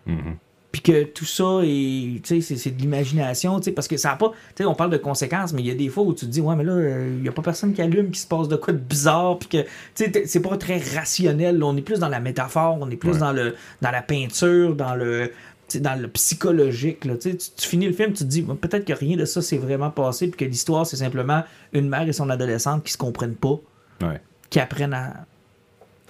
Mhm. 0.06 0.38
Puis 0.74 0.82
que 0.82 1.04
tout 1.04 1.24
ça 1.26 1.60
est, 1.64 2.20
tu 2.22 2.22
sais, 2.26 2.42
c'est- 2.42 2.58
c'est 2.58 2.72
de 2.72 2.82
l'imagination, 2.82 3.60
parce 3.76 3.88
que 3.88 3.96
ça 3.96 4.12
a 4.12 4.16
pas, 4.16 4.30
tu 4.56 4.64
sais, 4.64 4.66
on 4.66 4.74
parle 4.74 4.90
de 4.90 4.98
conséquences, 4.98 5.54
mais 5.54 5.62
il 5.62 5.68
y 5.68 5.72
a 5.72 5.76
des 5.76 5.88
fois 5.88 6.04
où 6.04 6.14
tu 6.16 6.26
te 6.26 6.32
dis, 6.32 6.42
ouais, 6.42 6.56
mais 6.56 6.64
là, 6.64 6.74
il 7.06 7.22
n'y 7.22 7.30
a 7.30 7.32
pas 7.32 7.44
personne 7.44 7.74
qui 7.76 7.82
allume, 7.84 8.10
qui 8.10 8.20
se 8.20 8.26
passe 8.28 8.48
de 8.48 8.56
quoi 8.56 8.74
de 8.74 8.80
bizarre, 8.80 9.38
puis 9.38 9.48
que, 9.50 9.62
tu 9.96 10.12
sais, 10.12 10.24
c'est 10.26 10.42
pas 10.42 10.58
très 10.58 10.80
rationnel, 10.80 11.60
là. 11.60 11.68
on 11.68 11.78
est 11.78 11.82
plus 11.84 12.00
dans 12.00 12.10
la 12.10 12.20
métaphore, 12.20 12.78
on 12.82 12.90
est 12.90 12.96
plus 12.96 13.12
Ouais. 13.12 13.18
dans 13.20 13.32
le, 13.32 13.56
dans 13.84 13.92
la 13.92 14.02
peinture, 14.02 14.76
dans 14.76 14.96
le, 14.96 15.32
dans 15.76 16.00
le 16.02 16.08
psychologique, 16.08 17.06
là, 17.06 17.18
tu, 17.18 17.38
finis 17.60 17.86
le 17.86 17.94
film, 17.94 18.10
tu 18.14 18.24
te 18.24 18.30
dis, 18.30 18.42
peut-être 18.42 18.84
que 18.86 18.94
rien 18.94 19.16
de 19.16 19.26
ça 19.26 19.44
s'est 19.44 19.58
vraiment 19.58 19.92
passé, 19.92 20.28
puis 20.28 20.44
que 20.44 20.50
l'histoire, 20.50 20.88
c'est 20.88 20.98
simplement 20.98 21.44
une 21.74 21.88
mère 21.88 22.08
et 22.10 22.14
son 22.14 22.30
adolescente 22.32 22.84
qui 22.84 22.92
se 22.94 22.98
comprennent 22.98 23.36
pas, 23.36 23.60
Ouais. 24.02 24.20
qui 24.50 24.60
apprennent 24.60 24.94
à, 24.96 25.26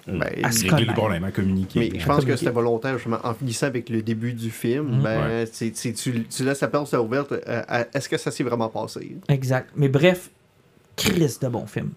Ben, 0.06 0.30
le 0.36 0.70
connaître. 0.70 0.94
problème, 0.94 1.24
à 1.24 1.32
communiquer. 1.32 1.80
Mais 1.92 2.00
je 2.00 2.06
pense 2.06 2.26
que 2.26 2.36
c'était 2.36 2.52
volontaire, 2.52 2.98
justement, 2.98 3.20
en 3.24 3.34
finissant 3.34 3.68
avec 3.68 3.90
le 3.90 4.02
début 4.02 4.34
du 4.34 4.52
film. 4.52 4.98
Mhm. 4.98 5.02
Ben, 5.04 5.48
tu, 5.52 5.94
tu 5.94 6.44
laisses 6.44 6.62
la 6.62 6.68
porte 6.68 6.94
ouverte. 6.94 7.32
euh, 7.32 7.84
Est-ce 7.94 8.10
que 8.10 8.18
ça 8.18 8.30
s'est 8.32 8.44
vraiment 8.44 8.70
passé? 8.70 9.16
Exact. 9.30 9.70
Mais 9.76 9.88
bref, 9.88 10.30
Chris 10.96 11.38
de 11.42 11.48
bon 11.48 11.66
film. 11.66 11.92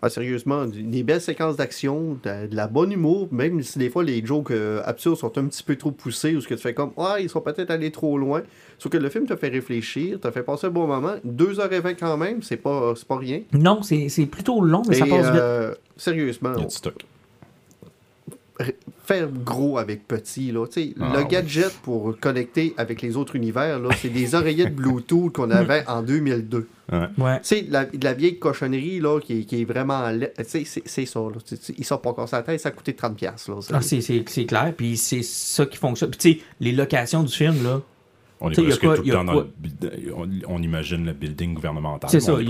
Ah, 0.00 0.08
sérieusement, 0.08 0.64
des 0.64 1.02
belles 1.02 1.20
séquences 1.20 1.56
d'action, 1.56 2.16
de, 2.24 2.46
de 2.46 2.56
la 2.56 2.68
bonne 2.68 2.90
humour, 2.92 3.28
même 3.32 3.62
si 3.62 3.78
des 3.78 3.90
fois 3.90 4.02
les 4.02 4.24
jokes 4.24 4.50
euh, 4.52 4.80
absurdes 4.86 5.18
sont 5.18 5.36
un 5.36 5.44
petit 5.46 5.62
peu 5.62 5.76
trop 5.76 5.90
poussés 5.90 6.34
ou 6.36 6.40
ce 6.40 6.48
que 6.48 6.54
tu 6.54 6.62
fais 6.62 6.72
comme 6.72 6.92
Ah, 6.96 7.16
ils 7.20 7.28
sont 7.28 7.40
peut-être 7.42 7.70
allés 7.70 7.90
trop 7.90 8.16
loin. 8.16 8.42
Sauf 8.78 8.90
que 8.90 8.96
le 8.96 9.10
film 9.10 9.26
te 9.26 9.36
fait 9.36 9.48
réfléchir, 9.48 10.20
te 10.20 10.30
fait 10.30 10.42
passer 10.42 10.68
un 10.68 10.70
bon 10.70 10.86
moment. 10.86 11.16
2h20 11.26 11.96
quand 12.00 12.16
même, 12.16 12.42
c'est 12.42 12.56
pas, 12.56 12.94
c'est 12.96 13.06
pas 13.06 13.18
rien. 13.18 13.42
Non, 13.52 13.82
c'est 13.82 14.08
c'est 14.08 14.24
plutôt 14.26 14.62
long, 14.62 14.82
mais 14.88 14.94
ça 14.94 15.04
passe 15.06 15.26
vite. 15.26 15.34
euh, 15.34 15.74
sérieusement, 15.98 16.52
Il 16.56 16.60
y 16.60 16.62
a 16.62 16.66
du 16.66 16.74
stock. 16.74 17.04
Faire 19.04 19.28
gros 19.30 19.78
avec 19.78 20.06
petit. 20.08 20.50
Là. 20.52 20.66
Tu 20.66 20.72
sais, 20.90 20.94
Ah, 21.00 21.12
le 21.16 21.24
gadget 21.24 21.72
pour 21.82 22.18
connecter 22.18 22.74
avec 22.76 23.00
les 23.02 23.16
autres 23.16 23.36
univers, 23.36 23.78
là, 23.78 23.88
c'est 24.00 24.08
des 24.08 24.34
oreillettes 24.34 24.74
Bluetooth 24.74 25.32
qu'on 25.32 25.50
avait 25.50 25.84
en 25.88 26.02
2002. 26.02 26.68
Ouais. 26.90 27.40
La, 27.68 27.84
de 27.84 28.02
la 28.04 28.14
vieille 28.14 28.38
cochonnerie 28.38 29.00
là, 29.00 29.20
qui, 29.20 29.40
est- 29.40 29.44
qui 29.44 29.60
est 29.60 29.64
vraiment. 29.64 30.08
laid. 30.10 30.32
Tu 30.38 30.44
sais, 30.44 30.62
c'est 30.64 30.82
c'est 30.86 31.06
ça. 31.06 31.20
Là. 31.20 31.36
Tu 31.46 31.56
sais, 31.56 31.74
Ils 31.76 31.84
sortent 31.84 32.02
pas 32.04 32.10
encore 32.10 32.28
sa 32.28 32.42
tête, 32.42 32.60
ça 32.60 32.70
a 32.70 32.72
coûté 32.72 32.92
30$. 32.92 33.14
piastres, 33.14 33.50
Là. 33.50 33.56
C'est- 33.60 33.74
Ah, 33.74 33.80
c'est- 33.82 34.00
c'est 34.00 34.24
c'est 34.28 34.44
clair, 34.46 34.72
puis 34.76 34.96
c'est 34.96 35.22
ça 35.22 35.66
qui 35.66 35.76
fonctionne. 35.76 36.10
Puis 36.10 36.18
tu 36.18 36.32
sais, 36.40 36.44
les 36.60 36.72
locations 36.72 37.22
du 37.22 37.32
film, 37.34 37.62
là, 37.62 37.80
On 38.40 38.50
est 38.50 38.52
T'sais, 38.52 38.62
presque 38.62 38.80
quoi- 38.82 38.96
tout 38.96 39.02
le 39.02 39.10
temps 39.12 39.24
dans 39.24 39.44
on, 40.16 40.28
on 40.46 40.62
imagine 40.62 41.04
le 41.04 41.12
building 41.12 41.54
gouvernemental. 41.54 42.08
c'est 42.08 42.20
ça. 42.20 42.36
Il 42.40 42.48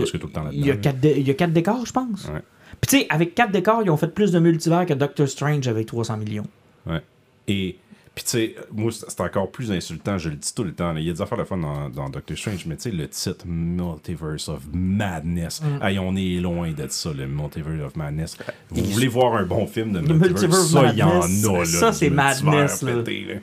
y, 0.67 0.71
a, 0.71 0.77
quatre 0.77 1.01
dé- 1.01 1.15
il 1.17 1.27
y 1.27 1.31
a 1.31 1.35
quatre 1.35 1.55
décors, 1.55 1.87
je 1.87 1.93
pense. 1.93 2.27
Ouais. 2.27 2.43
Puis 2.81 2.89
tu 2.89 2.99
sais, 3.01 3.07
avec 3.11 3.35
quatre 3.35 3.51
décors, 3.53 3.83
ils 3.85 3.91
ont 3.91 3.97
fait 3.97 4.09
plus 4.15 4.33
de 4.33 4.39
multivers 4.39 4.87
que 4.87 4.95
Doctor 4.95 5.29
Strange 5.29 5.67
avec 5.69 5.87
300 5.87 6.17
millions. 6.19 6.47
Ouais. 6.87 7.03
Et 7.49 7.77
puis 8.15 8.25
tu 8.25 8.31
sais, 8.31 8.55
moi 8.73 8.91
c'est 8.91 9.21
encore 9.21 9.51
plus 9.51 9.71
insultant, 9.71 10.19
je 10.19 10.29
le 10.29 10.35
dis 10.37 10.53
tout 10.53 10.65
le 10.65 10.73
temps. 10.73 10.93
là. 10.93 10.99
Il 11.01 11.07
y 11.07 11.11
a 11.11 11.13
des 11.13 11.23
affaires 11.23 11.39
de 11.39 11.45
fun 11.45 11.57
dans, 11.57 11.89
dans 11.89 12.09
Doctor 12.09 12.37
Strange, 12.37 12.67
mais 12.67 12.75
tu 12.77 12.83
sais, 12.83 12.91
le 12.91 13.07
titre 13.09 13.45
Multiverse 13.47 14.49
of 14.49 14.63
Madness. 14.73 15.63
Mm. 15.63 15.83
Hey, 15.87 15.99
on 15.99 16.17
est 16.17 16.41
loin 16.41 16.71
d'être 16.73 16.93
ça, 16.93 17.11
le 17.13 17.27
Multiverse 17.27 17.81
of 17.87 17.97
Madness. 17.97 18.37
Vous 18.71 18.85
voulez 18.85 19.07
voir 19.09 19.35
un 19.37 19.45
bon 19.45 19.67
film 19.67 19.93
de 19.93 20.01
Multiverse? 20.01 20.31
Multiverse 20.43 20.71
Ça, 20.73 20.87
il 20.93 20.99
y 20.99 21.03
en 21.03 21.21
Madness, 21.21 21.45
a 21.47 21.53
là. 21.59 21.65
ça, 21.67 21.93
c'est 21.93 22.11
Madness, 22.11 22.83
là. 22.83 22.93
pété, 22.97 23.25
là. 23.29 23.35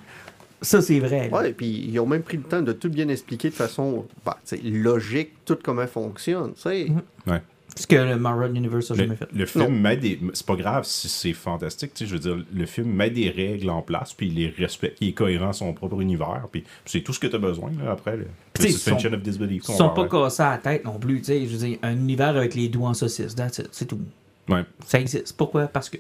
Ça, 0.62 0.82
c'est 0.82 1.00
vrai. 1.00 1.30
Ouais, 1.32 1.54
puis 1.54 1.86
ils 1.90 2.00
ont 2.00 2.06
même 2.08 2.24
pris 2.24 2.38
le 2.38 2.44
temps 2.44 2.62
de 2.62 2.74
tout 2.74 2.90
bien 2.90 3.08
expliquer 3.10 3.50
de 3.50 3.54
façon 3.54 4.06
bah, 4.26 4.38
tu 4.48 4.58
sais, 4.58 4.62
logique, 4.64 5.32
tout 5.46 5.58
comment 5.64 5.86
fonctionne. 5.88 6.54
tu 6.56 6.62
sais. 6.62 6.88
Ouais. 7.28 7.42
Ce 7.78 7.86
que 7.88 7.96
le 7.96 8.16
Marvel 8.18 8.56
Universe 8.56 8.90
a 8.92 8.94
Le, 8.94 9.04
jamais 9.04 9.16
fait. 9.18 9.28
le 9.34 9.46
film 9.46 9.80
met 9.82 9.98
des. 9.98 10.18
C'est 10.34 10.46
pas 10.46 10.56
grave 10.56 10.86
si 10.86 11.10
c'est 11.10 11.34
fantastique, 11.34 11.94
tu 11.94 12.06
sais, 12.06 12.10
je 12.10 12.14
veux 12.16 12.20
dire, 12.36 12.46
le 12.54 12.66
film 12.66 12.88
met 12.88 13.10
des 13.10 13.30
règles 13.30 13.70
en 13.70 13.82
place, 13.82 14.14
puis 14.14 14.28
il 14.28 14.36
les 14.36 14.50
respecte, 14.50 14.98
il 15.02 15.10
est 15.10 15.14
cohérent 15.14 15.50
à 15.50 15.54
son 15.54 15.74
propre 15.74 16.00
univers, 16.00 16.48
puis 16.52 16.64
c'est 16.86 17.02
tout 17.02 17.12
ce 17.12 17.20
que 17.20 17.28
tu 17.28 17.36
as 17.36 17.40
besoin, 17.40 17.72
là, 17.84 17.92
après. 17.92 18.16
Le, 18.16 18.28
le 18.60 18.66
suspension 18.70 19.10
sont- 19.10 19.16
of 19.16 19.22
disbelief. 19.22 19.64
Ils 19.68 19.76
sont 19.76 19.90
pas 19.90 20.08
cassés 20.08 20.44
à 20.44 20.52
la 20.52 20.58
tête 20.60 20.86
non 20.86 20.98
plus. 21.00 21.20
tu 21.20 21.26
sais, 21.26 21.46
Je 21.46 21.52
veux 21.58 21.68
dire, 21.68 21.78
un 21.84 21.92
univers 21.98 22.30
avec 22.38 22.56
les 22.56 22.70
doigts 22.70 22.90
en 22.90 22.94
saucisse, 22.94 23.36
that's 23.36 23.58
it, 23.58 23.68
c'est 23.74 23.86
tout. 23.86 24.00
Ouais, 24.48 24.64
Ça 24.86 25.00
existe. 25.00 25.36
Pourquoi? 25.36 25.68
Parce 25.68 25.90
que. 25.90 25.98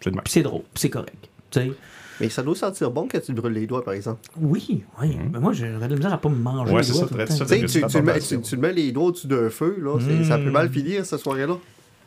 Puis 0.00 0.12
c'est 0.26 0.42
drôle, 0.42 0.62
puis 0.62 0.80
c'est 0.80 0.90
correct. 0.90 1.28
Tu 1.50 1.60
sais. 1.60 1.72
Mais 2.20 2.28
ça 2.28 2.42
doit 2.42 2.54
sentir 2.54 2.90
bon 2.90 3.08
quand 3.10 3.18
tu 3.20 3.32
te 3.34 3.40
brûles 3.40 3.52
les 3.54 3.66
doigts, 3.66 3.84
par 3.84 3.94
exemple. 3.94 4.20
Oui, 4.40 4.84
oui. 5.00 5.18
Mais 5.32 5.38
moi, 5.40 5.52
j'aurais 5.52 5.72
de 5.74 5.80
la 5.80 5.96
misère 5.96 6.12
à 6.12 6.18
pas 6.18 6.28
me 6.28 6.36
manger 6.36 6.72
Ouais, 6.72 6.82
les 6.82 6.88
doigts 6.88 7.00
ça, 7.00 7.06
tout 7.06 7.14
le 7.14 7.24
très- 7.24 7.36
temps. 7.38 7.44
ça, 7.44 7.56
Tu 7.88 8.02
mets, 8.02 8.18
tu, 8.20 8.40
tu 8.40 8.54
le 8.56 8.60
mets 8.62 8.72
les 8.72 8.92
doigts 8.92 9.04
au-dessus 9.06 9.26
d'un 9.26 9.50
feu, 9.50 9.76
là, 9.82 9.98
ça 10.28 10.38
peut 10.38 10.50
mal 10.50 10.68
finir 10.70 11.04
cette 11.04 11.20
soirée-là. 11.20 11.56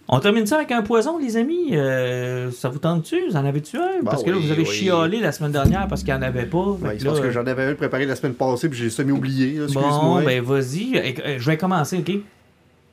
On 0.10 0.22
termine 0.22 0.45
ça 0.45 0.55
avec 0.55 0.72
un 0.72 0.84
poison, 0.84 1.18
les 1.18 1.36
amis. 1.36 1.76
Euh, 1.76 2.49
ça 2.51 2.70
vous 2.70 2.80
tente-tu? 2.80 3.28
Vous 3.30 3.36
en 3.36 3.43
avez-tu 3.43 3.76
un? 3.76 4.01
Bah 4.03 4.12
parce 4.12 4.24
que 4.24 4.30
là, 4.30 4.38
oui, 4.38 4.45
vous 4.45 4.51
avez 4.53 4.62
oui. 4.64 4.66
chialé 4.70 5.20
la 5.20 5.34
semaine 5.34 5.51
dernière 5.51 5.86
parce 5.89 6.01
qu'il 6.01 6.14
n'y 6.14 6.20
en 6.20 6.22
avait 6.22 6.45
pas. 6.45 6.78
C'est 6.97 7.05
parce 7.05 7.20
que 7.20 7.30
j'en 7.30 7.45
avais 7.45 7.64
un 7.66 7.76
préparé 7.76 8.05
la 8.05 8.16
semaine 8.16 8.34
passée 8.34 8.70
puis 8.70 8.80
j'ai 8.80 8.89
semi-oublié. 8.89 9.60
Bon, 9.74 10.22
ben 10.24 10.41
vas-y. 10.41 10.97
Euh, 10.97 11.36
Je 11.39 11.45
vais 11.49 11.58
commencer, 11.58 11.97
OK? 11.97 12.22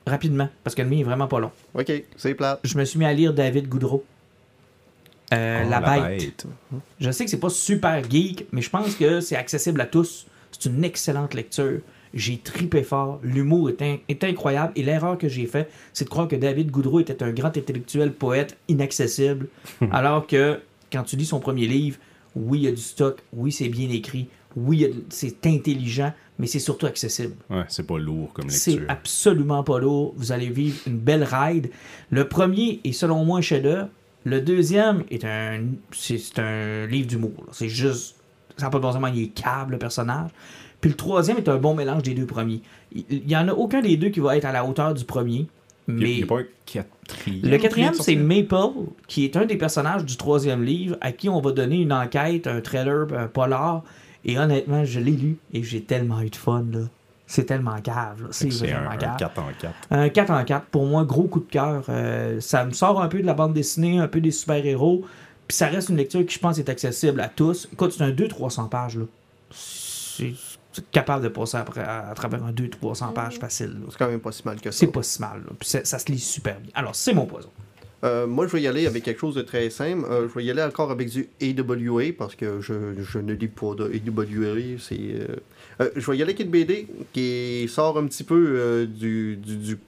Rapidement, 0.08 0.48
parce 0.64 0.74
que 0.74 0.82
le 0.82 0.88
mien 0.88 0.98
est 0.98 1.02
vraiment 1.04 1.28
pas 1.28 1.38
long. 1.38 1.52
Ok, 1.78 1.92
c'est 2.16 2.34
plat. 2.34 2.58
Je 2.64 2.76
me 2.76 2.84
suis 2.84 2.98
mis 2.98 3.04
à 3.06 3.12
lire 3.12 3.32
David 3.32 3.68
Goudreau. 3.68 4.04
Euh, 5.32 5.62
Oh, 5.66 5.70
la, 5.70 5.80
bête. 5.80 6.46
Je 7.00 7.10
sais 7.10 7.24
que 7.24 7.30
c'est 7.30 7.40
pas 7.40 7.48
super 7.50 8.02
geek, 8.08 8.46
mais 8.52 8.60
je 8.62 8.70
pense 8.70 8.94
que 8.94 9.20
c'est 9.20 9.36
accessible 9.36 9.80
à 9.80 9.86
tous. 9.86 10.26
C'est 10.52 10.68
une 10.68 10.84
excellente 10.84 11.34
lecture. 11.34 11.80
J'ai 12.12 12.36
tripé 12.38 12.82
fort. 12.82 13.18
L'humour 13.24 13.70
est, 13.70 13.82
in- 13.82 13.96
est 14.08 14.22
incroyable. 14.22 14.72
Et 14.76 14.82
l'erreur 14.82 15.18
que 15.18 15.28
j'ai 15.28 15.46
faite, 15.46 15.70
c'est 15.92 16.04
de 16.04 16.10
croire 16.10 16.28
que 16.28 16.36
David 16.36 16.70
Goudreau 16.70 17.00
était 17.00 17.22
un 17.22 17.30
grand 17.32 17.56
intellectuel 17.56 18.12
poète 18.12 18.56
inaccessible. 18.68 19.48
alors 19.90 20.26
que 20.26 20.60
quand 20.92 21.02
tu 21.02 21.16
lis 21.16 21.24
son 21.26 21.40
premier 21.40 21.66
livre, 21.66 21.98
oui, 22.36 22.58
il 22.60 22.64
y 22.64 22.68
a 22.68 22.72
du 22.72 22.76
stock. 22.80 23.20
Oui, 23.32 23.50
c'est 23.50 23.68
bien 23.68 23.88
écrit. 23.90 24.28
Oui, 24.56 24.86
c'est 25.08 25.44
intelligent, 25.46 26.12
mais 26.38 26.46
c'est 26.46 26.60
surtout 26.60 26.86
accessible. 26.86 27.34
Ouais, 27.50 27.64
c'est 27.68 27.84
pas 27.86 27.98
lourd 27.98 28.32
comme 28.32 28.48
C'est 28.50 28.70
lecture. 28.72 28.86
absolument 28.90 29.64
pas 29.64 29.80
lourd. 29.80 30.14
Vous 30.16 30.30
allez 30.30 30.48
vivre 30.50 30.76
une 30.86 30.98
belle 30.98 31.24
ride. 31.24 31.70
Le 32.10 32.28
premier 32.28 32.80
est 32.84 32.92
selon 32.92 33.24
moi 33.24 33.38
un 33.38 33.42
chef-d'œuvre. 33.42 33.88
Le 34.24 34.40
deuxième 34.40 35.04
est 35.10 35.24
un, 35.24 35.60
c'est 35.92 36.38
un 36.38 36.86
livre 36.86 37.06
d'humour. 37.08 37.32
C'est 37.52 37.68
juste, 37.68 38.16
ça 38.56 38.66
n'a 38.66 38.70
pas 38.70 38.78
de 38.78 38.82
bon 38.82 38.92
sens, 38.92 39.02
il 39.14 39.22
est 39.22 39.28
câble 39.28 39.72
le 39.72 39.78
personnage. 39.78 40.30
Puis 40.80 40.90
le 40.90 40.96
troisième 40.96 41.36
est 41.38 41.48
un 41.48 41.56
bon 41.56 41.74
mélange 41.74 42.02
des 42.02 42.14
deux 42.14 42.26
premiers. 42.26 42.60
Il 42.92 43.04
il 43.10 43.30
y 43.30 43.36
en 43.36 43.48
a 43.48 43.52
aucun 43.52 43.80
des 43.80 43.96
deux 43.96 44.08
qui 44.10 44.20
va 44.20 44.36
être 44.36 44.44
à 44.44 44.52
la 44.52 44.64
hauteur 44.64 44.94
du 44.94 45.04
premier. 45.04 45.46
Il 45.88 45.94
Mais 45.94 46.14
n'y 46.16 46.22
a, 46.22 46.26
pas 46.26 46.38
un 46.40 46.44
quatrième. 46.64 47.50
le 47.50 47.58
quatrième, 47.58 47.94
c'est? 47.94 48.16
Maple, 48.16 48.56
qui 49.06 49.24
est 49.26 49.36
un 49.36 49.44
des 49.44 49.56
personnages 49.56 50.04
du 50.04 50.16
troisième 50.16 50.62
livre, 50.62 50.96
à 51.02 51.12
qui 51.12 51.28
on 51.28 51.40
va 51.40 51.52
donner 51.52 51.76
une 51.82 51.92
enquête, 51.92 52.46
un 52.46 52.60
trailer, 52.62 53.06
un 53.16 53.26
polar. 53.28 53.82
Et 54.24 54.38
honnêtement, 54.38 54.84
je 54.86 55.00
l'ai 55.00 55.10
lu 55.12 55.36
et 55.52 55.62
j'ai 55.62 55.82
tellement 55.82 56.22
eu 56.22 56.30
de 56.30 56.36
fun. 56.36 56.64
là. 56.72 56.80
C'est 57.26 57.44
tellement 57.44 57.80
cave. 57.80 58.22
là. 58.22 58.28
C'est 58.30 58.50
C'est 58.52 58.70
un, 58.70 58.76
vraiment 58.76 58.90
un 58.90 58.96
cave. 58.96 59.16
4 59.18 59.38
en 59.38 59.48
4. 59.58 59.74
Un 59.90 60.08
4 60.10 60.30
en 60.30 60.44
4, 60.44 60.66
pour 60.66 60.84
moi, 60.86 61.04
gros 61.04 61.24
coup 61.24 61.40
de 61.40 61.50
cœur. 61.50 61.84
Euh, 61.88 62.38
ça 62.40 62.64
me 62.64 62.72
sort 62.72 63.00
un 63.00 63.08
peu 63.08 63.20
de 63.20 63.26
la 63.26 63.34
bande 63.34 63.54
dessinée, 63.54 63.98
un 63.98 64.08
peu 64.08 64.20
des 64.20 64.30
super-héros. 64.30 65.04
Puis 65.48 65.56
ça 65.56 65.66
reste 65.68 65.88
une 65.88 65.96
lecture 65.96 66.24
qui, 66.26 66.34
je 66.34 66.38
pense, 66.40 66.58
est 66.58 66.68
accessible 66.68 67.20
à 67.20 67.28
tous. 67.28 67.68
Écoute, 67.72 67.92
c'est 67.96 68.04
un 68.04 68.10
200-300 68.10 68.68
pages. 68.68 68.98
là. 68.98 69.04
C'est 69.50 70.34
capable 70.90 71.22
de 71.22 71.28
passer 71.28 71.56
après, 71.56 71.82
à, 71.82 72.08
à 72.10 72.14
travers 72.14 72.42
un 72.44 72.52
200-300 72.52 73.12
pages 73.12 73.38
facile. 73.38 73.68
là. 73.80 73.86
C'est 73.90 73.98
quand 73.98 74.08
même 74.08 74.20
pas 74.20 74.32
si 74.32 74.42
mal 74.44 74.60
que 74.60 74.70
ça. 74.70 74.78
C'est 74.78 74.86
pas 74.88 75.02
si 75.02 75.20
mal. 75.20 75.38
là. 75.46 75.52
Puis 75.58 75.68
ça, 75.68 75.84
ça 75.84 75.98
se 75.98 76.06
lit 76.10 76.18
super 76.18 76.58
bien. 76.60 76.70
Alors, 76.74 76.94
c'est 76.94 77.14
mon 77.14 77.26
poison. 77.26 77.50
Euh, 78.04 78.26
moi, 78.26 78.46
je 78.46 78.52
vais 78.52 78.62
y 78.62 78.68
aller 78.68 78.86
avec 78.86 79.02
quelque 79.02 79.18
chose 79.18 79.34
de 79.34 79.42
très 79.42 79.70
simple. 79.70 80.04
Euh, 80.10 80.28
je 80.28 80.34
vais 80.34 80.44
y 80.44 80.50
aller 80.50 80.62
encore 80.62 80.90
avec 80.90 81.08
du 81.08 81.28
AWA 81.40 82.12
parce 82.16 82.34
que 82.34 82.60
je, 82.60 82.74
je 82.98 83.18
ne 83.18 83.32
lis 83.32 83.48
pas 83.48 83.74
de 83.74 83.84
AWA. 83.84 84.58
Euh, 85.80 85.90
je 85.96 86.10
vais 86.10 86.18
y 86.18 86.22
aller 86.22 86.34
avec 86.34 86.40
une 86.40 86.50
BD 86.50 86.86
qui 87.14 87.66
sort 87.68 87.98
un 87.98 88.06
petit 88.06 88.24
peu 88.24 88.86
du, 88.86 89.36
du, 89.36 89.56
du, 89.56 89.78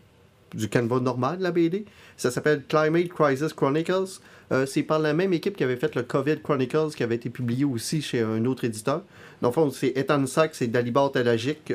du 0.55 0.69
canevas 0.69 1.01
normal 1.01 1.39
de 1.39 1.43
la 1.43 1.51
BD. 1.51 1.85
Ça 2.17 2.31
s'appelle 2.31 2.63
Climate 2.67 3.09
Crisis 3.09 3.53
Chronicles. 3.53 4.21
C'est 4.67 4.85
par 4.85 5.01
la 5.01 5.13
même 5.13 5.33
équipe 5.33 5.57
qui 5.57 5.65
avait 5.65 5.77
fait 5.77 5.95
le 5.95 6.03
COVID 6.03 6.41
Chronicles 6.43 6.95
qui 6.97 7.03
avait 7.03 7.17
été 7.17 7.29
publié 7.29 7.65
aussi 7.65 8.01
chez 8.01 8.21
un 8.21 8.45
autre 8.47 8.65
éditeur. 8.65 9.03
Dans 9.43 9.49
le 9.49 9.53
fond, 9.55 9.71
c'est 9.71 9.93
Ethan 9.97 10.25
Sachs 10.27 10.63
et 10.63 10.69
Dalibor 10.69 11.13
Talagic. 11.13 11.73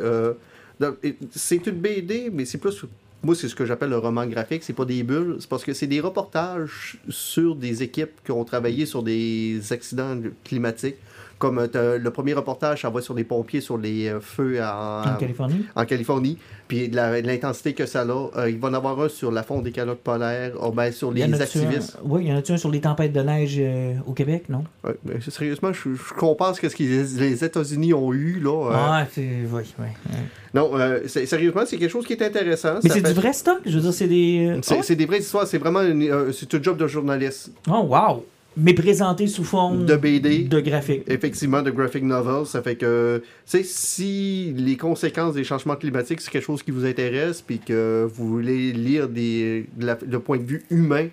C'est 1.35 1.67
une 1.67 1.75
BD, 1.75 2.29
mais 2.31 2.45
c'est 2.45 2.57
plus 2.57 2.85
moi, 3.23 3.35
c'est 3.35 3.47
ce 3.47 3.55
que 3.55 3.65
j'appelle 3.65 3.93
un 3.93 3.99
roman 3.99 4.25
graphique. 4.25 4.63
C'est 4.63 4.73
pas 4.73 4.85
des 4.85 5.03
bulles. 5.03 5.37
C'est 5.39 5.49
parce 5.49 5.63
que 5.63 5.73
c'est 5.73 5.87
des 5.87 5.99
reportages 5.99 6.97
sur 7.09 7.55
des 7.55 7.83
équipes 7.83 8.23
qui 8.25 8.31
ont 8.31 8.43
travaillé 8.43 8.85
sur 8.85 9.03
des 9.03 9.61
accidents 9.71 10.19
climatiques. 10.43 10.95
Comme 11.41 11.67
euh, 11.75 11.97
le 11.97 12.11
premier 12.11 12.33
reportage, 12.33 12.83
ça 12.83 12.89
va 12.91 13.01
sur 13.01 13.15
des 13.15 13.23
pompiers 13.23 13.61
sur 13.61 13.77
les 13.77 14.07
euh, 14.09 14.19
feux 14.19 14.61
en, 14.61 15.01
En 15.01 15.15
Californie? 15.17 15.65
en 15.75 15.85
Californie. 15.85 16.37
Puis 16.67 16.87
l'intensité 16.87 17.73
que 17.73 17.85
ça 17.87 18.01
a. 18.03 18.29
Euh, 18.37 18.49
il 18.49 18.59
va 18.59 18.67
en 18.69 18.73
avoir 18.75 18.99
un 19.01 19.09
sur 19.09 19.31
la 19.31 19.41
fonte 19.41 19.63
des 19.63 19.71
calottes 19.71 20.01
polaires, 20.01 20.53
oh, 20.61 20.71
ben, 20.71 20.91
sur 20.91 21.11
les 21.11 21.23
a-tu 21.23 21.33
un- 21.33 21.39
activistes. 21.41 21.97
Oui, 22.03 22.25
il 22.25 22.29
y 22.29 22.33
en 22.33 22.37
a-tu 22.37 22.51
un 22.51 22.57
sur 22.57 22.69
les 22.69 22.79
tempêtes 22.79 23.11
de 23.11 23.21
neige 23.21 23.55
euh, 23.59 23.95
au 24.05 24.13
Québec, 24.13 24.45
non? 24.49 24.63
Ouais, 24.83 24.95
mais 25.03 25.15
sérieusement, 25.27 25.73
je, 25.73 25.89
je 25.95 26.13
compare 26.13 26.55
ce 26.55 26.61
que 26.61 26.67
les, 26.79 27.03
les 27.29 27.43
États-unis 27.43 27.93
ont 27.93 28.13
eu. 28.13 28.39
Là, 28.39 28.69
Ah, 28.73 29.05
c'est. 29.11 29.27
Oui, 29.51 29.63
oui. 29.79 29.85
Non, 30.53 30.69
euh, 30.75 30.99
sérieusement, 31.07 31.63
c'est 31.65 31.77
quelque 31.77 31.91
chose 31.91 32.05
qui 32.05 32.13
est 32.13 32.21
intéressant. 32.21 32.75
Mais 32.83 32.89
c'est 32.89 32.99
fait- 33.01 33.07
du 33.13 33.19
vrai 33.19 33.33
stock? 33.33 33.59
Je 33.65 33.75
veux 33.77 33.81
dire, 33.81 33.93
c'est 33.93 34.07
des. 34.07 34.47
euh, 34.57 34.59
C'est 34.61 34.77
oh, 34.91 34.95
des 34.95 35.05
vraies 35.05 35.19
histoires. 35.19 35.47
C'est 35.47 35.57
vraiment 35.57 35.81
une, 35.81 36.03
euh, 36.03 36.31
c'est 36.31 36.53
un 36.53 36.61
job 36.61 36.77
de 36.77 36.87
journaliste. 36.87 37.51
Oh, 37.69 37.85
wow! 37.89 38.25
Mais 38.57 38.73
présenté 38.73 39.27
sous 39.27 39.45
forme 39.45 39.85
De 39.85 39.95
BD. 39.95 40.39
de 40.43 40.59
graphique. 40.59 41.03
effectivement 41.07 41.61
de 41.61 41.71
graphic 41.71 42.03
novel. 42.03 42.45
Ça 42.45 42.61
fait 42.61 42.75
que, 42.75 43.21
tu 43.23 43.29
sais, 43.45 43.63
si 43.63 44.53
les 44.57 44.75
conséquences 44.75 45.35
des 45.35 45.43
changements 45.45 45.75
climatiques, 45.77 46.19
c'est 46.21 46.29
quelque 46.31 46.43
chose 46.45 46.61
qui 46.61 46.71
vous 46.71 46.85
intéresse, 46.85 47.41
puis 47.41 47.59
que 47.59 48.05
vous 48.13 48.27
voulez 48.27 48.73
lire 48.73 49.07
des, 49.07 49.67
de 49.77 49.85
la- 49.85 49.95
point 50.19 50.37
de 50.37 50.43
vue 50.43 50.63
humain, 50.69 51.07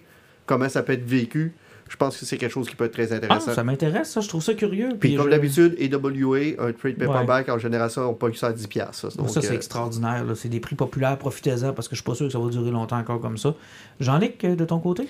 comment 0.46 0.68
ça 0.68 0.82
peut 0.82 0.94
être 0.94 1.04
vécu, 1.06 1.52
je 1.88 1.96
pense 1.96 2.18
que 2.18 2.26
c'est 2.26 2.36
quelque 2.36 2.50
chose 2.52 2.68
qui 2.68 2.76
peut 2.76 2.84
être 2.84 2.92
très 2.92 3.12
Ah, 3.12 3.16
intéressant. 3.16 3.54
ça 3.54 3.64
m'intéresse, 3.64 4.10
ça. 4.10 4.20
Je 4.20 4.28
trouve 4.28 4.42
ça 4.42 4.52
curieux. 4.54 4.90
puis 4.98 5.14
comme 5.14 5.26
je- 5.26 5.30
d'habitude, 5.30 5.76
AWA, 5.80 6.38
un 6.58 6.72
trade 6.72 6.96
paperback, 6.96 7.48
en 7.48 7.58
général, 7.58 7.88
ça, 7.90 8.06
on 8.06 8.12
peut 8.14 8.30
ça 8.34 8.48
à 8.48 8.52
10$. 8.52 8.66
piastres, 8.68 9.10
ça. 9.12 9.16
Donc, 9.16 9.30
ça, 9.30 9.40
c'est 9.40 9.52
euh, 9.52 9.54
extraordinaire. 9.54 10.24
là. 10.24 10.34
C'est 10.34 10.48
des 10.50 10.60
prix 10.60 10.74
populaires. 10.76 11.16
Profitez-en 11.16 11.72
parce 11.72 11.88
que 11.88 11.94
je 11.94 12.00
suis 12.02 12.04
pas 12.04 12.14
sûr 12.14 12.26
que 12.26 12.32
ça 12.32 12.38
va 12.38 12.50
durer 12.50 12.70
longtemps 12.72 12.98
encore 12.98 13.20
comme 13.20 13.38
ça. 13.38 13.54
Jean-Luc, 14.00 14.44
euh, 14.44 14.54
de 14.54 14.64
ton 14.66 14.80
côté? 14.80 15.08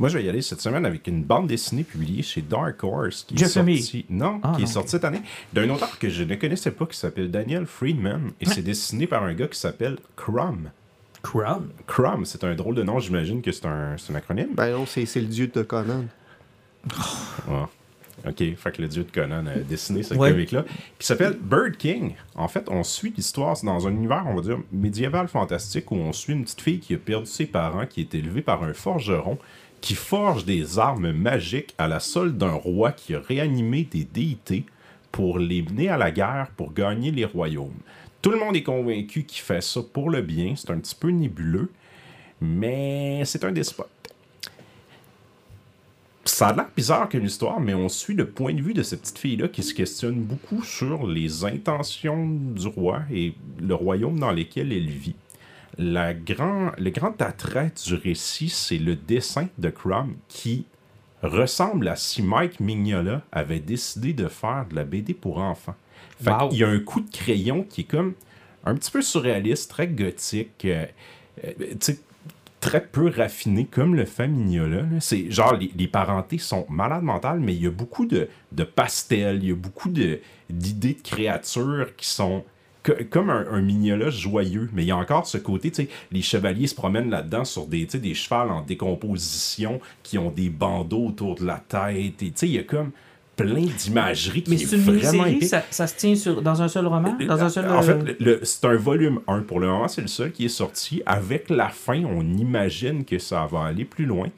Moi, 0.00 0.08
je 0.08 0.16
vais 0.18 0.24
y 0.24 0.28
aller 0.28 0.40
cette 0.42 0.60
semaine 0.62 0.84
avec 0.86 1.06
une 1.06 1.22
bande 1.22 1.46
dessinée 1.46 1.84
publiée 1.84 2.22
chez 2.22 2.40
Dark 2.40 2.82
Horse 2.82 3.22
qui 3.28 3.36
Jeff 3.36 3.54
est 3.58 3.76
sortie, 3.76 4.06
non, 4.08 4.40
Ah, 4.42 4.52
qui 4.56 4.62
non. 4.62 4.66
est 4.66 4.72
sortie 4.72 4.90
cette 4.90 5.04
année 5.04 5.20
d'un 5.52 5.68
auteur 5.70 5.98
que 5.98 6.08
je 6.08 6.24
ne 6.24 6.34
connaissais 6.36 6.70
pas 6.72 6.86
qui 6.86 6.96
s'appelle 6.96 7.30
Daniel 7.30 7.66
Friedman 7.66 8.32
et 8.40 8.46
c'est 8.46 8.62
dessiné 8.62 9.06
par 9.06 9.22
un 9.24 9.34
gars 9.34 9.46
qui 9.46 9.58
s'appelle 9.58 9.98
Crumb. 10.16 10.70
Crown. 11.22 11.68
Crumb, 11.86 12.24
c'est 12.24 12.42
un 12.44 12.54
drôle 12.54 12.74
de 12.74 12.82
nom, 12.82 12.98
j'imagine 12.98 13.42
que 13.42 13.52
c'est 13.52 13.66
un, 13.66 13.94
c'est 13.98 14.10
un 14.10 14.16
acronyme. 14.16 14.54
Ben 14.54 14.72
non, 14.72 14.86
c'est 14.86 15.04
c'est 15.04 15.20
le 15.20 15.26
dieu 15.26 15.48
de 15.48 15.62
Conan. 15.62 16.06
Ouais. 17.46 17.64
OK, 18.26 18.36
fait 18.56 18.72
que 18.72 18.82
le 18.82 18.88
dieu 18.88 19.04
de 19.04 19.10
Conan 19.10 19.46
a 19.46 19.56
dessiné 19.58 20.02
ce 20.02 20.14
Ouais. 20.14 20.30
comic-là, 20.30 20.64
qui 20.98 21.06
s'appelle 21.06 21.38
Bird 21.40 21.76
King. 21.76 22.14
En 22.34 22.48
fait, 22.48 22.68
on 22.68 22.82
suit 22.84 23.12
l'histoire 23.16 23.56
dans 23.62 23.86
un 23.86 23.90
univers, 23.92 24.24
on 24.26 24.34
va 24.34 24.42
dire, 24.42 24.58
médiéval 24.72 25.28
fantastique, 25.28 25.90
où 25.90 25.96
on 25.96 26.12
suit 26.12 26.32
une 26.34 26.44
petite 26.44 26.60
fille 26.60 26.80
qui 26.80 26.94
a 26.94 26.98
perdu 26.98 27.26
ses 27.26 27.46
parents, 27.46 27.86
qui 27.86 28.00
est 28.02 28.14
élevée 28.14 28.42
par 28.42 28.62
un 28.62 28.74
forgeron, 28.74 29.38
qui 29.80 29.94
forge 29.94 30.44
des 30.44 30.78
armes 30.78 31.12
magiques 31.12 31.74
à 31.78 31.88
la 31.88 32.00
solde 32.00 32.36
d'un 32.36 32.52
roi 32.52 32.92
qui 32.92 33.14
a 33.14 33.20
réanimé 33.20 33.88
des 33.90 34.04
déités 34.04 34.64
pour 35.10 35.38
les 35.38 35.62
mener 35.62 35.88
à 35.88 35.96
la 35.96 36.10
guerre 36.10 36.48
pour 36.56 36.72
gagner 36.72 37.10
les 37.10 37.24
royaumes. 37.24 37.78
Tout 38.22 38.30
le 38.30 38.38
monde 38.38 38.56
est 38.56 38.62
convaincu 38.62 39.24
qu'il 39.24 39.40
fait 39.42 39.62
ça 39.62 39.80
pour 39.92 40.10
le 40.10 40.20
bien, 40.20 40.54
c'est 40.56 40.70
un 40.70 40.78
petit 40.78 40.94
peu 40.94 41.08
nébuleux, 41.08 41.70
mais 42.40 43.24
c'est 43.24 43.44
un 43.44 43.52
despote. 43.52 43.88
Ça 46.24 46.48
a 46.48 46.54
l'air 46.54 46.68
bizarre 46.76 47.08
comme 47.08 47.24
histoire, 47.24 47.60
mais 47.60 47.74
on 47.74 47.88
suit 47.88 48.14
le 48.14 48.28
point 48.28 48.52
de 48.52 48.60
vue 48.60 48.74
de 48.74 48.82
cette 48.82 49.00
petite 49.00 49.18
fille-là 49.18 49.48
qui 49.48 49.62
se 49.62 49.74
questionne 49.74 50.20
beaucoup 50.20 50.62
sur 50.62 51.06
les 51.06 51.44
intentions 51.44 52.28
du 52.28 52.66
roi 52.66 53.02
et 53.12 53.34
le 53.58 53.74
royaume 53.74 54.18
dans 54.18 54.32
lequel 54.32 54.72
elle 54.72 54.88
vit. 54.88 55.16
La 55.78 56.14
grand, 56.14 56.72
le 56.78 56.90
grand 56.90 57.20
attrait 57.22 57.72
du 57.86 57.94
récit, 57.94 58.48
c'est 58.48 58.78
le 58.78 58.96
dessin 58.96 59.48
de 59.58 59.70
Crumb 59.70 60.14
qui 60.28 60.66
ressemble 61.22 61.88
à 61.88 61.96
si 61.96 62.22
Mike 62.22 62.60
Mignola 62.60 63.22
avait 63.32 63.60
décidé 63.60 64.12
de 64.12 64.28
faire 64.28 64.66
de 64.68 64.74
la 64.74 64.84
BD 64.84 65.14
pour 65.14 65.38
enfants. 65.38 65.76
Fait 66.22 66.30
Wow. 66.30 66.48
Il 66.52 66.58
y 66.58 66.64
a 66.64 66.68
un 66.68 66.80
coup 66.80 67.00
de 67.00 67.10
crayon 67.10 67.64
qui 67.68 67.82
est 67.82 67.84
comme 67.84 68.14
un 68.64 68.74
petit 68.74 68.90
peu 68.90 69.00
surréaliste, 69.02 69.70
très 69.70 69.86
gothique, 69.88 70.64
euh, 70.64 70.84
euh, 71.44 71.52
très 72.60 72.84
peu 72.84 73.08
raffiné, 73.08 73.64
comme 73.64 73.94
le 73.94 74.04
fait 74.04 74.28
Mignola. 74.28 74.84
C'est 75.00 75.30
genre, 75.30 75.54
les, 75.56 75.70
les 75.76 75.88
parentés 75.88 76.36
sont 76.38 76.66
malades 76.68 77.02
mentales, 77.02 77.40
mais 77.40 77.54
il 77.54 77.62
y 77.62 77.66
a 77.66 77.70
beaucoup 77.70 78.04
de, 78.06 78.28
de 78.52 78.64
pastels, 78.64 79.42
il 79.42 79.48
y 79.48 79.52
a 79.52 79.54
beaucoup 79.54 79.88
de- 79.88 80.20
d'idées 80.50 80.94
de 80.94 81.00
créatures 81.02 81.96
qui 81.96 82.06
sont 82.06 82.44
que- 82.82 83.02
comme 83.04 83.30
un, 83.30 83.46
un 83.50 83.60
Mignola 83.60 84.10
joyeux, 84.10 84.68
mais 84.72 84.82
il 84.82 84.88
y 84.88 84.90
a 84.92 84.96
encore 84.96 85.26
ce 85.26 85.38
côté, 85.38 85.70
tu 85.70 85.82
sais, 85.84 85.88
les 86.12 86.22
chevaliers 86.22 86.66
se 86.66 86.74
promènent 86.74 87.10
là-dedans 87.10 87.44
sur 87.44 87.66
des, 87.66 87.84
des 87.86 88.14
chevals 88.14 88.50
en 88.50 88.62
décomposition 88.62 89.80
qui 90.02 90.18
ont 90.18 90.30
des 90.30 90.48
bandeaux 90.50 91.06
autour 91.06 91.34
de 91.36 91.44
la 91.44 91.62
tête, 91.68 92.22
et 92.22 92.30
tu 92.30 92.32
sais, 92.34 92.48
il 92.48 92.54
y 92.54 92.58
a 92.58 92.62
comme 92.62 92.90
plein 93.36 93.64
d'imagerie 93.78 94.42
qui 94.42 94.50
Mais 94.50 94.60
est 94.62 94.72
une 94.72 94.80
vraiment 94.98 95.24
épique. 95.24 95.44
ça, 95.44 95.62
ça 95.70 95.86
se 95.86 95.94
tient 95.96 96.14
sur, 96.14 96.42
dans 96.42 96.60
un 96.60 96.68
seul 96.68 96.86
roman? 96.86 97.16
Dans 97.26 97.42
un 97.42 97.48
seul, 97.48 97.70
En 97.70 97.80
fait, 97.80 98.16
euh, 98.26 98.38
c'est 98.42 98.64
un 98.66 98.76
volume 98.76 99.20
1 99.28 99.40
pour 99.40 99.60
le 99.60 99.66
moment, 99.68 99.88
c'est 99.88 100.02
le 100.02 100.08
seul 100.08 100.30
qui 100.30 100.44
est 100.44 100.48
sorti. 100.48 101.02
Avec 101.06 101.48
la 101.48 101.68
fin, 101.70 102.02
on 102.04 102.20
imagine 102.36 103.04
que 103.04 103.18
ça 103.18 103.46
va 103.50 103.64
aller 103.64 103.86
plus 103.86 104.04
loin. 104.04 104.28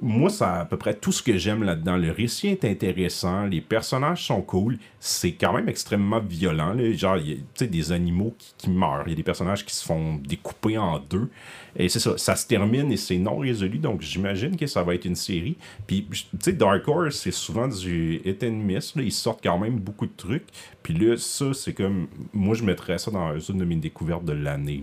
Moi, 0.00 0.30
c'est 0.30 0.44
à 0.44 0.64
peu 0.64 0.76
près 0.76 0.94
tout 0.94 1.12
ce 1.12 1.22
que 1.22 1.36
j'aime 1.36 1.62
là-dedans. 1.62 1.96
Le 1.96 2.10
récit 2.10 2.48
est 2.48 2.64
intéressant, 2.64 3.46
les 3.46 3.60
personnages 3.60 4.24
sont 4.26 4.42
cool, 4.42 4.78
c'est 4.98 5.32
quand 5.32 5.52
même 5.52 5.68
extrêmement 5.68 6.20
violent. 6.20 6.74
là. 6.74 6.92
Genre, 6.92 7.16
il 7.18 7.28
y 7.28 7.32
a 7.32 7.36
tu 7.36 7.42
sais, 7.54 7.66
des 7.66 7.92
animaux 7.92 8.34
qui, 8.38 8.54
qui 8.56 8.70
meurent, 8.70 9.04
il 9.06 9.10
y 9.10 9.12
a 9.12 9.16
des 9.16 9.22
personnages 9.22 9.64
qui 9.64 9.74
se 9.74 9.84
font 9.84 10.16
découper 10.16 10.78
en 10.78 10.98
deux. 10.98 11.28
Et 11.76 11.88
c'est 11.88 12.00
ça, 12.00 12.18
ça 12.18 12.36
se 12.36 12.46
termine 12.46 12.90
et 12.90 12.96
c'est 12.96 13.18
non 13.18 13.38
résolu, 13.38 13.78
donc 13.78 14.00
j'imagine 14.02 14.56
que 14.56 14.66
ça 14.66 14.82
va 14.82 14.94
être 14.94 15.04
une 15.04 15.14
série. 15.16 15.56
Puis, 15.86 16.06
tu 16.10 16.26
sais, 16.40 16.52
Dark 16.52 16.86
Horse, 16.88 17.16
c'est 17.16 17.30
souvent 17.30 17.68
du 17.68 18.20
hit 18.24 18.42
and 18.42 18.50
miss. 18.52 18.96
là. 18.96 19.02
Ils 19.02 19.12
sortent 19.12 19.42
quand 19.42 19.58
même 19.58 19.78
beaucoup 19.78 20.06
de 20.06 20.16
trucs. 20.16 20.46
Puis 20.82 20.94
là, 20.94 21.16
ça, 21.16 21.52
c'est 21.52 21.74
comme. 21.74 22.08
Moi, 22.32 22.54
je 22.54 22.64
mettrais 22.64 22.98
ça 22.98 23.10
dans 23.10 23.38
une 23.38 23.58
de 23.58 23.64
mes 23.64 23.76
découvertes 23.76 24.24
de 24.24 24.32
l'année. 24.32 24.80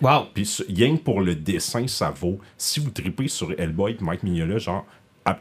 Wow! 0.00 0.26
Puis 0.32 0.58
rien 0.68 0.96
que 0.96 1.02
pour 1.02 1.20
le 1.20 1.34
dessin, 1.34 1.86
ça 1.86 2.10
vaut. 2.10 2.38
Si 2.56 2.80
vous 2.80 2.90
tripez 2.90 3.28
sur 3.28 3.52
Hellboy 3.58 3.92
et 3.92 4.04
Mike 4.04 4.22
Mignola, 4.42 4.58
genre, 4.58 4.86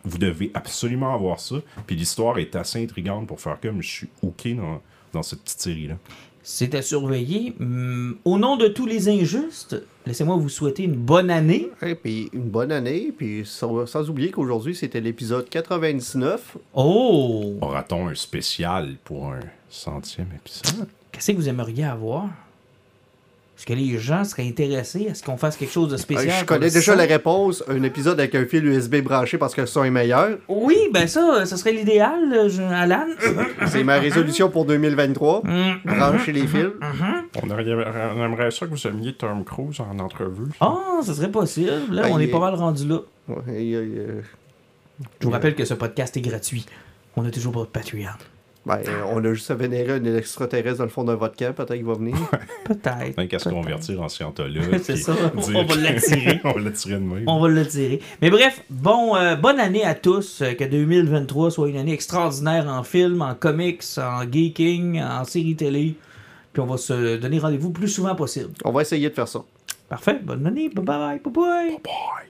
vous 0.04 0.18
devez 0.18 0.52
absolument 0.54 1.14
avoir 1.14 1.40
ça. 1.40 1.56
Puis 1.88 1.96
l'histoire 1.96 2.38
est 2.38 2.56
assez 2.56 2.84
intrigante 2.84 3.28
pour 3.28 3.40
faire 3.40 3.60
comme 3.60 3.82
je 3.82 3.90
suis 3.90 4.10
OK 4.22 4.48
dans, 4.56 4.82
dans 5.14 5.24
cette 5.24 5.42
petite 5.42 5.62
série-là. 5.62 5.96
C'est 6.44 6.74
à 6.74 6.82
surveiller. 6.82 7.54
Hum, 7.60 8.18
au 8.26 8.38
nom 8.40 8.58
de 8.58 8.68
tous 8.68 8.88
les 8.88 9.10
injustes, 9.10 9.76
laissez-moi 10.08 10.36
vous 10.38 10.50
souhaiter 10.50 10.84
une 10.84 10.96
bonne 10.96 11.30
année. 11.30 11.70
Et 11.84 11.96
puis 11.96 12.30
une 12.34 12.50
bonne 12.50 12.72
année, 12.72 13.14
puis 13.16 13.44
sans, 13.46 13.86
sans 13.86 14.10
oublier 14.10 14.32
qu'aujourd'hui 14.32 14.76
c'était 14.76 15.02
l'épisode 15.02 15.48
99. 15.50 16.58
Oh! 16.74 17.58
Aura-t-on 17.62 18.08
un 18.08 18.16
spécial 18.16 18.96
pour 19.04 19.32
un 19.32 19.42
centième 19.70 20.30
épisode? 20.36 20.88
Qu'est-ce 21.12 21.32
que 21.32 21.38
vous 21.38 21.50
aimeriez 21.50 21.84
avoir? 21.84 22.30
Est-ce 23.62 23.68
que 23.68 23.74
les 23.74 24.00
gens 24.00 24.24
seraient 24.24 24.48
intéressés 24.48 25.10
à 25.12 25.14
ce 25.14 25.22
qu'on 25.22 25.38
fasse 25.38 25.56
quelque 25.56 25.72
chose 25.72 25.90
de 25.90 25.94
Euh, 25.94 25.98
spécial? 25.98 26.34
je 26.40 26.46
connais 26.46 26.72
déjà 26.72 26.96
la 26.96 27.04
réponse, 27.04 27.64
un 27.68 27.84
épisode 27.84 28.20
avec 28.20 28.34
un 28.34 28.44
fil 28.48 28.66
USB 28.66 29.02
branché 29.04 29.38
parce 29.38 29.54
que 29.54 29.62
le 29.62 29.68
son 29.68 29.84
est 29.84 29.92
meilleur. 29.92 30.40
Oui, 30.48 30.76
ben 30.92 31.08
ça, 31.08 31.46
ce 31.46 31.56
serait 31.58 31.72
l'idéal, 31.74 32.34
euh, 32.34 32.50
je- 32.50 32.64
Alan. 32.64 33.06
C'est 33.68 33.84
ma 33.84 34.00
résolution 34.00 34.50
pour 34.50 34.66
2023. 34.66 35.44
Brancher 35.86 36.32
les 36.32 36.48
fils. 36.48 36.70
On, 37.44 37.50
aurait- 37.52 37.66
on 38.18 38.24
aimerait 38.26 38.50
ça 38.50 38.66
que 38.66 38.72
vous 38.72 38.88
aimiez 38.88 39.14
Tom 39.14 39.44
Cruise 39.46 39.80
en 39.80 40.00
entrevue. 40.00 40.52
Ah, 40.60 40.80
ça 41.04 41.14
serait 41.14 41.30
possible. 41.30 41.70
Là, 41.92 42.02
Ben, 42.02 42.10
on 42.14 42.18
est 42.20 42.26
pas 42.30 42.40
mal 42.40 42.56
rendu 42.56 42.88
là. 42.88 43.02
Ouais, 43.28 43.44
euh, 43.48 44.22
Je 45.20 45.26
vous 45.28 45.32
rappelle 45.32 45.54
que 45.54 45.66
ce 45.66 45.76
podcast 45.76 46.18
est 46.18 46.22
gratuit. 46.22 46.66
On 47.16 47.24
a 47.28 47.30
toujours 47.30 47.54
pas 47.54 47.60
de 47.60 47.66
Patreon. 47.66 48.08
Ben, 48.66 48.80
on 49.12 49.24
a 49.26 49.34
juste 49.34 49.50
à 49.50 49.56
vénérer 49.56 49.94
un 49.94 50.06
extraterrestre 50.16 50.78
dans 50.78 50.84
le 50.84 50.90
fond 50.92 51.04
d'un 51.04 51.16
vodka, 51.16 51.52
peut-être 51.52 51.74
qu'il 51.74 51.84
va 51.86 51.94
venir. 51.96 52.16
Peut-être. 52.66 53.16
Tant 53.16 53.28
qu'à 53.28 53.40
se 53.40 53.46
peut-être. 53.50 53.62
convertir 53.62 54.02
en 54.02 54.08
scientologue. 54.08 54.80
C'est 54.84 54.98
ça, 54.98 55.14
on 55.36 55.64
va 55.64 55.76
l'attirer. 55.76 56.40
on 56.44 56.52
va 56.52 56.60
l'attirer 56.62 56.96
de 56.96 57.00
même. 57.00 57.24
On 57.28 57.40
va 57.40 57.48
le 57.48 57.66
tirer. 57.66 58.00
Mais 58.22 58.30
bref, 58.30 58.62
bon, 58.70 59.16
euh, 59.16 59.36
bonne 59.36 59.60
année 59.60 59.84
à 59.84 59.96
tous. 59.96 60.42
euh, 60.44 60.54
que 60.54 60.64
2023 60.64 61.50
soit 61.52 61.70
une 61.70 61.78
année 61.78 61.94
extraordinaire 61.94 62.68
en 62.68 62.84
film, 62.84 63.22
en 63.24 63.34
comics, 63.34 63.84
en 63.98 64.22
geeking, 64.32 65.02
en 65.02 65.24
série 65.24 65.56
télé. 65.56 65.96
Puis 66.54 66.62
on 66.62 66.68
va 66.68 66.78
se 66.78 67.18
donner 67.18 67.40
rendez-vous 67.40 67.70
le 67.70 67.74
plus 67.74 67.88
souvent 67.88 68.14
possible. 68.14 68.52
On 68.64 68.72
va 68.72 68.82
essayer 68.82 69.10
de 69.10 69.16
faire 69.16 69.28
ça. 69.28 69.44
Parfait. 69.90 70.20
Bonne 70.24 70.46
année. 70.46 70.70
Bye 70.70 70.86
bye. 70.86 71.20
Bye 71.20 71.34
bye. 71.34 71.70
Bye. 71.84 71.92